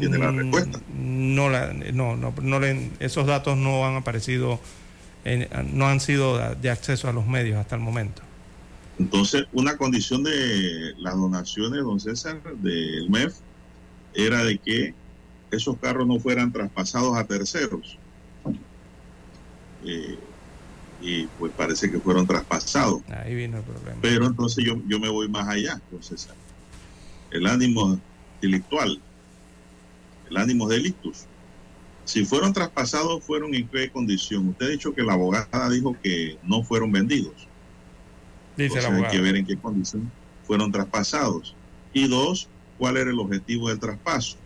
tiene 0.00 0.16
la 0.16 0.32
mm, 0.32 0.38
respuesta. 0.38 0.80
No, 0.96 1.50
la, 1.50 1.74
no, 1.74 2.16
no, 2.16 2.32
no 2.40 2.60
esos 3.00 3.26
datos 3.26 3.58
no 3.58 3.86
han 3.86 3.96
aparecido 3.96 4.58
no 5.72 5.86
han 5.86 6.00
sido 6.00 6.54
de 6.54 6.70
acceso 6.70 7.08
a 7.08 7.12
los 7.12 7.26
medios 7.26 7.58
hasta 7.58 7.74
el 7.74 7.82
momento. 7.82 8.22
Entonces, 8.98 9.44
una 9.52 9.76
condición 9.76 10.22
de 10.22 10.94
las 10.98 11.14
donaciones, 11.14 11.82
don 11.82 12.00
César, 12.00 12.40
del 12.62 13.10
MEF, 13.10 13.34
era 14.14 14.44
de 14.44 14.58
que 14.58 14.94
esos 15.50 15.76
carros 15.78 16.06
no 16.06 16.18
fueran 16.18 16.52
traspasados 16.52 17.16
a 17.16 17.24
terceros. 17.24 17.98
Eh, 19.84 20.18
y 21.00 21.26
pues 21.38 21.52
parece 21.52 21.90
que 21.90 22.00
fueron 22.00 22.26
traspasados. 22.26 23.02
Ahí 23.08 23.34
vino 23.34 23.58
el 23.58 23.62
problema. 23.62 23.98
Pero 24.00 24.26
entonces 24.26 24.64
yo, 24.64 24.80
yo 24.88 24.98
me 24.98 25.08
voy 25.08 25.28
más 25.28 25.48
allá, 25.48 25.80
César. 26.00 26.34
El 27.30 27.46
ánimo 27.46 28.00
delictual, 28.40 29.00
el 30.30 30.36
ánimo 30.36 30.68
delictus, 30.68 31.26
si 32.04 32.24
fueron 32.24 32.52
traspasados, 32.52 33.22
¿fueron 33.24 33.54
en 33.54 33.68
qué 33.68 33.90
condición? 33.90 34.48
Usted 34.48 34.66
ha 34.66 34.70
dicho 34.70 34.94
que 34.94 35.02
la 35.02 35.14
abogada 35.14 35.68
dijo 35.70 35.96
que 36.00 36.38
no 36.44 36.62
fueron 36.62 36.92
vendidos. 36.92 37.48
Dice 38.56 38.80
la 38.80 38.88
abogada. 38.88 39.08
Hay 39.08 39.16
que 39.16 39.22
ver 39.22 39.36
en 39.36 39.44
qué 39.44 39.56
condición 39.56 40.10
fueron 40.46 40.70
traspasados. 40.70 41.54
Y 41.92 42.06
dos, 42.08 42.48
¿cuál 42.78 42.96
era 42.96 43.10
el 43.10 43.18
objetivo 43.18 43.68
del 43.68 43.80
traspaso? 43.80 44.36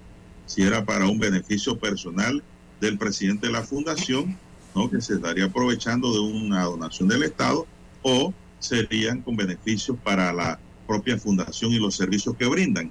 Si 0.51 0.63
era 0.63 0.85
para 0.85 1.07
un 1.07 1.21
beneficio 1.21 1.79
personal 1.79 2.43
del 2.81 2.99
presidente 2.99 3.47
de 3.47 3.53
la 3.53 3.63
fundación, 3.63 4.37
¿no? 4.75 4.91
que 4.91 5.01
se 5.01 5.15
estaría 5.15 5.45
aprovechando 5.45 6.13
de 6.13 6.19
una 6.19 6.65
donación 6.65 7.09
del 7.09 7.23
Estado, 7.23 7.69
o 8.03 8.35
serían 8.59 9.23
con 9.23 9.37
beneficios 9.37 9.97
para 10.03 10.33
la 10.33 10.59
propia 10.89 11.17
fundación 11.19 11.71
y 11.71 11.79
los 11.79 11.95
servicios 11.95 12.35
que 12.37 12.49
brindan. 12.49 12.91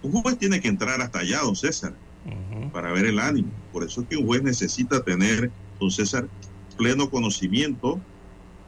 Un 0.00 0.12
juez 0.22 0.38
tiene 0.38 0.60
que 0.60 0.68
entrar 0.68 1.00
hasta 1.00 1.18
allá, 1.18 1.40
don 1.40 1.56
César 1.56 1.92
para 2.72 2.92
ver 2.92 3.06
el 3.06 3.18
ánimo. 3.18 3.50
Por 3.72 3.82
eso 3.82 4.02
es 4.02 4.06
que 4.06 4.16
un 4.16 4.26
juez 4.26 4.44
necesita 4.44 5.02
tener, 5.02 5.50
don 5.80 5.90
César, 5.90 6.28
pleno 6.76 7.10
conocimiento 7.10 8.00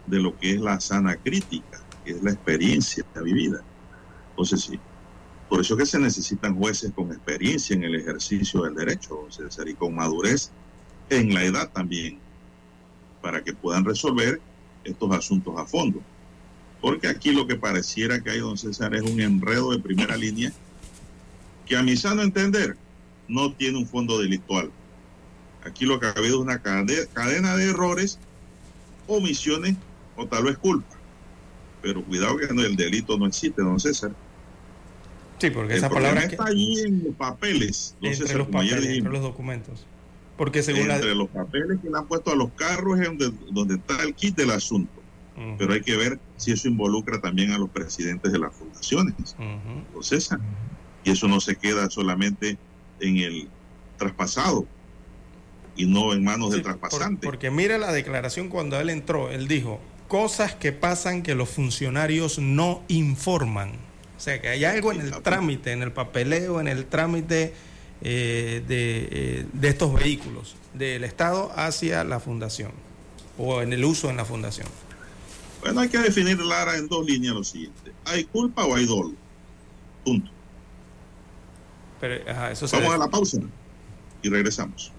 de 0.08 0.18
lo 0.18 0.36
que 0.36 0.54
es 0.54 0.60
la 0.60 0.80
sana 0.80 1.14
crítica, 1.14 1.80
que 2.04 2.10
es 2.10 2.22
la 2.24 2.32
experiencia 2.32 3.04
vivida. 3.22 3.62
Entonces, 4.30 4.62
sí, 4.62 4.80
por 5.52 5.60
eso 5.60 5.74
es 5.74 5.80
que 5.80 5.86
se 5.86 5.98
necesitan 5.98 6.56
jueces 6.56 6.92
con 6.92 7.12
experiencia 7.12 7.76
en 7.76 7.84
el 7.84 7.94
ejercicio 7.94 8.62
del 8.62 8.74
derecho, 8.74 9.26
César, 9.28 9.68
y 9.68 9.74
con 9.74 9.94
madurez 9.94 10.50
en 11.10 11.34
la 11.34 11.44
edad 11.44 11.70
también, 11.70 12.18
para 13.20 13.44
que 13.44 13.52
puedan 13.52 13.84
resolver 13.84 14.40
estos 14.82 15.14
asuntos 15.14 15.52
a 15.58 15.66
fondo. 15.66 16.00
Porque 16.80 17.06
aquí 17.06 17.32
lo 17.32 17.46
que 17.46 17.56
pareciera 17.56 18.22
que 18.22 18.30
hay, 18.30 18.38
don 18.38 18.56
César, 18.56 18.94
es 18.94 19.02
un 19.02 19.20
enredo 19.20 19.72
de 19.72 19.78
primera 19.78 20.16
línea 20.16 20.50
que 21.66 21.76
a 21.76 21.82
mi 21.82 21.98
sano 21.98 22.22
entender 22.22 22.78
no 23.28 23.52
tiene 23.52 23.76
un 23.76 23.86
fondo 23.86 24.18
delictual. 24.18 24.70
Aquí 25.66 25.84
lo 25.84 26.00
que 26.00 26.06
ha 26.06 26.12
habido 26.12 26.36
es 26.36 26.42
una 26.42 26.62
cadena 26.62 27.56
de 27.56 27.68
errores, 27.68 28.18
omisiones 29.06 29.76
o 30.16 30.26
tal 30.26 30.44
vez 30.44 30.56
culpa. 30.56 30.96
Pero 31.82 32.02
cuidado 32.02 32.38
que 32.38 32.46
el 32.46 32.74
delito 32.74 33.18
no 33.18 33.26
existe, 33.26 33.60
don 33.60 33.78
César. 33.78 34.14
Sí, 35.42 35.50
porque 35.50 35.74
esa 35.74 35.90
palabra 35.90 36.22
está 36.22 36.44
allí 36.44 36.82
en 36.82 37.02
los 37.02 37.16
papeles, 37.16 37.96
entre 38.00 38.38
los 38.38 38.46
papeles, 38.46 38.86
entre 38.86 39.12
los 39.12 39.22
documentos. 39.22 39.84
Porque 40.36 40.62
según 40.62 40.88
entre 40.88 41.16
los 41.16 41.28
papeles 41.30 41.80
que 41.82 41.90
le 41.90 41.98
han 41.98 42.06
puesto 42.06 42.30
a 42.30 42.36
los 42.36 42.52
carros 42.52 43.00
es 43.00 43.06
donde, 43.06 43.32
donde 43.50 43.74
está 43.74 44.04
el 44.04 44.14
kit 44.14 44.36
del 44.36 44.52
asunto. 44.52 45.02
Pero 45.58 45.72
hay 45.72 45.80
que 45.80 45.96
ver 45.96 46.20
si 46.36 46.52
eso 46.52 46.68
involucra 46.68 47.20
también 47.20 47.50
a 47.50 47.58
los 47.58 47.70
presidentes 47.70 48.30
de 48.30 48.38
las 48.38 48.54
fundaciones, 48.54 49.34
don 49.92 50.04
César. 50.04 50.38
Y 51.02 51.10
eso 51.10 51.26
no 51.26 51.40
se 51.40 51.56
queda 51.56 51.90
solamente 51.90 52.56
en 53.00 53.16
el 53.16 53.48
traspasado 53.96 54.64
y 55.74 55.86
no 55.86 56.12
en 56.12 56.22
manos 56.22 56.52
del 56.52 56.62
traspasante. 56.62 57.26
porque 57.26 57.50
mira 57.50 57.78
la 57.78 57.90
declaración 57.90 58.48
cuando 58.48 58.78
él 58.78 58.90
entró, 58.90 59.32
él 59.32 59.48
dijo, 59.48 59.80
cosas 60.06 60.54
que 60.54 60.70
pasan 60.70 61.24
que 61.24 61.34
los 61.34 61.48
funcionarios 61.48 62.38
no 62.38 62.84
informan. 62.86 63.90
O 64.22 64.24
sea, 64.24 64.40
que 64.40 64.50
hay 64.50 64.64
algo 64.64 64.92
en 64.92 65.00
el 65.00 65.20
trámite, 65.20 65.72
en 65.72 65.82
el 65.82 65.90
papeleo, 65.90 66.60
en 66.60 66.68
el 66.68 66.86
trámite 66.86 67.54
eh, 68.02 68.62
de, 68.68 69.08
eh, 69.10 69.46
de, 69.52 69.68
estos 69.68 69.92
vehículos, 69.92 70.54
del 70.74 71.02
Estado 71.02 71.50
hacia 71.56 72.04
la 72.04 72.20
fundación, 72.20 72.70
o 73.36 73.62
en 73.62 73.72
el 73.72 73.84
uso 73.84 74.10
en 74.10 74.16
la 74.16 74.24
fundación. 74.24 74.68
Bueno, 75.60 75.80
hay 75.80 75.88
que 75.88 75.98
definir, 75.98 76.38
Lara, 76.38 76.76
en 76.76 76.86
dos 76.86 77.04
líneas 77.04 77.34
lo 77.34 77.42
siguiente. 77.42 77.90
¿Hay 78.04 78.22
culpa 78.22 78.64
o 78.64 78.76
hay 78.76 78.86
dolo? 78.86 79.12
Punto. 80.04 80.30
Vamos 82.00 82.94
a 82.94 82.98
la 82.98 83.08
pausa 83.08 83.38
y 84.22 84.28
regresamos. 84.28 84.92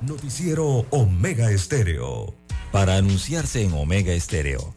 Noticiero 0.00 0.86
Omega 0.90 1.50
Estéreo. 1.50 2.32
Para 2.70 2.98
anunciarse 2.98 3.64
en 3.64 3.72
Omega 3.72 4.12
Estéreo, 4.12 4.76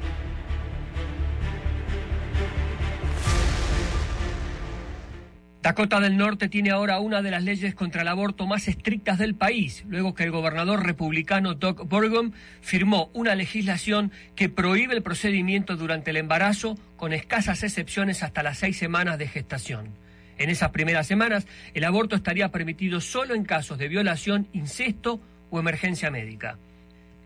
Dakota 5.61 5.99
del 5.99 6.17
Norte 6.17 6.49
tiene 6.49 6.71
ahora 6.71 6.99
una 6.99 7.21
de 7.21 7.29
las 7.29 7.43
leyes 7.43 7.75
contra 7.75 8.01
el 8.01 8.07
aborto 8.07 8.47
más 8.47 8.67
estrictas 8.67 9.19
del 9.19 9.35
país, 9.35 9.85
luego 9.87 10.15
que 10.15 10.23
el 10.23 10.31
gobernador 10.31 10.83
republicano 10.83 11.53
Doug 11.53 11.87
Burgum 11.87 12.31
firmó 12.61 13.11
una 13.13 13.35
legislación 13.35 14.11
que 14.35 14.49
prohíbe 14.49 14.95
el 14.95 15.03
procedimiento 15.03 15.75
durante 15.75 16.09
el 16.09 16.17
embarazo, 16.17 16.79
con 16.97 17.13
escasas 17.13 17.61
excepciones 17.61 18.23
hasta 18.23 18.41
las 18.41 18.57
seis 18.57 18.75
semanas 18.75 19.19
de 19.19 19.27
gestación. 19.27 19.89
En 20.39 20.49
esas 20.49 20.71
primeras 20.71 21.05
semanas, 21.05 21.45
el 21.75 21.83
aborto 21.83 22.15
estaría 22.15 22.49
permitido 22.49 22.99
solo 22.99 23.35
en 23.35 23.45
casos 23.45 23.77
de 23.77 23.87
violación, 23.87 24.47
incesto 24.53 25.21
o 25.51 25.59
emergencia 25.59 26.09
médica. 26.09 26.57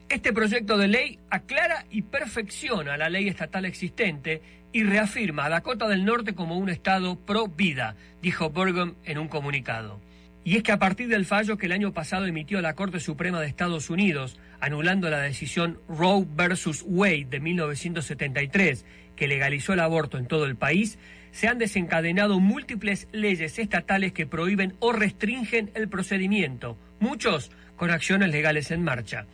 Este 0.10 0.34
proyecto 0.34 0.78
de 0.78 0.90
ley 0.90 1.20
aclara 1.30 1.86
y 1.90 2.02
perfecciona 2.02 2.98
la 2.98 3.10
ley 3.10 3.30
estatal 3.30 3.64
existente 3.64 4.42
y 4.76 4.84
reafirma 4.84 5.46
a 5.46 5.50
Dakota 5.50 5.88
del 5.88 6.04
Norte 6.04 6.36
como 6.36 6.58
un 6.58 6.68
estado 6.68 7.18
pro 7.18 7.48
vida, 7.48 7.96
dijo 8.22 8.50
Burgum 8.50 8.96
en 9.06 9.18
un 9.18 9.30
comunicado. 9.30 10.02
Y 10.44 10.58
es 10.58 10.64
que 10.64 10.74
a 10.74 10.80
partir 10.80 11.08
del 11.08 11.26
fallo 11.26 11.56
que 11.56 11.68
el 11.68 11.72
año 11.72 11.94
pasado 11.94 12.26
emitió 12.26 12.60
la 12.60 12.76
Corte 12.76 13.00
Suprema 13.00 13.40
de 13.40 13.48
Estados 13.48 13.90
Unidos, 13.90 14.38
anulando 14.60 15.10
la 15.10 15.22
decisión 15.22 15.80
Roe 15.88 16.28
versus 16.30 16.84
Wade 16.86 17.28
de 17.30 17.40
1973, 17.40 18.86
que 19.16 19.30
legalizó 19.30 19.72
el 19.72 19.80
aborto 19.80 20.18
en 20.18 20.28
todo 20.28 20.44
el 20.44 20.58
país, 20.58 21.00
se 21.32 21.48
han 21.48 21.58
desencadenado 21.58 22.42
múltiples 22.42 23.08
leyes 23.14 23.58
estatales 23.60 24.12
que 24.12 24.28
prohíben 24.28 24.76
o 24.80 24.92
restringen 24.92 25.72
el 25.74 25.88
procedimiento, 25.88 26.78
muchos 27.00 27.50
con 27.78 27.92
acciones 27.92 28.30
legales 28.30 28.72
en 28.72 28.84
marcha. 28.84 29.26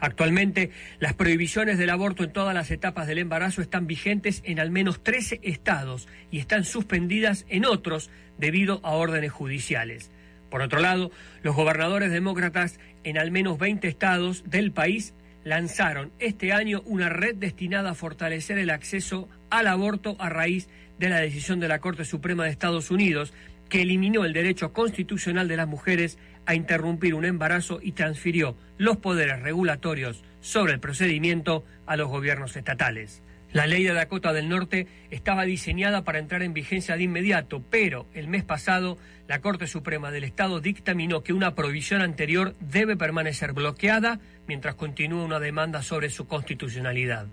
Actualmente, 0.00 0.70
las 1.00 1.14
prohibiciones 1.14 1.78
del 1.78 1.90
aborto 1.90 2.24
en 2.24 2.32
todas 2.32 2.54
las 2.54 2.70
etapas 2.70 3.06
del 3.06 3.18
embarazo 3.18 3.62
están 3.62 3.86
vigentes 3.86 4.42
en 4.44 4.60
al 4.60 4.70
menos 4.70 5.02
13 5.02 5.40
estados 5.42 6.08
y 6.30 6.38
están 6.38 6.64
suspendidas 6.64 7.46
en 7.48 7.64
otros 7.64 8.10
debido 8.38 8.80
a 8.84 8.92
órdenes 8.92 9.32
judiciales. 9.32 10.10
Por 10.50 10.62
otro 10.62 10.80
lado, 10.80 11.10
los 11.42 11.54
gobernadores 11.54 12.10
demócratas 12.10 12.78
en 13.04 13.18
al 13.18 13.30
menos 13.30 13.58
20 13.58 13.86
estados 13.88 14.44
del 14.48 14.72
país 14.72 15.14
lanzaron 15.44 16.12
este 16.18 16.52
año 16.52 16.82
una 16.84 17.08
red 17.08 17.34
destinada 17.34 17.90
a 17.90 17.94
fortalecer 17.94 18.58
el 18.58 18.70
acceso 18.70 19.28
al 19.50 19.66
aborto 19.66 20.16
a 20.18 20.28
raíz 20.28 20.68
de 20.98 21.08
la 21.08 21.20
decisión 21.20 21.60
de 21.60 21.68
la 21.68 21.78
Corte 21.78 22.04
Suprema 22.04 22.44
de 22.44 22.50
Estados 22.50 22.90
Unidos 22.90 23.32
que 23.68 23.82
eliminó 23.82 24.24
el 24.24 24.32
derecho 24.32 24.72
constitucional 24.72 25.48
de 25.48 25.56
las 25.56 25.68
mujeres 25.68 26.18
a 26.48 26.54
interrumpir 26.54 27.14
un 27.14 27.26
embarazo 27.26 27.78
y 27.82 27.92
transfirió 27.92 28.56
los 28.78 28.96
poderes 28.96 29.40
regulatorios 29.42 30.24
sobre 30.40 30.72
el 30.72 30.80
procedimiento 30.80 31.62
a 31.84 31.98
los 31.98 32.08
gobiernos 32.08 32.56
estatales. 32.56 33.22
La 33.52 33.66
ley 33.66 33.84
de 33.84 33.92
Dakota 33.92 34.32
del 34.32 34.48
Norte 34.48 34.86
estaba 35.10 35.44
diseñada 35.44 36.04
para 36.04 36.18
entrar 36.18 36.42
en 36.42 36.54
vigencia 36.54 36.96
de 36.96 37.02
inmediato, 37.02 37.62
pero 37.68 38.06
el 38.14 38.28
mes 38.28 38.44
pasado 38.44 38.96
la 39.26 39.42
Corte 39.42 39.66
Suprema 39.66 40.10
del 40.10 40.24
Estado 40.24 40.60
dictaminó 40.60 41.22
que 41.22 41.34
una 41.34 41.54
prohibición 41.54 42.00
anterior 42.00 42.54
debe 42.60 42.96
permanecer 42.96 43.52
bloqueada 43.52 44.18
mientras 44.46 44.74
continúa 44.74 45.26
una 45.26 45.40
demanda 45.40 45.82
sobre 45.82 46.08
su 46.08 46.26
constitucionalidad. 46.26 47.26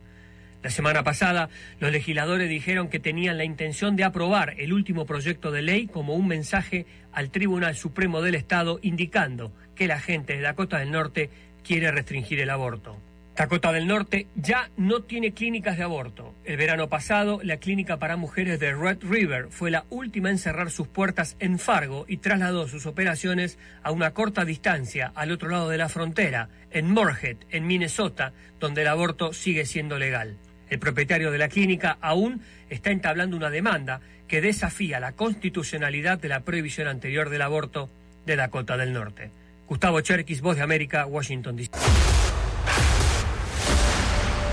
La 0.66 0.72
semana 0.72 1.04
pasada, 1.04 1.50
los 1.80 1.92
legisladores 1.92 2.50
dijeron 2.50 2.88
que 2.88 3.00
tenían 3.00 3.38
la 3.38 3.44
intención 3.44 3.96
de 3.96 4.04
aprobar 4.04 4.56
el 4.58 4.74
último 4.74 5.06
proyecto 5.06 5.52
de 5.52 5.62
ley 5.62 5.86
como 5.86 6.16
un 6.16 6.28
mensaje 6.28 6.88
al 7.12 7.30
Tribunal 7.30 7.76
Supremo 7.76 8.20
del 8.24 8.34
Estado 8.34 8.80
indicando 8.82 9.52
que 9.76 9.86
la 9.86 10.00
gente 10.00 10.34
de 10.34 10.42
Dakota 10.42 10.80
del 10.80 10.90
Norte 10.90 11.30
quiere 11.64 11.92
restringir 11.92 12.40
el 12.40 12.50
aborto. 12.50 12.98
Dakota 13.36 13.72
del 13.74 13.86
Norte 13.86 14.26
ya 14.34 14.72
no 14.76 15.04
tiene 15.04 15.34
clínicas 15.34 15.78
de 15.78 15.84
aborto. 15.84 16.34
El 16.46 16.58
verano 16.58 16.90
pasado, 16.90 17.42
la 17.44 17.58
clínica 17.58 18.00
para 18.00 18.18
mujeres 18.18 18.60
de 18.60 18.74
Red 18.74 19.04
River 19.04 19.50
fue 19.52 19.70
la 19.70 19.86
última 19.92 20.32
en 20.32 20.40
cerrar 20.40 20.72
sus 20.72 20.88
puertas 20.88 21.36
en 21.40 21.60
Fargo 21.60 22.06
y 22.08 22.18
trasladó 22.18 22.68
sus 22.68 22.88
operaciones 22.88 23.60
a 23.84 23.92
una 23.92 24.16
corta 24.16 24.46
distancia 24.46 25.12
al 25.14 25.32
otro 25.32 25.50
lado 25.50 25.70
de 25.70 25.78
la 25.78 25.90
frontera, 25.90 26.50
en 26.72 26.90
Moorhead, 26.90 27.38
en 27.52 27.68
Minnesota, 27.68 28.34
donde 28.60 28.82
el 28.82 28.88
aborto 28.88 29.32
sigue 29.32 29.68
siendo 29.68 30.00
legal. 30.00 30.40
El 30.70 30.80
propietario 30.80 31.32
de 31.32 31.38
la 31.38 31.50
clínica 31.50 31.98
aún 32.02 32.42
está 32.70 32.92
entablando 32.92 33.38
una 33.38 33.50
demanda 33.50 34.02
que 34.28 34.42
desafía 34.42 35.00
la 35.00 35.12
constitucionalidad 35.14 36.18
de 36.18 36.30
la 36.30 36.42
prohibición 36.42 36.88
anterior 36.88 37.30
del 37.30 37.42
aborto 37.42 37.90
de 38.26 38.36
Dakota 38.36 38.78
del 38.78 38.94
Norte. 38.94 39.32
Gustavo 39.68 40.02
Cherkis, 40.02 40.42
Voz 40.42 40.58
de 40.58 40.64
América, 40.64 41.06
Washington, 41.06 41.56
D.C. 41.56 41.72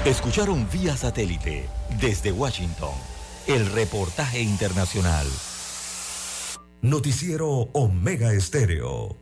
Escucharon 0.04 0.68
vía 0.70 0.96
satélite 0.96 1.66
desde 2.00 2.32
Washington 2.32 2.94
el 3.46 3.70
reportaje 3.72 4.40
internacional. 4.40 5.26
Noticiero 6.80 7.48
Omega 7.72 8.32
Estéreo. 8.32 9.21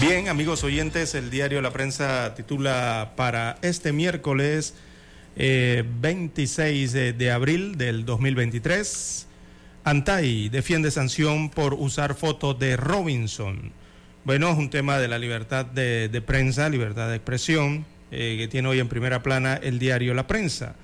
Bien, 0.00 0.30
amigos 0.30 0.64
oyentes, 0.64 1.14
el 1.14 1.28
diario 1.28 1.60
La 1.60 1.72
Prensa 1.72 2.34
titula 2.34 3.12
para 3.16 3.58
este 3.60 3.92
miércoles 3.92 4.72
eh, 5.36 5.84
26 6.00 6.92
de, 6.92 7.12
de 7.12 7.30
abril 7.30 7.76
del 7.76 8.06
2023. 8.06 9.26
Antay 9.84 10.48
defiende 10.48 10.90
sanción 10.90 11.50
por 11.50 11.74
usar 11.74 12.14
fotos 12.14 12.58
de 12.58 12.78
Robinson. 12.78 13.72
Bueno, 14.24 14.50
es 14.50 14.56
un 14.56 14.70
tema 14.70 14.96
de 14.96 15.06
la 15.06 15.18
libertad 15.18 15.66
de, 15.66 16.08
de 16.08 16.22
prensa, 16.22 16.70
libertad 16.70 17.10
de 17.10 17.16
expresión, 17.16 17.84
eh, 18.10 18.36
que 18.38 18.48
tiene 18.48 18.68
hoy 18.68 18.78
en 18.80 18.88
primera 18.88 19.22
plana 19.22 19.60
el 19.62 19.78
diario 19.78 20.14
La 20.14 20.26
Prensa. 20.26 20.76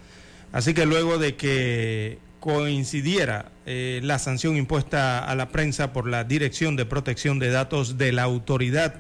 Así 0.52 0.74
que 0.74 0.84
luego 0.84 1.16
de 1.16 1.36
que 1.36 2.18
coincidiera 2.41 3.51
eh, 3.66 4.01
la 4.03 4.18
sanción 4.18 4.57
impuesta 4.57 5.24
a 5.24 5.34
la 5.34 5.49
prensa 5.49 5.93
por 5.93 6.09
la 6.09 6.24
Dirección 6.24 6.76
de 6.76 6.87
Protección 6.87 7.39
de 7.39 7.51
Datos 7.51 7.99
de 7.99 8.12
la 8.12 8.22
Autoridad 8.22 8.95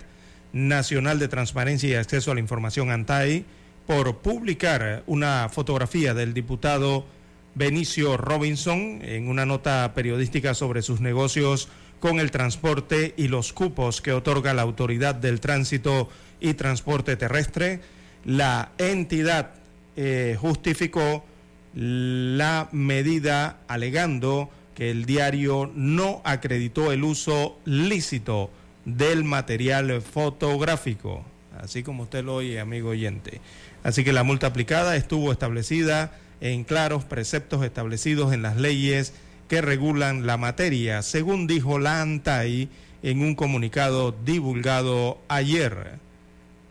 Nacional 0.52 1.18
de 1.18 1.28
Transparencia 1.28 1.88
y 1.88 1.94
Acceso 1.94 2.30
a 2.30 2.34
la 2.34 2.40
Información 2.40 2.90
ANTAI 2.90 3.44
por 3.86 4.18
publicar 4.18 5.02
una 5.06 5.48
fotografía 5.48 6.14
del 6.14 6.34
diputado 6.34 7.06
Benicio 7.54 8.16
Robinson 8.16 9.00
en 9.02 9.28
una 9.28 9.46
nota 9.46 9.92
periodística 9.94 10.54
sobre 10.54 10.82
sus 10.82 11.00
negocios 11.00 11.68
con 12.00 12.20
el 12.20 12.30
transporte 12.30 13.14
y 13.16 13.28
los 13.28 13.52
cupos 13.52 14.00
que 14.00 14.12
otorga 14.12 14.54
la 14.54 14.62
Autoridad 14.62 15.14
del 15.14 15.40
Tránsito 15.40 16.08
y 16.40 16.54
Transporte 16.54 17.16
Terrestre. 17.16 17.80
La 18.24 18.72
entidad 18.78 19.52
eh, 19.96 20.36
justificó 20.38 21.24
la 21.76 22.68
medida 22.72 23.58
alegando 23.68 24.48
que 24.74 24.90
el 24.90 25.04
diario 25.04 25.70
no 25.74 26.22
acreditó 26.24 26.90
el 26.90 27.04
uso 27.04 27.58
lícito 27.66 28.50
del 28.86 29.24
material 29.24 30.00
fotográfico, 30.00 31.22
así 31.58 31.82
como 31.82 32.04
usted 32.04 32.24
lo 32.24 32.36
oye, 32.36 32.60
amigo 32.60 32.90
oyente. 32.90 33.42
Así 33.82 34.04
que 34.04 34.14
la 34.14 34.22
multa 34.22 34.46
aplicada 34.46 34.96
estuvo 34.96 35.30
establecida 35.30 36.18
en 36.40 36.64
claros 36.64 37.04
preceptos 37.04 37.62
establecidos 37.62 38.32
en 38.32 38.40
las 38.40 38.56
leyes 38.56 39.12
que 39.48 39.60
regulan 39.60 40.26
la 40.26 40.38
materia, 40.38 41.02
según 41.02 41.46
dijo 41.46 41.78
la 41.78 42.00
ANTAI 42.00 42.70
en 43.02 43.20
un 43.20 43.34
comunicado 43.34 44.16
divulgado 44.24 45.18
ayer. 45.28 45.98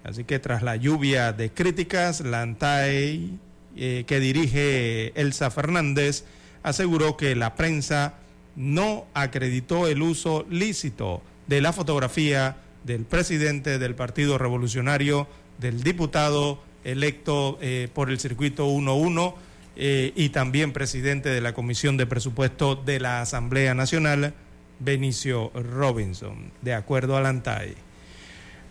Así 0.03 0.23
que 0.23 0.39
tras 0.39 0.63
la 0.63 0.75
lluvia 0.75 1.31
de 1.31 1.51
críticas, 1.51 2.21
la 2.21 2.41
ANTAI, 2.41 3.39
eh, 3.75 4.03
que 4.07 4.19
dirige 4.19 5.11
Elsa 5.19 5.51
Fernández, 5.51 6.25
aseguró 6.63 7.17
que 7.17 7.35
la 7.35 7.55
prensa 7.55 8.15
no 8.55 9.05
acreditó 9.13 9.87
el 9.87 10.01
uso 10.01 10.45
lícito 10.49 11.21
de 11.47 11.61
la 11.61 11.73
fotografía 11.73 12.57
del 12.83 13.03
presidente 13.03 13.79
del 13.79 13.95
Partido 13.95 14.37
Revolucionario, 14.37 15.27
del 15.59 15.83
diputado 15.83 16.61
electo 16.83 17.57
eh, 17.61 17.89
por 17.93 18.09
el 18.09 18.19
circuito 18.19 18.67
11 18.67 19.33
eh, 19.75 20.13
y 20.15 20.29
también 20.29 20.71
presidente 20.71 21.29
de 21.29 21.41
la 21.41 21.53
Comisión 21.53 21.97
de 21.97 22.05
Presupuesto 22.05 22.75
de 22.75 22.99
la 22.99 23.21
Asamblea 23.21 23.73
Nacional, 23.73 24.33
Benicio 24.79 25.51
Robinson, 25.53 26.51
de 26.61 26.73
acuerdo 26.73 27.17
al 27.17 27.25
ANTAI. 27.25 27.75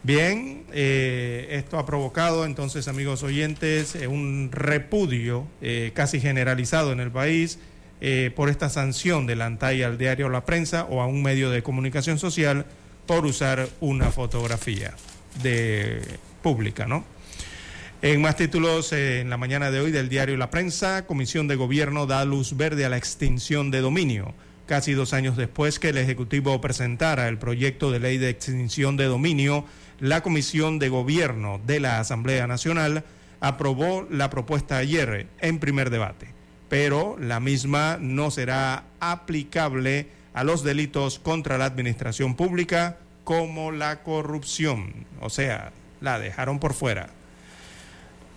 Bien, 0.05 0.65
eh, 0.73 1.49
esto 1.51 1.79
ha 1.79 1.87
provocado 1.87 2.45
entonces, 2.45 2.87
amigos 2.87 3.23
oyentes, 3.23 3.97
un 4.07 4.51
repudio 4.53 5.47
casi 5.95 6.21
generalizado 6.21 6.93
en 6.93 7.01
el 7.01 7.11
país 7.11 7.59
por 8.37 8.51
esta 8.51 8.69
sanción 8.69 9.27
del 9.27 9.41
ANTAI 9.41 9.83
al 9.83 9.97
diario 9.97 10.29
La 10.29 10.45
Prensa 10.45 10.85
o 10.85 11.01
a 11.01 11.07
un 11.07 11.23
medio 11.23 11.49
de 11.51 11.63
comunicación 11.63 12.19
social 12.19 12.67
por 13.07 13.25
usar 13.25 13.69
una 13.81 14.11
fotografía 14.11 14.95
de 15.43 16.03
pública, 16.43 16.87
¿no? 16.87 17.05
En 18.03 18.21
más 18.21 18.37
títulos, 18.37 18.93
eh, 18.93 19.21
en 19.21 19.31
la 19.31 19.39
mañana 19.39 19.71
de 19.71 19.81
hoy 19.81 19.91
del 19.91 20.11
diario 20.11 20.37
La 20.37 20.51
Prensa, 20.51 21.07
Comisión 21.07 21.49
de 21.49 21.57
Gobierno 21.57 22.05
da 22.05 22.27
luz 22.27 22.55
verde 22.55 22.85
a 22.85 22.91
la 22.91 22.99
extinción 22.99 23.71
de 23.71 23.81
dominio. 23.81 24.35
Casi 24.67 24.93
dos 24.93 25.15
años 25.15 25.39
después 25.39 25.79
que 25.79 25.89
el 25.89 25.97
Ejecutivo 25.97 26.61
presentara 26.61 27.29
el 27.29 27.39
proyecto 27.39 27.91
de 27.91 28.01
ley 28.01 28.19
de 28.19 28.29
extinción 28.29 28.99
de 28.99 29.07
dominio, 29.07 29.65
la 30.01 30.23
Comisión 30.23 30.79
de 30.79 30.89
Gobierno 30.89 31.61
de 31.67 31.81
la 31.81 32.01
Asamblea 32.01 32.47
Nacional 32.47 33.05
aprobó 33.41 34.07
la 34.11 34.31
propuesta 34.31 34.79
ayer 34.79 35.27
en 35.41 35.59
primer 35.59 35.91
debate, 35.91 36.29
pero 36.69 37.17
la 37.19 37.41
misma 37.41 37.99
no 38.01 38.31
será 38.31 38.85
aplicable 39.01 40.09
a 40.33 40.45
los 40.45 40.65
delitos 40.65 41.19
contra 41.19 41.59
la 41.59 41.67
administración 41.67 42.35
pública 42.35 42.99
como 43.23 43.71
la 43.73 44.03
corrupción, 44.03 45.07
o 45.21 45.31
sea, 45.31 45.73
la 46.01 46.19
dejaron 46.19 46.59
por 46.59 46.75
fuera. 46.75 47.09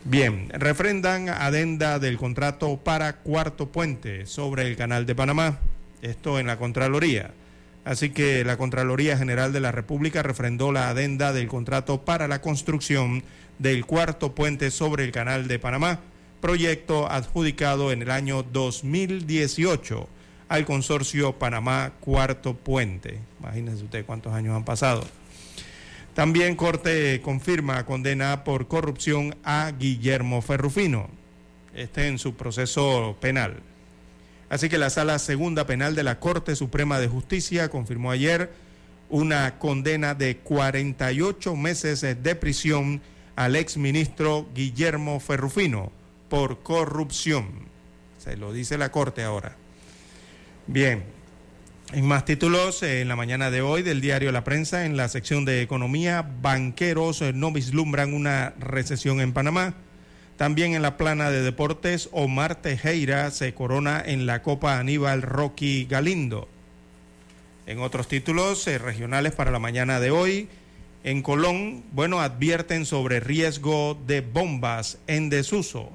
Bien, 0.05 0.49
refrendan 0.51 1.27
adenda 1.27 1.99
del 1.99 2.17
contrato 2.17 2.77
para 2.77 3.17
Cuarto 3.17 3.69
Puente 3.69 4.25
sobre 4.25 4.67
el 4.67 4.77
Canal 4.77 5.05
de 5.05 5.15
Panamá, 5.15 5.57
esto 6.01 6.39
en 6.39 6.47
la 6.47 6.57
Contraloría. 6.57 7.31
Así 7.87 8.09
que 8.09 8.43
la 8.43 8.57
Contraloría 8.57 9.17
General 9.17 9.53
de 9.53 9.61
la 9.61 9.71
República 9.71 10.21
refrendó 10.21 10.73
la 10.73 10.89
adenda 10.89 11.31
del 11.31 11.47
contrato 11.47 12.03
para 12.03 12.27
la 12.27 12.41
construcción 12.41 13.23
del 13.59 13.85
cuarto 13.85 14.35
puente 14.35 14.71
sobre 14.71 15.05
el 15.05 15.13
Canal 15.13 15.47
de 15.47 15.57
Panamá, 15.57 16.01
proyecto 16.41 17.09
adjudicado 17.09 17.93
en 17.93 18.01
el 18.01 18.11
año 18.11 18.43
2018 18.43 20.09
al 20.49 20.65
consorcio 20.65 21.39
Panamá 21.39 21.93
Cuarto 22.01 22.55
Puente. 22.55 23.19
Imagínense 23.39 23.85
usted 23.85 24.05
cuántos 24.05 24.33
años 24.33 24.53
han 24.53 24.65
pasado. 24.65 25.07
También 26.13 26.57
Corte 26.57 27.21
confirma 27.21 27.85
condena 27.85 28.43
por 28.43 28.67
corrupción 28.67 29.37
a 29.45 29.71
Guillermo 29.71 30.41
Ferrufino, 30.41 31.07
este 31.73 32.09
en 32.09 32.19
su 32.19 32.35
proceso 32.35 33.15
penal. 33.21 33.61
Así 34.49 34.69
que 34.69 34.77
la 34.77 34.89
Sala 34.89 35.19
Segunda 35.19 35.67
Penal 35.67 35.95
de 35.95 36.03
la 36.03 36.19
Corte 36.19 36.55
Suprema 36.55 36.99
de 36.99 37.07
Justicia 37.07 37.69
confirmó 37.69 38.11
ayer 38.11 38.51
una 39.09 39.57
condena 39.59 40.13
de 40.13 40.37
48 40.37 41.55
meses 41.55 42.01
de 42.01 42.35
prisión 42.35 43.01
al 43.35 43.55
exministro 43.55 44.47
Guillermo 44.53 45.19
Ferrufino 45.19 45.91
por 46.29 46.63
corrupción. 46.63 47.67
Se 48.17 48.37
lo 48.37 48.51
dice 48.53 48.77
la 48.77 48.91
Corte 48.91 49.23
ahora. 49.23 49.55
Bien, 50.65 51.03
en 51.93 52.05
más 52.05 52.25
títulos, 52.25 52.83
eh, 52.83 53.01
en 53.01 53.07
la 53.07 53.15
mañana 53.15 53.49
de 53.49 53.61
hoy 53.61 53.81
del 53.81 54.01
diario 54.01 54.31
La 54.31 54.43
Prensa, 54.43 54.85
en 54.85 54.97
la 54.97 55.07
sección 55.07 55.45
de 55.45 55.61
economía, 55.61 56.29
banqueros 56.41 57.21
no 57.33 57.51
vislumbran 57.51 58.13
una 58.13 58.53
recesión 58.59 59.21
en 59.21 59.31
Panamá. 59.31 59.75
También 60.37 60.75
en 60.75 60.83
la 60.83 60.97
plana 60.97 61.31
de 61.31 61.41
deportes, 61.41 62.09
Omar 62.11 62.55
Tejera 62.55 63.31
se 63.31 63.53
corona 63.53 64.01
en 64.05 64.25
la 64.25 64.43
Copa 64.43 64.79
Aníbal 64.79 65.23
Rocky 65.23 65.85
Galindo. 65.85 66.47
En 67.65 67.79
otros 67.79 68.07
títulos 68.07 68.65
eh, 68.67 68.77
regionales 68.77 69.33
para 69.33 69.51
la 69.51 69.59
mañana 69.59 69.99
de 69.99 70.11
hoy, 70.11 70.47
en 71.03 71.21
Colón, 71.21 71.83
bueno, 71.91 72.21
advierten 72.21 72.85
sobre 72.85 73.19
riesgo 73.19 73.97
de 74.05 74.21
bombas 74.21 74.99
en 75.07 75.29
desuso. 75.29 75.91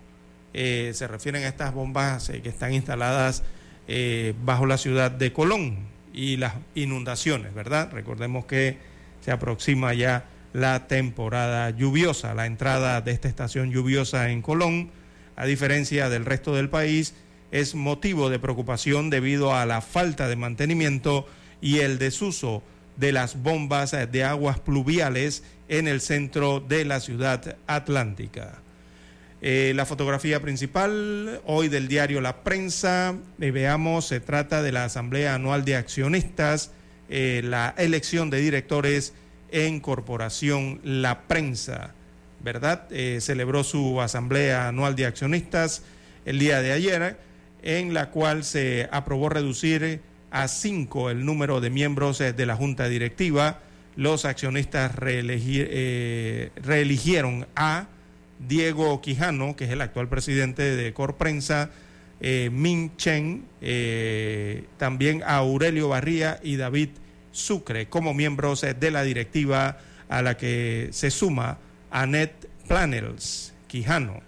se 0.52 1.06
refieren 1.08 1.44
a 1.44 1.48
estas 1.48 1.72
bombas 1.72 2.30
que 2.42 2.48
están 2.48 2.74
instaladas 2.74 3.42
eh, 3.88 4.34
bajo 4.44 4.64
la 4.66 4.78
ciudad 4.78 5.10
de 5.10 5.32
Colón 5.32 5.76
y 6.14 6.36
las 6.36 6.54
inundaciones, 6.74 7.52
¿verdad? 7.52 7.90
Recordemos 7.92 8.44
que 8.44 8.78
se 9.20 9.32
aproxima 9.32 9.92
ya 9.92 10.24
la 10.52 10.86
temporada 10.86 11.70
lluviosa, 11.70 12.34
la 12.34 12.46
entrada 12.46 13.00
de 13.00 13.12
esta 13.12 13.28
estación 13.28 13.70
lluviosa 13.70 14.30
en 14.30 14.42
Colón, 14.42 14.90
a 15.36 15.46
diferencia 15.46 16.08
del 16.08 16.24
resto 16.24 16.54
del 16.54 16.68
país, 16.68 17.14
es 17.50 17.74
motivo 17.74 18.30
de 18.30 18.38
preocupación 18.38 19.10
debido 19.10 19.54
a 19.54 19.66
la 19.66 19.80
falta 19.80 20.28
de 20.28 20.36
mantenimiento 20.36 21.26
y 21.60 21.78
el 21.78 21.98
desuso 21.98 22.62
de 22.96 23.12
las 23.12 23.42
bombas 23.42 23.92
de 23.92 24.24
aguas 24.24 24.60
pluviales 24.60 25.42
en 25.68 25.88
el 25.88 26.00
centro 26.00 26.60
de 26.60 26.84
la 26.84 27.00
ciudad 27.00 27.56
atlántica. 27.66 28.58
Eh, 29.44 29.72
la 29.74 29.86
fotografía 29.86 30.40
principal 30.40 31.40
hoy 31.46 31.68
del 31.68 31.88
diario 31.88 32.20
La 32.20 32.44
Prensa, 32.44 33.16
eh, 33.40 33.50
veamos, 33.50 34.06
se 34.06 34.20
trata 34.20 34.62
de 34.62 34.70
la 34.70 34.84
Asamblea 34.84 35.34
Anual 35.34 35.64
de 35.64 35.74
Accionistas, 35.74 36.70
eh, 37.08 37.42
la 37.44 37.74
elección 37.76 38.30
de 38.30 38.40
directores 38.40 39.14
en 39.52 39.78
Corporación 39.78 40.80
La 40.82 41.28
Prensa, 41.28 41.94
¿verdad? 42.40 42.88
celebró 43.20 43.62
su 43.62 44.00
Asamblea 44.00 44.66
Anual 44.66 44.96
de 44.96 45.06
Accionistas 45.06 45.84
el 46.24 46.40
día 46.40 46.60
de 46.60 46.72
ayer, 46.72 47.18
en 47.62 47.94
la 47.94 48.10
cual 48.10 48.42
se 48.42 48.88
aprobó 48.90 49.28
reducir 49.28 50.00
a 50.32 50.48
cinco 50.48 51.10
el 51.10 51.24
número 51.24 51.60
de 51.60 51.70
miembros 51.70 52.18
de 52.18 52.46
la 52.46 52.56
Junta 52.56 52.88
Directiva. 52.88 53.60
Los 53.94 54.24
accionistas 54.24 54.92
reeligieron 54.94 57.46
a 57.54 57.86
Diego 58.48 59.00
Quijano, 59.02 59.54
que 59.54 59.64
es 59.64 59.70
el 59.70 59.82
actual 59.82 60.08
presidente 60.08 60.74
de 60.74 60.92
Corprensa, 60.92 61.70
eh, 62.20 62.50
Min 62.52 62.96
Chen, 62.96 63.44
eh, 63.60 64.64
también 64.78 65.22
a 65.24 65.36
Aurelio 65.36 65.88
Barría 65.88 66.40
y 66.42 66.56
David 66.56 66.88
Sucre 67.32 67.88
como 67.88 68.14
miembros 68.14 68.60
de 68.62 68.90
la 68.90 69.02
directiva 69.02 69.78
a 70.08 70.22
la 70.22 70.36
que 70.36 70.88
se 70.92 71.10
suma 71.10 71.58
Annette 71.90 72.48
Planels 72.68 73.52
Quijano. 73.66 74.20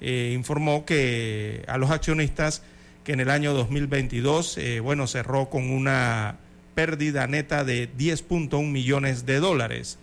Eh, 0.00 0.32
informó 0.34 0.84
que 0.84 1.64
a 1.68 1.78
los 1.78 1.90
accionistas 1.90 2.62
que 3.04 3.12
en 3.12 3.20
el 3.20 3.30
año 3.30 3.54
2022, 3.54 4.58
bueno, 4.82 5.06
cerró 5.06 5.48
con 5.48 5.70
una 5.70 6.38
pérdida 6.74 7.26
neta 7.26 7.64
de 7.64 7.90
10.1 7.96 8.70
millones 8.70 9.26
de 9.26 9.40
dólares 9.40 9.98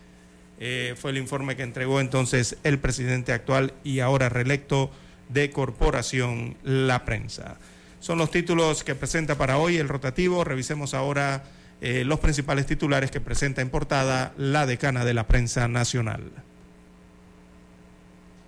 eh, 0.59 0.95
fue 0.97 1.11
el 1.11 1.17
informe 1.17 1.55
que 1.55 1.63
entregó 1.63 1.99
entonces 1.99 2.57
el 2.63 2.79
presidente 2.79 3.31
actual 3.31 3.73
y 3.83 3.99
ahora 3.99 4.29
reelecto 4.29 4.89
de 5.29 5.51
Corporación 5.51 6.57
La 6.63 7.05
Prensa. 7.05 7.57
Son 7.99 8.17
los 8.17 8.31
títulos 8.31 8.83
que 8.83 8.95
presenta 8.95 9.37
para 9.37 9.57
hoy 9.57 9.77
el 9.77 9.87
rotativo. 9.87 10.43
Revisemos 10.43 10.93
ahora 10.93 11.43
eh, 11.81 12.03
los 12.05 12.19
principales 12.19 12.65
titulares 12.65 13.11
que 13.11 13.21
presenta 13.21 13.61
en 13.61 13.69
portada 13.69 14.33
la 14.37 14.65
decana 14.65 15.05
de 15.05 15.13
la 15.13 15.27
prensa 15.27 15.67
nacional. 15.67 16.31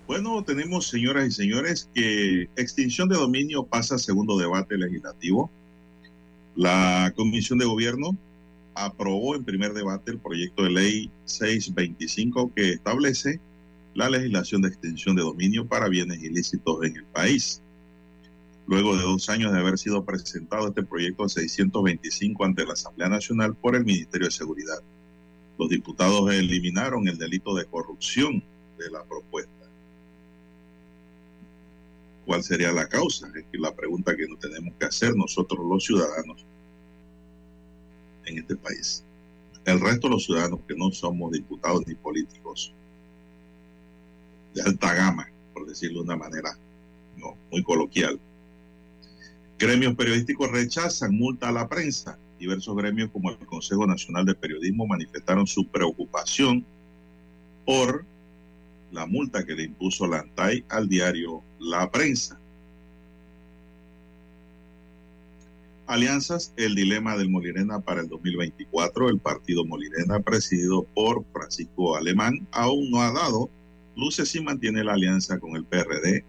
Bueno, 0.08 0.44
tenemos, 0.44 0.88
señoras 0.88 1.28
y 1.28 1.32
señores, 1.32 1.88
que 1.94 2.50
extinción 2.56 3.10
de 3.10 3.16
dominio 3.16 3.66
pasa 3.66 3.96
a 3.96 4.00
segundo 4.00 4.40
debate 4.40 4.76
legislativo. 4.76 5.52
La 6.56 7.14
Comisión 7.16 7.60
de 7.60 7.66
Gobierno 7.66 8.18
aprobó 8.74 9.36
en 9.36 9.44
primer 9.44 9.74
debate 9.74 10.12
el 10.12 10.18
proyecto 10.18 10.64
de 10.64 10.72
ley 10.72 11.12
625 11.26 12.52
que 12.56 12.72
establece 12.72 13.40
la 13.94 14.10
legislación 14.10 14.64
de 14.64 14.70
extensión 14.70 15.16
de 15.16 15.22
dominio 15.22 15.68
para 15.68 15.90
bienes 15.90 16.24
ilícitos 16.24 16.84
en 16.84 16.98
el 16.98 17.06
país. 17.06 17.62
Luego 18.70 18.96
de 18.96 19.02
dos 19.02 19.28
años 19.30 19.52
de 19.52 19.58
haber 19.58 19.80
sido 19.80 20.06
presentado 20.06 20.68
este 20.68 20.84
proyecto 20.84 21.28
625 21.28 22.46
ante 22.46 22.64
la 22.68 22.74
Asamblea 22.74 23.10
Nacional 23.10 23.56
por 23.56 23.76
el 23.76 23.84
Ministerio 23.84 24.28
de 24.28 24.32
Seguridad. 24.32 24.78
Los 25.58 25.70
diputados 25.70 26.32
eliminaron 26.32 27.08
el 27.08 27.18
delito 27.18 27.56
de 27.56 27.66
corrupción 27.66 28.44
de 28.78 28.92
la 28.92 29.04
propuesta. 29.06 29.52
¿Cuál 32.28 32.44
sería 32.44 32.72
la 32.72 32.88
causa? 32.88 33.28
Es 33.36 33.60
la 33.60 33.76
pregunta 33.76 34.16
que 34.16 34.28
nos 34.28 34.40
tenemos 34.40 34.76
que 34.80 34.86
hacer 34.86 35.16
nosotros 35.16 35.66
los 35.68 35.84
ciudadanos 35.84 36.46
en 38.26 38.38
este 38.38 38.56
país. 38.56 39.04
El 39.66 39.80
resto 39.80 40.08
de 40.08 40.14
los 40.14 40.26
ciudadanos 40.26 40.60
que 40.68 40.76
no 40.76 40.92
somos 40.92 41.32
diputados 41.32 41.88
ni 41.88 41.96
políticos 41.96 42.72
de 44.54 44.62
alta 44.62 44.94
gama, 44.94 45.28
por 45.56 45.66
decirlo 45.66 46.02
de 46.02 46.06
una 46.06 46.18
manera 46.18 46.56
no, 47.18 47.36
muy 47.52 47.64
coloquial. 47.64 48.20
Gremios 49.60 49.94
periodísticos 49.96 50.50
rechazan 50.50 51.14
multa 51.14 51.50
a 51.50 51.52
la 51.52 51.68
prensa. 51.68 52.18
Diversos 52.40 52.78
gremios 52.78 53.10
como 53.12 53.30
el 53.30 53.38
Consejo 53.40 53.86
Nacional 53.86 54.26
de 54.26 54.34
Periodismo 54.34 54.88
manifestaron 54.88 55.46
su 55.48 55.68
preocupación 55.68 56.66
por 57.66 58.06
la 58.94 59.06
multa 59.06 59.46
que 59.46 59.56
le 59.56 59.64
impuso 59.64 60.08
la 60.08 60.20
ANTAI 60.20 60.64
al 60.70 60.88
diario 60.88 61.44
La 61.60 61.92
Prensa. 61.92 62.40
Alianzas, 65.88 66.54
el 66.56 66.74
dilema 66.74 67.18
del 67.18 67.30
Molirena 67.30 67.82
para 67.82 68.00
el 68.00 68.08
2024. 68.08 69.10
El 69.10 69.20
partido 69.20 69.66
Molirena, 69.66 70.22
presidido 70.22 70.84
por 70.96 71.26
Francisco 71.34 71.98
Alemán, 71.98 72.48
aún 72.52 72.92
no 72.92 73.02
ha 73.02 73.12
dado 73.12 73.50
luces 73.98 74.30
si 74.30 74.40
mantiene 74.40 74.86
la 74.86 74.94
alianza 74.94 75.38
con 75.38 75.58
el 75.58 75.66
PRD 75.66 76.24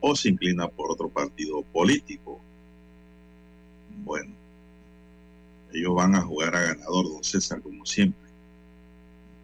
o 0.00 0.14
se 0.14 0.28
inclina 0.28 0.68
por 0.68 0.92
otro 0.92 1.08
partido 1.08 1.62
político. 1.62 2.43
Bueno, 4.04 4.32
ellos 5.72 5.94
van 5.94 6.14
a 6.14 6.22
jugar 6.22 6.54
a 6.54 6.60
ganador, 6.60 7.06
don 7.08 7.24
César, 7.24 7.60
como 7.62 7.84
siempre. 7.86 8.28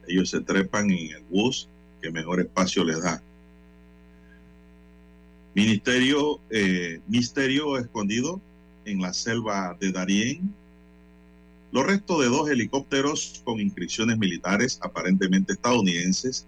Ellos 0.06 0.30
se 0.30 0.40
trepan 0.40 0.90
en 0.90 1.16
el 1.16 1.22
bus 1.30 1.68
que 2.00 2.10
mejor 2.10 2.40
espacio 2.40 2.84
les 2.84 3.02
da. 3.02 3.22
Ministerio, 5.54 6.40
eh, 6.50 7.00
misterio 7.08 7.78
escondido 7.78 8.40
en 8.84 9.00
la 9.00 9.12
selva 9.12 9.76
de 9.80 9.92
Darién. 9.92 10.54
Los 11.72 11.86
restos 11.86 12.20
de 12.20 12.28
dos 12.28 12.50
helicópteros 12.50 13.42
con 13.44 13.58
inscripciones 13.58 14.18
militares 14.18 14.78
aparentemente 14.82 15.54
estadounidenses 15.54 16.46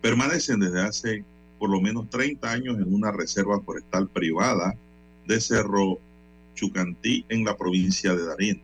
permanecen 0.00 0.60
desde 0.60 0.80
hace 0.80 1.24
por 1.58 1.70
lo 1.70 1.80
menos 1.80 2.10
30 2.10 2.50
años 2.50 2.76
en 2.76 2.92
una 2.92 3.12
reserva 3.12 3.60
forestal 3.60 4.08
privada 4.08 4.74
de 5.26 5.40
Cerro 5.40 5.98
Chucantí 6.54 7.24
en 7.28 7.44
la 7.44 7.56
provincia 7.56 8.14
de 8.14 8.24
Darién. 8.24 8.62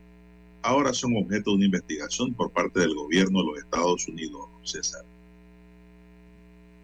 Ahora 0.63 0.93
son 0.93 1.17
objeto 1.17 1.51
de 1.51 1.57
una 1.57 1.67
investigación 1.67 2.35
por 2.35 2.51
parte 2.51 2.81
del 2.81 2.95
gobierno 2.95 3.41
de 3.41 3.47
los 3.47 3.59
Estados 3.59 4.09
Unidos, 4.09 4.49
César. 4.65 5.05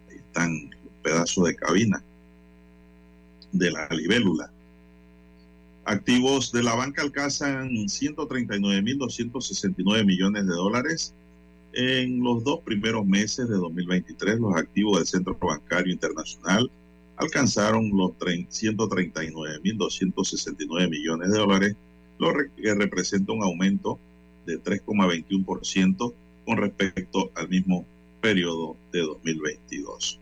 Ahí 0.09 0.17
están 0.17 0.69
los 0.69 0.93
pedazos 1.03 1.45
de 1.45 1.55
cabina 1.55 2.03
de 3.51 3.71
la 3.71 3.87
libélula. 3.89 4.51
Activos 5.85 6.51
de 6.51 6.63
la 6.63 6.73
banca 6.73 7.03
alcanzan 7.03 7.69
139.269 7.69 10.05
millones 10.05 10.47
de 10.47 10.53
dólares. 10.53 11.13
En 11.73 12.23
los 12.23 12.43
dos 12.43 12.61
primeros 12.61 13.05
meses 13.05 13.47
de 13.49 13.55
2023, 13.55 14.39
los 14.39 14.55
activos 14.55 14.97
del 14.97 15.05
Centro 15.05 15.37
Bancario 15.39 15.93
Internacional 15.93 16.71
alcanzaron 17.17 17.89
los 17.89 18.11
139.269 18.17 20.89
millones 20.89 21.31
de 21.31 21.37
dólares, 21.37 21.75
lo 22.19 22.33
que 22.55 22.75
representa 22.75 23.33
un 23.33 23.43
aumento 23.43 23.99
de 24.45 24.61
3,21% 24.61 26.13
con 26.45 26.57
respecto 26.57 27.31
al 27.35 27.49
mismo 27.49 27.85
periodo 28.21 28.77
de 28.91 29.01
2022. 29.01 30.19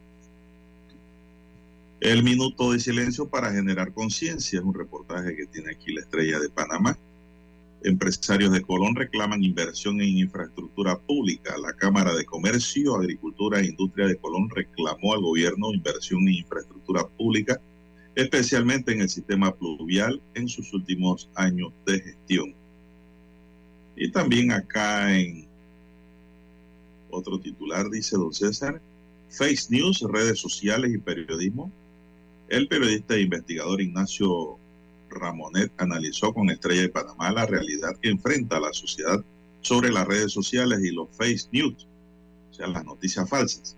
El 1.99 2.23
minuto 2.23 2.71
de 2.73 2.79
silencio 2.79 3.29
para 3.29 3.53
generar 3.53 3.93
conciencia 3.93 4.59
es 4.59 4.65
un 4.65 4.73
reportaje 4.73 5.35
que 5.35 5.45
tiene 5.45 5.71
aquí 5.71 5.93
la 5.93 6.01
estrella 6.01 6.39
de 6.39 6.49
Panamá. 6.49 6.97
Empresarios 7.84 8.51
de 8.51 8.61
Colón 8.61 8.95
reclaman 8.95 9.43
inversión 9.43 9.99
en 9.99 10.18
infraestructura 10.18 10.97
pública. 10.97 11.57
La 11.57 11.73
Cámara 11.73 12.14
de 12.15 12.23
Comercio, 12.23 12.95
Agricultura 12.95 13.60
e 13.60 13.65
Industria 13.65 14.07
de 14.07 14.15
Colón 14.15 14.49
reclamó 14.49 15.14
al 15.14 15.22
gobierno 15.22 15.73
inversión 15.73 16.22
en 16.22 16.35
infraestructura 16.35 17.05
pública, 17.05 17.60
especialmente 18.15 18.93
en 18.93 19.01
el 19.01 19.10
sistema 19.10 19.53
pluvial 19.53 20.22
en 20.34 20.47
sus 20.47 20.73
últimos 20.73 21.30
años 21.35 21.73
de 21.85 21.99
gestión. 21.99 22.55
Y 23.97 24.10
también 24.11 24.53
acá 24.53 25.14
en 25.18 25.45
otro 27.10 27.39
titular 27.39 27.89
dice 27.89 28.15
don 28.15 28.34
César, 28.34 28.81
Face 29.30 29.68
News, 29.69 30.01
redes 30.10 30.39
sociales 30.39 30.93
y 30.93 30.97
periodismo. 30.99 31.72
El 32.47 32.68
periodista 32.68 33.15
e 33.15 33.22
investigador 33.22 33.81
Ignacio 33.81 34.57
Ramonet 35.14 35.72
analizó 35.77 36.34
con 36.34 36.49
Estrella 36.49 36.81
de 36.81 36.90
Panamá 36.90 37.31
la 37.31 37.45
realidad 37.45 37.95
que 38.02 38.10
enfrenta 38.10 38.60
la 38.60 38.73
sociedad 38.73 39.23
sobre 39.61 39.91
las 39.91 40.07
redes 40.07 40.31
sociales 40.31 40.80
y 40.84 40.91
los 40.91 41.10
face 41.11 41.48
news, 41.52 41.88
o 42.52 42.53
sea, 42.53 42.68
las 42.68 42.84
noticias 42.85 43.30
falsas. 43.30 43.76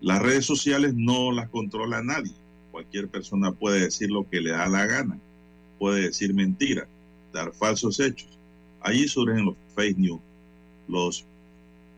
Las 0.00 0.22
redes 0.22 0.44
sociales 0.44 0.94
no 0.94 1.32
las 1.32 1.48
controla 1.48 2.02
nadie. 2.02 2.32
Cualquier 2.70 3.08
persona 3.08 3.52
puede 3.52 3.80
decir 3.80 4.10
lo 4.10 4.28
que 4.28 4.40
le 4.40 4.50
da 4.50 4.66
la 4.68 4.86
gana, 4.86 5.18
puede 5.78 6.02
decir 6.02 6.34
mentira, 6.34 6.86
dar 7.32 7.52
falsos 7.52 8.00
hechos. 8.00 8.38
Allí 8.80 9.08
surgen 9.08 9.44
los 9.44 9.56
fake 9.74 9.98
news, 9.98 10.20
los 10.88 11.24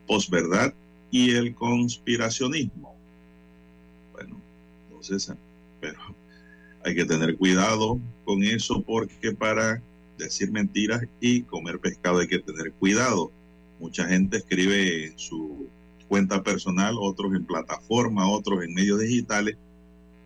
posverdad 0.07 0.73
y 1.11 1.33
el 1.33 1.55
conspiracionismo. 1.55 2.95
Bueno, 4.13 4.41
entonces, 4.89 5.33
pero 5.81 5.99
hay 6.89 6.95
que 6.95 7.05
tener 7.05 7.37
cuidado 7.37 8.01
con 8.25 8.43
eso 8.43 8.83
porque 8.83 9.33
para 9.33 9.83
decir 10.17 10.51
mentiras 10.51 11.05
y 11.21 11.43
comer 11.43 11.79
pescado 11.79 12.21
hay 12.21 12.27
que 12.27 12.39
tener 12.39 12.73
cuidado. 12.73 13.31
Mucha 13.79 14.09
gente 14.09 14.39
escribe 14.39 15.09
en 15.09 15.19
su 15.19 15.69
cuenta 16.09 16.43
personal, 16.43 16.97
otros 16.99 17.35
en 17.35 17.45
plataforma, 17.45 18.31
otros 18.31 18.65
en 18.65 18.73
medios 18.73 19.01
digitales 19.01 19.57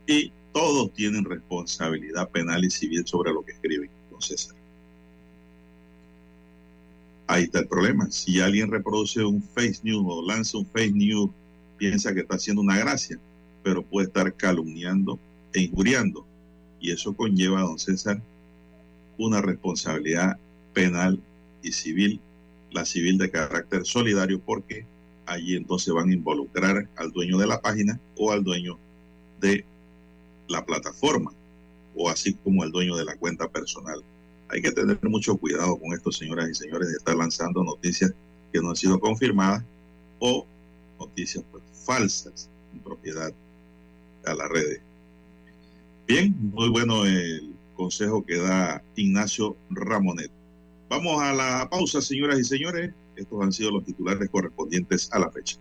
y 0.07 0.33
todos 0.53 0.93
tienen 0.95 1.25
responsabilidad 1.25 2.31
penal 2.31 2.65
y 2.65 2.71
civil 2.71 3.05
sobre 3.07 3.33
lo 3.33 3.45
que 3.45 3.53
escriben. 3.53 3.91
Entonces, 4.05 4.55
ahí 7.27 7.43
está 7.43 7.59
el 7.59 7.67
problema. 7.67 8.09
Si 8.09 8.41
alguien 8.41 8.71
reproduce 8.71 9.25
un 9.25 9.43
face 9.43 9.81
news 9.83 10.05
o 10.07 10.25
lanza 10.25 10.59
un 10.59 10.67
face 10.67 10.93
news, 10.93 11.29
piensa 11.77 12.15
que 12.15 12.21
está 12.21 12.37
haciendo 12.37 12.63
una 12.63 12.79
gracia, 12.79 13.19
pero 13.65 13.83
puede 13.83 14.07
estar 14.07 14.33
calumniando 14.35 15.19
e 15.53 15.63
injuriando 15.63 16.25
y 16.83 16.91
eso 16.91 17.15
conlleva, 17.15 17.61
don 17.61 17.79
César, 17.79 18.21
una 19.17 19.41
responsabilidad 19.41 20.37
penal 20.75 21.19
y 21.63 21.71
civil, 21.71 22.21
la 22.73 22.85
civil 22.85 23.19
de 23.19 23.31
carácter 23.31 23.87
solidario, 23.87 24.41
porque 24.41 24.85
allí 25.25 25.55
entonces 25.55 25.95
van 25.95 26.11
a 26.11 26.15
involucrar 26.15 26.89
al 26.97 27.13
dueño 27.13 27.39
de 27.39 27.47
la 27.47 27.61
página 27.61 28.01
o 28.17 28.33
al 28.33 28.43
dueño 28.43 28.79
de 29.41 29.65
la 30.49 30.67
plataforma, 30.67 31.33
o 31.95 32.11
así 32.11 32.35
como 32.35 32.65
al 32.65 32.73
dueño 32.73 32.97
de 32.97 33.05
la 33.05 33.17
cuenta 33.17 33.49
personal. 33.49 34.03
Hay 34.49 34.61
que 34.61 34.73
tener 34.73 34.99
mucho 35.05 35.37
cuidado 35.37 35.79
con 35.79 35.95
esto, 35.95 36.11
señoras 36.11 36.51
y 36.51 36.55
señores, 36.55 36.89
de 36.89 36.95
estar 36.95 37.15
lanzando 37.15 37.63
noticias 37.63 38.13
que 38.53 38.61
no 38.61 38.71
han 38.71 38.77
sido 38.77 38.99
confirmadas 38.99 39.63
o 40.19 40.45
noticias 40.99 41.45
pues, 41.53 41.63
falsas 41.87 42.51
en 42.75 42.81
propiedad 42.81 43.33
a 44.27 44.35
las 44.35 44.49
redes. 44.49 44.81
Bien, 46.07 46.35
muy 46.53 46.69
bueno 46.69 47.05
el 47.05 47.55
consejo 47.75 48.25
que 48.25 48.37
da 48.37 48.83
Ignacio 48.97 49.57
Ramonet. 49.71 50.31
Vamos 50.89 51.23
a 51.23 51.33
la 51.33 51.69
pausa, 51.71 52.01
señoras 52.01 52.39
y 52.39 52.45
señores. 52.45 52.93
Estos 53.17 53.43
han 53.43 53.53
sido 53.53 53.71
los 53.71 53.85
titulares 53.85 54.29
correspondientes 54.31 55.09
a 55.13 55.19
la 55.21 55.31
fecha. 55.31 55.57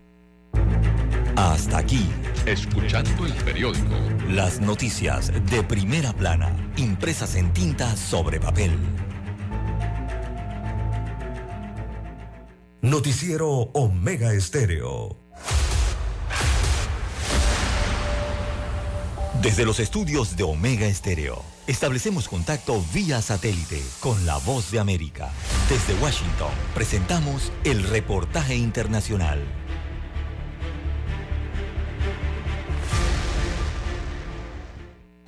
Hasta 1.35 1.77
aquí, 1.77 2.05
escuchando 2.45 3.25
el 3.25 3.33
periódico. 3.45 3.95
Las 4.29 4.59
noticias 4.59 5.31
de 5.49 5.63
primera 5.63 6.11
plana, 6.13 6.73
impresas 6.75 7.35
en 7.35 7.53
tinta 7.53 7.95
sobre 7.95 8.39
papel. 8.39 8.71
Noticiero 12.81 13.49
Omega 13.73 14.33
Estéreo. 14.33 15.20
Desde 19.41 19.65
los 19.65 19.79
estudios 19.79 20.37
de 20.37 20.43
Omega 20.43 20.85
Estéreo, 20.85 21.41
establecemos 21.65 22.27
contacto 22.27 22.79
vía 22.93 23.23
satélite 23.23 23.81
con 23.99 24.23
la 24.27 24.37
voz 24.37 24.69
de 24.69 24.77
América. 24.77 25.31
Desde 25.67 25.99
Washington, 25.99 26.51
presentamos 26.75 27.51
el 27.63 27.81
reportaje 27.81 28.55
internacional. 28.55 29.39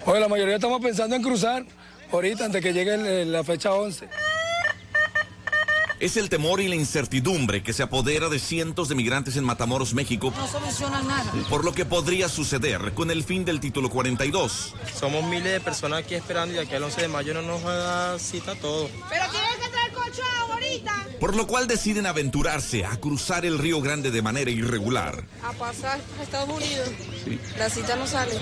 Oye, 0.05 0.19
la 0.19 0.27
mayoría 0.27 0.55
estamos 0.57 0.79
pensando 0.79 1.15
en 1.15 1.23
cruzar 1.23 1.65
ahorita 2.11 2.45
antes 2.45 2.61
que 2.61 2.71
llegue 2.71 3.25
la 3.25 3.43
fecha 3.43 3.73
11. 3.73 4.09
Es 6.03 6.17
el 6.17 6.27
temor 6.27 6.59
y 6.59 6.67
la 6.67 6.75
incertidumbre 6.75 7.63
que 7.63 7.71
se 7.71 7.81
apodera 7.81 8.27
de 8.27 8.37
cientos 8.37 8.89
de 8.89 8.95
migrantes 8.95 9.37
en 9.37 9.45
Matamoros, 9.45 9.93
México. 9.93 10.33
No 10.35 10.47
soluciona 10.49 11.01
nada. 11.01 11.31
Por 11.49 11.63
lo 11.63 11.71
que 11.71 11.85
podría 11.85 12.27
suceder 12.27 12.93
con 12.93 13.09
el 13.09 13.23
fin 13.23 13.45
del 13.45 13.61
título 13.61 13.89
42. 13.89 14.75
Somos 14.99 15.23
miles 15.23 15.53
de 15.53 15.61
personas 15.61 15.99
aquí 15.99 16.15
esperando 16.15 16.55
y 16.55 16.57
aquí 16.57 16.75
al 16.75 16.83
11 16.83 17.03
de 17.03 17.07
mayo 17.07 17.33
no 17.33 17.41
nos 17.43 17.63
da 17.63 18.19
cita 18.19 18.53
todo. 18.55 18.89
Pero 19.09 19.23
tienes 19.31 19.55
que 19.55 19.69
traer 19.69 19.93
colchón 19.93 20.25
ahorita. 20.51 21.07
Por 21.21 21.37
lo 21.37 21.47
cual 21.47 21.67
deciden 21.67 22.05
aventurarse 22.05 22.83
a 22.83 22.97
cruzar 22.97 23.45
el 23.45 23.57
Río 23.57 23.79
Grande 23.79 24.11
de 24.11 24.21
manera 24.21 24.51
irregular. 24.51 25.23
A 25.41 25.53
pasar 25.53 26.01
a 26.19 26.23
Estados 26.23 26.49
Unidos. 26.49 26.89
Sí. 27.23 27.39
La 27.57 27.69
cita 27.69 27.95
no 27.95 28.07
sale. 28.07 28.33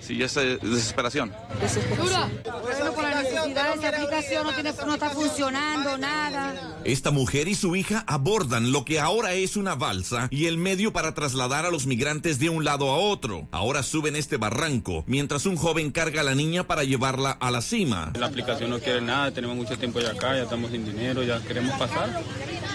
Sí, 0.00 0.22
es 0.22 0.34
desesperación. 0.34 1.32
Desesperación. 1.60 2.30
Bueno, 2.42 3.02
la 3.02 3.22
necesidad 3.22 3.74
de 3.74 3.78
esa 3.78 3.88
aplicación 3.88 4.46
no, 4.46 4.52
tiene, 4.52 4.72
no 4.86 4.94
está 4.94 5.10
funcionando 5.10 5.98
nada. 5.98 6.78
Esta 6.84 7.10
mujer 7.10 7.48
y 7.48 7.54
su 7.54 7.76
hija 7.76 8.04
abordan 8.06 8.72
lo 8.72 8.84
que 8.84 9.00
ahora 9.00 9.34
es 9.34 9.56
una 9.56 9.74
balsa 9.74 10.28
y 10.30 10.46
el 10.46 10.56
medio 10.56 10.92
para 10.92 11.14
trasladar 11.14 11.66
a 11.66 11.70
los 11.70 11.86
migrantes 11.86 12.38
de 12.38 12.48
un 12.48 12.64
lado 12.64 12.90
a 12.90 12.96
otro. 12.96 13.48
Ahora 13.50 13.82
suben 13.82 14.16
este 14.16 14.36
barranco, 14.36 15.04
mientras 15.06 15.46
un 15.46 15.56
joven 15.56 15.90
carga 15.90 16.22
a 16.22 16.24
la 16.24 16.34
niña 16.34 16.66
para 16.66 16.84
llevarla 16.84 17.32
a 17.32 17.50
la 17.50 17.60
cima. 17.60 18.12
La 18.18 18.26
aplicación 18.26 18.70
no 18.70 18.78
quiere 18.78 19.00
nada, 19.00 19.30
tenemos 19.30 19.56
mucho 19.56 19.78
tiempo 19.78 20.00
ya 20.00 20.10
acá, 20.10 20.34
ya 20.34 20.44
estamos 20.44 20.70
sin 20.70 20.84
dinero, 20.84 21.22
ya 21.22 21.40
queremos 21.42 21.78
pasar. 21.78 22.22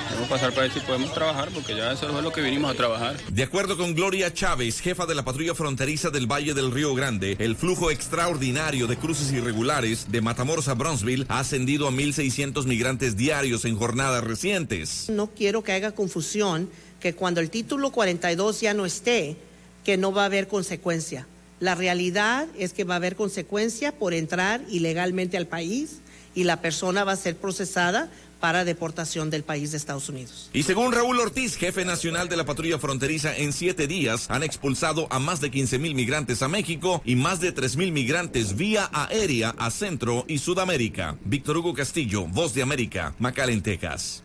Queremos 0.08 0.30
pasar 0.30 0.52
para 0.52 0.62
ver 0.64 0.72
si 0.72 0.80
podemos 0.82 1.14
trabajar, 1.14 1.50
porque 1.54 1.76
ya 1.76 1.92
eso 1.92 2.08
es 2.08 2.24
lo 2.24 2.32
que 2.32 2.42
vinimos 2.42 2.72
a 2.72 2.76
trabajar. 2.76 3.18
De 3.32 3.44
acuerdo 3.44 3.76
con 3.76 3.96
Gloria 3.96 4.32
Chávez, 4.34 4.80
jefa 4.80 5.06
de 5.06 5.16
la 5.16 5.26
patrulla 5.26 5.56
fronteriza 5.56 6.10
del 6.12 6.32
Valle 6.32 6.54
del 6.54 6.72
Río 6.72 6.94
Grande, 6.94 7.15
el 7.24 7.56
flujo 7.56 7.92
extraordinario 7.92 8.88
de 8.88 8.98
cruces 8.98 9.32
irregulares 9.32 10.12
de 10.12 10.22
Matamoros 10.22 10.68
a 10.68 10.74
Bronzeville 10.74 11.26
ha 11.30 11.40
ascendido 11.40 11.88
a 11.88 11.92
1.600 11.92 12.66
migrantes 12.66 13.16
diarios 13.16 13.66
en 13.66 13.78
jornadas 13.78 14.24
recientes. 14.24 15.10
No 15.10 15.28
quiero 15.28 15.64
que 15.64 15.72
haya 15.72 15.94
confusión 15.94 16.70
que 17.00 17.14
cuando 17.14 17.42
el 17.42 17.50
título 17.50 17.92
42 17.92 18.62
ya 18.62 18.74
no 18.74 18.86
esté, 18.86 19.38
que 19.84 19.98
no 19.98 20.12
va 20.12 20.24
a 20.24 20.26
haber 20.26 20.48
consecuencia. 20.48 21.28
La 21.60 21.76
realidad 21.76 22.48
es 22.58 22.74
que 22.74 22.84
va 22.84 22.96
a 22.96 22.98
haber 22.98 23.16
consecuencia 23.16 23.92
por 23.94 24.14
entrar 24.14 24.62
ilegalmente 24.70 25.38
al 25.38 25.48
país 25.48 26.00
y 26.34 26.44
la 26.44 26.62
persona 26.62 27.04
va 27.04 27.14
a 27.14 27.18
ser 27.18 27.38
procesada 27.38 28.10
para 28.40 28.66
deportación 28.66 29.30
del 29.30 29.44
país 29.44 29.72
de 29.72 29.78
Estados 29.78 30.10
Unidos. 30.10 30.49
Y 30.53 30.64
según 30.64 30.91
Raúl 30.91 31.20
Ortiz, 31.20 31.56
jefe 31.57 31.86
nacional 31.86 32.30
de 32.30 32.38
la 32.38 32.45
patrulla 32.45 32.80
fronteriza, 32.80 33.36
en 33.36 33.53
siete 33.53 33.88
días 33.88 34.30
han 34.30 34.44
expulsado 34.44 35.07
a 35.12 35.20
más 35.20 35.41
de 35.41 35.52
15 35.52 35.80
mil 35.80 35.95
migrantes 35.95 36.41
a 36.41 36.48
México 36.48 37.02
y 37.06 37.16
más 37.16 37.40
de 37.40 37.52
3 37.52 37.78
mil 37.78 37.91
migrantes 37.91 38.56
vía 38.56 38.90
aérea 38.94 39.56
a 39.57 39.72
Centro 39.72 40.26
y 40.28 40.40
Sudamérica. 40.40 41.18
Víctor 41.26 41.57
Hugo 41.57 41.74
Castillo, 41.74 42.26
Voz 42.26 42.53
de 42.53 42.62
América, 42.62 43.14
McAllen, 43.20 43.62
Texas. 43.62 44.24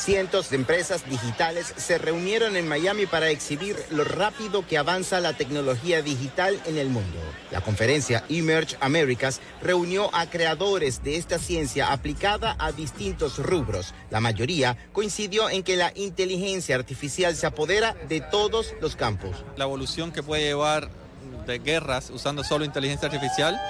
Cientos 0.00 0.48
de 0.48 0.56
empresas 0.56 1.06
digitales 1.10 1.74
se 1.76 1.98
reunieron 1.98 2.56
en 2.56 2.66
Miami 2.66 3.04
para 3.04 3.28
exhibir 3.28 3.76
lo 3.90 4.02
rápido 4.02 4.66
que 4.66 4.78
avanza 4.78 5.20
la 5.20 5.34
tecnología 5.34 6.00
digital 6.00 6.58
en 6.64 6.78
el 6.78 6.88
mundo. 6.88 7.18
La 7.50 7.60
conferencia 7.60 8.24
Emerge 8.30 8.78
Americas 8.80 9.42
reunió 9.60 10.08
a 10.14 10.24
creadores 10.30 11.02
de 11.02 11.16
esta 11.16 11.38
ciencia 11.38 11.92
aplicada 11.92 12.56
a 12.58 12.72
distintos 12.72 13.36
rubros. 13.36 13.92
La 14.08 14.20
mayoría 14.20 14.78
coincidió 14.94 15.50
en 15.50 15.62
que 15.62 15.76
la 15.76 15.92
inteligencia 15.94 16.76
artificial 16.76 17.36
se 17.36 17.46
apodera 17.46 17.94
de 18.08 18.22
todos 18.22 18.72
los 18.80 18.96
campos. 18.96 19.44
La 19.58 19.64
evolución 19.64 20.12
que 20.12 20.22
puede 20.22 20.44
llevar 20.44 20.88
de 21.46 21.58
guerras 21.58 22.08
usando 22.08 22.42
solo 22.42 22.64
inteligencia 22.64 23.08
artificial 23.08 23.60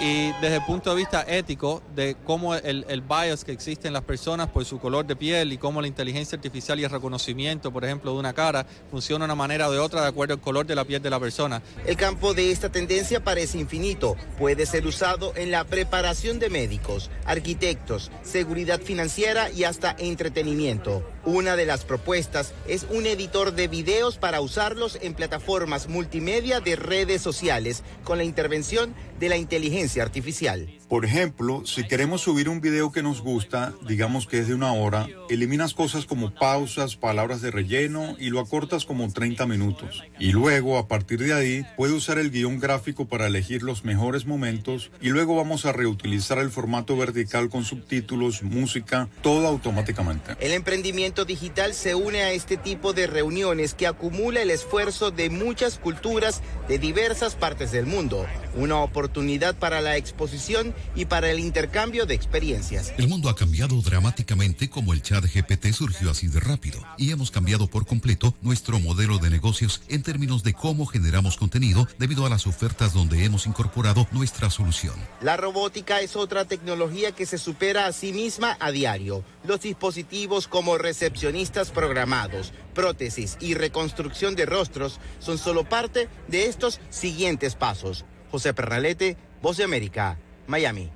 y 0.00 0.32
desde 0.40 0.56
el 0.56 0.64
punto 0.64 0.90
de 0.90 0.96
vista 0.96 1.24
ético 1.26 1.82
de 1.94 2.16
cómo 2.24 2.54
el, 2.54 2.84
el, 2.88 3.00
bias 3.00 3.44
que 3.44 3.52
existe 3.52 3.86
en 3.86 3.94
las 3.94 4.02
personas 4.02 4.48
por 4.48 4.64
su 4.64 4.78
color 4.78 5.06
de 5.06 5.14
piel 5.14 5.52
y 5.52 5.58
cómo 5.58 5.80
la 5.80 5.86
inteligencia 5.86 6.36
artificial 6.36 6.80
y 6.80 6.84
el 6.84 6.90
reconocimiento, 6.90 7.72
por 7.72 7.84
ejemplo, 7.84 8.12
de 8.12 8.18
una 8.18 8.32
cara 8.32 8.66
funciona 8.90 9.24
de 9.24 9.26
una 9.26 9.34
manera 9.34 9.68
o 9.68 9.72
de 9.72 9.78
otra 9.78 10.02
de 10.02 10.08
acuerdo 10.08 10.34
al 10.34 10.40
color 10.40 10.66
de 10.66 10.74
la 10.74 10.84
piel 10.84 11.00
de 11.00 11.10
la 11.10 11.20
persona. 11.20 11.62
El 11.86 11.96
campo 11.96 12.34
de 12.34 12.50
esta 12.50 12.70
tendencia 12.70 13.22
parece 13.22 13.58
infinito. 13.58 14.16
Puede 14.38 14.66
ser 14.66 14.86
usado 14.86 15.32
en 15.36 15.50
la 15.50 15.64
preparación 15.64 16.38
de 16.38 16.50
médicos, 16.50 17.10
arquitectos, 17.24 18.10
seguridad 18.22 18.80
financiera 18.80 19.50
y 19.50 19.64
hasta 19.64 19.94
entretenimiento. 19.98 21.13
Una 21.26 21.56
de 21.56 21.64
las 21.64 21.86
propuestas 21.86 22.52
es 22.68 22.86
un 22.90 23.06
editor 23.06 23.54
de 23.54 23.66
videos 23.66 24.18
para 24.18 24.42
usarlos 24.42 24.98
en 25.00 25.14
plataformas 25.14 25.88
multimedia 25.88 26.60
de 26.60 26.76
redes 26.76 27.22
sociales 27.22 27.82
con 28.04 28.18
la 28.18 28.24
intervención 28.24 28.94
de 29.18 29.30
la 29.30 29.38
inteligencia 29.38 30.02
artificial. 30.02 30.68
Por 30.94 31.04
ejemplo, 31.04 31.66
si 31.66 31.82
queremos 31.82 32.20
subir 32.20 32.48
un 32.48 32.60
video 32.60 32.92
que 32.92 33.02
nos 33.02 33.20
gusta, 33.20 33.74
digamos 33.84 34.28
que 34.28 34.38
es 34.38 34.46
de 34.46 34.54
una 34.54 34.72
hora, 34.74 35.08
eliminas 35.28 35.74
cosas 35.74 36.06
como 36.06 36.32
pausas, 36.32 36.94
palabras 36.94 37.42
de 37.42 37.50
relleno 37.50 38.14
y 38.20 38.30
lo 38.30 38.38
acortas 38.38 38.84
como 38.84 39.12
30 39.12 39.44
minutos. 39.46 40.04
Y 40.20 40.30
luego, 40.30 40.78
a 40.78 40.86
partir 40.86 41.18
de 41.18 41.34
ahí, 41.34 41.66
puede 41.76 41.94
usar 41.94 42.18
el 42.18 42.30
guion 42.30 42.60
gráfico 42.60 43.06
para 43.06 43.26
elegir 43.26 43.64
los 43.64 43.84
mejores 43.84 44.24
momentos 44.24 44.92
y 45.00 45.08
luego 45.08 45.34
vamos 45.34 45.66
a 45.66 45.72
reutilizar 45.72 46.38
el 46.38 46.50
formato 46.50 46.96
vertical 46.96 47.48
con 47.48 47.64
subtítulos, 47.64 48.44
música, 48.44 49.08
todo 49.20 49.48
automáticamente. 49.48 50.36
El 50.38 50.52
emprendimiento 50.52 51.24
digital 51.24 51.74
se 51.74 51.96
une 51.96 52.22
a 52.22 52.30
este 52.30 52.56
tipo 52.56 52.92
de 52.92 53.08
reuniones 53.08 53.74
que 53.74 53.88
acumula 53.88 54.42
el 54.42 54.50
esfuerzo 54.52 55.10
de 55.10 55.28
muchas 55.28 55.80
culturas 55.80 56.40
de 56.68 56.78
diversas 56.78 57.34
partes 57.34 57.72
del 57.72 57.86
mundo. 57.86 58.24
Una 58.54 58.78
oportunidad 58.78 59.56
para 59.56 59.80
la 59.80 59.96
exposición 59.96 60.72
y 60.94 61.06
para 61.06 61.30
el 61.30 61.38
intercambio 61.38 62.06
de 62.06 62.14
experiencias. 62.14 62.92
El 62.98 63.08
mundo 63.08 63.28
ha 63.28 63.36
cambiado 63.36 63.80
dramáticamente 63.82 64.70
como 64.70 64.92
el 64.92 65.02
chat 65.02 65.24
GPT 65.24 65.72
surgió 65.72 66.10
así 66.10 66.28
de 66.28 66.40
rápido 66.40 66.82
y 66.98 67.10
hemos 67.10 67.30
cambiado 67.30 67.66
por 67.66 67.86
completo 67.86 68.34
nuestro 68.42 68.78
modelo 68.78 69.18
de 69.18 69.30
negocios 69.30 69.82
en 69.88 70.02
términos 70.02 70.42
de 70.42 70.54
cómo 70.54 70.86
generamos 70.86 71.36
contenido 71.36 71.86
debido 71.98 72.26
a 72.26 72.30
las 72.30 72.46
ofertas 72.46 72.92
donde 72.92 73.24
hemos 73.24 73.46
incorporado 73.46 74.06
nuestra 74.12 74.50
solución. 74.50 74.94
La 75.20 75.36
robótica 75.36 76.00
es 76.00 76.16
otra 76.16 76.44
tecnología 76.44 77.12
que 77.12 77.26
se 77.26 77.38
supera 77.38 77.86
a 77.86 77.92
sí 77.92 78.12
misma 78.12 78.56
a 78.60 78.70
diario. 78.70 79.24
Los 79.44 79.60
dispositivos 79.60 80.48
como 80.48 80.78
recepcionistas 80.78 81.70
programados, 81.70 82.52
prótesis 82.74 83.36
y 83.40 83.54
reconstrucción 83.54 84.34
de 84.34 84.46
rostros 84.46 85.00
son 85.18 85.38
solo 85.38 85.68
parte 85.68 86.08
de 86.28 86.46
estos 86.46 86.80
siguientes 86.90 87.54
pasos. 87.54 88.04
José 88.30 88.54
Pernalete, 88.54 89.16
Voz 89.42 89.58
de 89.58 89.64
América, 89.64 90.18
Miami. 90.46 90.88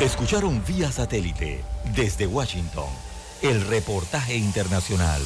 Escucharon 0.00 0.62
vía 0.66 0.90
satélite 0.90 1.62
desde 1.94 2.26
Washington 2.26 2.88
el 3.42 3.60
reportaje 3.66 4.36
internacional. 4.36 5.22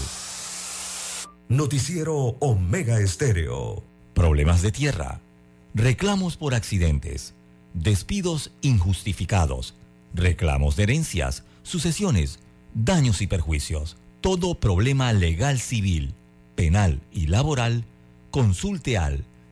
Noticiero 1.49 2.37
Omega 2.41 2.99
Estéreo. 2.99 3.85
Problemas 4.15 4.63
de 4.63 4.73
tierra, 4.73 5.21
reclamos 5.75 6.37
por 6.37 6.55
accidentes, 6.55 7.35
despidos 7.73 8.53
injustificados, 8.63 9.75
reclamos 10.13 10.77
de 10.77 10.85
herencias, 10.85 11.45
sucesiones, 11.63 12.41
daños 12.75 13.23
y 13.23 13.27
perjuicios. 13.27 13.97
Todo 14.21 14.59
problema 14.59 15.13
legal 15.13 15.59
civil, 15.59 16.15
penal 16.55 17.01
y 17.13 17.27
laboral, 17.27 17.85
consulte 18.31 18.97
al 18.99 19.25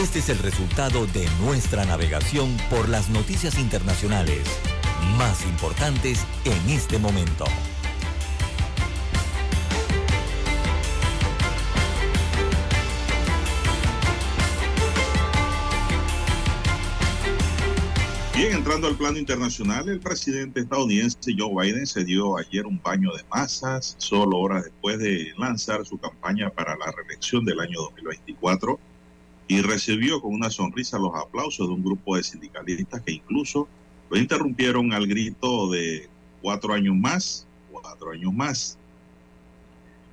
Este 0.00 0.20
es 0.20 0.28
el 0.28 0.38
resultado 0.38 1.08
de 1.08 1.28
nuestra 1.40 1.84
navegación 1.84 2.56
por 2.70 2.88
las 2.88 3.10
noticias 3.10 3.58
internacionales 3.58 4.46
más 5.18 5.44
importantes 5.44 6.24
en 6.44 6.70
este 6.70 7.00
momento. 7.00 7.44
Bien, 18.36 18.52
entrando 18.52 18.86
al 18.86 18.94
plano 18.94 19.18
internacional, 19.18 19.88
el 19.88 19.98
presidente 19.98 20.60
estadounidense 20.60 21.34
Joe 21.36 21.50
Biden 21.60 21.88
se 21.88 22.04
dio 22.04 22.38
ayer 22.38 22.66
un 22.66 22.80
baño 22.80 23.12
de 23.16 23.24
masas, 23.24 23.96
solo 23.98 24.38
horas 24.38 24.62
después 24.62 25.00
de 25.00 25.32
lanzar 25.38 25.84
su 25.84 25.98
campaña 25.98 26.50
para 26.50 26.76
la 26.76 26.92
reelección 26.92 27.44
del 27.44 27.58
año 27.58 27.80
2024 27.80 28.78
y 29.48 29.62
recibió 29.62 30.20
con 30.20 30.34
una 30.34 30.50
sonrisa 30.50 30.98
los 30.98 31.14
aplausos 31.14 31.66
de 31.66 31.74
un 31.74 31.82
grupo 31.82 32.16
de 32.16 32.22
sindicalistas 32.22 33.00
que 33.00 33.12
incluso 33.12 33.66
lo 34.10 34.18
interrumpieron 34.18 34.92
al 34.92 35.06
grito 35.06 35.70
de 35.70 36.08
cuatro 36.42 36.74
años 36.74 36.94
más, 36.94 37.46
cuatro 37.72 38.10
años 38.10 38.32
más. 38.32 38.78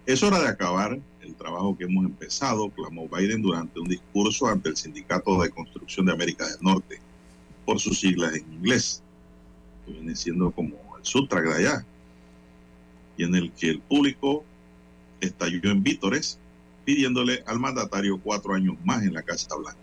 Es 0.06 0.24
hora 0.24 0.40
de 0.40 0.48
acabar 0.48 0.99
el 1.22 1.36
trabajo 1.36 1.78
que 1.78 1.84
hemos 1.84 2.06
empezado, 2.06 2.70
clamó 2.70 3.10
Biden 3.10 3.41
durante 3.41 3.80
un 3.80 3.88
discurso 3.88 4.48
ante 4.48 4.70
el 4.70 4.78
Sindicato 4.78 5.41
de 5.41 5.49
Construcción 5.49 6.06
de 6.06 6.14
América 6.14 6.48
del 6.48 6.62
Norte, 6.62 7.02
por 7.66 7.80
sus 7.80 7.99
siglas 7.99 8.36
en 8.36 8.53
inglés, 8.53 9.03
que 9.86 9.91
viene 9.91 10.16
siendo 10.16 10.52
como 10.52 10.76
el 10.98 11.06
Sutrac 11.06 11.44
de 11.45 11.56
allá, 11.56 11.86
y 13.18 13.24
en 13.24 13.36
el 13.36 13.52
que 13.52 13.72
el 13.72 13.80
público 13.80 14.45
estalló 15.20 15.72
en 15.72 15.84
vítores 15.84 16.40
pidiéndole 16.86 17.44
al 17.48 17.60
mandatario 17.60 18.20
cuatro 18.22 18.53
años 18.53 18.76
más 18.86 19.03
en 19.03 19.14
la 19.14 19.24
Casa 19.24 19.56
Blanca. 19.56 19.80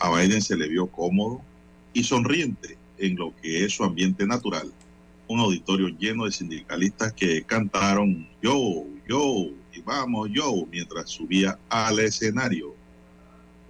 A 0.00 0.10
Biden 0.10 0.42
se 0.42 0.56
le 0.56 0.68
vio 0.68 0.88
cómodo 0.88 1.40
y 1.94 2.02
sonriente 2.02 2.76
en 2.98 3.16
lo 3.16 3.34
que 3.40 3.64
es 3.64 3.74
su 3.74 3.84
ambiente 3.84 4.26
natural. 4.26 4.70
Un 5.28 5.40
auditorio 5.40 5.88
lleno 5.88 6.24
de 6.24 6.32
sindicalistas 6.32 7.12
que 7.12 7.42
cantaron 7.44 8.28
yo, 8.42 8.84
yo 9.08 9.48
y 9.72 9.80
vamos 9.82 10.28
yo 10.32 10.66
mientras 10.70 11.10
subía 11.10 11.58
al 11.68 12.00
escenario. 12.00 12.74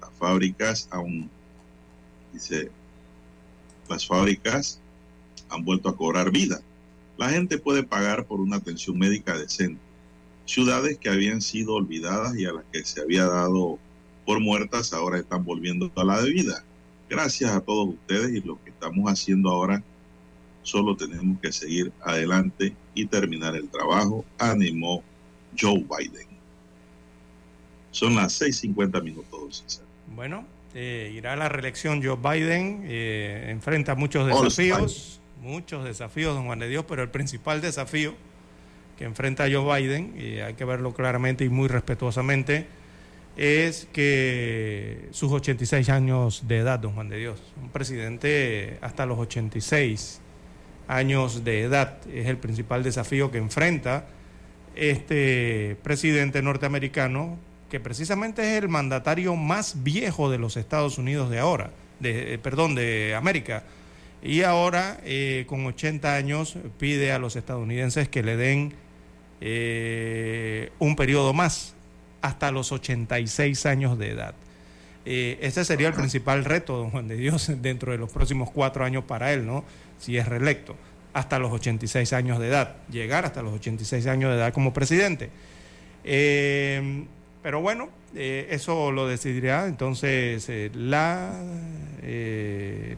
Las 0.01 0.11
fábricas 0.19 0.89
aún, 0.91 1.31
dice, 2.33 2.71
las 3.89 4.07
fábricas 4.07 4.81
han 5.51 5.65
vuelto 5.65 5.89
a 5.89 5.97
cobrar 5.97 6.31
vida. 6.31 6.61
La 7.19 7.29
gente 7.31 7.59
puede 7.59 7.83
pagar 7.83 8.27
por 8.27 8.41
una 8.41 8.57
atención 8.57 8.99
médica 8.99 9.37
decente 9.39 9.86
ciudades 10.47 10.97
que 10.99 11.11
habían 11.11 11.43
sido 11.43 11.75
olvidadas 11.75 12.37
y 12.37 12.47
a 12.47 12.53
las 12.53 12.65
que 12.73 12.85
se 12.85 13.03
había 13.03 13.27
dado 13.27 13.79
por 14.25 14.41
muertas 14.41 14.93
ahora 14.93 15.19
están 15.19 15.45
volviendo 15.45 15.91
a 15.95 16.05
la 16.05 16.21
vida. 16.23 16.65
Gracias 17.09 17.51
a 17.51 17.61
todos 17.61 17.89
ustedes 17.91 18.31
y 18.31 18.41
lo 18.41 18.63
que 18.63 18.71
estamos 18.71 19.11
haciendo 19.11 19.51
ahora, 19.51 19.83
solo 20.63 20.97
tenemos 20.97 21.39
que 21.41 21.53
seguir 21.53 21.93
adelante 22.03 22.75
y 22.95 23.07
terminar 23.07 23.55
el 23.55 23.69
trabajo, 23.69 24.25
animó 24.39 25.03
Joe 25.59 25.85
Biden. 25.85 26.27
Son 27.91 28.15
las 28.15 28.41
6.50 28.41 29.03
minutos, 29.03 29.63
César. 29.65 29.85
Bueno, 30.15 30.45
eh, 30.75 31.13
irá 31.15 31.35
a 31.35 31.37
la 31.37 31.49
reelección 31.49 32.03
Joe 32.03 32.17
Biden, 32.17 32.83
eh, 32.85 33.47
enfrenta 33.51 33.95
muchos 33.95 34.27
desafíos, 34.27 35.21
muchos 35.41 35.85
desafíos, 35.85 36.35
don 36.35 36.47
Juan 36.47 36.59
de 36.59 36.69
Dios, 36.69 36.85
pero 36.89 37.03
el 37.03 37.11
principal 37.11 37.61
desafío 37.61 38.15
que 38.97 39.05
enfrenta 39.05 39.45
a 39.45 39.51
Joe 39.51 39.81
Biden, 39.81 40.15
y 40.19 40.41
hay 40.41 40.55
que 40.55 40.65
verlo 40.65 40.95
claramente 40.95 41.45
y 41.45 41.49
muy 41.49 41.69
respetuosamente, 41.69 42.67
es 43.37 43.87
que 43.93 45.09
sus 45.11 45.31
86 45.31 45.89
años 45.91 46.45
de 46.49 46.59
edad, 46.59 46.79
don 46.79 46.95
Juan 46.95 47.09
de 47.09 47.19
Dios, 47.19 47.43
un 47.61 47.69
presidente 47.69 48.79
hasta 48.81 49.05
los 49.05 49.19
86 49.19 50.21
años 50.89 51.45
de 51.45 51.63
edad, 51.63 51.99
es 52.13 52.27
el 52.27 52.39
principal 52.39 52.83
desafío 52.83 53.31
que 53.31 53.39
enfrenta 53.39 54.07
este 54.75 55.77
presidente 55.83 56.43
norteamericano, 56.43 57.39
que 57.71 57.81
precisamente 57.81 58.57
es 58.57 58.63
el 58.63 58.69
mandatario 58.69 59.35
más 59.37 59.83
viejo 59.83 60.31
de 60.31 60.39
los 60.39 60.57
Estados 60.57 60.99
Unidos 60.99 61.31
de 61.31 61.39
ahora, 61.39 61.71
de, 62.01 62.35
eh, 62.35 62.39
perdón, 62.39 62.75
de 62.75 63.15
América. 63.15 63.65
Y 64.23 64.43
ahora, 64.43 64.99
eh, 65.05 65.45
con 65.47 65.67
80 65.67 66.15
años, 66.15 66.57
pide 66.79 67.13
a 67.13 67.19
los 67.19 67.37
estadounidenses 67.37 68.09
que 68.09 68.23
le 68.23 68.37
den 68.37 68.75
eh, 69.41 70.71
un 70.79 70.97
periodo 70.97 71.33
más, 71.33 71.75
hasta 72.23 72.51
los 72.51 72.73
86 72.73 73.67
años 73.67 73.99
de 73.99 74.11
edad. 74.11 74.35
Eh, 75.05 75.39
ese 75.41 75.65
sería 75.65 75.89
el 75.89 75.95
principal 75.95 76.45
reto, 76.45 76.77
don 76.79 76.91
Juan 76.91 77.09
de 77.09 77.17
Dios, 77.17 77.51
dentro 77.63 77.93
de 77.93 77.99
los 77.99 78.11
próximos 78.11 78.51
cuatro 78.51 78.85
años 78.85 79.05
para 79.05 79.33
él, 79.33 79.47
¿no? 79.47 79.65
Si 79.99 80.17
es 80.17 80.27
reelecto, 80.27 80.77
hasta 81.13 81.39
los 81.39 81.53
86 81.53 82.13
años 82.13 82.39
de 82.39 82.49
edad, 82.49 82.77
llegar 82.91 83.25
hasta 83.25 83.43
los 83.43 83.55
86 83.55 84.07
años 84.07 84.31
de 84.31 84.37
edad 84.37 84.53
como 84.53 84.73
presidente. 84.73 85.31
Eh, 86.05 87.05
pero 87.43 87.61
bueno, 87.61 87.89
eso 88.15 88.91
lo 88.91 89.07
decidirá 89.07 89.69
entonces 89.69 90.51
la, 90.75 91.41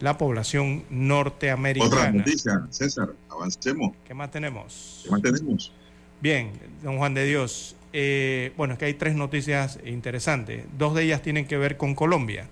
la 0.01 0.16
población 0.16 0.85
norteamericana. 0.89 1.94
Otra 1.94 2.12
noticia, 2.12 2.66
César, 2.70 3.10
avancemos. 3.28 3.93
¿Qué 4.06 4.15
más 4.15 4.31
tenemos? 4.31 5.02
¿Qué 5.05 5.10
más 5.10 5.20
tenemos? 5.20 5.73
Bien, 6.20 6.50
don 6.82 6.98
Juan 6.98 7.14
de 7.14 7.24
Dios. 7.24 7.76
Eh, 7.92 8.52
bueno, 8.56 8.74
es 8.74 8.78
que 8.78 8.86
hay 8.86 8.94
tres 8.94 9.14
noticias 9.14 9.78
interesantes. 9.84 10.64
Dos 10.76 10.94
de 10.94 11.04
ellas 11.04 11.22
tienen 11.22 11.46
que 11.46 11.56
ver 11.56 11.76
con 11.76 11.94
Colombia. 11.94 12.48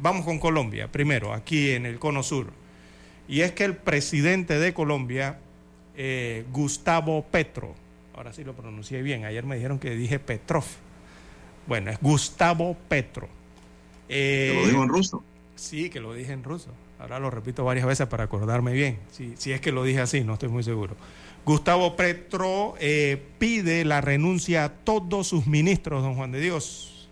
Vamos 0.00 0.24
con 0.24 0.38
Colombia, 0.38 0.90
primero, 0.90 1.32
aquí 1.32 1.70
en 1.70 1.86
el 1.86 1.98
Cono 1.98 2.22
Sur. 2.22 2.48
Y 3.28 3.40
es 3.42 3.52
que 3.52 3.64
el 3.64 3.76
presidente 3.76 4.58
de 4.58 4.74
Colombia, 4.74 5.38
eh, 5.96 6.44
Gustavo 6.52 7.24
Petro, 7.30 7.74
ahora 8.14 8.32
sí 8.32 8.42
lo 8.42 8.54
pronuncié 8.54 9.00
bien, 9.02 9.24
ayer 9.24 9.44
me 9.44 9.54
dijeron 9.54 9.78
que 9.78 9.90
dije 9.90 10.18
Petrov. 10.18 10.64
Bueno, 11.66 11.90
es 11.90 12.00
Gustavo 12.00 12.76
Petro. 12.88 13.28
Eh, 14.08 14.52
¿Lo 14.56 14.66
dijo 14.68 14.82
en 14.82 14.88
ruso? 14.88 15.24
Sí, 15.54 15.88
que 15.88 16.00
lo 16.00 16.12
dije 16.12 16.32
en 16.32 16.42
ruso. 16.42 16.70
Ahora 16.98 17.20
lo 17.20 17.30
repito 17.30 17.64
varias 17.64 17.86
veces 17.86 18.06
para 18.08 18.24
acordarme 18.24 18.72
bien. 18.72 18.98
si 19.10 19.52
es 19.52 19.60
que 19.60 19.72
lo 19.72 19.84
dije 19.84 20.00
así, 20.00 20.24
no 20.24 20.34
estoy 20.34 20.48
muy 20.48 20.64
seguro. 20.64 20.96
Gustavo 21.44 21.94
Petro 21.94 22.74
eh, 22.80 23.22
pide 23.38 23.84
la 23.84 24.00
renuncia 24.00 24.64
a 24.64 24.68
todos 24.70 25.28
sus 25.28 25.46
ministros, 25.46 26.02
don 26.02 26.14
Juan 26.14 26.32
de 26.32 26.40
Dios, 26.40 27.08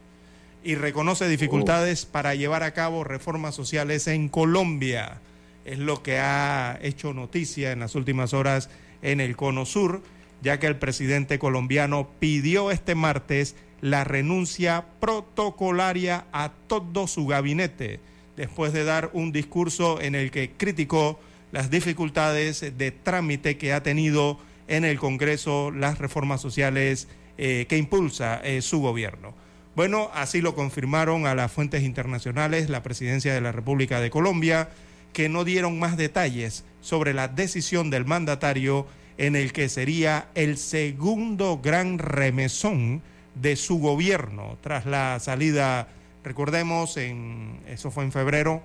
y 0.64 0.74
reconoce 0.74 1.28
dificultades 1.28 2.06
oh. 2.06 2.12
para 2.12 2.34
llevar 2.34 2.62
a 2.62 2.72
cabo 2.72 3.04
reformas 3.04 3.54
sociales 3.54 4.06
en 4.06 4.30
Colombia. 4.30 5.20
Es 5.66 5.78
lo 5.78 6.02
que 6.02 6.18
ha 6.18 6.78
hecho 6.82 7.12
noticia 7.12 7.72
en 7.72 7.80
las 7.80 7.94
últimas 7.94 8.32
horas 8.32 8.70
en 9.02 9.20
el 9.20 9.36
Cono 9.36 9.66
Sur, 9.66 10.02
ya 10.40 10.58
que 10.58 10.66
el 10.66 10.76
presidente 10.76 11.38
colombiano 11.38 12.08
pidió 12.18 12.70
este 12.70 12.94
martes 12.94 13.54
la 13.82 14.04
renuncia 14.04 14.86
protocolaria 14.98 16.24
a 16.32 16.52
todo 16.68 17.06
su 17.06 17.26
gabinete, 17.26 18.00
después 18.36 18.72
de 18.72 18.84
dar 18.84 19.10
un 19.12 19.30
discurso 19.30 20.00
en 20.00 20.14
el 20.14 20.30
que 20.30 20.52
criticó 20.52 21.20
las 21.52 21.70
dificultades 21.70 22.76
de 22.76 22.90
trámite 22.90 23.56
que 23.56 23.72
ha 23.72 23.82
tenido 23.82 24.40
en 24.66 24.84
el 24.84 24.98
Congreso 24.98 25.70
las 25.70 25.98
reformas 25.98 26.40
sociales 26.40 27.08
eh, 27.38 27.66
que 27.68 27.78
impulsa 27.78 28.40
eh, 28.42 28.62
su 28.62 28.80
gobierno. 28.80 29.34
Bueno, 29.76 30.10
así 30.12 30.40
lo 30.40 30.54
confirmaron 30.54 31.26
a 31.26 31.34
las 31.34 31.52
fuentes 31.52 31.82
internacionales 31.82 32.68
la 32.68 32.82
Presidencia 32.82 33.32
de 33.32 33.40
la 33.40 33.52
República 33.52 34.00
de 34.00 34.10
Colombia, 34.10 34.70
que 35.12 35.28
no 35.28 35.44
dieron 35.44 35.78
más 35.78 35.96
detalles 35.96 36.64
sobre 36.80 37.14
la 37.14 37.28
decisión 37.28 37.90
del 37.90 38.04
mandatario 38.04 38.86
en 39.18 39.36
el 39.36 39.52
que 39.52 39.68
sería 39.68 40.28
el 40.34 40.56
segundo 40.56 41.60
gran 41.62 41.98
remesón 41.98 43.02
de 43.34 43.56
su 43.56 43.78
gobierno 43.78 44.58
tras 44.60 44.86
la 44.86 45.18
salida, 45.20 45.88
recordemos, 46.24 46.96
en, 46.96 47.60
eso 47.66 47.90
fue 47.90 48.04
en 48.04 48.12
febrero, 48.12 48.62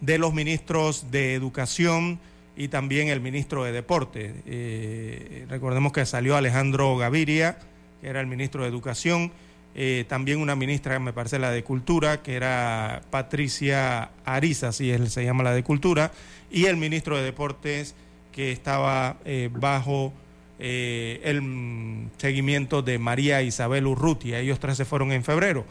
de 0.00 0.18
los 0.18 0.32
ministros 0.32 1.10
de 1.10 1.34
Educación 1.34 2.18
y 2.56 2.68
también 2.68 3.08
el 3.08 3.20
ministro 3.20 3.64
de 3.64 3.72
Deporte. 3.72 4.34
Eh, 4.46 5.46
recordemos 5.48 5.92
que 5.92 6.04
salió 6.04 6.36
Alejandro 6.36 6.96
Gaviria, 6.96 7.58
que 8.00 8.08
era 8.08 8.20
el 8.20 8.26
ministro 8.26 8.62
de 8.62 8.68
Educación, 8.68 9.32
eh, 9.74 10.04
también 10.08 10.40
una 10.40 10.56
ministra, 10.56 10.98
me 10.98 11.12
parece, 11.12 11.38
la 11.38 11.50
de 11.50 11.62
Cultura, 11.62 12.22
que 12.22 12.34
era 12.34 13.02
Patricia 13.10 14.10
Ariza, 14.24 14.68
así 14.68 14.90
él 14.90 15.10
se 15.10 15.24
llama 15.24 15.44
la 15.44 15.54
de 15.54 15.62
Cultura, 15.62 16.12
y 16.50 16.66
el 16.66 16.76
ministro 16.76 17.16
de 17.16 17.22
Deportes, 17.22 17.94
que 18.32 18.52
estaba 18.52 19.16
eh, 19.24 19.48
bajo 19.52 20.12
el 20.58 22.10
seguimiento 22.18 22.82
de 22.82 22.98
María 22.98 23.40
Isabel 23.40 23.86
Urrutia. 23.86 24.40
Ellos 24.40 24.60
tres 24.60 24.76
se 24.76 24.84
fueron 24.84 25.10
en 25.10 25.24
febrero. 25.24 25.64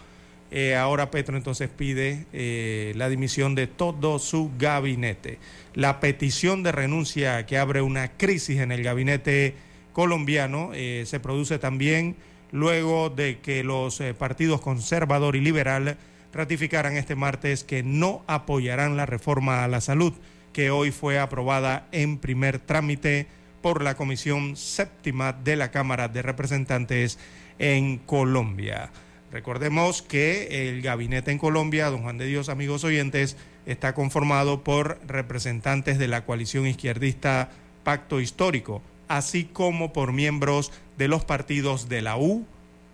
Eh, 0.51 0.75
ahora 0.75 1.11
Petro 1.11 1.37
entonces 1.37 1.69
pide 1.69 2.25
eh, 2.33 2.93
la 2.95 3.09
dimisión 3.09 3.55
de 3.55 3.67
todo 3.67 4.19
su 4.19 4.51
gabinete. 4.57 5.37
La 5.75 5.99
petición 5.99 6.63
de 6.63 6.71
renuncia 6.71 7.45
que 7.45 7.57
abre 7.57 7.81
una 7.81 8.09
crisis 8.17 8.59
en 8.59 8.71
el 8.71 8.83
gabinete 8.83 9.55
colombiano 9.93 10.71
eh, 10.73 11.03
se 11.05 11.19
produce 11.19 11.59
también 11.59 12.15
luego 12.51 13.09
de 13.09 13.39
que 13.39 13.63
los 13.63 14.01
partidos 14.17 14.59
conservador 14.61 15.35
y 15.35 15.41
liberal 15.41 15.97
ratificaran 16.33 16.97
este 16.97 17.15
martes 17.15 17.63
que 17.63 17.83
no 17.83 18.23
apoyarán 18.25 18.97
la 18.97 19.05
reforma 19.05 19.63
a 19.63 19.67
la 19.67 19.81
salud 19.81 20.13
que 20.53 20.71
hoy 20.71 20.91
fue 20.91 21.19
aprobada 21.19 21.87
en 21.91 22.17
primer 22.17 22.59
trámite 22.59 23.27
por 23.61 23.83
la 23.83 23.95
Comisión 23.95 24.55
Séptima 24.55 25.33
de 25.33 25.55
la 25.55 25.71
Cámara 25.71 26.07
de 26.07 26.21
Representantes 26.21 27.19
en 27.59 27.97
Colombia. 27.97 28.89
Recordemos 29.31 30.01
que 30.01 30.69
el 30.69 30.81
gabinete 30.81 31.31
en 31.31 31.37
Colombia, 31.37 31.89
don 31.89 32.01
Juan 32.01 32.17
de 32.17 32.25
Dios, 32.25 32.49
amigos 32.49 32.83
oyentes, 32.83 33.37
está 33.65 33.93
conformado 33.93 34.63
por 34.63 34.99
representantes 35.05 35.99
de 35.99 36.07
la 36.07 36.25
coalición 36.25 36.65
izquierdista 36.65 37.51
Pacto 37.83 38.19
Histórico, 38.19 38.81
así 39.07 39.45
como 39.45 39.93
por 39.93 40.13
miembros 40.13 40.71
de 40.97 41.07
los 41.07 41.25
partidos 41.25 41.89
de 41.89 42.01
la 42.01 42.17
U, 42.17 42.45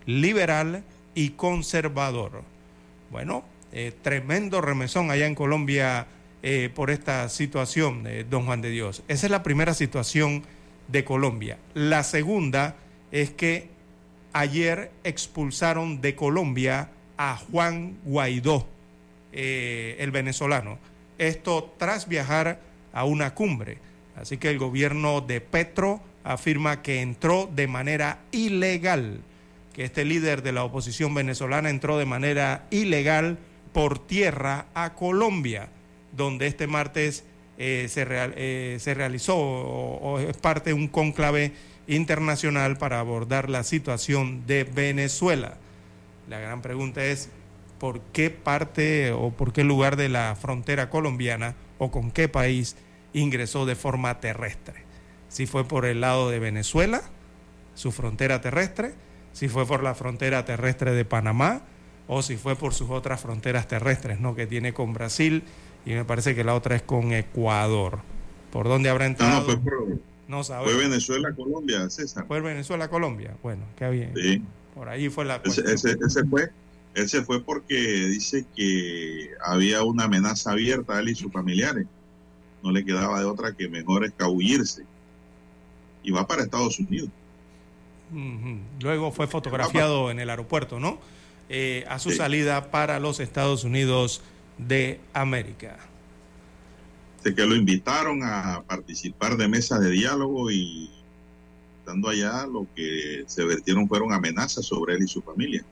Liberal 0.04 0.84
y 1.14 1.30
Conservador. 1.30 2.42
Bueno, 3.10 3.44
eh, 3.72 3.92
tremendo 4.02 4.60
remesón 4.60 5.10
allá 5.10 5.26
en 5.26 5.34
Colombia 5.34 6.06
eh, 6.42 6.70
por 6.74 6.90
esta 6.90 7.28
situación, 7.30 8.06
don 8.28 8.44
Juan 8.44 8.60
de 8.60 8.70
Dios. 8.70 9.02
Esa 9.08 9.26
es 9.26 9.30
la 9.30 9.42
primera 9.42 9.72
situación 9.72 10.44
de 10.88 11.04
Colombia. 11.04 11.58
La 11.72 12.02
segunda 12.02 12.76
es 13.10 13.30
que 13.30 13.75
ayer 14.36 14.90
expulsaron 15.02 16.02
de 16.02 16.14
Colombia 16.14 16.90
a 17.16 17.38
Juan 17.38 17.96
Guaidó, 18.04 18.66
eh, 19.32 19.96
el 19.98 20.10
venezolano. 20.10 20.78
Esto 21.16 21.74
tras 21.78 22.06
viajar 22.06 22.60
a 22.92 23.04
una 23.04 23.34
cumbre. 23.34 23.78
Así 24.14 24.36
que 24.36 24.50
el 24.50 24.58
gobierno 24.58 25.22
de 25.22 25.40
Petro 25.40 26.00
afirma 26.22 26.82
que 26.82 27.00
entró 27.00 27.48
de 27.50 27.66
manera 27.66 28.18
ilegal, 28.30 29.20
que 29.72 29.84
este 29.84 30.04
líder 30.04 30.42
de 30.42 30.52
la 30.52 30.64
oposición 30.64 31.14
venezolana 31.14 31.70
entró 31.70 31.96
de 31.96 32.04
manera 32.04 32.66
ilegal 32.70 33.38
por 33.72 34.06
tierra 34.06 34.66
a 34.74 34.94
Colombia, 34.94 35.70
donde 36.14 36.46
este 36.46 36.66
martes 36.66 37.24
eh, 37.56 37.86
se, 37.88 38.06
eh, 38.10 38.76
se, 38.80 38.92
realizó 38.92 39.36
o, 39.38 40.18
es 40.18 40.36
parte 40.36 40.70
de 40.70 40.74
un 40.74 40.88
cónclave 40.88 41.52
internacional 41.86 42.78
para 42.78 43.00
abordar 43.00 43.48
la 43.48 43.62
situación 43.62 44.46
de 44.46 44.64
Venezuela. 44.64 45.58
La 46.28 46.38
gran 46.38 46.62
pregunta 46.62 47.04
es, 47.04 47.30
¿por 47.78 48.00
qué 48.12 48.30
parte 48.30 49.12
o 49.12 49.30
por 49.30 49.52
qué 49.52 49.64
lugar 49.64 49.96
de 49.96 50.08
la 50.08 50.34
frontera 50.36 50.90
colombiana 50.90 51.54
o 51.78 51.90
con 51.90 52.10
qué 52.10 52.28
país 52.28 52.76
ingresó 53.12 53.66
de 53.66 53.76
forma 53.76 54.20
terrestre? 54.20 54.84
Si 55.28 55.46
fue 55.46 55.66
por 55.66 55.84
el 55.84 56.00
lado 56.00 56.30
de 56.30 56.38
Venezuela, 56.38 57.02
su 57.74 57.92
frontera 57.92 58.40
terrestre, 58.40 58.94
si 59.32 59.48
fue 59.48 59.66
por 59.66 59.82
la 59.82 59.94
frontera 59.94 60.44
terrestre 60.44 60.92
de 60.92 61.04
Panamá 61.04 61.62
o 62.08 62.22
si 62.22 62.36
fue 62.36 62.56
por 62.56 62.72
sus 62.72 62.90
otras 62.90 63.20
fronteras 63.20 63.68
terrestres, 63.68 64.20
¿no? 64.20 64.34
que 64.34 64.46
tiene 64.46 64.72
con 64.72 64.92
Brasil 64.94 65.44
y 65.84 65.90
me 65.90 66.04
parece 66.04 66.34
que 66.34 66.42
la 66.42 66.54
otra 66.54 66.76
es 66.76 66.82
con 66.82 67.12
Ecuador. 67.12 68.00
¿Por 68.50 68.66
dónde 68.68 68.88
habrá 68.88 69.06
entrado? 69.06 69.46
No, 69.46 69.54
no, 69.54 70.15
fue, 70.28 70.44
fue 70.44 70.74
Venezuela, 70.74 71.32
Colombia, 71.34 71.88
César. 71.90 72.26
Fue 72.26 72.40
Venezuela, 72.40 72.88
Colombia. 72.88 73.36
Bueno, 73.42 73.64
qué 73.76 73.88
bien. 73.90 74.12
Sí. 74.14 74.42
Por 74.74 74.88
ahí 74.88 75.08
fue 75.08 75.24
la 75.24 75.40
ese, 75.44 75.62
ese, 75.72 75.96
ese, 76.04 76.24
fue, 76.24 76.50
ese 76.94 77.22
fue 77.22 77.42
porque 77.42 77.74
dice 77.74 78.44
que 78.54 79.30
había 79.44 79.82
una 79.82 80.04
amenaza 80.04 80.52
abierta 80.52 80.96
a 80.96 81.00
él 81.00 81.08
y 81.08 81.14
sus 81.14 81.32
familiares. 81.32 81.86
No 82.62 82.72
le 82.72 82.84
quedaba 82.84 83.20
de 83.20 83.26
otra 83.26 83.52
que 83.52 83.68
mejor 83.68 84.04
escabullirse. 84.04 84.84
Y 86.02 86.10
va 86.10 86.26
para 86.26 86.42
Estados 86.42 86.78
Unidos. 86.78 87.08
Luego 88.80 89.12
fue 89.12 89.26
fotografiado 89.26 90.10
en 90.10 90.20
el 90.20 90.30
aeropuerto, 90.30 90.78
¿no? 90.78 91.00
Eh, 91.48 91.84
a 91.88 91.98
su 91.98 92.10
salida 92.10 92.70
para 92.70 92.98
los 93.00 93.20
Estados 93.20 93.64
Unidos 93.64 94.22
de 94.58 95.00
América. 95.12 95.78
De 97.26 97.34
que 97.34 97.44
lo 97.44 97.56
invitaron 97.56 98.22
a 98.22 98.62
participar 98.68 99.36
de 99.36 99.48
mesas 99.48 99.80
de 99.80 99.90
diálogo 99.90 100.48
y 100.48 100.88
estando 101.80 102.08
allá 102.08 102.46
lo 102.46 102.68
que 102.72 103.24
se 103.26 103.44
vertieron 103.44 103.88
fueron 103.88 104.12
amenazas 104.12 104.64
sobre 104.64 104.94
él 104.94 105.02
y 105.02 105.08
su 105.08 105.20
familia. 105.22 105.64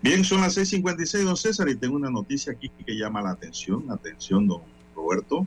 Bien, 0.00 0.22
son 0.22 0.42
las 0.42 0.56
6:56, 0.56 1.24
don 1.24 1.36
César, 1.36 1.68
y 1.68 1.74
tengo 1.74 1.96
una 1.96 2.08
noticia 2.08 2.52
aquí 2.52 2.70
que 2.86 2.96
llama 2.96 3.20
la 3.20 3.30
atención. 3.30 3.90
Atención, 3.90 4.46
don 4.46 4.62
Roberto. 4.94 5.44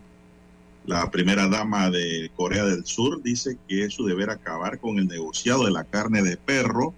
La 0.86 1.10
primera 1.10 1.48
dama 1.48 1.90
de 1.90 2.30
Corea 2.36 2.65
del 2.65 2.86
Sur 2.86 3.23
dice 3.23 3.57
que 3.65 3.86
es 3.86 3.94
su 3.94 4.06
deber 4.06 4.30
acabar 4.30 4.77
con 4.81 4.99
el 4.99 5.07
negociado 5.07 5.64
de 5.64 5.72
la 5.72 5.86
carne 5.86 6.22
de 6.22 6.36
perro 6.36 6.94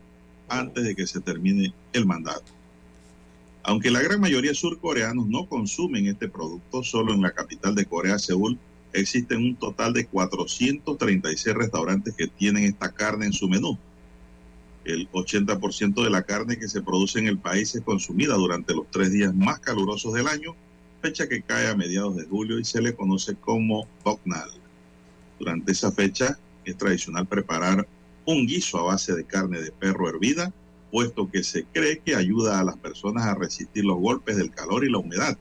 antes 0.49 0.83
de 0.83 0.95
que 0.95 1.05
se 1.05 1.21
termine 1.21 1.75
el 1.93 2.07
mandato. 2.07 2.51
Aunque 3.63 3.91
la 3.91 4.01
gran 4.01 4.19
mayoría 4.19 4.53
surcoreanos 4.53 5.27
no 5.27 5.47
consumen 5.47 6.07
este 6.07 6.27
producto, 6.27 6.83
solo 6.83 7.13
en 7.13 7.21
la 7.21 7.31
capital 7.31 7.75
de 7.75 7.85
Corea, 7.85 8.17
Seúl, 8.17 8.57
existen 8.91 9.37
un 9.39 9.55
total 9.55 9.93
de 9.93 10.07
436 10.07 11.55
restaurantes 11.55 12.15
que 12.15 12.27
tienen 12.27 12.63
esta 12.63 12.91
carne 12.91 13.27
en 13.27 13.33
su 13.33 13.47
menú. 13.47 13.77
El 14.83 15.09
80% 15.11 16.03
de 16.03 16.09
la 16.09 16.23
carne 16.23 16.57
que 16.57 16.67
se 16.67 16.81
produce 16.81 17.19
en 17.19 17.27
el 17.27 17.37
país 17.37 17.75
es 17.75 17.81
consumida 17.81 18.33
durante 18.33 18.73
los 18.73 18.89
tres 18.89 19.11
días 19.11 19.33
más 19.35 19.59
calurosos 19.59 20.13
del 20.13 20.27
año, 20.27 20.55
fecha 21.01 21.29
que 21.29 21.43
cae 21.43 21.67
a 21.67 21.75
mediados 21.75 22.15
de 22.15 22.25
julio 22.25 22.59
y 22.59 22.65
se 22.65 22.81
le 22.81 22.95
conoce 22.95 23.35
como 23.35 23.87
Boknal. 24.03 24.49
Durante 25.37 25.71
esa 25.71 25.91
fecha 25.91 26.39
es 26.65 26.77
tradicional 26.77 27.27
preparar 27.27 27.87
un 28.25 28.47
guiso 28.47 28.79
a 28.79 28.83
base 28.83 29.15
de 29.15 29.23
carne 29.23 29.61
de 29.61 29.71
perro 29.71 30.09
hervida 30.09 30.51
puesto 30.91 31.29
que 31.31 31.43
se 31.43 31.63
cree 31.63 31.99
que 31.99 32.15
ayuda 32.15 32.59
a 32.59 32.63
las 32.63 32.77
personas 32.77 33.25
a 33.25 33.35
resistir 33.35 33.85
los 33.85 33.97
golpes 33.97 34.37
del 34.37 34.51
calor 34.51 34.85
y 34.85 34.91
la 34.91 34.99
humedad. 34.99 35.37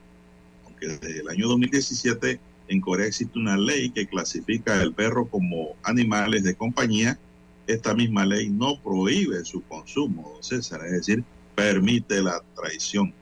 Aunque 0.65 0.87
desde 0.87 1.19
el 1.19 1.29
año 1.29 1.47
2017 1.47 2.39
en 2.69 2.81
Corea 2.81 3.05
existe 3.05 3.37
una 3.37 3.57
ley 3.57 3.89
que 3.89 4.07
clasifica 4.07 4.79
al 4.79 4.93
perro 4.93 5.27
como 5.27 5.75
animales 5.83 6.43
de 6.43 6.55
compañía, 6.55 7.19
esta 7.67 7.93
misma 7.93 8.25
ley 8.25 8.49
no 8.49 8.79
prohíbe 8.81 9.43
su 9.45 9.61
consumo, 9.63 10.37
César, 10.41 10.85
es 10.85 10.91
decir, 10.93 11.23
permite 11.55 12.21
la 12.21 12.41
traición. 12.55 13.13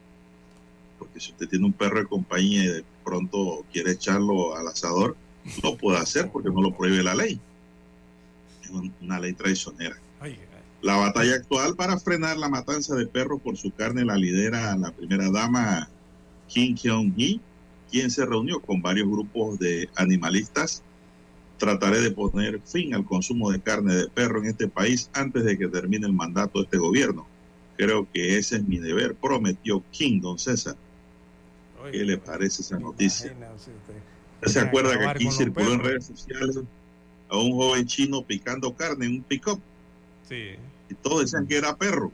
Porque 0.97 1.19
si 1.19 1.31
usted 1.31 1.49
tiene 1.49 1.65
un 1.65 1.73
perro 1.73 1.99
de 1.99 2.05
compañía 2.05 2.63
y 2.63 2.67
de 2.67 2.83
pronto 3.03 3.65
quiere 3.71 3.91
echarlo 3.91 4.55
al 4.55 4.67
asador, 4.67 5.15
lo 5.63 5.75
puede 5.77 5.97
hacer 5.97 6.29
porque 6.31 6.49
no 6.49 6.61
lo 6.61 6.75
prohíbe 6.75 7.03
la 7.03 7.15
ley. 7.15 7.39
Es 8.63 8.69
una 9.01 9.19
ley 9.19 9.33
traicionera. 9.33 9.97
La 10.81 10.95
batalla 10.95 11.35
actual 11.35 11.75
para 11.75 11.99
frenar 11.99 12.37
la 12.37 12.47
matanza 12.47 12.95
de 12.95 13.05
perros 13.05 13.41
por 13.41 13.57
su 13.57 13.71
carne 13.71 14.05
la 14.05 14.15
lidera 14.15 14.75
la 14.77 14.91
primera 14.91 15.29
dama 15.29 15.89
Kim 16.47 16.75
Kyung-hee, 16.75 17.41
quien 17.91 18.09
se 18.09 18.25
reunió 18.25 18.61
con 18.61 18.81
varios 18.81 19.07
grupos 19.09 19.59
de 19.59 19.89
animalistas. 19.95 20.83
Trataré 21.57 21.99
de 21.99 22.11
poner 22.11 22.61
fin 22.63 22.95
al 22.95 23.05
consumo 23.05 23.51
de 23.51 23.59
carne 23.59 23.93
de 23.93 24.07
perro 24.07 24.39
en 24.39 24.45
este 24.45 24.69
país 24.69 25.09
antes 25.13 25.43
de 25.43 25.57
que 25.57 25.67
termine 25.67 26.07
el 26.07 26.13
mandato 26.13 26.59
de 26.59 26.65
este 26.65 26.77
gobierno. 26.77 27.27
Creo 27.75 28.07
que 28.13 28.37
ese 28.37 28.57
es 28.57 28.63
mi 28.63 28.77
deber, 28.77 29.15
prometió 29.15 29.83
Kim, 29.91 30.21
don 30.21 30.39
César. 30.39 30.77
¿Qué 31.91 32.03
le 32.05 32.17
parece 32.17 32.61
esa 32.61 32.79
noticia? 32.79 33.33
¿Se 34.43 34.59
acuerda 34.59 34.97
que 34.97 35.05
aquí 35.05 35.31
circuló 35.31 35.73
en 35.73 35.79
redes 35.81 36.05
sociales 36.05 36.59
a 37.29 37.37
un 37.37 37.51
joven 37.51 37.85
chino 37.85 38.25
picando 38.25 38.73
carne 38.73 39.05
en 39.05 39.15
un 39.15 39.23
pick-up? 39.23 39.61
Y 40.35 40.93
todos 41.01 41.21
decían 41.21 41.47
que 41.47 41.57
era 41.57 41.75
perro. 41.75 42.11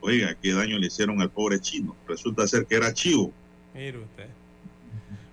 Oiga, 0.00 0.36
qué 0.42 0.52
daño 0.52 0.78
le 0.78 0.88
hicieron 0.88 1.20
al 1.20 1.30
pobre 1.30 1.60
chino. 1.60 1.96
Resulta 2.08 2.46
ser 2.46 2.66
que 2.66 2.74
era 2.74 2.92
chivo. 2.92 3.32
Mire 3.74 3.98
usted. 3.98 4.26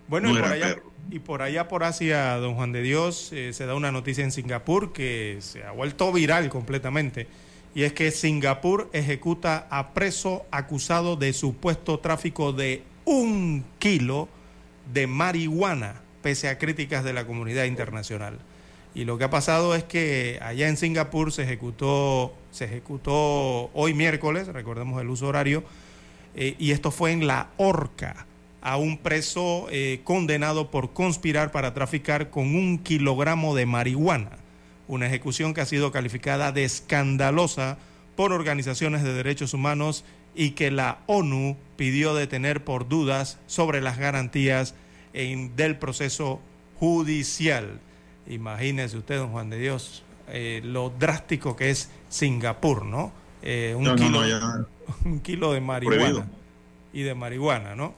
Bueno, 0.08 0.32
y, 0.32 0.34
por 0.34 0.44
allá, 0.46 0.76
y, 1.12 1.20
por 1.20 1.42
allá, 1.42 1.68
por 1.68 1.84
Asia, 1.84 2.36
don 2.38 2.56
Juan 2.56 2.72
de 2.72 2.82
Dios, 2.82 3.32
eh, 3.32 3.54
se 3.54 3.66
da 3.66 3.76
una 3.76 3.92
noticia 3.92 4.24
en 4.24 4.32
Singapur 4.32 4.94
que 4.94 5.38
se 5.42 5.64
ha 5.64 5.72
vuelto 5.72 6.12
viral 6.12 6.50
completamente. 6.50 7.28
Y 7.76 7.84
es 7.84 7.94
que 7.94 8.12
Singapur 8.12 8.90
ejecuta 8.94 9.68
a 9.70 9.94
preso 9.94 10.46
acusado 10.52 11.16
de 11.16 11.34
supuesto 11.34 12.00
tráfico 12.00 12.54
de 12.54 12.84
un 13.06 13.64
kilo 13.78 14.28
de 14.94 15.08
marihuana, 15.08 16.02
pese 16.22 16.50
a 16.50 16.58
críticas 16.58 17.04
de 17.04 17.14
la 17.14 17.26
comunidad 17.26 17.66
internacional. 17.66 18.40
Y 18.96 19.06
lo 19.06 19.18
que 19.18 19.24
ha 19.26 19.30
pasado 19.30 19.76
es 19.76 19.84
que 19.84 20.40
allá 20.42 20.68
en 20.68 20.78
Singapur 20.78 21.32
se 21.32 21.44
ejecutó, 21.44 22.34
se 22.52 22.66
ejecutó 22.66 23.70
hoy 23.74 23.94
miércoles, 23.94 24.48
recordemos 24.48 25.00
el 25.02 25.10
uso 25.10 25.28
horario, 25.28 25.64
eh, 26.36 26.56
y 26.58 26.72
esto 26.72 26.92
fue 26.92 27.12
en 27.12 27.28
la 27.28 27.50
horca 27.58 28.26
a 28.62 28.78
un 28.78 28.98
preso 28.98 29.68
eh, 29.72 30.02
condenado 30.04 30.70
por 30.70 30.94
conspirar 30.94 31.52
para 31.52 31.74
traficar 31.74 32.30
con 32.30 32.56
un 32.56 32.80
kilogramo 32.80 33.56
de 33.56 33.66
marihuana. 33.66 34.32
Una 34.88 35.08
ejecución 35.08 35.54
que 35.54 35.62
ha 35.62 35.66
sido 35.66 35.92
calificada 35.92 36.52
de 36.52 36.64
escandalosa 36.64 37.78
por 38.16 38.34
organizaciones 38.34 39.04
de 39.04 39.14
derechos 39.14 39.54
humanos 39.54 40.04
y 40.36 40.52
que 40.52 40.72
la 40.72 41.00
ONU 41.06 41.58
pidió 41.78 42.16
detener 42.16 42.64
por 42.64 42.88
dudas 42.88 43.38
sobre 43.48 43.82
las 43.82 43.98
garantías 43.98 44.76
del 45.14 45.78
proceso 45.78 46.40
judicial. 46.80 47.80
Imagínese 48.30 48.98
usted, 48.98 49.18
don 49.18 49.32
Juan 49.32 49.50
de 49.50 49.58
Dios, 49.58 50.04
eh, 50.28 50.62
lo 50.64 50.92
drástico 50.92 51.56
que 51.56 51.72
es 51.72 51.90
Singapur, 52.10 52.86
¿no? 52.86 53.12
Eh, 53.42 53.74
un, 53.76 53.96
kilo, 53.96 54.22
un 55.06 55.20
kilo 55.22 55.54
de 55.54 55.62
marihuana. 55.62 56.28
Y 56.94 57.02
de 57.02 57.16
marihuana, 57.16 57.76
¿no? 57.76 57.94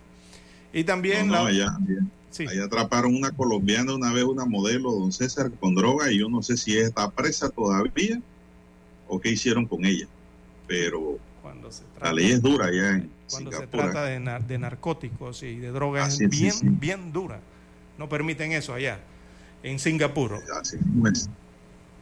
Y 0.74 0.86
también... 0.86 1.28
No, 1.28 1.46
allá, 1.46 1.78
atraparon 2.64 3.14
una 3.14 3.32
colombiana 3.32 3.94
una 3.94 4.14
vez, 4.14 4.24
una 4.24 4.46
modelo, 4.46 4.92
don 4.92 5.12
César, 5.12 5.52
con 5.60 5.76
droga, 5.76 6.10
y 6.12 6.20
yo 6.20 6.30
no 6.30 6.42
sé 6.42 6.56
si 6.56 6.78
está 6.78 7.10
presa 7.10 7.50
todavía 7.50 8.22
o 9.10 9.20
qué 9.20 9.32
hicieron 9.32 9.66
con 9.66 9.86
ella. 9.86 10.08
Pero 10.66 11.20
la 12.02 12.14
ley 12.14 12.32
es 12.32 12.42
dura 12.42 12.68
allá 12.68 12.92
en 12.92 13.10
Cuando 13.30 13.52
se 13.52 13.68
trata 13.68 14.06
de, 14.06 14.20
de, 14.48 14.58
narcóticos 14.58 15.44
y 15.44 15.58
de 15.58 15.72
drogas, 15.72 16.20
bien, 16.20 16.54
bien 16.80 17.12
dura. 17.12 17.42
No 17.98 18.08
permiten 18.08 18.54
eso 18.54 18.74
allá 18.74 19.02
en 19.64 19.80
Singapur. 19.80 20.40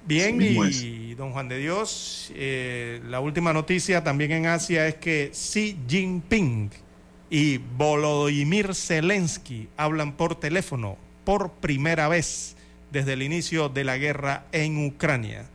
Bien, 0.06 0.41
y 0.41 1.14
don 1.14 1.31
Juan 1.31 1.49
de 1.49 1.57
Dios, 1.60 2.31
eh, 2.34 2.99
la 3.07 3.19
última 3.19 3.53
noticia 3.53 4.03
también 4.03 4.31
en 4.31 4.48
Asia 4.48 4.88
es 4.88 4.95
que 4.95 5.30
Xi 5.31 5.77
Jinping 5.88 6.72
y 7.30 7.57
Volodymyr 7.57 8.73
Zelensky 8.73 9.69
hablan 9.77 10.14
por 10.14 10.40
teléfono 10.40 10.98
por 11.26 11.52
primera 11.52 12.07
vez 12.07 12.56
desde 12.91 13.14
el 13.14 13.22
inicio 13.22 13.69
de 13.69 13.84
la 13.84 13.98
guerra 13.98 14.45
en 14.52 14.84
Ucrania. 14.84 15.48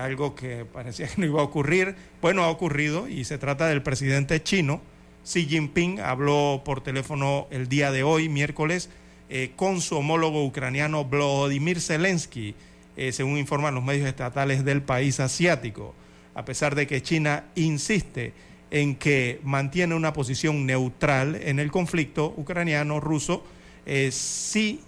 algo 0.00 0.34
que 0.34 0.64
parecía 0.64 1.08
que 1.08 1.20
no 1.20 1.26
iba 1.26 1.40
a 1.40 1.44
ocurrir, 1.44 1.96
bueno, 2.22 2.44
ha 2.44 2.48
ocurrido 2.48 3.08
y 3.08 3.24
se 3.24 3.36
trata 3.36 3.66
del 3.66 3.82
presidente 3.82 4.42
chino. 4.42 4.80
Xi 5.24 5.44
Jinping 5.44 6.00
habló 6.00 6.62
por 6.64 6.82
teléfono 6.82 7.46
el 7.50 7.68
día 7.68 7.90
de 7.90 8.04
hoy, 8.04 8.28
miércoles, 8.28 8.88
eh, 9.34 9.52
con 9.56 9.80
su 9.80 9.96
homólogo 9.96 10.44
ucraniano 10.44 11.06
Volodymyr 11.06 11.80
Zelensky 11.80 12.54
eh, 12.98 13.12
según 13.12 13.38
informan 13.38 13.74
los 13.74 13.82
medios 13.82 14.06
estatales 14.06 14.62
del 14.62 14.82
país 14.82 15.20
asiático, 15.20 15.94
a 16.34 16.44
pesar 16.44 16.74
de 16.74 16.86
que 16.86 17.00
China 17.00 17.46
insiste 17.54 18.34
en 18.70 18.94
que 18.94 19.40
mantiene 19.42 19.94
una 19.94 20.12
posición 20.12 20.66
neutral 20.66 21.36
en 21.36 21.60
el 21.60 21.70
conflicto 21.70 22.34
ucraniano-ruso, 22.36 23.42
eh, 23.86 24.10
sí 24.12 24.82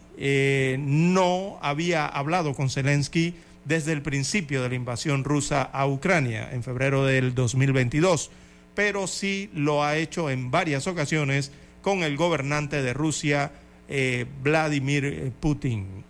no 0.78 1.58
había 1.62 2.06
hablado 2.06 2.52
con 2.52 2.68
Zelensky 2.68 3.36
desde 3.64 3.92
el 3.92 4.02
principio 4.02 4.62
de 4.62 4.68
la 4.68 4.74
invasión 4.74 5.24
rusa 5.24 5.62
a 5.62 5.86
Ucrania 5.86 6.50
en 6.52 6.62
febrero 6.62 7.06
del 7.06 7.34
2022, 7.34 8.30
pero 8.74 9.06
sí 9.06 9.48
lo 9.54 9.82
ha 9.82 9.96
hecho 9.96 10.28
en 10.28 10.50
varias 10.50 10.86
ocasiones 10.86 11.50
con 11.80 12.02
el 12.02 12.18
gobernante 12.18 12.82
de 12.82 12.92
Rusia, 12.92 13.50
Vladimir 14.42 15.32
Putin. 15.40 16.04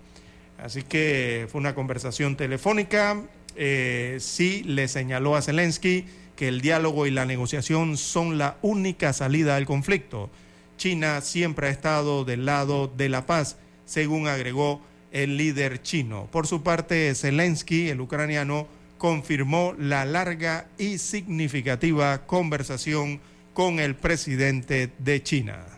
Así 0.59 0.83
que 0.83 1.47
fue 1.51 1.61
una 1.61 1.75
conversación 1.75 2.37
telefónica. 2.37 3.23
Eh, 3.57 4.17
sí 4.21 4.63
le 4.65 4.89
señaló 4.89 5.37
a 5.37 5.43
Zelensky 5.43 6.07
que 6.37 6.49
el 6.49 6.61
diálogo 6.61 7.07
y 7.07 7.11
la 7.11 7.27
negociación 7.27 7.97
son 7.97 8.39
la 8.39 8.57
única 8.63 9.13
salida 9.13 9.57
al 9.57 9.67
conflicto. 9.67 10.31
China 10.77 11.21
siempre 11.21 11.69
ha 11.69 11.71
estado 11.71 12.25
del 12.25 12.47
lado 12.47 12.89
de 12.89 13.09
la 13.09 13.27
paz, 13.27 13.57
según 13.85 14.27
agregó 14.27 14.81
el 15.13 15.37
líder 15.37 15.83
chino. 15.83 16.29
Por 16.33 16.47
su 16.47 16.63
parte, 16.63 17.15
Zelensky, 17.15 17.89
el 17.91 18.01
ucraniano, 18.01 18.67
confirmó 18.99 19.75
la 19.79 20.05
larga 20.05 20.67
y 20.79 20.99
significativa 20.99 22.27
conversación 22.27 23.21
con 23.53 23.79
el 23.79 23.95
presidente 23.95 24.91
de 24.99 25.23
China. 25.23 25.74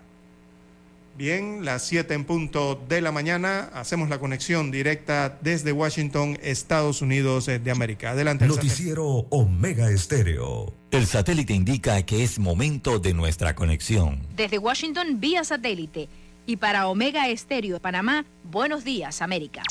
Bien, 1.17 1.65
las 1.65 1.83
7 1.87 2.13
en 2.13 2.25
punto 2.27 2.79
de 2.89 3.01
la 3.01 3.11
mañana, 3.11 3.71
hacemos 3.73 4.11
la 4.11 4.19
conexión 4.19 4.71
directa 4.71 5.39
desde 5.41 5.73
Washington, 5.73 6.39
Estados 6.43 7.01
Unidos 7.01 7.47
de 7.47 7.71
América. 7.71 8.11
Adelante. 8.11 8.47
Noticiero 8.47 9.07
Omega 9.31 9.91
Estéreo. 9.91 10.75
El 10.91 11.07
satélite 11.07 11.55
indica 11.55 12.03
que 12.03 12.23
es 12.23 12.39
momento 12.39 12.99
de 12.99 13.15
nuestra 13.15 13.55
conexión. 13.55 14.27
Desde 14.37 14.59
Washington, 14.59 15.19
vía 15.19 15.43
satélite. 15.43 16.11
Y 16.45 16.57
para 16.57 16.87
Omega 16.87 17.29
Estéreo 17.29 17.75
de 17.75 17.81
Panamá, 17.81 18.27
buenos 18.45 18.85
días, 18.85 19.23
América. 19.23 19.63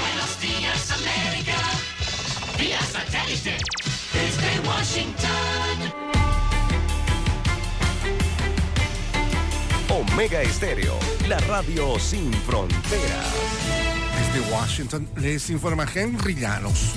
Buenos 0.00 0.40
días, 0.40 0.90
América. 0.92 1.56
Vía 2.56 2.80
satélite. 2.80 3.56
Desde 4.12 4.68
Washington. 4.68 6.23
Omega 9.94 10.42
Estéreo, 10.42 10.98
la 11.28 11.38
radio 11.38 12.00
sin 12.00 12.32
fronteras. 12.32 13.32
Desde 14.34 14.52
Washington 14.52 15.08
les 15.18 15.48
informa 15.50 15.86
Henry 15.94 16.34
Llanos. 16.34 16.96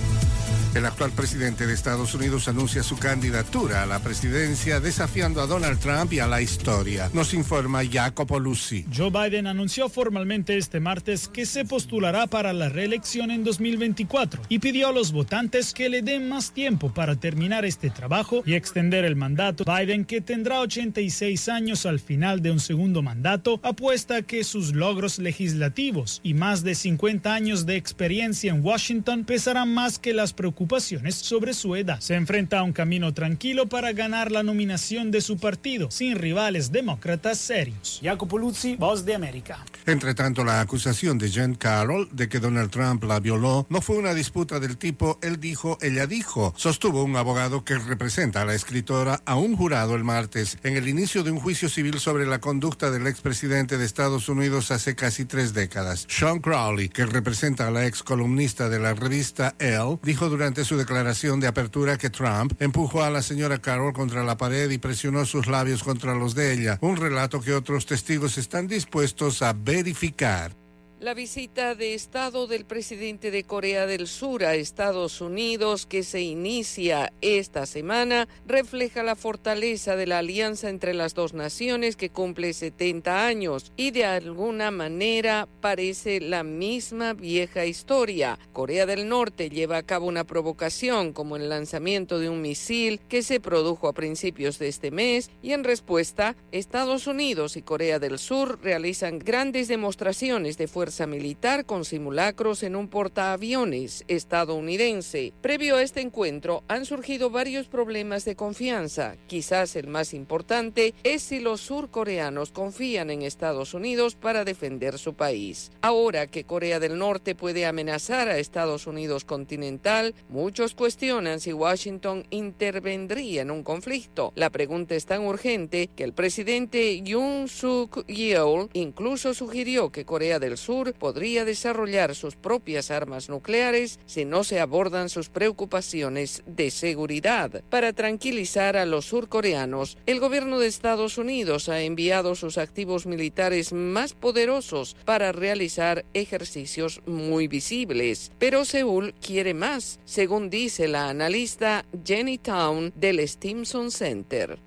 El 0.77 0.85
actual 0.85 1.11
presidente 1.11 1.65
de 1.65 1.73
Estados 1.73 2.13
Unidos 2.13 2.47
anuncia 2.47 2.83
su 2.83 2.99
candidatura 2.99 3.81
a 3.81 3.87
la 3.87 3.97
presidencia 3.97 4.79
desafiando 4.79 5.41
a 5.41 5.47
Donald 5.47 5.79
Trump 5.79 6.13
y 6.13 6.19
a 6.19 6.27
la 6.27 6.39
historia. 6.39 7.09
Nos 7.15 7.33
informa 7.33 7.81
Jacopo 7.83 8.39
Lucy. 8.39 8.85
Joe 8.95 9.09
Biden 9.09 9.47
anunció 9.47 9.89
formalmente 9.89 10.55
este 10.55 10.79
martes 10.79 11.29
que 11.29 11.47
se 11.47 11.65
postulará 11.65 12.27
para 12.27 12.53
la 12.53 12.69
reelección 12.69 13.31
en 13.31 13.43
2024 13.43 14.43
y 14.49 14.59
pidió 14.59 14.89
a 14.89 14.91
los 14.91 15.13
votantes 15.13 15.73
que 15.73 15.89
le 15.89 16.03
den 16.03 16.29
más 16.29 16.51
tiempo 16.51 16.93
para 16.93 17.15
terminar 17.15 17.65
este 17.65 17.89
trabajo 17.89 18.43
y 18.45 18.53
extender 18.53 19.03
el 19.03 19.15
mandato. 19.15 19.63
Biden, 19.65 20.05
que 20.05 20.21
tendrá 20.21 20.59
86 20.59 21.49
años 21.49 21.87
al 21.87 21.99
final 21.99 22.43
de 22.43 22.51
un 22.51 22.59
segundo 22.59 23.01
mandato, 23.01 23.59
apuesta 23.63 24.21
que 24.21 24.43
sus 24.43 24.75
logros 24.75 25.17
legislativos 25.17 26.21
y 26.21 26.35
más 26.35 26.63
de 26.63 26.75
50 26.75 27.33
años 27.33 27.65
de 27.65 27.77
experiencia 27.77 28.51
en 28.51 28.63
Washington 28.63 29.25
pesarán 29.25 29.73
más 29.73 29.97
que 29.97 30.13
las 30.13 30.33
preocupaciones 30.33 30.66
sobre 31.15 31.53
su 31.53 31.75
edad. 31.75 31.99
Se 31.99 32.15
enfrenta 32.15 32.59
a 32.59 32.63
un 32.63 32.73
camino 32.73 33.13
tranquilo 33.13 33.67
para 33.67 33.93
ganar 33.93 34.31
la 34.31 34.43
nominación 34.43 35.11
de 35.11 35.21
su 35.21 35.37
partido, 35.37 35.89
sin 35.91 36.17
rivales 36.17 36.71
demócratas 36.71 37.37
serios. 37.37 37.99
Jacopo 38.03 38.37
Luzzi, 38.37 38.75
Voz 38.75 39.05
de 39.05 39.15
América. 39.15 39.63
Entre 39.85 40.13
tanto, 40.13 40.43
la 40.43 40.61
acusación 40.61 41.17
de 41.17 41.29
Jen 41.29 41.55
Carroll 41.55 42.09
de 42.11 42.29
que 42.29 42.39
Donald 42.39 42.71
Trump 42.71 43.03
la 43.03 43.19
violó 43.19 43.65
no 43.69 43.81
fue 43.81 43.97
una 43.97 44.13
disputa 44.13 44.59
del 44.59 44.77
tipo 44.77 45.17
él 45.21 45.39
dijo, 45.39 45.77
ella 45.81 46.07
dijo, 46.07 46.53
sostuvo 46.57 47.03
un 47.03 47.15
abogado 47.15 47.63
que 47.63 47.77
representa 47.77 48.41
a 48.41 48.45
la 48.45 48.53
escritora 48.53 49.21
a 49.25 49.35
un 49.35 49.55
jurado 49.55 49.95
el 49.95 50.03
martes 50.03 50.57
en 50.63 50.75
el 50.75 50.87
inicio 50.87 51.23
de 51.23 51.31
un 51.31 51.39
juicio 51.39 51.69
civil 51.69 51.99
sobre 51.99 52.25
la 52.25 52.39
conducta 52.39 52.91
del 52.91 53.07
expresidente 53.07 53.77
de 53.77 53.85
Estados 53.85 54.29
Unidos 54.29 54.71
hace 54.71 54.95
casi 54.95 55.25
tres 55.25 55.53
décadas. 55.53 56.05
Sean 56.09 56.39
Crowley, 56.39 56.89
que 56.89 57.05
representa 57.05 57.67
a 57.67 57.71
la 57.71 57.85
ex 57.85 58.03
columnista 58.03 58.69
de 58.69 58.79
la 58.79 58.93
revista 58.93 59.55
Elle, 59.59 59.99
dijo 60.03 60.29
durante 60.29 60.56
su 60.65 60.77
declaración 60.77 61.39
de 61.39 61.47
apertura 61.47 61.97
que 61.97 62.09
Trump 62.09 62.53
empujó 62.59 63.03
a 63.03 63.09
la 63.09 63.21
señora 63.21 63.59
Carroll 63.59 63.93
contra 63.93 64.23
la 64.23 64.37
pared 64.37 64.69
y 64.71 64.77
presionó 64.77 65.25
sus 65.25 65.47
labios 65.47 65.83
contra 65.83 66.15
los 66.15 66.33
de 66.33 66.53
ella, 66.53 66.79
un 66.81 66.97
relato 66.97 67.39
que 67.41 67.53
otros 67.53 67.85
testigos 67.85 68.37
están 68.37 68.67
dispuestos 68.67 69.41
a 69.41 69.53
verificar. 69.53 70.56
La 70.99 71.13
visita 71.13 71.75
de 71.75 71.93
Estado 71.93 72.47
del 72.47 72.65
presidente 72.65 73.29
de 73.29 73.43
Corea 73.43 73.85
del 73.85 74.07
Sur 74.07 74.43
a 74.43 74.55
Estados 74.55 75.21
Unidos, 75.21 75.85
que 75.85 76.01
se 76.01 76.21
inicia 76.21 77.13
esta 77.21 77.67
semana, 77.67 78.27
refleja 78.47 79.03
la 79.03 79.15
fortaleza 79.15 79.95
de 79.95 80.07
la 80.07 80.17
alianza 80.17 80.69
entre 80.69 80.95
las 80.95 81.13
dos 81.13 81.35
naciones 81.35 81.97
que 81.97 82.09
cumple 82.09 82.51
70 82.51 83.27
años 83.27 83.71
y 83.77 83.91
de 83.91 84.05
alguna 84.05 84.71
manera 84.71 85.47
parece 85.61 86.19
la 86.19 86.43
misma 86.43 87.13
vieja 87.13 87.67
historia. 87.67 88.39
Corea 88.51 88.87
del 88.87 89.07
Norte 89.07 89.51
lleva 89.51 89.77
a 89.77 89.83
cabo 89.83 90.07
una 90.07 90.23
provocación 90.23 91.13
como 91.13 91.35
el 91.35 91.47
lanzamiento 91.47 92.17
de 92.17 92.29
un 92.29 92.41
misil 92.41 93.01
que 93.07 93.21
se 93.21 93.39
produjo 93.39 93.87
a 93.87 93.93
principios 93.93 94.57
de 94.57 94.67
este 94.67 94.89
mes 94.89 95.29
y 95.43 95.51
en 95.51 95.63
respuesta 95.63 96.35
Estados 96.51 97.05
Unidos 97.05 97.55
y 97.55 97.61
Corea 97.61 97.99
del 97.99 98.17
Sur 98.17 98.59
realizan 98.63 99.19
grandes 99.19 99.67
demostraciones 99.67 100.57
de 100.57 100.67
fuerza 100.67 100.86
militar 101.07 101.65
con 101.65 101.85
simulacros 101.85 102.63
en 102.63 102.75
un 102.75 102.87
portaaviones 102.87 104.03
estadounidense. 104.07 105.33
Previo 105.41 105.75
a 105.75 105.83
este 105.83 106.01
encuentro 106.01 106.63
han 106.67 106.85
surgido 106.85 107.29
varios 107.29 107.67
problemas 107.67 108.23
de 108.25 108.35
confianza. 108.35 109.15
Quizás 109.27 109.75
el 109.75 109.87
más 109.87 110.13
importante 110.13 110.93
es 111.03 111.23
si 111.23 111.39
los 111.39 111.61
surcoreanos 111.61 112.51
confían 112.51 113.09
en 113.09 113.21
Estados 113.21 113.73
Unidos 113.73 114.15
para 114.15 114.45
defender 114.45 114.97
su 114.97 115.13
país. 115.13 115.71
Ahora 115.81 116.27
que 116.27 116.43
Corea 116.43 116.79
del 116.79 116.97
Norte 116.97 117.35
puede 117.35 117.65
amenazar 117.65 118.29
a 118.29 118.37
Estados 118.37 118.87
Unidos 118.87 119.25
continental, 119.25 120.15
muchos 120.29 120.73
cuestionan 120.73 121.39
si 121.39 121.53
Washington 121.53 122.25
intervendría 122.29 123.41
en 123.41 123.51
un 123.51 123.63
conflicto. 123.63 124.31
La 124.35 124.49
pregunta 124.49 124.95
es 124.95 125.05
tan 125.05 125.25
urgente 125.25 125.89
que 125.95 126.03
el 126.03 126.13
presidente 126.13 127.01
Yoon 127.01 127.47
Suk 127.47 128.05
Yeol 128.07 128.69
incluso 128.73 129.33
sugirió 129.33 129.91
que 129.91 130.05
Corea 130.05 130.39
del 130.39 130.57
Sur 130.57 130.76
podría 130.97 131.45
desarrollar 131.45 132.15
sus 132.15 132.35
propias 132.35 132.91
armas 132.91 133.29
nucleares 133.29 133.99
si 134.05 134.25
no 134.25 134.43
se 134.43 134.59
abordan 134.59 135.09
sus 135.09 135.29
preocupaciones 135.29 136.43
de 136.45 136.71
seguridad. 136.71 137.63
Para 137.69 137.93
tranquilizar 137.93 138.77
a 138.77 138.85
los 138.85 139.05
surcoreanos, 139.05 139.97
el 140.05 140.19
gobierno 140.19 140.59
de 140.59 140.67
Estados 140.67 141.17
Unidos 141.17 141.69
ha 141.69 141.81
enviado 141.81 142.35
sus 142.35 142.57
activos 142.57 143.05
militares 143.05 143.73
más 143.73 144.13
poderosos 144.13 144.95
para 145.05 145.31
realizar 145.31 146.05
ejercicios 146.13 147.01
muy 147.05 147.47
visibles. 147.47 148.31
Pero 148.37 148.65
Seúl 148.65 149.13
quiere 149.15 149.53
más, 149.53 149.99
según 150.05 150.49
dice 150.49 150.87
la 150.87 151.09
analista 151.09 151.85
Jenny 152.05 152.37
Town 152.37 152.93
del 152.95 153.19
Stimson 153.27 153.91
Center. 153.91 154.66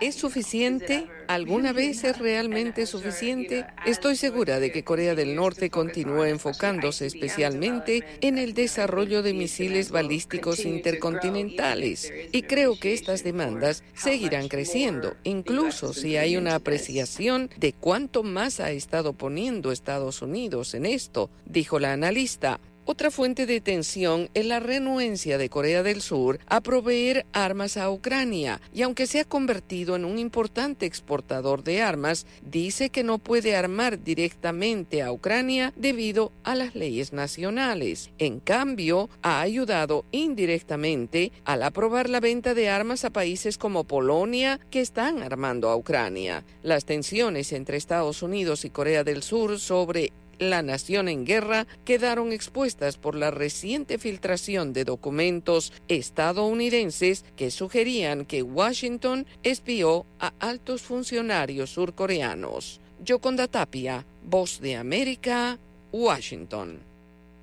¿Es 0.00 0.14
suficiente? 0.14 1.06
¿Alguna 1.28 1.74
vez 1.74 2.02
es 2.04 2.18
realmente 2.18 2.86
suficiente? 2.86 3.66
Estoy 3.84 4.16
segura 4.16 4.58
de 4.58 4.72
que 4.72 4.84
Corea 4.84 5.14
del 5.14 5.36
Norte 5.36 5.68
continúa 5.68 6.30
enfocándose 6.30 7.04
especialmente 7.04 8.04
en 8.22 8.38
el 8.38 8.54
desarrollo 8.54 9.22
de 9.22 9.34
misiles 9.34 9.90
balísticos 9.90 10.64
intercontinentales 10.64 12.10
y 12.32 12.42
creo 12.42 12.78
que 12.80 12.94
estas 12.94 13.22
demandas 13.22 13.84
seguirán 13.94 14.48
creciendo, 14.48 15.14
incluso 15.24 15.92
si 15.92 16.16
hay 16.16 16.38
una 16.38 16.54
apreciación 16.54 17.50
de 17.58 17.74
cuánto 17.74 18.22
más 18.22 18.60
ha 18.60 18.70
estado 18.70 19.12
poniendo 19.12 19.72
Estados 19.72 20.22
Unidos 20.22 20.72
en 20.72 20.86
esto, 20.86 21.28
dijo 21.44 21.78
la 21.78 21.92
analista. 21.92 22.60
Otra 22.86 23.10
fuente 23.10 23.46
de 23.46 23.60
tensión 23.60 24.30
es 24.34 24.46
la 24.46 24.58
renuencia 24.58 25.38
de 25.38 25.48
Corea 25.48 25.82
del 25.82 26.00
Sur 26.00 26.40
a 26.46 26.60
proveer 26.60 27.26
armas 27.32 27.76
a 27.76 27.90
Ucrania 27.90 28.60
y 28.74 28.82
aunque 28.82 29.06
se 29.06 29.20
ha 29.20 29.24
convertido 29.24 29.96
en 29.96 30.04
un 30.04 30.18
importante 30.18 30.86
exportador 30.86 31.62
de 31.62 31.82
armas, 31.82 32.26
dice 32.42 32.90
que 32.90 33.04
no 33.04 33.18
puede 33.18 33.54
armar 33.54 34.02
directamente 34.02 35.02
a 35.02 35.12
Ucrania 35.12 35.72
debido 35.76 36.32
a 36.42 36.54
las 36.54 36.74
leyes 36.74 37.12
nacionales. 37.12 38.10
En 38.18 38.40
cambio, 38.40 39.10
ha 39.22 39.40
ayudado 39.40 40.04
indirectamente 40.10 41.32
al 41.44 41.62
aprobar 41.62 42.08
la 42.08 42.20
venta 42.20 42.54
de 42.54 42.70
armas 42.70 43.04
a 43.04 43.10
países 43.10 43.58
como 43.58 43.84
Polonia 43.84 44.58
que 44.70 44.80
están 44.80 45.22
armando 45.22 45.68
a 45.68 45.76
Ucrania. 45.76 46.44
Las 46.62 46.86
tensiones 46.86 47.52
entre 47.52 47.76
Estados 47.76 48.22
Unidos 48.22 48.64
y 48.64 48.70
Corea 48.70 49.04
del 49.04 49.22
Sur 49.22 49.58
sobre 49.60 50.12
la 50.40 50.62
nación 50.62 51.08
en 51.08 51.24
guerra 51.24 51.66
quedaron 51.84 52.32
expuestas 52.32 52.96
por 52.96 53.14
la 53.14 53.30
reciente 53.30 53.98
filtración 53.98 54.72
de 54.72 54.84
documentos 54.84 55.72
estadounidenses 55.86 57.24
que 57.36 57.50
sugerían 57.50 58.24
que 58.24 58.42
Washington 58.42 59.26
espió 59.42 60.06
a 60.18 60.32
altos 60.40 60.82
funcionarios 60.82 61.70
surcoreanos. 61.70 62.80
Yoconda 63.04 63.46
Tapia, 63.48 64.04
Voz 64.24 64.60
de 64.60 64.76
América, 64.76 65.58
Washington. 65.92 66.78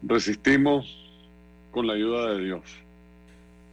Resistimos 0.03 0.85
con 1.71 1.87
la 1.87 1.93
ayuda 1.93 2.33
de 2.33 2.43
Dios. 2.45 2.61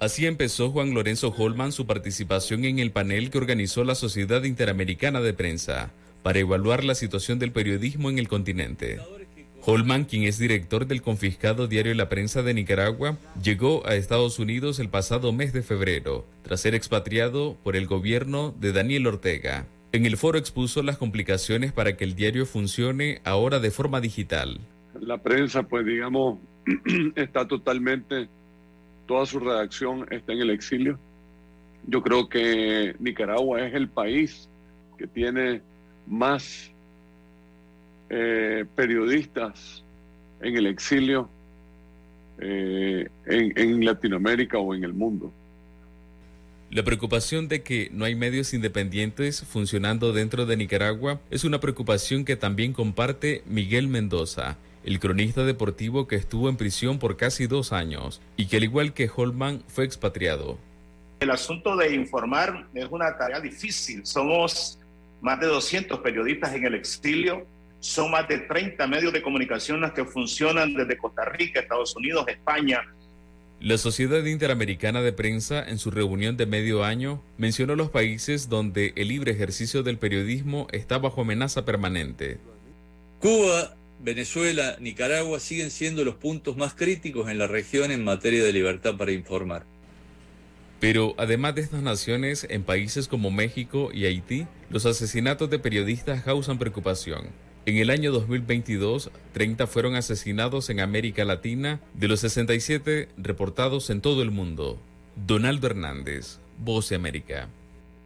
Así 0.01 0.27
empezó 0.27 0.71
Juan 0.71 0.93
Lorenzo 0.93 1.35
Holman 1.37 1.73
su 1.73 1.87
participación 1.87 2.65
en 2.67 2.79
el 2.79 2.91
panel 2.91 3.31
que 3.31 3.39
organizó 3.39 3.85
la 3.85 3.95
Sociedad 3.95 4.45
Interamericana 4.45 5.21
de 5.21 5.33
Prensa 5.33 5.93
para 6.25 6.39
evaluar 6.39 6.85
la 6.85 6.95
situación 6.95 7.39
del 7.39 7.53
periodismo 7.53 8.09
en 8.09 8.19
el 8.19 8.29
continente. 8.29 8.99
Holman, 9.67 10.05
quien 10.05 10.23
es 10.23 10.39
director 10.39 10.87
del 10.87 11.03
confiscado 11.03 11.69
diario 11.69 11.95
La 11.95 12.09
Prensa 12.09 12.43
de 12.43 12.55
Nicaragua, 12.55 13.19
llegó 13.43 13.87
a 13.87 13.95
Estados 13.95 14.39
Unidos 14.39 14.79
el 14.79 14.89
pasado 14.89 15.35
mes 15.35 15.53
de 15.53 15.63
febrero, 15.63 16.25
tras 16.43 16.63
ser 16.63 16.75
expatriado 16.75 17.59
por 17.63 17.77
el 17.77 17.87
gobierno 17.87 18.55
de 18.59 18.73
Daniel 18.73 19.07
Ortega. 19.07 19.67
En 19.93 20.07
el 20.07 20.17
foro 20.17 20.39
expuso 20.39 20.83
las 20.83 20.97
complicaciones 20.97 21.73
para 21.73 21.95
que 21.95 22.05
el 22.05 22.15
diario 22.15 22.47
funcione 22.47 23.21
ahora 23.25 23.61
de 23.61 23.71
forma 23.71 24.01
digital. 24.01 24.61
La 24.99 25.19
prensa, 25.19 25.63
pues 25.63 25.85
digamos, 25.85 26.39
está 27.17 27.47
totalmente, 27.47 28.29
toda 29.07 29.27
su 29.27 29.41
redacción 29.41 30.07
está 30.11 30.33
en 30.33 30.41
el 30.41 30.51
exilio. 30.51 30.99
Yo 31.87 32.03
creo 32.03 32.31
que 32.31 32.97
Nicaragua 32.99 33.67
es 33.67 33.75
el 33.75 33.89
país 33.89 34.49
que 34.97 35.07
tiene 35.07 35.61
más 36.07 36.71
eh, 38.11 38.65
periodistas 38.75 39.83
en 40.41 40.57
el 40.57 40.67
exilio 40.67 41.29
eh, 42.39 43.09
en, 43.27 43.53
en 43.59 43.85
Latinoamérica 43.85 44.59
o 44.59 44.75
en 44.75 44.85
el 44.85 44.93
mundo. 44.93 45.33
La 46.71 46.83
preocupación 46.83 47.47
de 47.47 47.63
que 47.63 47.89
no 47.93 48.05
hay 48.05 48.17
medios 48.17 48.53
independientes 48.53 49.45
funcionando 49.45 50.13
dentro 50.13 50.45
de 50.45 50.57
Nicaragua 50.57 51.21
es 51.31 51.45
una 51.45 51.61
preocupación 51.61 52.25
que 52.25 52.37
también 52.37 52.73
comparte 52.73 53.43
Miguel 53.47 53.87
Mendoza, 53.87 54.57
el 54.85 54.99
cronista 54.99 55.45
deportivo 55.45 56.09
que 56.09 56.17
estuvo 56.17 56.49
en 56.49 56.57
prisión 56.57 56.99
por 56.99 57.17
casi 57.17 57.47
dos 57.47 57.73
años 57.73 58.21
y 58.37 58.47
que 58.47 58.57
al 58.57 58.65
igual 58.65 58.93
que 58.93 59.09
Holman 59.15 59.63
fue 59.69 59.85
expatriado. 59.85 60.59
El 61.21 61.31
asunto 61.31 61.77
de 61.77 61.95
informar 61.95 62.67
es 62.75 62.87
una 62.91 63.17
tarea 63.17 63.41
difícil. 63.41 64.05
Somos 64.05 64.79
más 65.21 65.41
de 65.41 65.47
200 65.47 66.01
periodistas 66.01 66.55
en 66.55 66.65
el 66.65 66.75
exilio, 66.75 67.47
son 67.81 68.11
más 68.11 68.27
de 68.29 68.39
30 68.39 68.87
medios 68.87 69.13
de 69.13 69.23
comunicación 69.23 69.81
las 69.81 69.93
que 69.93 70.05
funcionan 70.05 70.75
desde 70.75 70.97
Costa 70.97 71.25
Rica, 71.27 71.61
Estados 71.61 71.95
Unidos, 71.97 72.25
España. 72.29 72.83
La 73.61 73.79
Sociedad 73.79 74.25
Interamericana 74.25 75.01
de 75.03 75.13
Prensa, 75.13 75.63
en 75.67 75.79
su 75.79 75.91
reunión 75.91 76.37
de 76.37 76.47
medio 76.47 76.85
año, 76.85 77.23
mencionó 77.39 77.77
los 77.77 77.91
países 77.91 78.49
donde 78.49 78.93
el 78.97 79.09
libre 79.09 79.33
ejercicio 79.33 79.83
del 79.83 79.99
periodismo 79.99 80.67
está 80.73 80.99
bajo 80.99 81.23
amenaza 81.23 81.65
permanente. 81.65 82.39
Cuba, 83.21 83.75
Venezuela, 84.01 84.77
Nicaragua 84.81 85.41
siguen 85.41 85.71
siendo 85.71 86.05
los 86.05 86.17
puntos 86.17 86.57
más 86.57 86.75
críticos 86.75 87.31
en 87.31 87.39
la 87.39 87.47
región 87.47 87.91
en 87.91 88.05
materia 88.05 88.45
de 88.45 88.53
libertad 88.53 88.97
para 88.97 89.13
informar. 89.13 89.65
Pero 90.81 91.15
además 91.19 91.55
de 91.55 91.63
estas 91.63 91.83
naciones, 91.83 92.47
en 92.51 92.63
países 92.63 93.09
como 93.09 93.31
México 93.31 93.91
y 93.93 94.05
Haití, 94.05 94.47
los 94.71 94.87
asesinatos 94.87 95.49
de 95.51 95.59
periodistas 95.59 96.23
causan 96.23 96.59
preocupación. 96.59 97.29
En 97.67 97.79
el 97.79 97.89
año 97.89 98.13
2022, 98.13 99.11
30 99.33 99.67
fueron 99.67 99.95
asesinados 99.95 100.69
en 100.69 100.81
América 100.81 101.25
Latina 101.25 101.81
de 101.95 102.09
los 102.09 102.21
67 102.21 103.09
reportados 103.17 103.89
en 103.89 104.03
todo 104.03 104.23
el 104.23 104.31
mundo. 104.31 104.79
Donaldo 105.17 105.69
Hernández, 105.69 106.41
Voz 106.59 106.93
América. 106.93 107.49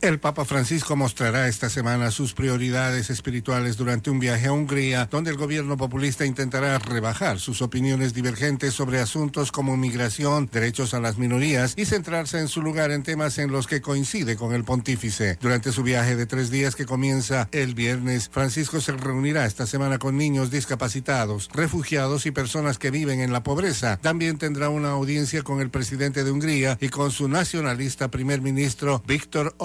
El 0.00 0.20
Papa 0.20 0.44
Francisco 0.44 0.94
mostrará 0.94 1.48
esta 1.48 1.68
semana 1.68 2.12
sus 2.12 2.32
prioridades 2.32 3.10
espirituales 3.10 3.76
durante 3.76 4.10
un 4.10 4.20
viaje 4.20 4.46
a 4.46 4.52
Hungría, 4.52 5.08
donde 5.10 5.32
el 5.32 5.36
gobierno 5.36 5.76
populista 5.76 6.24
intentará 6.24 6.78
rebajar 6.78 7.40
sus 7.40 7.62
opiniones 7.62 8.14
divergentes 8.14 8.74
sobre 8.74 9.00
asuntos 9.00 9.50
como 9.50 9.76
migración, 9.76 10.48
derechos 10.52 10.94
a 10.94 11.00
las 11.00 11.18
minorías 11.18 11.74
y 11.76 11.84
centrarse 11.84 12.38
en 12.38 12.46
su 12.46 12.62
lugar 12.62 12.92
en 12.92 13.02
temas 13.02 13.38
en 13.38 13.50
los 13.50 13.66
que 13.66 13.80
coincide 13.80 14.36
con 14.36 14.54
el 14.54 14.62
pontífice. 14.62 15.36
Durante 15.40 15.72
su 15.72 15.82
viaje 15.82 16.14
de 16.14 16.26
tres 16.26 16.52
días 16.52 16.76
que 16.76 16.86
comienza 16.86 17.48
el 17.50 17.74
viernes, 17.74 18.28
Francisco 18.28 18.80
se 18.80 18.92
reunirá 18.92 19.46
esta 19.46 19.66
semana 19.66 19.98
con 19.98 20.16
niños 20.16 20.52
discapacitados, 20.52 21.50
refugiados 21.52 22.24
y 22.24 22.30
personas 22.30 22.78
que 22.78 22.92
viven 22.92 23.18
en 23.18 23.32
la 23.32 23.42
pobreza. 23.42 23.96
También 24.00 24.38
tendrá 24.38 24.68
una 24.68 24.90
audiencia 24.90 25.42
con 25.42 25.60
el 25.60 25.70
presidente 25.70 26.22
de 26.22 26.30
Hungría 26.30 26.78
y 26.80 26.88
con 26.88 27.10
su 27.10 27.26
nacionalista 27.28 28.12
primer 28.12 28.42
ministro 28.42 29.02
Víctor 29.04 29.56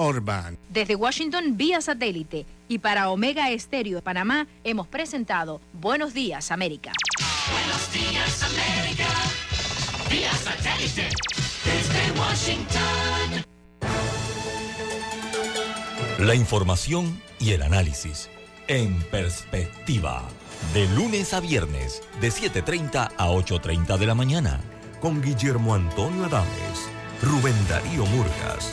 Desde 0.70 0.94
Washington 0.94 1.56
vía 1.56 1.80
satélite 1.82 2.46
y 2.66 2.78
para 2.78 3.10
Omega 3.10 3.50
Estéreo 3.50 3.96
de 3.96 4.02
Panamá 4.02 4.46
hemos 4.64 4.86
presentado 4.86 5.60
Buenos 5.74 6.14
Días 6.14 6.50
América. 6.50 6.92
Buenos 7.52 7.92
días 7.92 8.42
América, 8.42 9.04
vía 10.10 10.32
satélite 10.32 11.08
desde 11.64 12.18
Washington. 12.18 13.44
La 16.20 16.34
información 16.34 17.20
y 17.38 17.50
el 17.50 17.62
análisis 17.62 18.30
en 18.66 19.02
perspectiva. 19.10 20.22
De 20.72 20.86
lunes 20.94 21.34
a 21.34 21.40
viernes, 21.40 22.02
de 22.22 22.28
7.30 22.28 23.12
a 23.18 23.28
8.30 23.28 23.98
de 23.98 24.06
la 24.06 24.14
mañana. 24.14 24.60
Con 25.02 25.20
Guillermo 25.20 25.74
Antonio 25.74 26.24
Adames, 26.24 26.88
Rubén 27.20 27.56
Darío 27.68 28.06
Murgas 28.06 28.72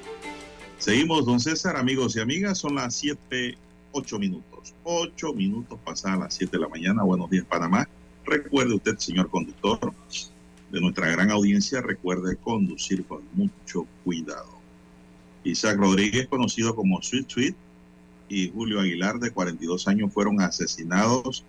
seguimos, 0.81 1.25
don 1.25 1.39
César, 1.39 1.77
amigos 1.77 2.15
y 2.15 2.19
amigas, 2.19 2.57
son 2.57 2.75
las 2.75 2.95
7, 2.95 3.55
8 3.91 4.19
minutos. 4.19 4.73
8 4.83 5.33
minutos 5.33 5.79
pasadas 5.85 6.19
las 6.19 6.33
7 6.33 6.57
de 6.57 6.61
la 6.61 6.67
mañana. 6.67 7.03
Buenos 7.03 7.29
días, 7.29 7.45
Panamá. 7.45 7.87
Recuerde 8.25 8.73
usted, 8.73 8.97
señor 8.97 9.29
conductor, 9.29 9.93
de 10.71 10.81
nuestra 10.81 11.09
gran 11.09 11.29
audiencia, 11.29 11.81
recuerde 11.81 12.35
conducir 12.37 13.05
con 13.05 13.21
mucho 13.33 13.85
cuidado. 14.03 14.49
Isaac 15.43 15.77
Rodríguez, 15.77 16.27
conocido 16.27 16.75
como 16.75 17.01
Sweet 17.01 17.29
Sweet, 17.29 17.55
y 18.27 18.49
Julio 18.49 18.79
Aguilar, 18.79 19.19
de 19.19 19.31
42 19.31 19.87
años, 19.87 20.11
fueron 20.13 20.41
asesinados 20.41 21.43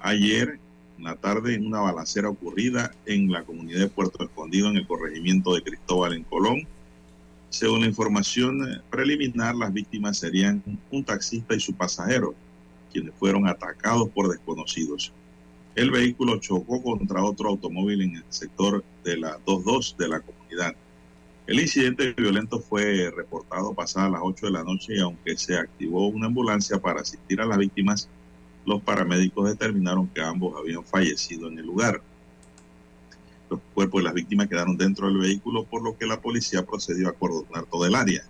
ayer 0.00 0.58
en 0.98 1.04
la 1.04 1.14
tarde 1.14 1.54
en 1.54 1.66
una 1.66 1.80
balacera 1.80 2.30
ocurrida 2.30 2.92
en 3.04 3.30
la 3.30 3.44
comunidad 3.44 3.80
de 3.80 3.88
Puerto 3.88 4.24
Escondido, 4.24 4.70
en 4.70 4.76
el 4.76 4.86
corregimiento 4.86 5.54
de 5.54 5.62
Cristóbal, 5.62 6.14
en 6.14 6.24
Colón. 6.24 6.66
Según 7.48 7.80
la 7.80 7.86
información 7.86 8.82
preliminar, 8.90 9.54
las 9.54 9.72
víctimas 9.72 10.18
serían 10.18 10.62
un 10.90 11.04
taxista 11.04 11.54
y 11.54 11.60
su 11.60 11.74
pasajero, 11.74 12.34
quienes 12.92 13.14
fueron 13.14 13.46
atacados 13.46 14.08
por 14.10 14.28
desconocidos. 14.28 15.12
El 15.74 15.90
vehículo 15.90 16.38
chocó 16.38 16.82
contra 16.82 17.22
otro 17.22 17.50
automóvil 17.50 18.02
en 18.02 18.16
el 18.16 18.24
sector 18.28 18.82
de 19.04 19.18
la 19.18 19.38
22 19.46 19.96
de 19.98 20.08
la 20.08 20.20
comunidad. 20.20 20.74
El 21.46 21.60
incidente 21.60 22.12
violento 22.12 22.58
fue 22.58 23.10
reportado 23.14 23.72
pasadas 23.72 24.10
las 24.10 24.20
8 24.24 24.46
de 24.46 24.52
la 24.52 24.64
noche 24.64 24.96
y 24.96 25.00
aunque 25.00 25.36
se 25.36 25.56
activó 25.56 26.08
una 26.08 26.26
ambulancia 26.26 26.80
para 26.80 27.02
asistir 27.02 27.40
a 27.40 27.46
las 27.46 27.58
víctimas, 27.58 28.08
los 28.64 28.82
paramédicos 28.82 29.48
determinaron 29.48 30.08
que 30.08 30.20
ambos 30.20 30.54
habían 30.58 30.84
fallecido 30.84 31.46
en 31.48 31.58
el 31.58 31.66
lugar. 31.66 32.02
Los 33.48 33.60
cuerpos 33.74 34.00
de 34.00 34.04
las 34.04 34.14
víctimas 34.14 34.48
quedaron 34.48 34.76
dentro 34.76 35.06
del 35.06 35.18
vehículo, 35.18 35.64
por 35.64 35.82
lo 35.82 35.96
que 35.96 36.06
la 36.06 36.20
policía 36.20 36.64
procedió 36.64 37.08
a 37.08 37.12
cordonar 37.12 37.64
todo 37.66 37.86
el 37.86 37.94
área 37.94 38.24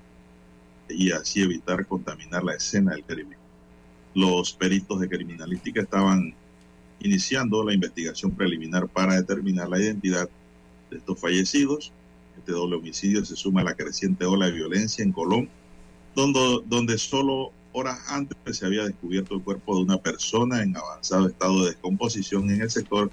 y 0.89 1.11
así 1.11 1.43
evitar 1.43 1.87
contaminar 1.87 2.45
la 2.45 2.55
escena 2.55 2.93
del 2.93 3.05
crimen. 3.05 3.39
Los 4.15 4.53
peritos 4.53 5.01
de 5.01 5.09
criminalística 5.09 5.81
estaban 5.81 6.35
iniciando 7.01 7.63
la 7.65 7.75
investigación 7.75 8.33
preliminar 8.33 8.89
para 8.89 9.15
determinar 9.15 9.69
la 9.69 9.81
identidad 9.81 10.29
de 10.91 10.99
estos 10.99 11.19
fallecidos. 11.19 11.93
Este 12.39 12.53
doble 12.53 12.77
homicidio 12.77 13.25
se 13.25 13.37
suma 13.37 13.63
a 13.63 13.65
la 13.65 13.75
creciente 13.75 14.25
ola 14.25 14.47
de 14.47 14.53
violencia 14.53 15.03
en 15.03 15.13
Colón, 15.13 15.49
donde, 16.15 16.61
donde 16.67 16.99
solo 16.99 17.53
horas 17.73 17.99
antes 18.09 18.37
se 18.57 18.65
había 18.65 18.85
descubierto 18.85 19.35
el 19.35 19.43
cuerpo 19.43 19.77
de 19.77 19.83
una 19.83 19.99
persona 19.99 20.63
en 20.63 20.77
avanzado 20.77 21.29
estado 21.29 21.65
de 21.65 21.71
descomposición 21.71 22.51
en 22.51 22.63
el 22.63 22.71
sector 22.71 23.11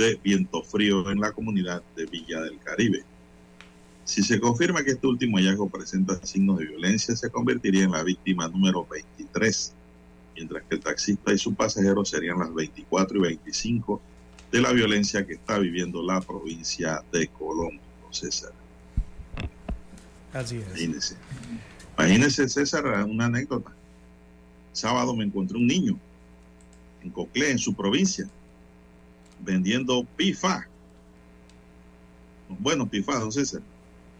de 0.00 0.18
Viento 0.24 0.62
Frío 0.62 1.10
en 1.10 1.20
la 1.20 1.30
comunidad 1.32 1.82
de 1.94 2.06
Villa 2.06 2.40
del 2.40 2.58
Caribe. 2.58 3.04
Si 4.04 4.22
se 4.22 4.40
confirma 4.40 4.82
que 4.82 4.92
este 4.92 5.06
último 5.06 5.36
hallazgo 5.36 5.68
presenta 5.68 6.24
signos 6.24 6.58
de 6.58 6.64
violencia, 6.64 7.14
se 7.14 7.30
convertiría 7.30 7.84
en 7.84 7.90
la 7.90 8.02
víctima 8.02 8.48
número 8.48 8.86
23, 8.90 9.74
mientras 10.34 10.62
que 10.64 10.76
el 10.76 10.80
taxista 10.80 11.34
y 11.34 11.38
su 11.38 11.54
pasajero 11.54 12.02
serían 12.06 12.38
las 12.38 12.52
24 12.54 13.18
y 13.18 13.20
25 13.20 14.00
de 14.50 14.60
la 14.62 14.72
violencia 14.72 15.26
que 15.26 15.34
está 15.34 15.58
viviendo 15.58 16.02
la 16.02 16.20
provincia 16.22 17.04
de 17.12 17.28
Colón, 17.28 17.78
César. 18.10 18.52
Así 20.32 20.56
es. 20.56 20.66
Imagínese. 20.66 21.16
Imagínese, 21.98 22.48
César, 22.48 22.86
una 23.04 23.26
anécdota. 23.26 23.70
Sábado 24.72 25.14
me 25.14 25.24
encontré 25.24 25.58
un 25.58 25.66
niño 25.66 25.98
en 27.02 27.10
Coclé, 27.10 27.50
en 27.50 27.58
su 27.58 27.74
provincia, 27.74 28.28
vendiendo 29.42 30.04
pifa. 30.16 30.68
Bueno, 32.58 32.88
pifa, 32.88 33.18
don 33.18 33.32
César. 33.32 33.62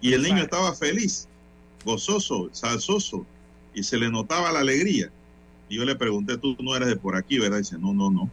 Y 0.01 0.13
el 0.13 0.23
niño 0.23 0.43
estaba 0.43 0.75
feliz, 0.75 1.29
gozoso, 1.85 2.49
salsoso, 2.53 3.27
y 3.75 3.83
se 3.83 3.99
le 3.99 4.11
notaba 4.11 4.53
la 4.53 4.61
alegría. 4.61 5.11
Y 5.69 5.77
yo 5.77 5.85
le 5.85 5.95
pregunté, 5.95 6.39
tú 6.39 6.57
no 6.61 6.75
eres 6.75 6.89
de 6.89 6.97
por 6.97 7.17
aquí, 7.17 7.39
¿verdad? 7.39 7.59
dice, 7.59 7.79
no, 7.79 7.93
no, 7.93 8.11
no. 8.11 8.31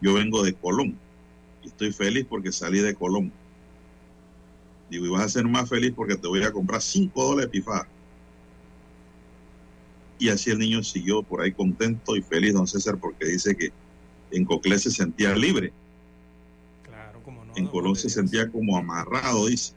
Yo 0.00 0.14
vengo 0.14 0.42
de 0.42 0.54
Colón. 0.54 0.96
Y 1.62 1.68
estoy 1.68 1.92
feliz 1.92 2.26
porque 2.28 2.52
salí 2.52 2.80
de 2.80 2.94
Colón. 2.94 3.32
Digo, 4.90 5.06
y 5.06 5.08
vas 5.08 5.22
a 5.22 5.28
ser 5.28 5.46
más 5.46 5.68
feliz 5.68 5.92
porque 5.94 6.16
te 6.16 6.28
voy 6.28 6.42
a 6.42 6.52
comprar 6.52 6.80
5 6.80 7.22
dólares 7.22 7.50
de 7.50 7.60
pifá. 7.60 7.86
Y 10.18 10.28
así 10.28 10.50
el 10.50 10.58
niño 10.58 10.82
siguió 10.82 11.22
por 11.22 11.40
ahí 11.40 11.52
contento 11.52 12.16
y 12.16 12.22
feliz, 12.22 12.54
don 12.54 12.66
César, 12.66 12.98
porque 12.98 13.26
dice 13.26 13.56
que 13.56 13.72
en 14.30 14.44
Coclé 14.44 14.78
se 14.78 14.90
sentía 14.90 15.34
libre. 15.34 15.72
En 17.56 17.66
Colón 17.66 17.96
se 17.96 18.08
sentía 18.08 18.50
como 18.50 18.76
amarrado, 18.76 19.46
dice. 19.46 19.72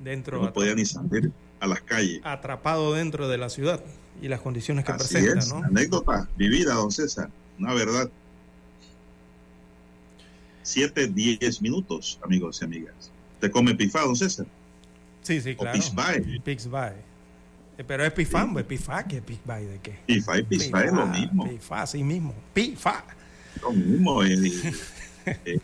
Dentro 0.00 0.40
no 0.42 0.52
podía 0.52 0.74
ni 0.74 0.84
salir 0.84 1.30
a 1.60 1.66
las 1.66 1.80
calles. 1.82 2.20
Atrapado 2.24 2.94
dentro 2.94 3.28
de 3.28 3.36
la 3.38 3.48
ciudad 3.48 3.80
y 4.22 4.28
las 4.28 4.40
condiciones 4.40 4.84
que 4.84 4.92
Así 4.92 5.14
presenta, 5.14 5.38
es, 5.40 5.48
¿no? 5.52 5.64
anécdota 5.64 6.28
vivida, 6.36 6.74
don 6.74 6.90
César, 6.90 7.30
una 7.58 7.74
verdad. 7.74 8.08
Siete, 10.62 11.08
diez 11.08 11.62
minutos, 11.62 12.18
amigos 12.22 12.60
y 12.60 12.64
amigas. 12.64 13.10
¿Te 13.40 13.50
come 13.50 13.74
pifá, 13.74 14.02
don 14.02 14.16
César? 14.16 14.46
Sí, 15.22 15.40
sí, 15.40 15.52
O 15.52 15.62
claro. 15.62 15.78
Pixbae. 15.78 16.40
Pixbae. 16.40 16.94
Eh, 17.78 17.84
Pero 17.86 18.04
es 18.04 18.12
pifán, 18.12 18.52
pues 18.52 18.64
pifá, 18.64 19.04
¿qué 19.04 19.22
Pixbae 19.22 19.64
de 19.66 19.78
qué? 19.80 19.98
Pifá 20.06 20.38
y 20.38 20.42
pifá 20.42 20.84
es 20.84 20.92
lo 20.92 21.06
mismo. 21.06 21.48
Pifá, 21.48 21.86
sí 21.86 22.02
mismo. 22.02 22.34
Pifá. 22.52 23.04
Lo 23.62 23.72
mismo. 23.72 24.22
eh, 24.24 24.34
y, 24.34 24.62
eh, 25.26 25.60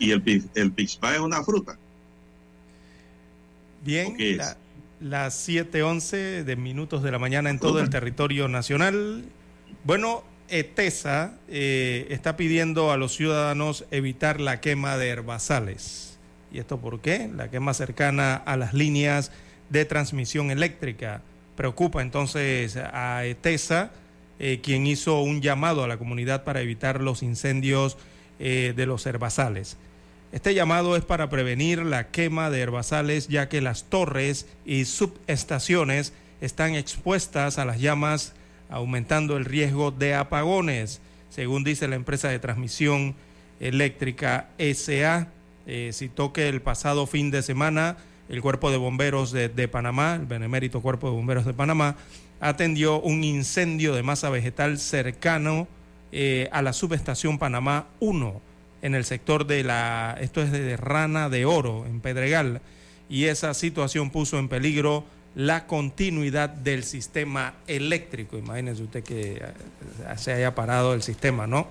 y 0.00 0.10
el, 0.10 0.22
el 0.54 0.72
es 0.76 0.98
una 1.20 1.44
fruta. 1.44 1.78
Bien, 3.84 4.16
la- 4.36 4.56
las 5.00 5.48
7:11 5.48 6.44
de 6.44 6.56
minutos 6.56 7.02
de 7.02 7.10
la 7.12 7.18
mañana 7.18 7.50
en 7.50 7.58
todo 7.58 7.80
el 7.80 7.88
territorio 7.90 8.48
nacional. 8.48 9.24
Bueno, 9.84 10.24
ETESA 10.48 11.34
eh, 11.48 12.06
está 12.10 12.36
pidiendo 12.36 12.90
a 12.92 12.96
los 12.96 13.14
ciudadanos 13.14 13.84
evitar 13.90 14.40
la 14.40 14.60
quema 14.60 14.96
de 14.98 15.08
herbazales. 15.08 16.18
¿Y 16.52 16.58
esto 16.58 16.78
por 16.80 17.00
qué? 17.00 17.30
La 17.34 17.50
quema 17.50 17.72
cercana 17.72 18.34
a 18.34 18.56
las 18.56 18.74
líneas 18.74 19.30
de 19.70 19.84
transmisión 19.84 20.50
eléctrica. 20.50 21.22
Preocupa 21.56 22.02
entonces 22.02 22.76
a 22.76 23.24
ETESA, 23.24 23.92
eh, 24.38 24.60
quien 24.62 24.86
hizo 24.86 25.20
un 25.22 25.40
llamado 25.40 25.84
a 25.84 25.88
la 25.88 25.96
comunidad 25.98 26.42
para 26.44 26.60
evitar 26.60 27.00
los 27.00 27.22
incendios 27.22 27.96
eh, 28.38 28.72
de 28.76 28.86
los 28.86 29.06
herbazales. 29.06 29.76
Este 30.32 30.54
llamado 30.54 30.94
es 30.94 31.04
para 31.04 31.28
prevenir 31.28 31.82
la 31.84 32.12
quema 32.12 32.50
de 32.50 32.60
herbazales 32.60 33.26
ya 33.26 33.48
que 33.48 33.60
las 33.60 33.84
torres 33.84 34.46
y 34.64 34.84
subestaciones 34.84 36.12
están 36.40 36.76
expuestas 36.76 37.58
a 37.58 37.64
las 37.64 37.80
llamas 37.80 38.34
aumentando 38.68 39.36
el 39.36 39.44
riesgo 39.44 39.90
de 39.90 40.14
apagones, 40.14 41.00
según 41.30 41.64
dice 41.64 41.88
la 41.88 41.96
empresa 41.96 42.28
de 42.28 42.38
transmisión 42.38 43.16
eléctrica 43.58 44.50
SA. 44.58 45.26
Eh, 45.66 45.90
citó 45.92 46.32
que 46.32 46.48
el 46.48 46.62
pasado 46.62 47.08
fin 47.08 47.32
de 47.32 47.42
semana 47.42 47.96
el 48.28 48.40
Cuerpo 48.40 48.70
de 48.70 48.76
Bomberos 48.76 49.32
de, 49.32 49.48
Panamá, 49.68 50.14
el 50.14 50.26
Benemérito 50.26 50.80
Cuerpo 50.80 51.10
de 51.10 51.16
Bomberos 51.16 51.44
de 51.44 51.54
Panamá, 51.54 51.96
atendió 52.38 53.00
un 53.00 53.24
incendio 53.24 53.96
de 53.96 54.04
masa 54.04 54.30
vegetal 54.30 54.78
cercano 54.78 55.66
eh, 56.12 56.48
a 56.52 56.62
la 56.62 56.72
subestación 56.72 57.36
Panamá 57.38 57.88
1 57.98 58.49
en 58.82 58.94
el 58.94 59.04
sector 59.04 59.46
de 59.46 59.64
la, 59.64 60.16
esto 60.20 60.42
es 60.42 60.52
de 60.52 60.76
Rana 60.76 61.28
de 61.28 61.44
Oro, 61.44 61.86
en 61.86 62.00
Pedregal, 62.00 62.60
y 63.08 63.24
esa 63.24 63.54
situación 63.54 64.10
puso 64.10 64.38
en 64.38 64.48
peligro 64.48 65.04
la 65.34 65.66
continuidad 65.66 66.48
del 66.48 66.84
sistema 66.84 67.54
eléctrico. 67.66 68.36
Imagínense 68.36 68.82
usted 68.82 69.04
que 69.04 69.34
eh, 69.34 69.42
se 70.16 70.32
haya 70.32 70.54
parado 70.54 70.94
el 70.94 71.02
sistema, 71.02 71.46
¿no? 71.46 71.68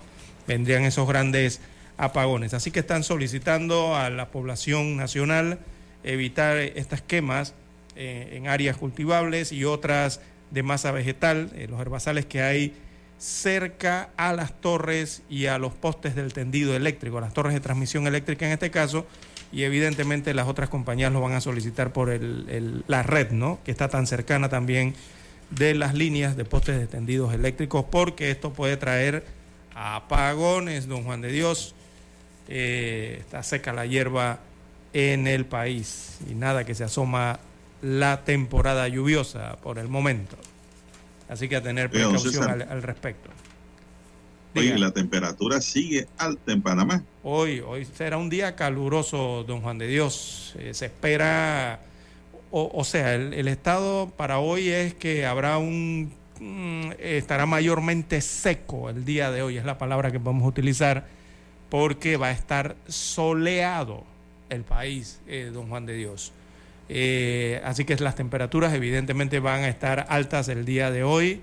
Vendrían 0.47 0.83
esos 0.83 1.07
grandes 1.07 1.59
apagones. 1.97 2.53
Así 2.53 2.71
que 2.71 2.79
están 2.79 3.03
solicitando 3.03 3.95
a 3.95 4.09
la 4.09 4.29
población 4.29 4.95
nacional 4.95 5.59
evitar 6.03 6.57
estas 6.57 7.01
quemas 7.01 7.53
eh, 7.95 8.31
en 8.33 8.47
áreas 8.47 8.77
cultivables 8.77 9.51
y 9.51 9.65
otras 9.65 10.21
de 10.51 10.63
masa 10.63 10.91
vegetal, 10.91 11.51
eh, 11.55 11.67
los 11.69 11.79
herbazales 11.81 12.25
que 12.25 12.41
hay 12.41 12.73
cerca 13.19 14.09
a 14.17 14.33
las 14.33 14.59
torres 14.61 15.21
y 15.29 15.45
a 15.45 15.57
los 15.59 15.73
postes 15.73 16.15
del 16.15 16.33
tendido 16.33 16.75
eléctrico, 16.75 17.17
a 17.19 17.21
las 17.21 17.33
torres 17.33 17.53
de 17.53 17.59
transmisión 17.59 18.07
eléctrica 18.07 18.45
en 18.47 18.53
este 18.53 18.71
caso, 18.71 19.05
y 19.51 19.63
evidentemente 19.63 20.33
las 20.33 20.47
otras 20.47 20.69
compañías 20.69 21.11
lo 21.11 21.21
van 21.21 21.33
a 21.33 21.41
solicitar 21.41 21.91
por 21.91 22.09
el- 22.09 22.83
la 22.87 23.03
red, 23.03 23.31
¿no? 23.31 23.59
Que 23.65 23.71
está 23.71 23.89
tan 23.89 24.07
cercana 24.07 24.47
también 24.49 24.95
de 25.49 25.75
las 25.75 25.93
líneas 25.95 26.37
de 26.37 26.45
postes 26.45 26.79
de 26.79 26.87
tendidos 26.87 27.33
eléctricos, 27.33 27.83
porque 27.91 28.31
esto 28.31 28.53
puede 28.53 28.77
traer 28.77 29.25
apagones, 29.75 30.87
don 30.87 31.03
Juan 31.03 31.21
de 31.21 31.31
Dios. 31.31 31.75
Eh, 32.47 33.17
está 33.19 33.43
seca 33.43 33.73
la 33.73 33.85
hierba 33.85 34.39
en 34.93 35.27
el 35.27 35.45
país 35.45 36.19
y 36.29 36.35
nada 36.35 36.63
que 36.65 36.73
se 36.73 36.83
asoma 36.83 37.39
la 37.81 38.23
temporada 38.23 38.87
lluviosa 38.87 39.57
por 39.57 39.77
el 39.77 39.87
momento. 39.87 40.35
Así 41.29 41.47
que 41.47 41.55
a 41.55 41.61
tener 41.61 41.89
Oiga, 41.93 42.09
precaución 42.09 42.49
al, 42.49 42.81
respecto. 42.81 43.29
Oye, 44.55 44.77
la 44.79 44.91
temperatura 44.91 45.61
sigue 45.61 46.07
alta 46.17 46.51
en 46.51 46.61
Panamá. 46.61 47.03
Hoy, 47.23 47.59
hoy 47.59 47.85
será 47.85 48.17
un 48.17 48.29
día 48.29 48.55
caluroso, 48.55 49.43
don 49.47 49.61
Juan 49.61 49.77
de 49.77 49.87
Dios. 49.87 50.55
Eh, 50.57 50.73
se 50.73 50.87
espera, 50.87 51.81
o, 52.49 52.71
o 52.73 52.83
sea, 52.83 53.13
el, 53.13 53.33
el 53.35 53.47
estado 53.47 54.09
para 54.17 54.39
hoy 54.39 54.69
es 54.69 54.95
que 54.95 55.27
habrá 55.27 55.59
un, 55.59 56.11
mm, 56.39 56.93
estará 56.97 57.45
mayormente 57.45 58.21
seco 58.21 58.89
el 58.89 59.05
día 59.05 59.29
de 59.29 59.43
hoy, 59.43 59.57
es 59.57 59.65
la 59.65 59.77
palabra 59.77 60.11
que 60.11 60.19
podemos 60.19 60.47
utilizar, 60.47 61.05
porque 61.69 62.17
va 62.17 62.27
a 62.27 62.31
estar 62.31 62.75
soleado 62.87 64.03
el 64.49 64.63
país, 64.63 65.19
eh, 65.27 65.51
don 65.53 65.69
Juan 65.69 65.85
de 65.85 65.93
Dios. 65.93 66.33
Eh, 66.89 67.61
así 67.63 67.85
que 67.85 67.95
las 67.97 68.15
temperaturas 68.15 68.73
evidentemente 68.73 69.39
van 69.39 69.61
a 69.61 69.69
estar 69.69 70.07
altas 70.09 70.49
el 70.49 70.65
día 70.65 70.89
de 70.89 71.03
hoy, 71.03 71.41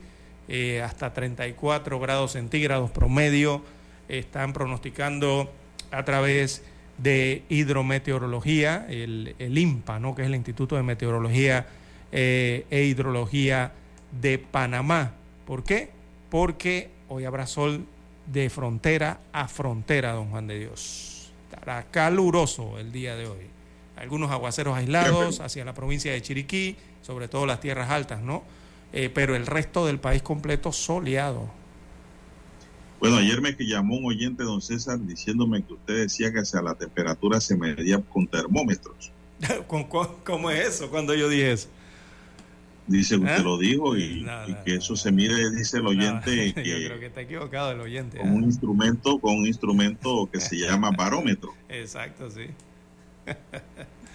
eh, 0.48 0.82
hasta 0.82 1.14
34 1.14 2.01
grados 2.01 2.32
centígrados 2.32 2.90
promedio. 2.90 3.62
Están 4.09 4.52
pronosticando 4.52 5.51
a 5.93 6.05
través 6.05 6.64
de 6.98 7.44
hidrometeorología, 7.48 8.86
el, 8.89 9.36
el 9.39 9.82
¿no? 10.01 10.14
que 10.14 10.23
es 10.23 10.28
el 10.28 10.35
Instituto 10.35 10.77
de 10.77 10.82
Meteorología 10.82 11.66
eh, 12.10 12.66
e 12.70 12.85
Hidrología 12.85 13.73
de 14.20 14.39
Panamá. 14.39 15.12
¿Por 15.47 15.62
qué? 15.62 15.90
Porque 16.31 16.90
hoy 17.09 17.24
habrá 17.24 17.47
sol 17.47 17.85
de 18.27 18.51
frontera 18.51 19.20
a 19.32 19.47
frontera, 19.47 20.12
don 20.12 20.31
Juan 20.31 20.47
de 20.48 20.59
Dios. 20.59 21.31
Estará 21.51 21.85
caluroso 21.90 22.78
el 22.78 22.90
día 22.90 23.14
de 23.14 23.27
hoy 23.27 23.56
algunos 23.97 24.31
aguaceros 24.31 24.77
aislados 24.77 25.40
hacia 25.40 25.64
la 25.64 25.74
provincia 25.74 26.12
de 26.12 26.23
Chiriquí, 26.23 26.77
sobre 27.02 27.28
todo 27.28 27.47
las 27.47 27.60
tierras 27.60 27.90
altas, 27.90 28.23
¿no? 28.23 28.44
Eh, 28.93 29.10
pero 29.12 29.35
el 29.35 29.47
resto 29.47 29.86
del 29.86 29.98
país 29.98 30.23
completo 30.23 30.73
soleado. 30.73 31.51
Bueno, 33.01 33.16
ayer 33.16 33.40
me 33.40 33.55
llamó 33.59 33.97
un 33.97 34.06
oyente, 34.06 34.43
don 34.43 34.62
César, 34.62 34.98
diciéndome 35.05 35.62
que 35.64 35.74
usted 35.74 35.94
decía 36.02 36.32
que 36.32 36.40
hacia 36.40 36.62
la 36.62 36.74
temperatura 36.74 37.40
se 37.40 37.56
medía 37.56 38.01
con 38.01 38.27
termómetros. 38.27 39.12
¿Cómo 40.24 40.51
es 40.51 40.68
eso 40.68 40.90
cuando 40.90 41.14
yo 41.14 41.28
dije 41.28 41.52
eso? 41.52 41.68
Dice 42.86 43.16
que 43.16 43.23
usted 43.23 43.40
¿Eh? 43.40 43.43
lo 43.43 43.59
dijo 43.59 43.97
y, 43.97 44.23
No, 44.23 44.48
y 44.48 44.52
no, 44.52 44.64
que 44.64 44.77
eso 44.77 44.94
se 44.94 45.10
mide, 45.10 45.51
dice 45.51 45.78
el 45.78 45.86
oyente, 45.86 46.48
yo 46.48 46.55
que 46.55 46.62
creo 46.62 47.01
que 47.01 47.06
está 47.06 47.20
equivocado 47.20 47.73
el 47.73 47.81
oyente. 47.81 48.18
con 48.18 48.31
un 48.31 48.44
instrumento, 48.44 49.18
con 49.18 49.36
un 49.36 49.47
instrumento 49.47 50.28
que 50.32 50.40
se 50.40 50.56
llama 50.56 50.90
barómetro. 50.93 51.52
Exacto, 51.68 52.31
sí. 52.31 52.47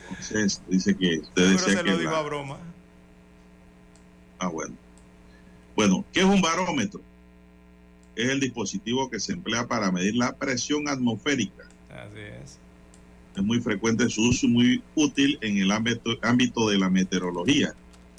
Entonces, 0.10 0.62
dice 0.68 0.96
que 0.96 1.20
usted 1.20 1.32
Pero 1.36 1.50
decía 1.52 1.74
se 1.78 1.84
que 1.84 1.92
lo 1.92 1.98
digo 1.98 2.12
la- 2.12 2.20
a 2.20 2.24
broma. 2.24 2.58
Ah, 4.40 4.48
bueno. 4.48 4.76
Bueno, 5.76 6.06
¿qué 6.12 6.20
es 6.22 6.26
un 6.26 6.42
barómetro? 6.42 7.02
Es 8.16 8.30
el 8.30 8.40
dispositivo 8.40 9.10
que 9.10 9.20
se 9.20 9.34
emplea 9.34 9.68
para 9.68 9.92
medir 9.92 10.16
la 10.16 10.34
presión 10.34 10.88
atmosférica. 10.90 11.64
Así 11.90 12.20
es. 12.20 12.58
Es 13.36 13.44
muy 13.44 13.62
frecuente 13.62 14.10
su 14.10 14.22
uso 14.28 14.46
y 14.46 14.50
muy 14.50 14.84
útil 14.96 15.38
en 15.42 15.58
el 15.58 15.72
ámbito, 15.72 16.12
ámbito 16.22 16.68
de 16.70 16.78
la 16.78 16.90
meteorología, 16.90 17.74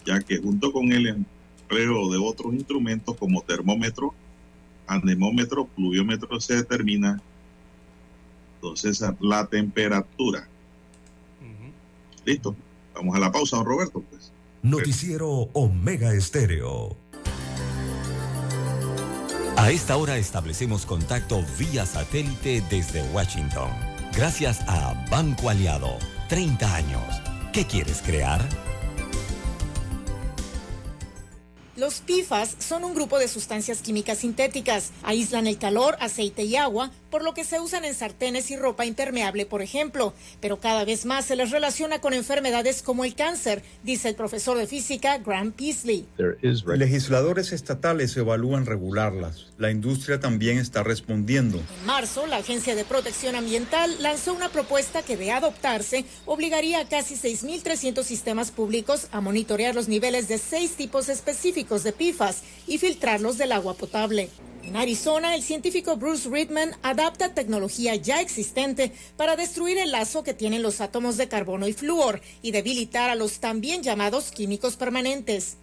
ya 0.06 0.20
que 0.20 0.39
junto 0.39 0.73
con 0.73 0.90
el 0.93 1.06
empleo 1.09 2.10
de 2.10 2.19
otros 2.19 2.55
instrumentos 2.55 3.16
como 3.19 3.43
termómetro, 3.43 4.14
anemómetro, 4.86 5.66
pluviómetro, 5.66 6.40
se 6.40 6.56
determina 6.56 7.20
entonces 8.56 9.05
la 9.20 9.47
temperatura. 9.47 10.48
Listo. 12.24 12.55
Vamos 12.94 13.16
a 13.16 13.19
la 13.19 13.32
pausa, 13.32 13.57
don 13.57 13.66
Roberto. 13.66 14.03
Pues. 14.11 14.32
Noticiero 14.62 15.49
Omega 15.53 16.12
Estéreo. 16.15 16.97
A 19.57 19.70
esta 19.70 19.97
hora 19.97 20.16
establecemos 20.16 20.86
contacto 20.86 21.44
vía 21.59 21.86
satélite 21.86 22.62
desde 22.70 23.03
Washington. 23.12 23.70
Gracias 24.15 24.61
a 24.66 24.94
Banco 25.11 25.51
Aliado. 25.51 25.99
30 26.28 26.74
años. 26.74 27.23
¿Qué 27.53 27.66
quieres 27.66 28.03
crear? 28.03 28.40
Los 31.82 32.00
PFAS 32.00 32.54
son 32.60 32.84
un 32.84 32.94
grupo 32.94 33.18
de 33.18 33.26
sustancias 33.26 33.82
químicas 33.82 34.18
sintéticas. 34.18 34.92
Aíslan 35.02 35.48
el 35.48 35.59
calor, 35.59 35.96
aceite 35.98 36.44
y 36.44 36.54
agua, 36.54 36.92
por 37.10 37.24
lo 37.24 37.34
que 37.34 37.42
se 37.42 37.59
usan 37.59 37.84
en 37.84 37.92
sartenes 37.92 38.52
y 38.52 38.56
ropa 38.56 38.86
impermeable, 38.86 39.46
por 39.46 39.62
ejemplo. 39.62 40.14
Pero 40.40 40.60
cada 40.60 40.84
vez 40.84 41.06
más 41.06 41.24
se 41.24 41.34
les 41.34 41.50
relaciona 41.50 42.00
con 42.00 42.14
enfermedades 42.14 42.82
como 42.82 43.04
el 43.04 43.16
cáncer, 43.16 43.64
dice 43.82 44.10
el 44.10 44.14
profesor 44.14 44.56
de 44.59 44.68
física 44.68 45.18
Graham 45.18 45.50
Peasley. 45.50 46.06
Legisladores 46.76 47.50
estatales 47.50 48.16
evalúan 48.16 48.64
regularlas. 48.64 49.48
La 49.59 49.72
industria 49.72 50.20
también 50.20 50.59
está 50.59 50.84
respondiendo. 50.84 51.59
En 51.59 51.86
marzo, 51.86 52.28
la 52.28 52.36
Agencia 52.36 52.76
de 52.76 52.84
Protección 52.84 53.34
Ambiental 53.34 53.90
lanzó 54.00 54.34
una 54.34 54.50
propuesta 54.50 55.02
que, 55.02 55.16
de 55.16 55.32
adoptarse, 55.32 56.04
obligaría 56.26 56.78
a 56.78 56.88
casi 56.88 57.16
6.300 57.16 58.04
sistemas 58.04 58.52
públicos 58.52 59.09
a 59.10 59.20
monitorear 59.20 59.74
los 59.74 59.88
niveles 59.88 60.28
de 60.28 60.38
seis 60.38 60.76
tipos 60.76 61.09
específicos 61.09 61.72
de 61.78 61.93
PFAS 61.93 62.43
y 62.66 62.77
filtrarlos 62.77 63.39
del 63.39 63.53
agua 63.53 63.74
potable. 63.74 64.28
En 64.62 64.77
Arizona, 64.77 65.35
el 65.35 65.43
científico 65.43 65.97
Bruce 65.97 66.28
Ridman 66.28 66.77
adapta 66.82 67.35
tecnología 67.35 67.97
ya 67.97 68.20
existente 68.20 68.93
para 69.16 69.35
destruir 69.35 69.78
el 69.78 69.90
lazo 69.90 70.23
que 70.23 70.35
tienen 70.35 70.62
los 70.62 70.81
átomos 70.81 71.16
de 71.16 71.28
carbono 71.28 71.66
y 71.66 71.73
flúor 71.73 72.20
y 72.43 72.53
debilitar 72.53 73.11
a 73.11 73.16
los 73.16 73.40
también 73.40 73.82
llamados 73.82 74.31
químicos 74.31 74.77
permanentes. 74.77 75.57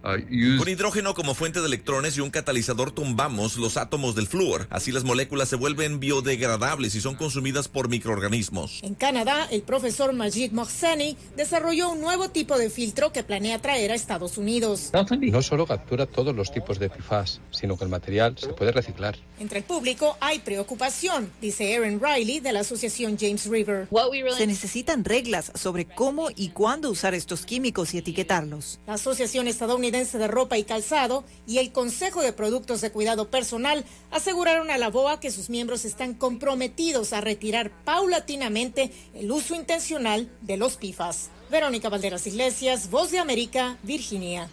Con 0.00 0.68
hidrógeno 0.68 1.12
como 1.14 1.34
fuente 1.34 1.60
de 1.60 1.66
electrones 1.66 2.16
y 2.16 2.20
un 2.20 2.30
catalizador 2.30 2.92
tumbamos 2.92 3.56
los 3.56 3.76
átomos 3.76 4.14
del 4.14 4.28
flúor. 4.28 4.68
Así 4.70 4.92
las 4.92 5.04
moléculas 5.04 5.48
se 5.48 5.56
vuelven 5.56 5.98
biodegradables 5.98 6.94
y 6.94 7.00
son 7.00 7.16
consumidas 7.16 7.68
por 7.68 7.88
microorganismos. 7.88 8.80
En 8.82 8.94
Canadá, 8.94 9.48
el 9.50 9.62
profesor 9.62 10.12
Majid 10.12 10.52
Mohseni 10.52 11.16
desarrolló 11.36 11.90
un 11.90 12.00
nuevo 12.00 12.28
tipo 12.28 12.56
de 12.56 12.70
filtro 12.70 13.12
que 13.12 13.24
planea 13.24 13.58
traer 13.60 13.90
a 13.90 13.94
Estados 13.94 14.38
Unidos. 14.38 14.92
No 14.92 15.42
solo 15.42 15.66
captura 15.66 16.06
todos 16.06 16.34
los 16.34 16.52
tipos 16.52 16.78
de 16.78 16.90
PFAS, 16.90 17.40
sino 17.50 17.76
que 17.76 17.84
el 17.84 17.90
material 17.90 18.36
se 18.38 18.48
puede 18.48 18.72
reciclar. 18.72 19.16
Entre 19.40 19.58
el 19.58 19.64
público 19.64 20.16
hay 20.20 20.38
preocupación, 20.38 21.30
dice 21.40 21.76
Aaron 21.76 22.00
Riley 22.00 22.40
de 22.40 22.52
la 22.52 22.60
asociación 22.60 23.18
James 23.18 23.46
River. 23.46 23.88
Se 24.36 24.46
necesitan 24.46 25.04
reglas 25.04 25.50
sobre 25.54 25.86
cómo 25.86 26.28
y 26.34 26.50
cuándo 26.50 26.90
usar 26.90 27.14
estos 27.14 27.44
químicos 27.44 27.94
y 27.94 27.98
etiquetarlos. 27.98 28.80
La 28.86 28.94
Asociación 28.94 29.48
Estadounidense 29.48 29.87
de 29.90 30.28
Ropa 30.28 30.58
y 30.58 30.64
Calzado 30.64 31.24
y 31.46 31.58
el 31.58 31.72
Consejo 31.72 32.20
de 32.20 32.34
Productos 32.34 32.82
de 32.82 32.92
Cuidado 32.92 33.30
Personal 33.30 33.86
aseguraron 34.10 34.70
a 34.70 34.76
la 34.76 34.90
BOA 34.90 35.18
que 35.18 35.30
sus 35.30 35.48
miembros 35.48 35.86
están 35.86 36.12
comprometidos 36.12 37.14
a 37.14 37.22
retirar 37.22 37.70
paulatinamente 37.84 38.92
el 39.14 39.32
uso 39.32 39.54
intencional 39.54 40.30
de 40.42 40.58
los 40.58 40.76
PFAS. 40.76 41.30
Verónica 41.50 41.88
Valderas 41.88 42.26
Iglesias, 42.26 42.90
Voz 42.90 43.10
de 43.10 43.18
América, 43.18 43.78
Virginia. 43.82 44.50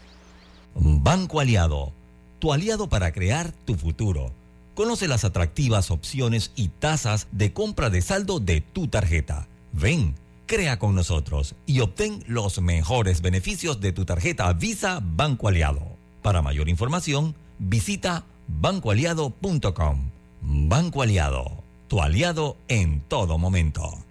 Banco 0.74 1.41
Aliado. 1.41 1.91
Tu 2.40 2.53
aliado 2.53 2.88
para 2.88 3.12
crear 3.12 3.52
tu 3.66 3.76
futuro. 3.76 4.32
Conoce 4.74 5.10
las 5.10 5.26
atractivas 5.26 5.91
opciones 5.91 6.52
y 6.56 6.70
tasas 6.70 7.28
de 7.34 7.52
compra 7.52 7.90
de 7.90 8.02
saldo 8.02 8.40
de 8.40 8.62
tu 8.62 8.88
tarjeta. 8.88 9.49
Ven, 9.74 10.16
crea 10.46 10.80
con 10.80 10.96
nosotros 10.96 11.56
y 11.66 11.80
obtén 11.80 12.24
los 12.28 12.62
mejores 12.62 13.22
beneficios 13.22 13.80
de 13.80 13.92
tu 13.92 14.06
tarjeta 14.06 14.52
Visa 14.54 15.00
Banco 15.04 15.48
Aliado. 15.48 15.98
Para 16.22 16.42
mayor 16.42 16.70
información, 16.70 17.36
visita 17.60 18.26
bancoaliado.com. 18.48 20.12
Banco 20.42 21.02
Aliado, 21.02 21.64
tu 21.88 22.02
aliado 22.02 22.58
en 22.68 23.02
todo 23.02 23.38
momento. 23.38 24.06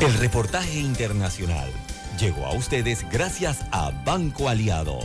El 0.00 0.12
reportaje 0.14 0.78
internacional 0.78 1.70
llegó 2.20 2.44
a 2.44 2.52
ustedes 2.52 3.08
gracias 3.10 3.64
a 3.72 3.90
Banco 4.04 4.48
Aliado. 4.48 4.98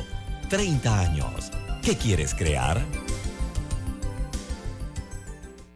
30 0.50 1.00
años. 1.00 1.52
¿Qué 1.82 1.96
quieres 1.96 2.36
crear? 2.36 2.86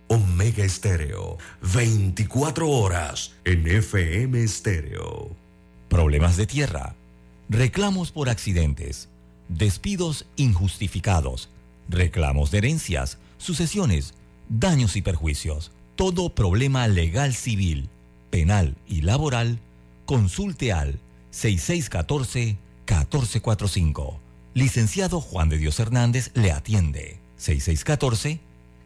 Omega 0.07 0.63
Estéreo, 0.63 1.39
24 1.73 2.69
horas 2.69 3.33
en 3.43 3.65
FM 3.65 4.43
Estéreo. 4.43 5.31
Problemas 5.89 6.37
de 6.37 6.45
tierra, 6.45 6.93
reclamos 7.49 8.11
por 8.11 8.29
accidentes, 8.29 9.09
despidos 9.49 10.27
injustificados, 10.35 11.49
reclamos 11.89 12.51
de 12.51 12.59
herencias, 12.59 13.17
sucesiones, 13.39 14.13
daños 14.47 14.95
y 14.95 15.01
perjuicios. 15.01 15.71
Todo 15.95 16.35
problema 16.35 16.87
legal 16.87 17.33
civil, 17.33 17.89
penal 18.29 18.77
y 18.87 19.01
laboral, 19.01 19.57
consulte 20.05 20.71
al 20.71 20.99
6614-1445. 21.31 24.19
Licenciado 24.53 25.19
Juan 25.19 25.49
de 25.49 25.57
Dios 25.57 25.79
Hernández 25.79 26.29
le 26.35 26.51
atiende. 26.51 27.17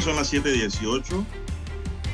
Son 0.00 0.14
las 0.14 0.30
7:18. 0.30 1.24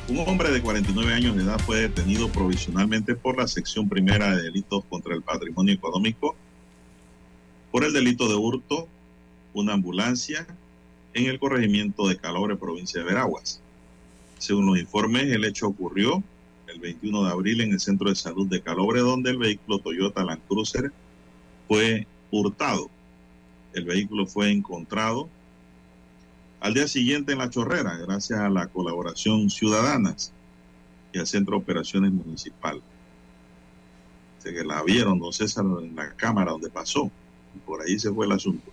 Un 0.08 0.18
hombre 0.20 0.50
de 0.50 0.62
49 0.62 1.12
años 1.12 1.36
de 1.36 1.42
edad 1.42 1.58
fue 1.58 1.80
detenido 1.80 2.30
provisionalmente 2.30 3.16
por 3.16 3.36
la 3.36 3.48
sección 3.48 3.88
primera 3.88 4.34
de 4.34 4.44
delitos 4.44 4.84
contra 4.88 5.14
el 5.14 5.22
patrimonio 5.22 5.74
económico 5.74 6.36
por 7.72 7.84
el 7.84 7.92
delito 7.92 8.28
de 8.28 8.36
hurto, 8.36 8.86
una 9.52 9.72
ambulancia 9.74 10.46
en 11.12 11.26
el 11.26 11.40
corregimiento 11.40 12.06
de 12.06 12.16
Calobre, 12.16 12.56
provincia 12.56 13.00
de 13.00 13.06
Veraguas. 13.06 13.60
Según 14.38 14.66
los 14.66 14.78
informes, 14.78 15.24
el 15.24 15.44
hecho 15.44 15.66
ocurrió 15.66 16.22
el 16.68 16.78
21 16.78 17.24
de 17.24 17.30
abril 17.30 17.60
en 17.62 17.72
el 17.72 17.80
centro 17.80 18.08
de 18.08 18.14
salud 18.14 18.46
de 18.46 18.62
Calobre, 18.62 19.00
donde 19.00 19.30
el 19.30 19.38
vehículo 19.38 19.80
Toyota 19.80 20.24
Land 20.24 20.40
Cruiser 20.48 20.92
fue 21.66 22.06
hurtado. 22.30 22.88
El 23.74 23.84
vehículo 23.84 24.26
fue 24.26 24.52
encontrado 24.52 25.28
al 26.62 26.74
día 26.74 26.86
siguiente 26.86 27.32
en 27.32 27.38
La 27.38 27.50
Chorrera, 27.50 27.96
gracias 27.96 28.38
a 28.38 28.48
la 28.48 28.68
colaboración 28.68 29.50
ciudadanas 29.50 30.32
y 31.12 31.18
al 31.18 31.26
Centro 31.26 31.56
de 31.56 31.62
Operaciones 31.62 32.12
Municipal. 32.12 32.80
Se 34.38 34.54
que 34.54 34.62
la 34.62 34.80
vieron, 34.84 35.18
don 35.18 35.32
César, 35.32 35.64
en 35.64 35.96
la 35.96 36.12
cámara 36.12 36.52
donde 36.52 36.70
pasó. 36.70 37.10
Y 37.56 37.58
por 37.66 37.82
ahí 37.82 37.98
se 37.98 38.12
fue 38.12 38.26
el 38.26 38.32
asunto. 38.32 38.70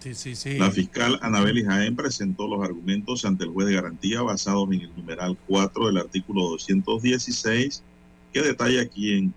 Sí, 0.00 0.14
sí, 0.14 0.36
sí. 0.36 0.58
La 0.58 0.70
fiscal 0.70 1.18
Anabel 1.22 1.64
Jaén 1.64 1.96
presentó 1.96 2.46
los 2.48 2.62
argumentos 2.62 3.24
ante 3.24 3.44
el 3.44 3.50
juez 3.50 3.66
de 3.68 3.74
garantía 3.76 4.20
basados 4.20 4.70
en 4.72 4.82
el 4.82 4.94
numeral 4.94 5.38
4 5.46 5.86
del 5.86 5.96
artículo 5.96 6.42
216, 6.50 7.82
que 8.30 8.42
detalla 8.42 8.86
quien, 8.88 9.32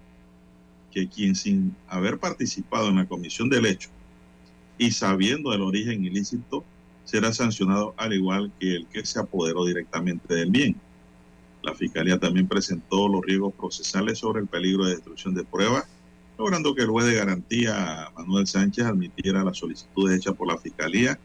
que 0.92 1.08
quien 1.08 1.34
sin 1.34 1.74
haber 1.88 2.20
participado 2.20 2.90
en 2.90 2.98
la 2.98 3.08
comisión 3.08 3.50
del 3.50 3.66
hecho 3.66 3.90
y 4.78 4.92
sabiendo 4.92 5.54
el 5.54 5.62
origen 5.62 6.04
ilícito 6.04 6.66
será 7.10 7.34
sancionado 7.34 7.96
al 7.98 8.14
igual 8.14 8.52
que 8.60 8.76
el 8.76 8.88
que 8.88 9.04
se 9.04 9.20
apoderó 9.20 9.66
directamente 9.66 10.36
del 10.36 10.52
bien. 10.52 10.76
La 11.64 11.74
Fiscalía 11.74 12.20
también 12.20 12.48
presentó 12.48 13.08
los 13.08 13.26
riesgos 13.26 13.54
procesales 13.56 14.20
sobre 14.20 14.42
el 14.42 14.48
peligro 14.48 14.86
de 14.86 14.92
destrucción 14.92 15.34
de 15.34 15.44
pruebas, 15.44 15.86
logrando 16.38 16.76
que 16.76 16.84
el 16.84 16.90
juez 16.90 17.08
de 17.08 17.16
garantía, 17.16 18.12
Manuel 18.16 18.46
Sánchez, 18.46 18.86
admitiera 18.86 19.44
las 19.44 19.58
solicitudes 19.58 20.20
hechas 20.20 20.36
por 20.36 20.48
la 20.48 20.60
Fiscalía 20.60 21.20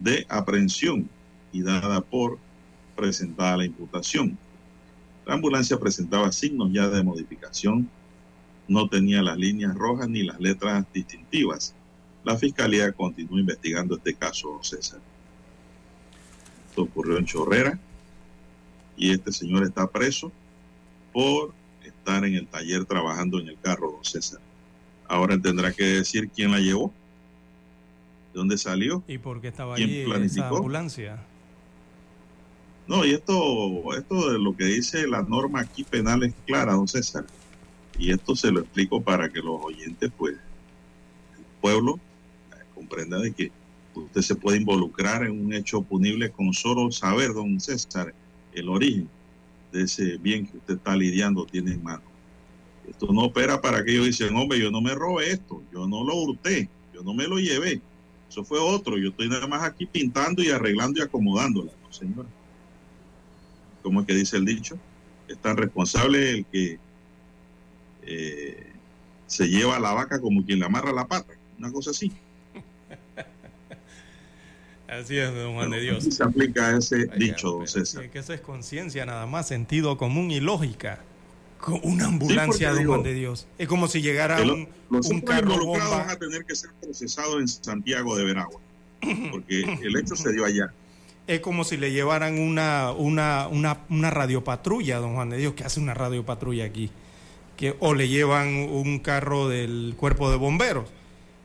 de 0.00 0.26
aprehensión 0.28 1.08
y 1.50 1.62
dada 1.62 2.02
por 2.02 2.38
presentada 2.94 3.56
la 3.56 3.64
imputación. 3.64 4.36
La 5.24 5.34
ambulancia 5.34 5.80
presentaba 5.80 6.30
signos 6.30 6.70
ya 6.72 6.88
de 6.88 7.02
modificación, 7.02 7.88
no 8.68 8.86
tenía 8.86 9.22
las 9.22 9.38
líneas 9.38 9.74
rojas 9.74 10.10
ni 10.10 10.22
las 10.24 10.38
letras 10.40 10.84
distintivas 10.92 11.74
la 12.24 12.36
Fiscalía 12.36 12.92
continúa 12.92 13.40
investigando 13.40 13.96
este 13.96 14.14
caso, 14.14 14.58
César. 14.62 15.00
Esto 16.68 16.82
ocurrió 16.82 17.18
en 17.18 17.26
Chorrera 17.26 17.78
y 18.96 19.10
este 19.10 19.32
señor 19.32 19.64
está 19.64 19.86
preso 19.86 20.30
por 21.12 21.52
estar 21.84 22.24
en 22.24 22.34
el 22.34 22.46
taller 22.46 22.84
trabajando 22.84 23.40
en 23.40 23.48
el 23.48 23.58
carro, 23.58 23.92
don 23.92 24.04
César. 24.04 24.40
Ahora 25.08 25.38
tendrá 25.38 25.72
que 25.72 25.84
decir 25.84 26.30
quién 26.34 26.52
la 26.52 26.60
llevó, 26.60 26.92
de 28.32 28.38
dónde 28.38 28.56
salió. 28.56 29.02
¿Y 29.06 29.18
por 29.18 29.40
qué 29.40 29.48
estaba 29.48 29.74
¿Quién 29.74 29.90
allí 29.90 30.04
planificó? 30.04 30.46
esa 30.46 30.56
ambulancia? 30.56 31.26
No, 32.86 33.04
y 33.04 33.12
esto, 33.12 33.96
esto 33.96 34.32
de 34.32 34.38
lo 34.38 34.56
que 34.56 34.64
dice 34.64 35.06
la 35.06 35.22
norma 35.22 35.60
aquí 35.60 35.84
penal 35.84 36.22
es 36.22 36.34
clara, 36.46 36.72
don 36.72 36.88
César. 36.88 37.26
Y 37.98 38.10
esto 38.10 38.34
se 38.34 38.50
lo 38.50 38.60
explico 38.60 39.02
para 39.02 39.28
que 39.28 39.40
los 39.40 39.60
oyentes, 39.62 40.10
pues, 40.16 40.34
el 40.34 41.44
pueblo, 41.60 42.00
comprenda 42.82 43.18
de 43.18 43.32
que 43.32 43.50
usted 43.94 44.20
se 44.22 44.34
puede 44.34 44.58
involucrar 44.58 45.24
en 45.24 45.44
un 45.44 45.52
hecho 45.52 45.82
punible 45.82 46.30
con 46.30 46.52
solo 46.52 46.90
saber, 46.90 47.32
don 47.32 47.60
César, 47.60 48.12
el 48.52 48.68
origen 48.68 49.08
de 49.72 49.82
ese 49.82 50.18
bien 50.18 50.46
que 50.46 50.58
usted 50.58 50.74
está 50.74 50.96
lidiando, 50.96 51.46
tiene 51.46 51.72
en 51.72 51.82
mano. 51.82 52.02
Esto 52.88 53.12
no 53.12 53.22
opera 53.22 53.60
para 53.60 53.84
que 53.84 53.92
ellos 53.92 54.06
dicen, 54.06 54.34
hombre, 54.36 54.58
yo 54.58 54.70
no 54.70 54.80
me 54.80 54.94
robé 54.94 55.30
esto, 55.30 55.62
yo 55.72 55.86
no 55.86 56.04
lo 56.04 56.16
hurté, 56.16 56.68
yo 56.92 57.02
no 57.02 57.14
me 57.14 57.26
lo 57.26 57.38
llevé. 57.38 57.80
Eso 58.28 58.44
fue 58.44 58.58
otro, 58.58 58.98
yo 58.98 59.10
estoy 59.10 59.28
nada 59.28 59.46
más 59.46 59.62
aquí 59.62 59.86
pintando 59.86 60.42
y 60.42 60.50
arreglando 60.50 60.98
y 60.98 61.02
acomodándola, 61.02 61.72
no, 61.82 61.92
señor. 61.92 62.26
¿Cómo 63.82 64.00
es 64.00 64.06
que 64.06 64.14
dice 64.14 64.36
el 64.36 64.44
dicho? 64.44 64.78
Es 65.28 65.38
tan 65.38 65.56
responsable 65.56 66.30
el 66.30 66.46
que 66.46 66.78
eh, 68.02 68.66
se 69.26 69.48
lleva 69.48 69.78
la 69.78 69.92
vaca 69.92 70.20
como 70.20 70.44
quien 70.44 70.58
le 70.58 70.66
amarra 70.66 70.92
la 70.92 71.06
pata, 71.06 71.34
una 71.58 71.70
cosa 71.70 71.90
así. 71.90 72.12
Así 75.00 75.16
es, 75.18 75.34
don 75.34 75.54
Juan 75.54 75.70
de 75.70 75.80
Dios. 75.80 76.04
se 76.04 76.22
aplica 76.22 76.76
ese 76.76 77.06
dicho, 77.16 77.50
don 77.52 77.66
César. 77.68 78.02
sí, 78.04 78.08
que 78.10 78.18
eso 78.18 78.32
es 78.32 78.40
conciencia 78.40 79.06
nada 79.06 79.26
más, 79.26 79.48
sentido 79.48 79.96
común 79.96 80.30
y 80.30 80.40
lógica. 80.40 81.00
Con 81.58 81.80
una 81.84 82.06
ambulancia, 82.06 82.70
porque 82.70 82.82
don 82.84 82.86
Juan 82.92 83.02
de 83.04 83.14
Dios. 83.14 83.46
Es 83.56 83.68
como 83.68 83.86
si 83.88 84.02
llegara 84.02 84.38
lo- 84.40 84.54
un, 84.54 84.68
los 84.90 85.06
un 85.08 85.20
carro 85.20 85.52
involucrados 85.52 85.90
bomba. 85.90 86.04
van 86.04 86.10
a 86.10 86.18
tener 86.18 86.44
que 86.44 86.54
ser 86.56 86.70
procesados 86.80 87.40
en 87.40 87.46
Santiago 87.48 88.16
de 88.16 88.24
Veragua, 88.24 88.60
porque 89.30 89.60
el 89.82 89.96
hecho 89.96 90.16
se 90.16 90.32
dio 90.32 90.44
allá. 90.44 90.72
Es 91.28 91.38
como 91.40 91.62
si 91.62 91.76
le 91.76 91.92
llevaran 91.92 92.38
una, 92.40 92.90
una, 92.90 93.46
una, 93.46 93.78
una 93.88 94.10
radiopatrulla, 94.10 94.98
don 94.98 95.14
Juan 95.14 95.30
de 95.30 95.36
Dios, 95.36 95.54
que 95.54 95.62
hace 95.64 95.78
una 95.78 95.94
radiopatrulla 95.94 96.64
aquí. 96.64 96.90
Que, 97.56 97.76
o 97.78 97.94
le 97.94 98.08
llevan 98.08 98.48
un 98.48 98.98
carro 98.98 99.48
del 99.48 99.94
cuerpo 99.96 100.30
de 100.32 100.36
bomberos, 100.36 100.88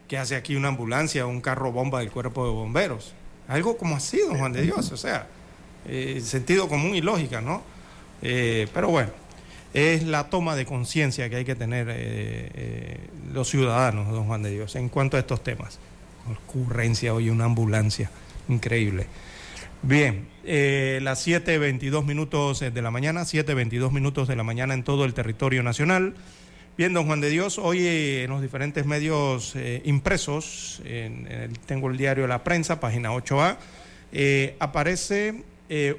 que 0.07 0.17
hace 0.17 0.35
aquí 0.35 0.55
una 0.55 0.69
ambulancia, 0.69 1.27
un 1.27 1.41
carro 1.41 1.71
bomba 1.71 1.99
del 1.99 2.09
cuerpo 2.09 2.43
de 2.45 2.51
bomberos. 2.53 3.13
Algo 3.47 3.77
como 3.77 3.95
así, 3.95 4.19
don 4.19 4.37
Juan 4.37 4.53
de 4.53 4.61
Dios. 4.63 4.91
O 4.91 4.97
sea, 4.97 5.27
eh, 5.87 6.21
sentido 6.23 6.67
común 6.67 6.95
y 6.95 7.01
lógica, 7.01 7.41
¿no? 7.41 7.63
Eh, 8.21 8.67
pero 8.73 8.89
bueno, 8.89 9.11
es 9.73 10.03
la 10.03 10.29
toma 10.29 10.55
de 10.55 10.65
conciencia 10.65 11.29
que 11.29 11.37
hay 11.37 11.45
que 11.45 11.55
tener 11.55 11.87
eh, 11.89 12.99
los 13.31 13.49
ciudadanos, 13.49 14.11
don 14.11 14.25
Juan 14.25 14.43
de 14.43 14.51
Dios, 14.51 14.75
en 14.75 14.89
cuanto 14.89 15.17
a 15.17 15.19
estos 15.19 15.43
temas. 15.43 15.79
Ocurrencia 16.47 17.13
hoy, 17.13 17.29
una 17.29 17.45
ambulancia. 17.45 18.09
Increíble. 18.49 19.07
Bien, 19.83 20.27
eh, 20.43 20.99
las 21.03 21.25
7.22 21.27 22.03
minutos 22.03 22.59
de 22.59 22.81
la 22.81 22.89
mañana, 22.89 23.21
7.22 23.21 23.91
minutos 23.91 24.27
de 24.27 24.35
la 24.35 24.43
mañana 24.43 24.73
en 24.73 24.83
todo 24.83 25.05
el 25.05 25.13
territorio 25.13 25.61
nacional. 25.63 26.15
Bien, 26.77 26.93
don 26.93 27.07
Juan 27.07 27.21
de 27.21 27.29
Dios, 27.31 27.57
hoy 27.57 27.79
eh, 27.87 28.23
en 28.23 28.29
los 28.29 28.41
diferentes 28.41 28.85
medios 28.85 29.55
eh, 29.55 29.81
impresos, 29.85 30.81
en- 30.85 31.27
tengo 31.65 31.89
el 31.89 31.97
diario 31.97 32.27
La 32.27 32.43
Prensa, 32.43 32.79
página 32.79 33.11
8A, 33.13 33.57
eh, 34.11 34.55
aparece 34.59 35.43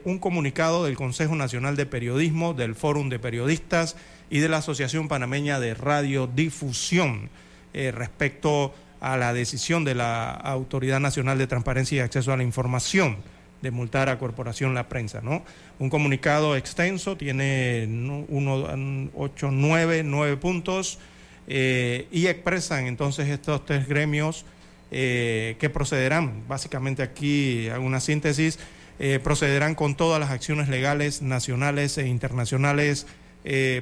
un 0.06 0.18
comunicado 0.18 0.86
del 0.86 0.96
Consejo 0.96 1.34
Nacional 1.36 1.76
de 1.76 1.84
Periodismo, 1.84 2.54
del 2.54 2.74
Fórum 2.74 3.10
de 3.10 3.18
Periodistas 3.18 3.96
y 4.30 4.38
de 4.38 4.48
la 4.48 4.58
Asociación 4.58 5.08
Panameña 5.08 5.60
de 5.60 5.74
Radiodifusión 5.74 7.28
respecto 7.74 8.72
a 9.02 9.18
la 9.18 9.34
decisión 9.34 9.84
de 9.84 9.94
la 9.94 10.30
Autoridad 10.30 11.00
Nacional 11.00 11.36
de 11.36 11.46
Transparencia 11.48 11.96
y 11.96 12.00
Acceso 12.00 12.32
a 12.32 12.38
la 12.38 12.44
Información 12.44 13.18
de 13.62 13.70
multar 13.70 14.08
a 14.08 14.18
Corporación 14.18 14.74
La 14.74 14.88
Prensa, 14.88 15.20
¿no? 15.20 15.42
Un 15.78 15.90
comunicado 15.90 16.56
extenso, 16.56 17.16
tiene 17.16 17.86
uno, 18.28 19.10
ocho, 19.14 19.50
nueve, 19.50 20.02
nueve 20.04 20.36
puntos 20.36 20.98
eh, 21.46 22.06
y 22.12 22.26
expresan 22.26 22.86
entonces 22.86 23.28
estos 23.28 23.64
tres 23.64 23.88
gremios 23.88 24.44
eh, 24.90 25.56
que 25.58 25.70
procederán, 25.70 26.44
básicamente 26.46 27.02
aquí 27.02 27.68
hago 27.68 27.84
una 27.84 28.00
síntesis, 28.00 28.58
eh, 28.98 29.18
procederán 29.22 29.74
con 29.74 29.96
todas 29.96 30.20
las 30.20 30.30
acciones 30.30 30.68
legales 30.68 31.22
nacionales 31.22 31.98
e 31.98 32.06
internacionales 32.06 33.06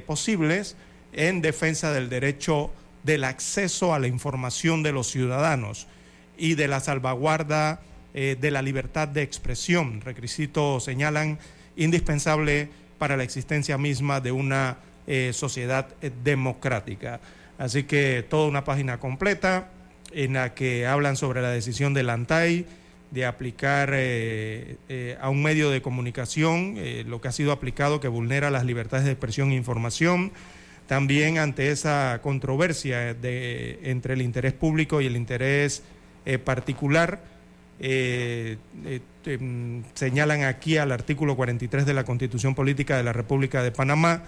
posibles 0.06 0.76
en 1.12 1.42
defensa 1.42 1.92
del 1.92 2.08
derecho 2.08 2.70
del 3.02 3.24
acceso 3.24 3.94
a 3.94 3.98
la 3.98 4.06
información 4.06 4.84
de 4.84 4.92
los 4.92 5.08
ciudadanos 5.08 5.88
y 6.36 6.54
de 6.54 6.68
la 6.68 6.78
salvaguarda 6.78 7.80
eh, 8.18 8.34
de 8.40 8.50
la 8.50 8.62
libertad 8.62 9.08
de 9.08 9.20
expresión, 9.20 10.00
requisito 10.00 10.80
señalan 10.80 11.38
indispensable 11.76 12.70
para 12.96 13.14
la 13.14 13.24
existencia 13.24 13.76
misma 13.76 14.22
de 14.22 14.32
una 14.32 14.78
eh, 15.06 15.32
sociedad 15.34 15.88
democrática. 16.24 17.20
Así 17.58 17.82
que 17.82 18.24
toda 18.26 18.48
una 18.48 18.64
página 18.64 18.98
completa 18.98 19.68
en 20.12 20.32
la 20.32 20.54
que 20.54 20.86
hablan 20.86 21.18
sobre 21.18 21.42
la 21.42 21.50
decisión 21.50 21.92
del 21.92 22.08
ANTAI 22.08 22.64
de 23.10 23.26
aplicar 23.26 23.90
eh, 23.92 24.78
a 25.20 25.28
un 25.28 25.42
medio 25.42 25.68
de 25.68 25.82
comunicación 25.82 26.76
lo 27.04 27.20
que 27.20 27.28
ha 27.28 27.32
sido 27.32 27.52
aplicado 27.52 28.00
que 28.00 28.08
vulnera 28.08 28.50
las 28.50 28.64
libertades 28.64 29.04
de 29.04 29.12
expresión 29.12 29.50
e 29.50 29.56
información. 29.56 30.32
También 30.86 31.36
ante 31.36 31.70
esa 31.70 32.20
controversia 32.22 33.12
de, 33.12 33.78
entre 33.82 34.14
el 34.14 34.22
interés 34.22 34.54
público 34.54 35.02
y 35.02 35.06
el 35.06 35.16
interés 35.16 35.82
particular, 36.44 37.35
eh, 37.78 38.56
eh, 38.84 39.38
mm, 39.38 39.80
señalan 39.94 40.44
aquí 40.44 40.78
al 40.78 40.92
artículo 40.92 41.36
43 41.36 41.84
de 41.84 41.94
la 41.94 42.04
Constitución 42.04 42.54
Política 42.54 42.96
de 42.96 43.02
la 43.02 43.12
República 43.12 43.62
de 43.62 43.70
Panamá, 43.70 44.22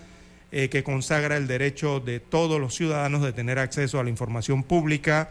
eh, 0.53 0.69
que 0.69 0.83
consagra 0.83 1.37
el 1.37 1.47
derecho 1.47 2.01
de 2.01 2.20
todos 2.20 2.61
los 2.61 2.75
ciudadanos 2.75 3.23
de 3.23 3.33
tener 3.33 3.59
acceso 3.59 3.99
a 4.01 4.05
la 4.05 4.11
información 4.11 4.62
pública. 4.62 5.31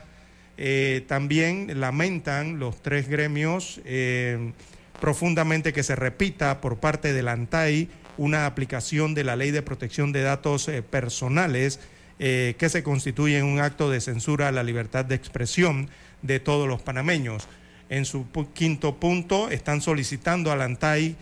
También 1.05 1.79
lamentan 1.79 2.57
los 2.57 2.81
tres 2.81 3.07
gremios 3.07 3.79
profundamente 4.99 5.71
que 5.71 5.83
se 5.83 5.95
repita 5.95 6.61
por 6.61 6.77
parte 6.77 7.13
del 7.13 7.27
ANTAI 7.27 7.89
una 8.17 8.47
aplicación 8.47 9.13
de 9.13 9.23
la 9.23 9.35
Ley 9.35 9.51
de 9.51 9.61
Protección 9.61 10.11
de 10.11 10.23
Datos 10.23 10.67
Personales 10.89 11.79
que 12.17 12.69
se 12.69 12.81
constituye 12.81 13.37
en 13.37 13.45
un 13.45 13.59
acto 13.59 13.91
de 13.91 14.01
censura 14.01 14.47
a 14.47 14.51
la 14.51 14.63
libertad 14.63 15.05
de 15.05 15.13
expresión 15.13 15.91
de 16.23 16.39
todos 16.39 16.67
los 16.67 16.81
panameños. 16.81 17.47
En 17.89 18.05
su 18.05 18.25
quinto 18.53 18.95
punto 18.95 19.49
están 19.49 19.81
solicitando 19.81 20.51
al 20.51 20.61
ANTAI 20.61 21.15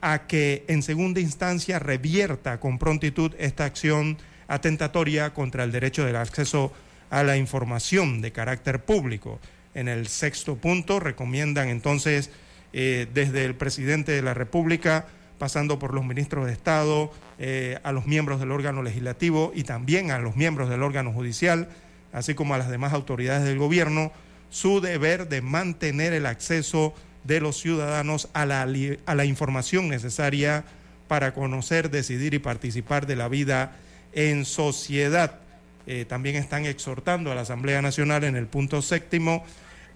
a 0.00 0.26
que 0.26 0.64
en 0.68 0.82
segunda 0.82 1.20
instancia 1.20 1.78
revierta 1.78 2.60
con 2.60 2.78
prontitud 2.78 3.32
esta 3.38 3.64
acción 3.64 4.18
atentatoria 4.48 5.34
contra 5.34 5.64
el 5.64 5.72
derecho 5.72 6.04
del 6.04 6.16
acceso 6.16 6.72
a 7.10 7.22
la 7.22 7.36
información 7.36 8.20
de 8.20 8.32
carácter 8.32 8.84
público. 8.84 9.40
En 9.74 9.88
el 9.88 10.08
sexto 10.08 10.56
punto 10.56 11.00
recomiendan 11.00 11.68
entonces 11.68 12.30
eh, 12.72 13.06
desde 13.12 13.44
el 13.44 13.54
presidente 13.54 14.12
de 14.12 14.22
la 14.22 14.34
República, 14.34 15.06
pasando 15.38 15.78
por 15.78 15.94
los 15.94 16.04
ministros 16.04 16.46
de 16.46 16.52
Estado, 16.52 17.12
eh, 17.38 17.78
a 17.82 17.92
los 17.92 18.06
miembros 18.06 18.40
del 18.40 18.52
órgano 18.52 18.82
legislativo 18.82 19.52
y 19.54 19.64
también 19.64 20.10
a 20.10 20.18
los 20.18 20.36
miembros 20.36 20.68
del 20.68 20.82
órgano 20.82 21.12
judicial, 21.12 21.68
así 22.12 22.34
como 22.34 22.54
a 22.54 22.58
las 22.58 22.70
demás 22.70 22.92
autoridades 22.92 23.44
del 23.44 23.58
gobierno, 23.58 24.12
su 24.50 24.80
deber 24.80 25.28
de 25.28 25.40
mantener 25.42 26.12
el 26.12 26.26
acceso 26.26 26.94
de 27.24 27.40
los 27.40 27.58
ciudadanos 27.58 28.28
a 28.32 28.46
la, 28.46 28.62
a 29.06 29.14
la 29.14 29.24
información 29.24 29.88
necesaria 29.88 30.64
para 31.08 31.34
conocer, 31.34 31.90
decidir 31.90 32.34
y 32.34 32.38
participar 32.38 33.06
de 33.06 33.16
la 33.16 33.28
vida 33.28 33.76
en 34.12 34.44
sociedad. 34.44 35.40
Eh, 35.86 36.04
también 36.04 36.36
están 36.36 36.66
exhortando 36.66 37.32
a 37.32 37.34
la 37.34 37.40
Asamblea 37.40 37.82
Nacional 37.82 38.24
en 38.24 38.36
el 38.36 38.46
punto 38.46 38.82
séptimo 38.82 39.44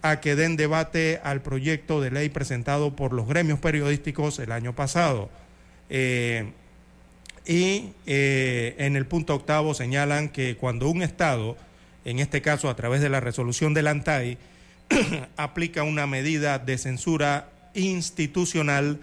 a 0.03 0.21
que 0.21 0.35
den 0.35 0.57
debate 0.57 1.21
al 1.23 1.41
proyecto 1.41 2.01
de 2.01 2.11
ley 2.11 2.29
presentado 2.29 2.97
por 2.97 3.13
los 3.13 3.27
gremios 3.27 3.59
periodísticos 3.59 4.39
el 4.39 4.53
año 4.53 4.75
pasado. 4.75 5.31
Eh, 5.89 6.53
y 7.47 7.93
eh, 8.07 8.75
en 8.79 8.97
el 8.97 9.07
punto 9.07 9.35
octavo 9.35 9.75
señalan 9.75 10.31
que 10.31 10.57
cuando 10.57 10.89
un 10.89 11.03
Estado, 11.03 11.57
en 12.05 12.19
este 12.19 12.43
caso 12.43 12.69
a 12.69 12.77
través 12.77 13.01
de 13.01 13.09
la 13.09 13.21
resolución 13.21 13.75
del 13.75 13.89
ANTAI, 13.89 14.39
aplica 15.37 15.83
una 15.83 16.07
medida 16.07 16.59
de 16.59 16.79
censura 16.79 17.51
institucional, 17.75 19.01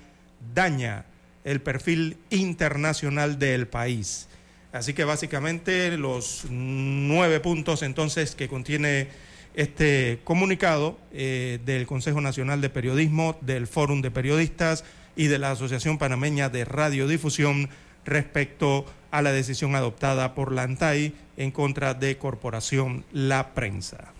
daña 0.53 1.05
el 1.43 1.61
perfil 1.61 2.17
internacional 2.29 3.39
del 3.39 3.67
país. 3.67 4.27
Así 4.71 4.93
que 4.93 5.03
básicamente 5.03 5.97
los 5.97 6.45
nueve 6.49 7.39
puntos 7.39 7.83
entonces 7.83 8.35
que 8.35 8.47
contiene 8.47 9.09
este 9.53 10.19
comunicado 10.23 10.97
eh, 11.11 11.59
del 11.65 11.85
Consejo 11.85 12.21
Nacional 12.21 12.61
de 12.61 12.69
Periodismo, 12.69 13.37
del 13.41 13.67
Fórum 13.67 14.01
de 14.01 14.11
Periodistas 14.11 14.85
y 15.15 15.27
de 15.27 15.39
la 15.39 15.51
Asociación 15.51 15.97
Panameña 15.97 16.49
de 16.49 16.63
Radiodifusión 16.63 17.69
respecto 18.05 18.85
a 19.11 19.21
la 19.21 19.33
decisión 19.33 19.75
adoptada 19.75 20.33
por 20.35 20.53
la 20.53 20.63
ANTAI 20.63 21.13
en 21.41 21.51
contra 21.51 21.93
de 21.93 22.17
Corporación 22.17 23.03
La 23.11 23.53
Prensa. 23.53 24.13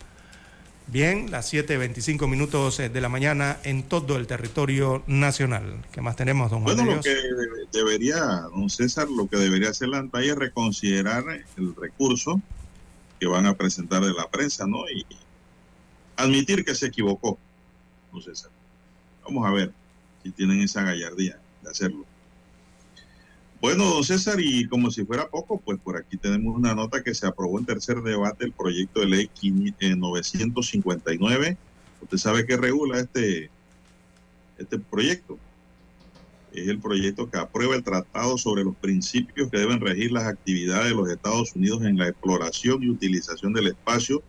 Bien, 0.88 1.30
las 1.31 1.53
7.25 1.53 2.27
minutos 2.27 2.80
eh, 2.80 2.89
de 2.89 2.99
la 2.99 3.10
mañana 3.10 3.60
en 3.64 3.84
todo 3.84 4.18
el 4.18 4.27
territorio 4.27 5.03
nacional. 5.07 5.85
¿Qué 5.91 6.02
más 6.02 6.15
tenemos, 6.15 6.49
don 6.49 6.64
Juan 6.64 6.76
Bueno, 6.76 6.95
lo 6.95 7.02
que 7.02 7.15
debería, 7.72 8.19
don 8.53 8.69
César, 8.69 9.07
lo 9.07 9.27
que 9.27 9.38
debería 9.38 9.69
hacer 9.69 9.88
la 9.89 9.99
ANTAI 9.99 10.30
es 10.30 10.35
reconsiderar 10.35 11.23
el 11.57 11.76
recurso 11.76 12.41
que 13.19 13.27
van 13.27 13.45
a 13.45 13.53
presentar 13.53 14.03
de 14.03 14.14
la 14.14 14.30
prensa, 14.30 14.65
¿no? 14.65 14.80
Y 14.89 15.06
admitir 16.18 16.65
que 16.65 16.73
se 16.73 16.88
equivocó, 16.88 17.38
don 18.11 18.22
César. 18.22 18.52
Vamos 19.23 19.48
a 19.48 19.52
ver 19.52 19.72
si 20.23 20.31
tienen 20.31 20.61
esa 20.61 20.81
gallardía 20.81 21.39
de 21.61 21.69
hacerlo. 21.69 22.06
Bueno, 23.62 23.86
don 23.86 24.04
César, 24.04 24.40
y 24.40 24.68
como 24.68 24.90
si 24.90 25.06
fuera 25.06 25.30
poco, 25.30 25.60
pues 25.60 25.80
por 25.80 25.96
aquí 25.96 26.18
tenemos 26.18 26.58
una 26.58 26.74
nota 26.74 27.04
que 27.04 27.14
se 27.14 27.28
aprobó 27.28 27.60
en 27.60 27.66
tercer 27.68 28.02
debate 28.02 28.46
el 28.46 28.54
proyecto 28.54 29.02
de 29.02 29.06
ley 29.06 29.30
959. 29.96 31.48
Eh, 31.48 31.58
Usted 32.02 32.18
sabe 32.18 32.48
que 32.48 32.58
regula 32.58 33.00
este, 33.00 33.52
este 34.58 34.80
proyecto. 34.80 35.38
Es 36.52 36.68
el 36.68 36.80
proyecto 36.80 37.30
que 37.30 37.38
aprueba 37.38 37.76
el 37.76 37.84
tratado 37.84 38.36
sobre 38.40 38.64
los 38.64 38.76
principios 38.76 39.52
que 39.52 39.60
deben 39.60 39.80
regir 39.80 40.12
las 40.12 40.24
actividades 40.24 40.90
de 40.90 40.96
los 40.96 41.08
Estados 41.08 41.56
Unidos 41.56 41.84
en 41.84 42.00
la 42.00 42.08
exploración 42.08 42.82
y 42.82 42.90
utilización 42.90 43.54
del 43.54 43.68
espacio, 43.68 44.24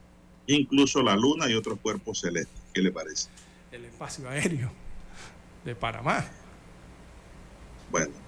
incluso 0.46 1.02
la 1.02 1.16
Luna 1.16 1.50
y 1.50 1.54
otros 1.54 1.78
cuerpos 1.80 2.20
celestes. 2.20 2.60
¿Qué 2.74 2.82
le 2.82 2.92
parece? 2.92 3.30
El 3.72 3.86
espacio 3.86 4.28
aéreo 4.28 4.70
de 5.64 5.74
Panamá. 5.74 6.22
Bueno, 7.90 8.21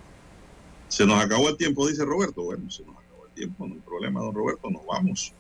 se 0.89 1.07
nos 1.07 1.23
acabó 1.23 1.49
el 1.49 1.57
tiempo, 1.57 1.87
dice 1.87 2.05
Roberto. 2.05 2.43
Bueno, 2.43 2.71
se 2.71 2.85
nos 2.85 2.97
acabó 2.97 3.27
el 3.27 3.33
tiempo, 3.33 3.67
no 3.67 3.75
hay 3.75 3.81
problema, 3.81 4.21
don 4.21 4.35
Roberto, 4.35 4.71
nos 4.71 4.87
vamos. 4.87 5.33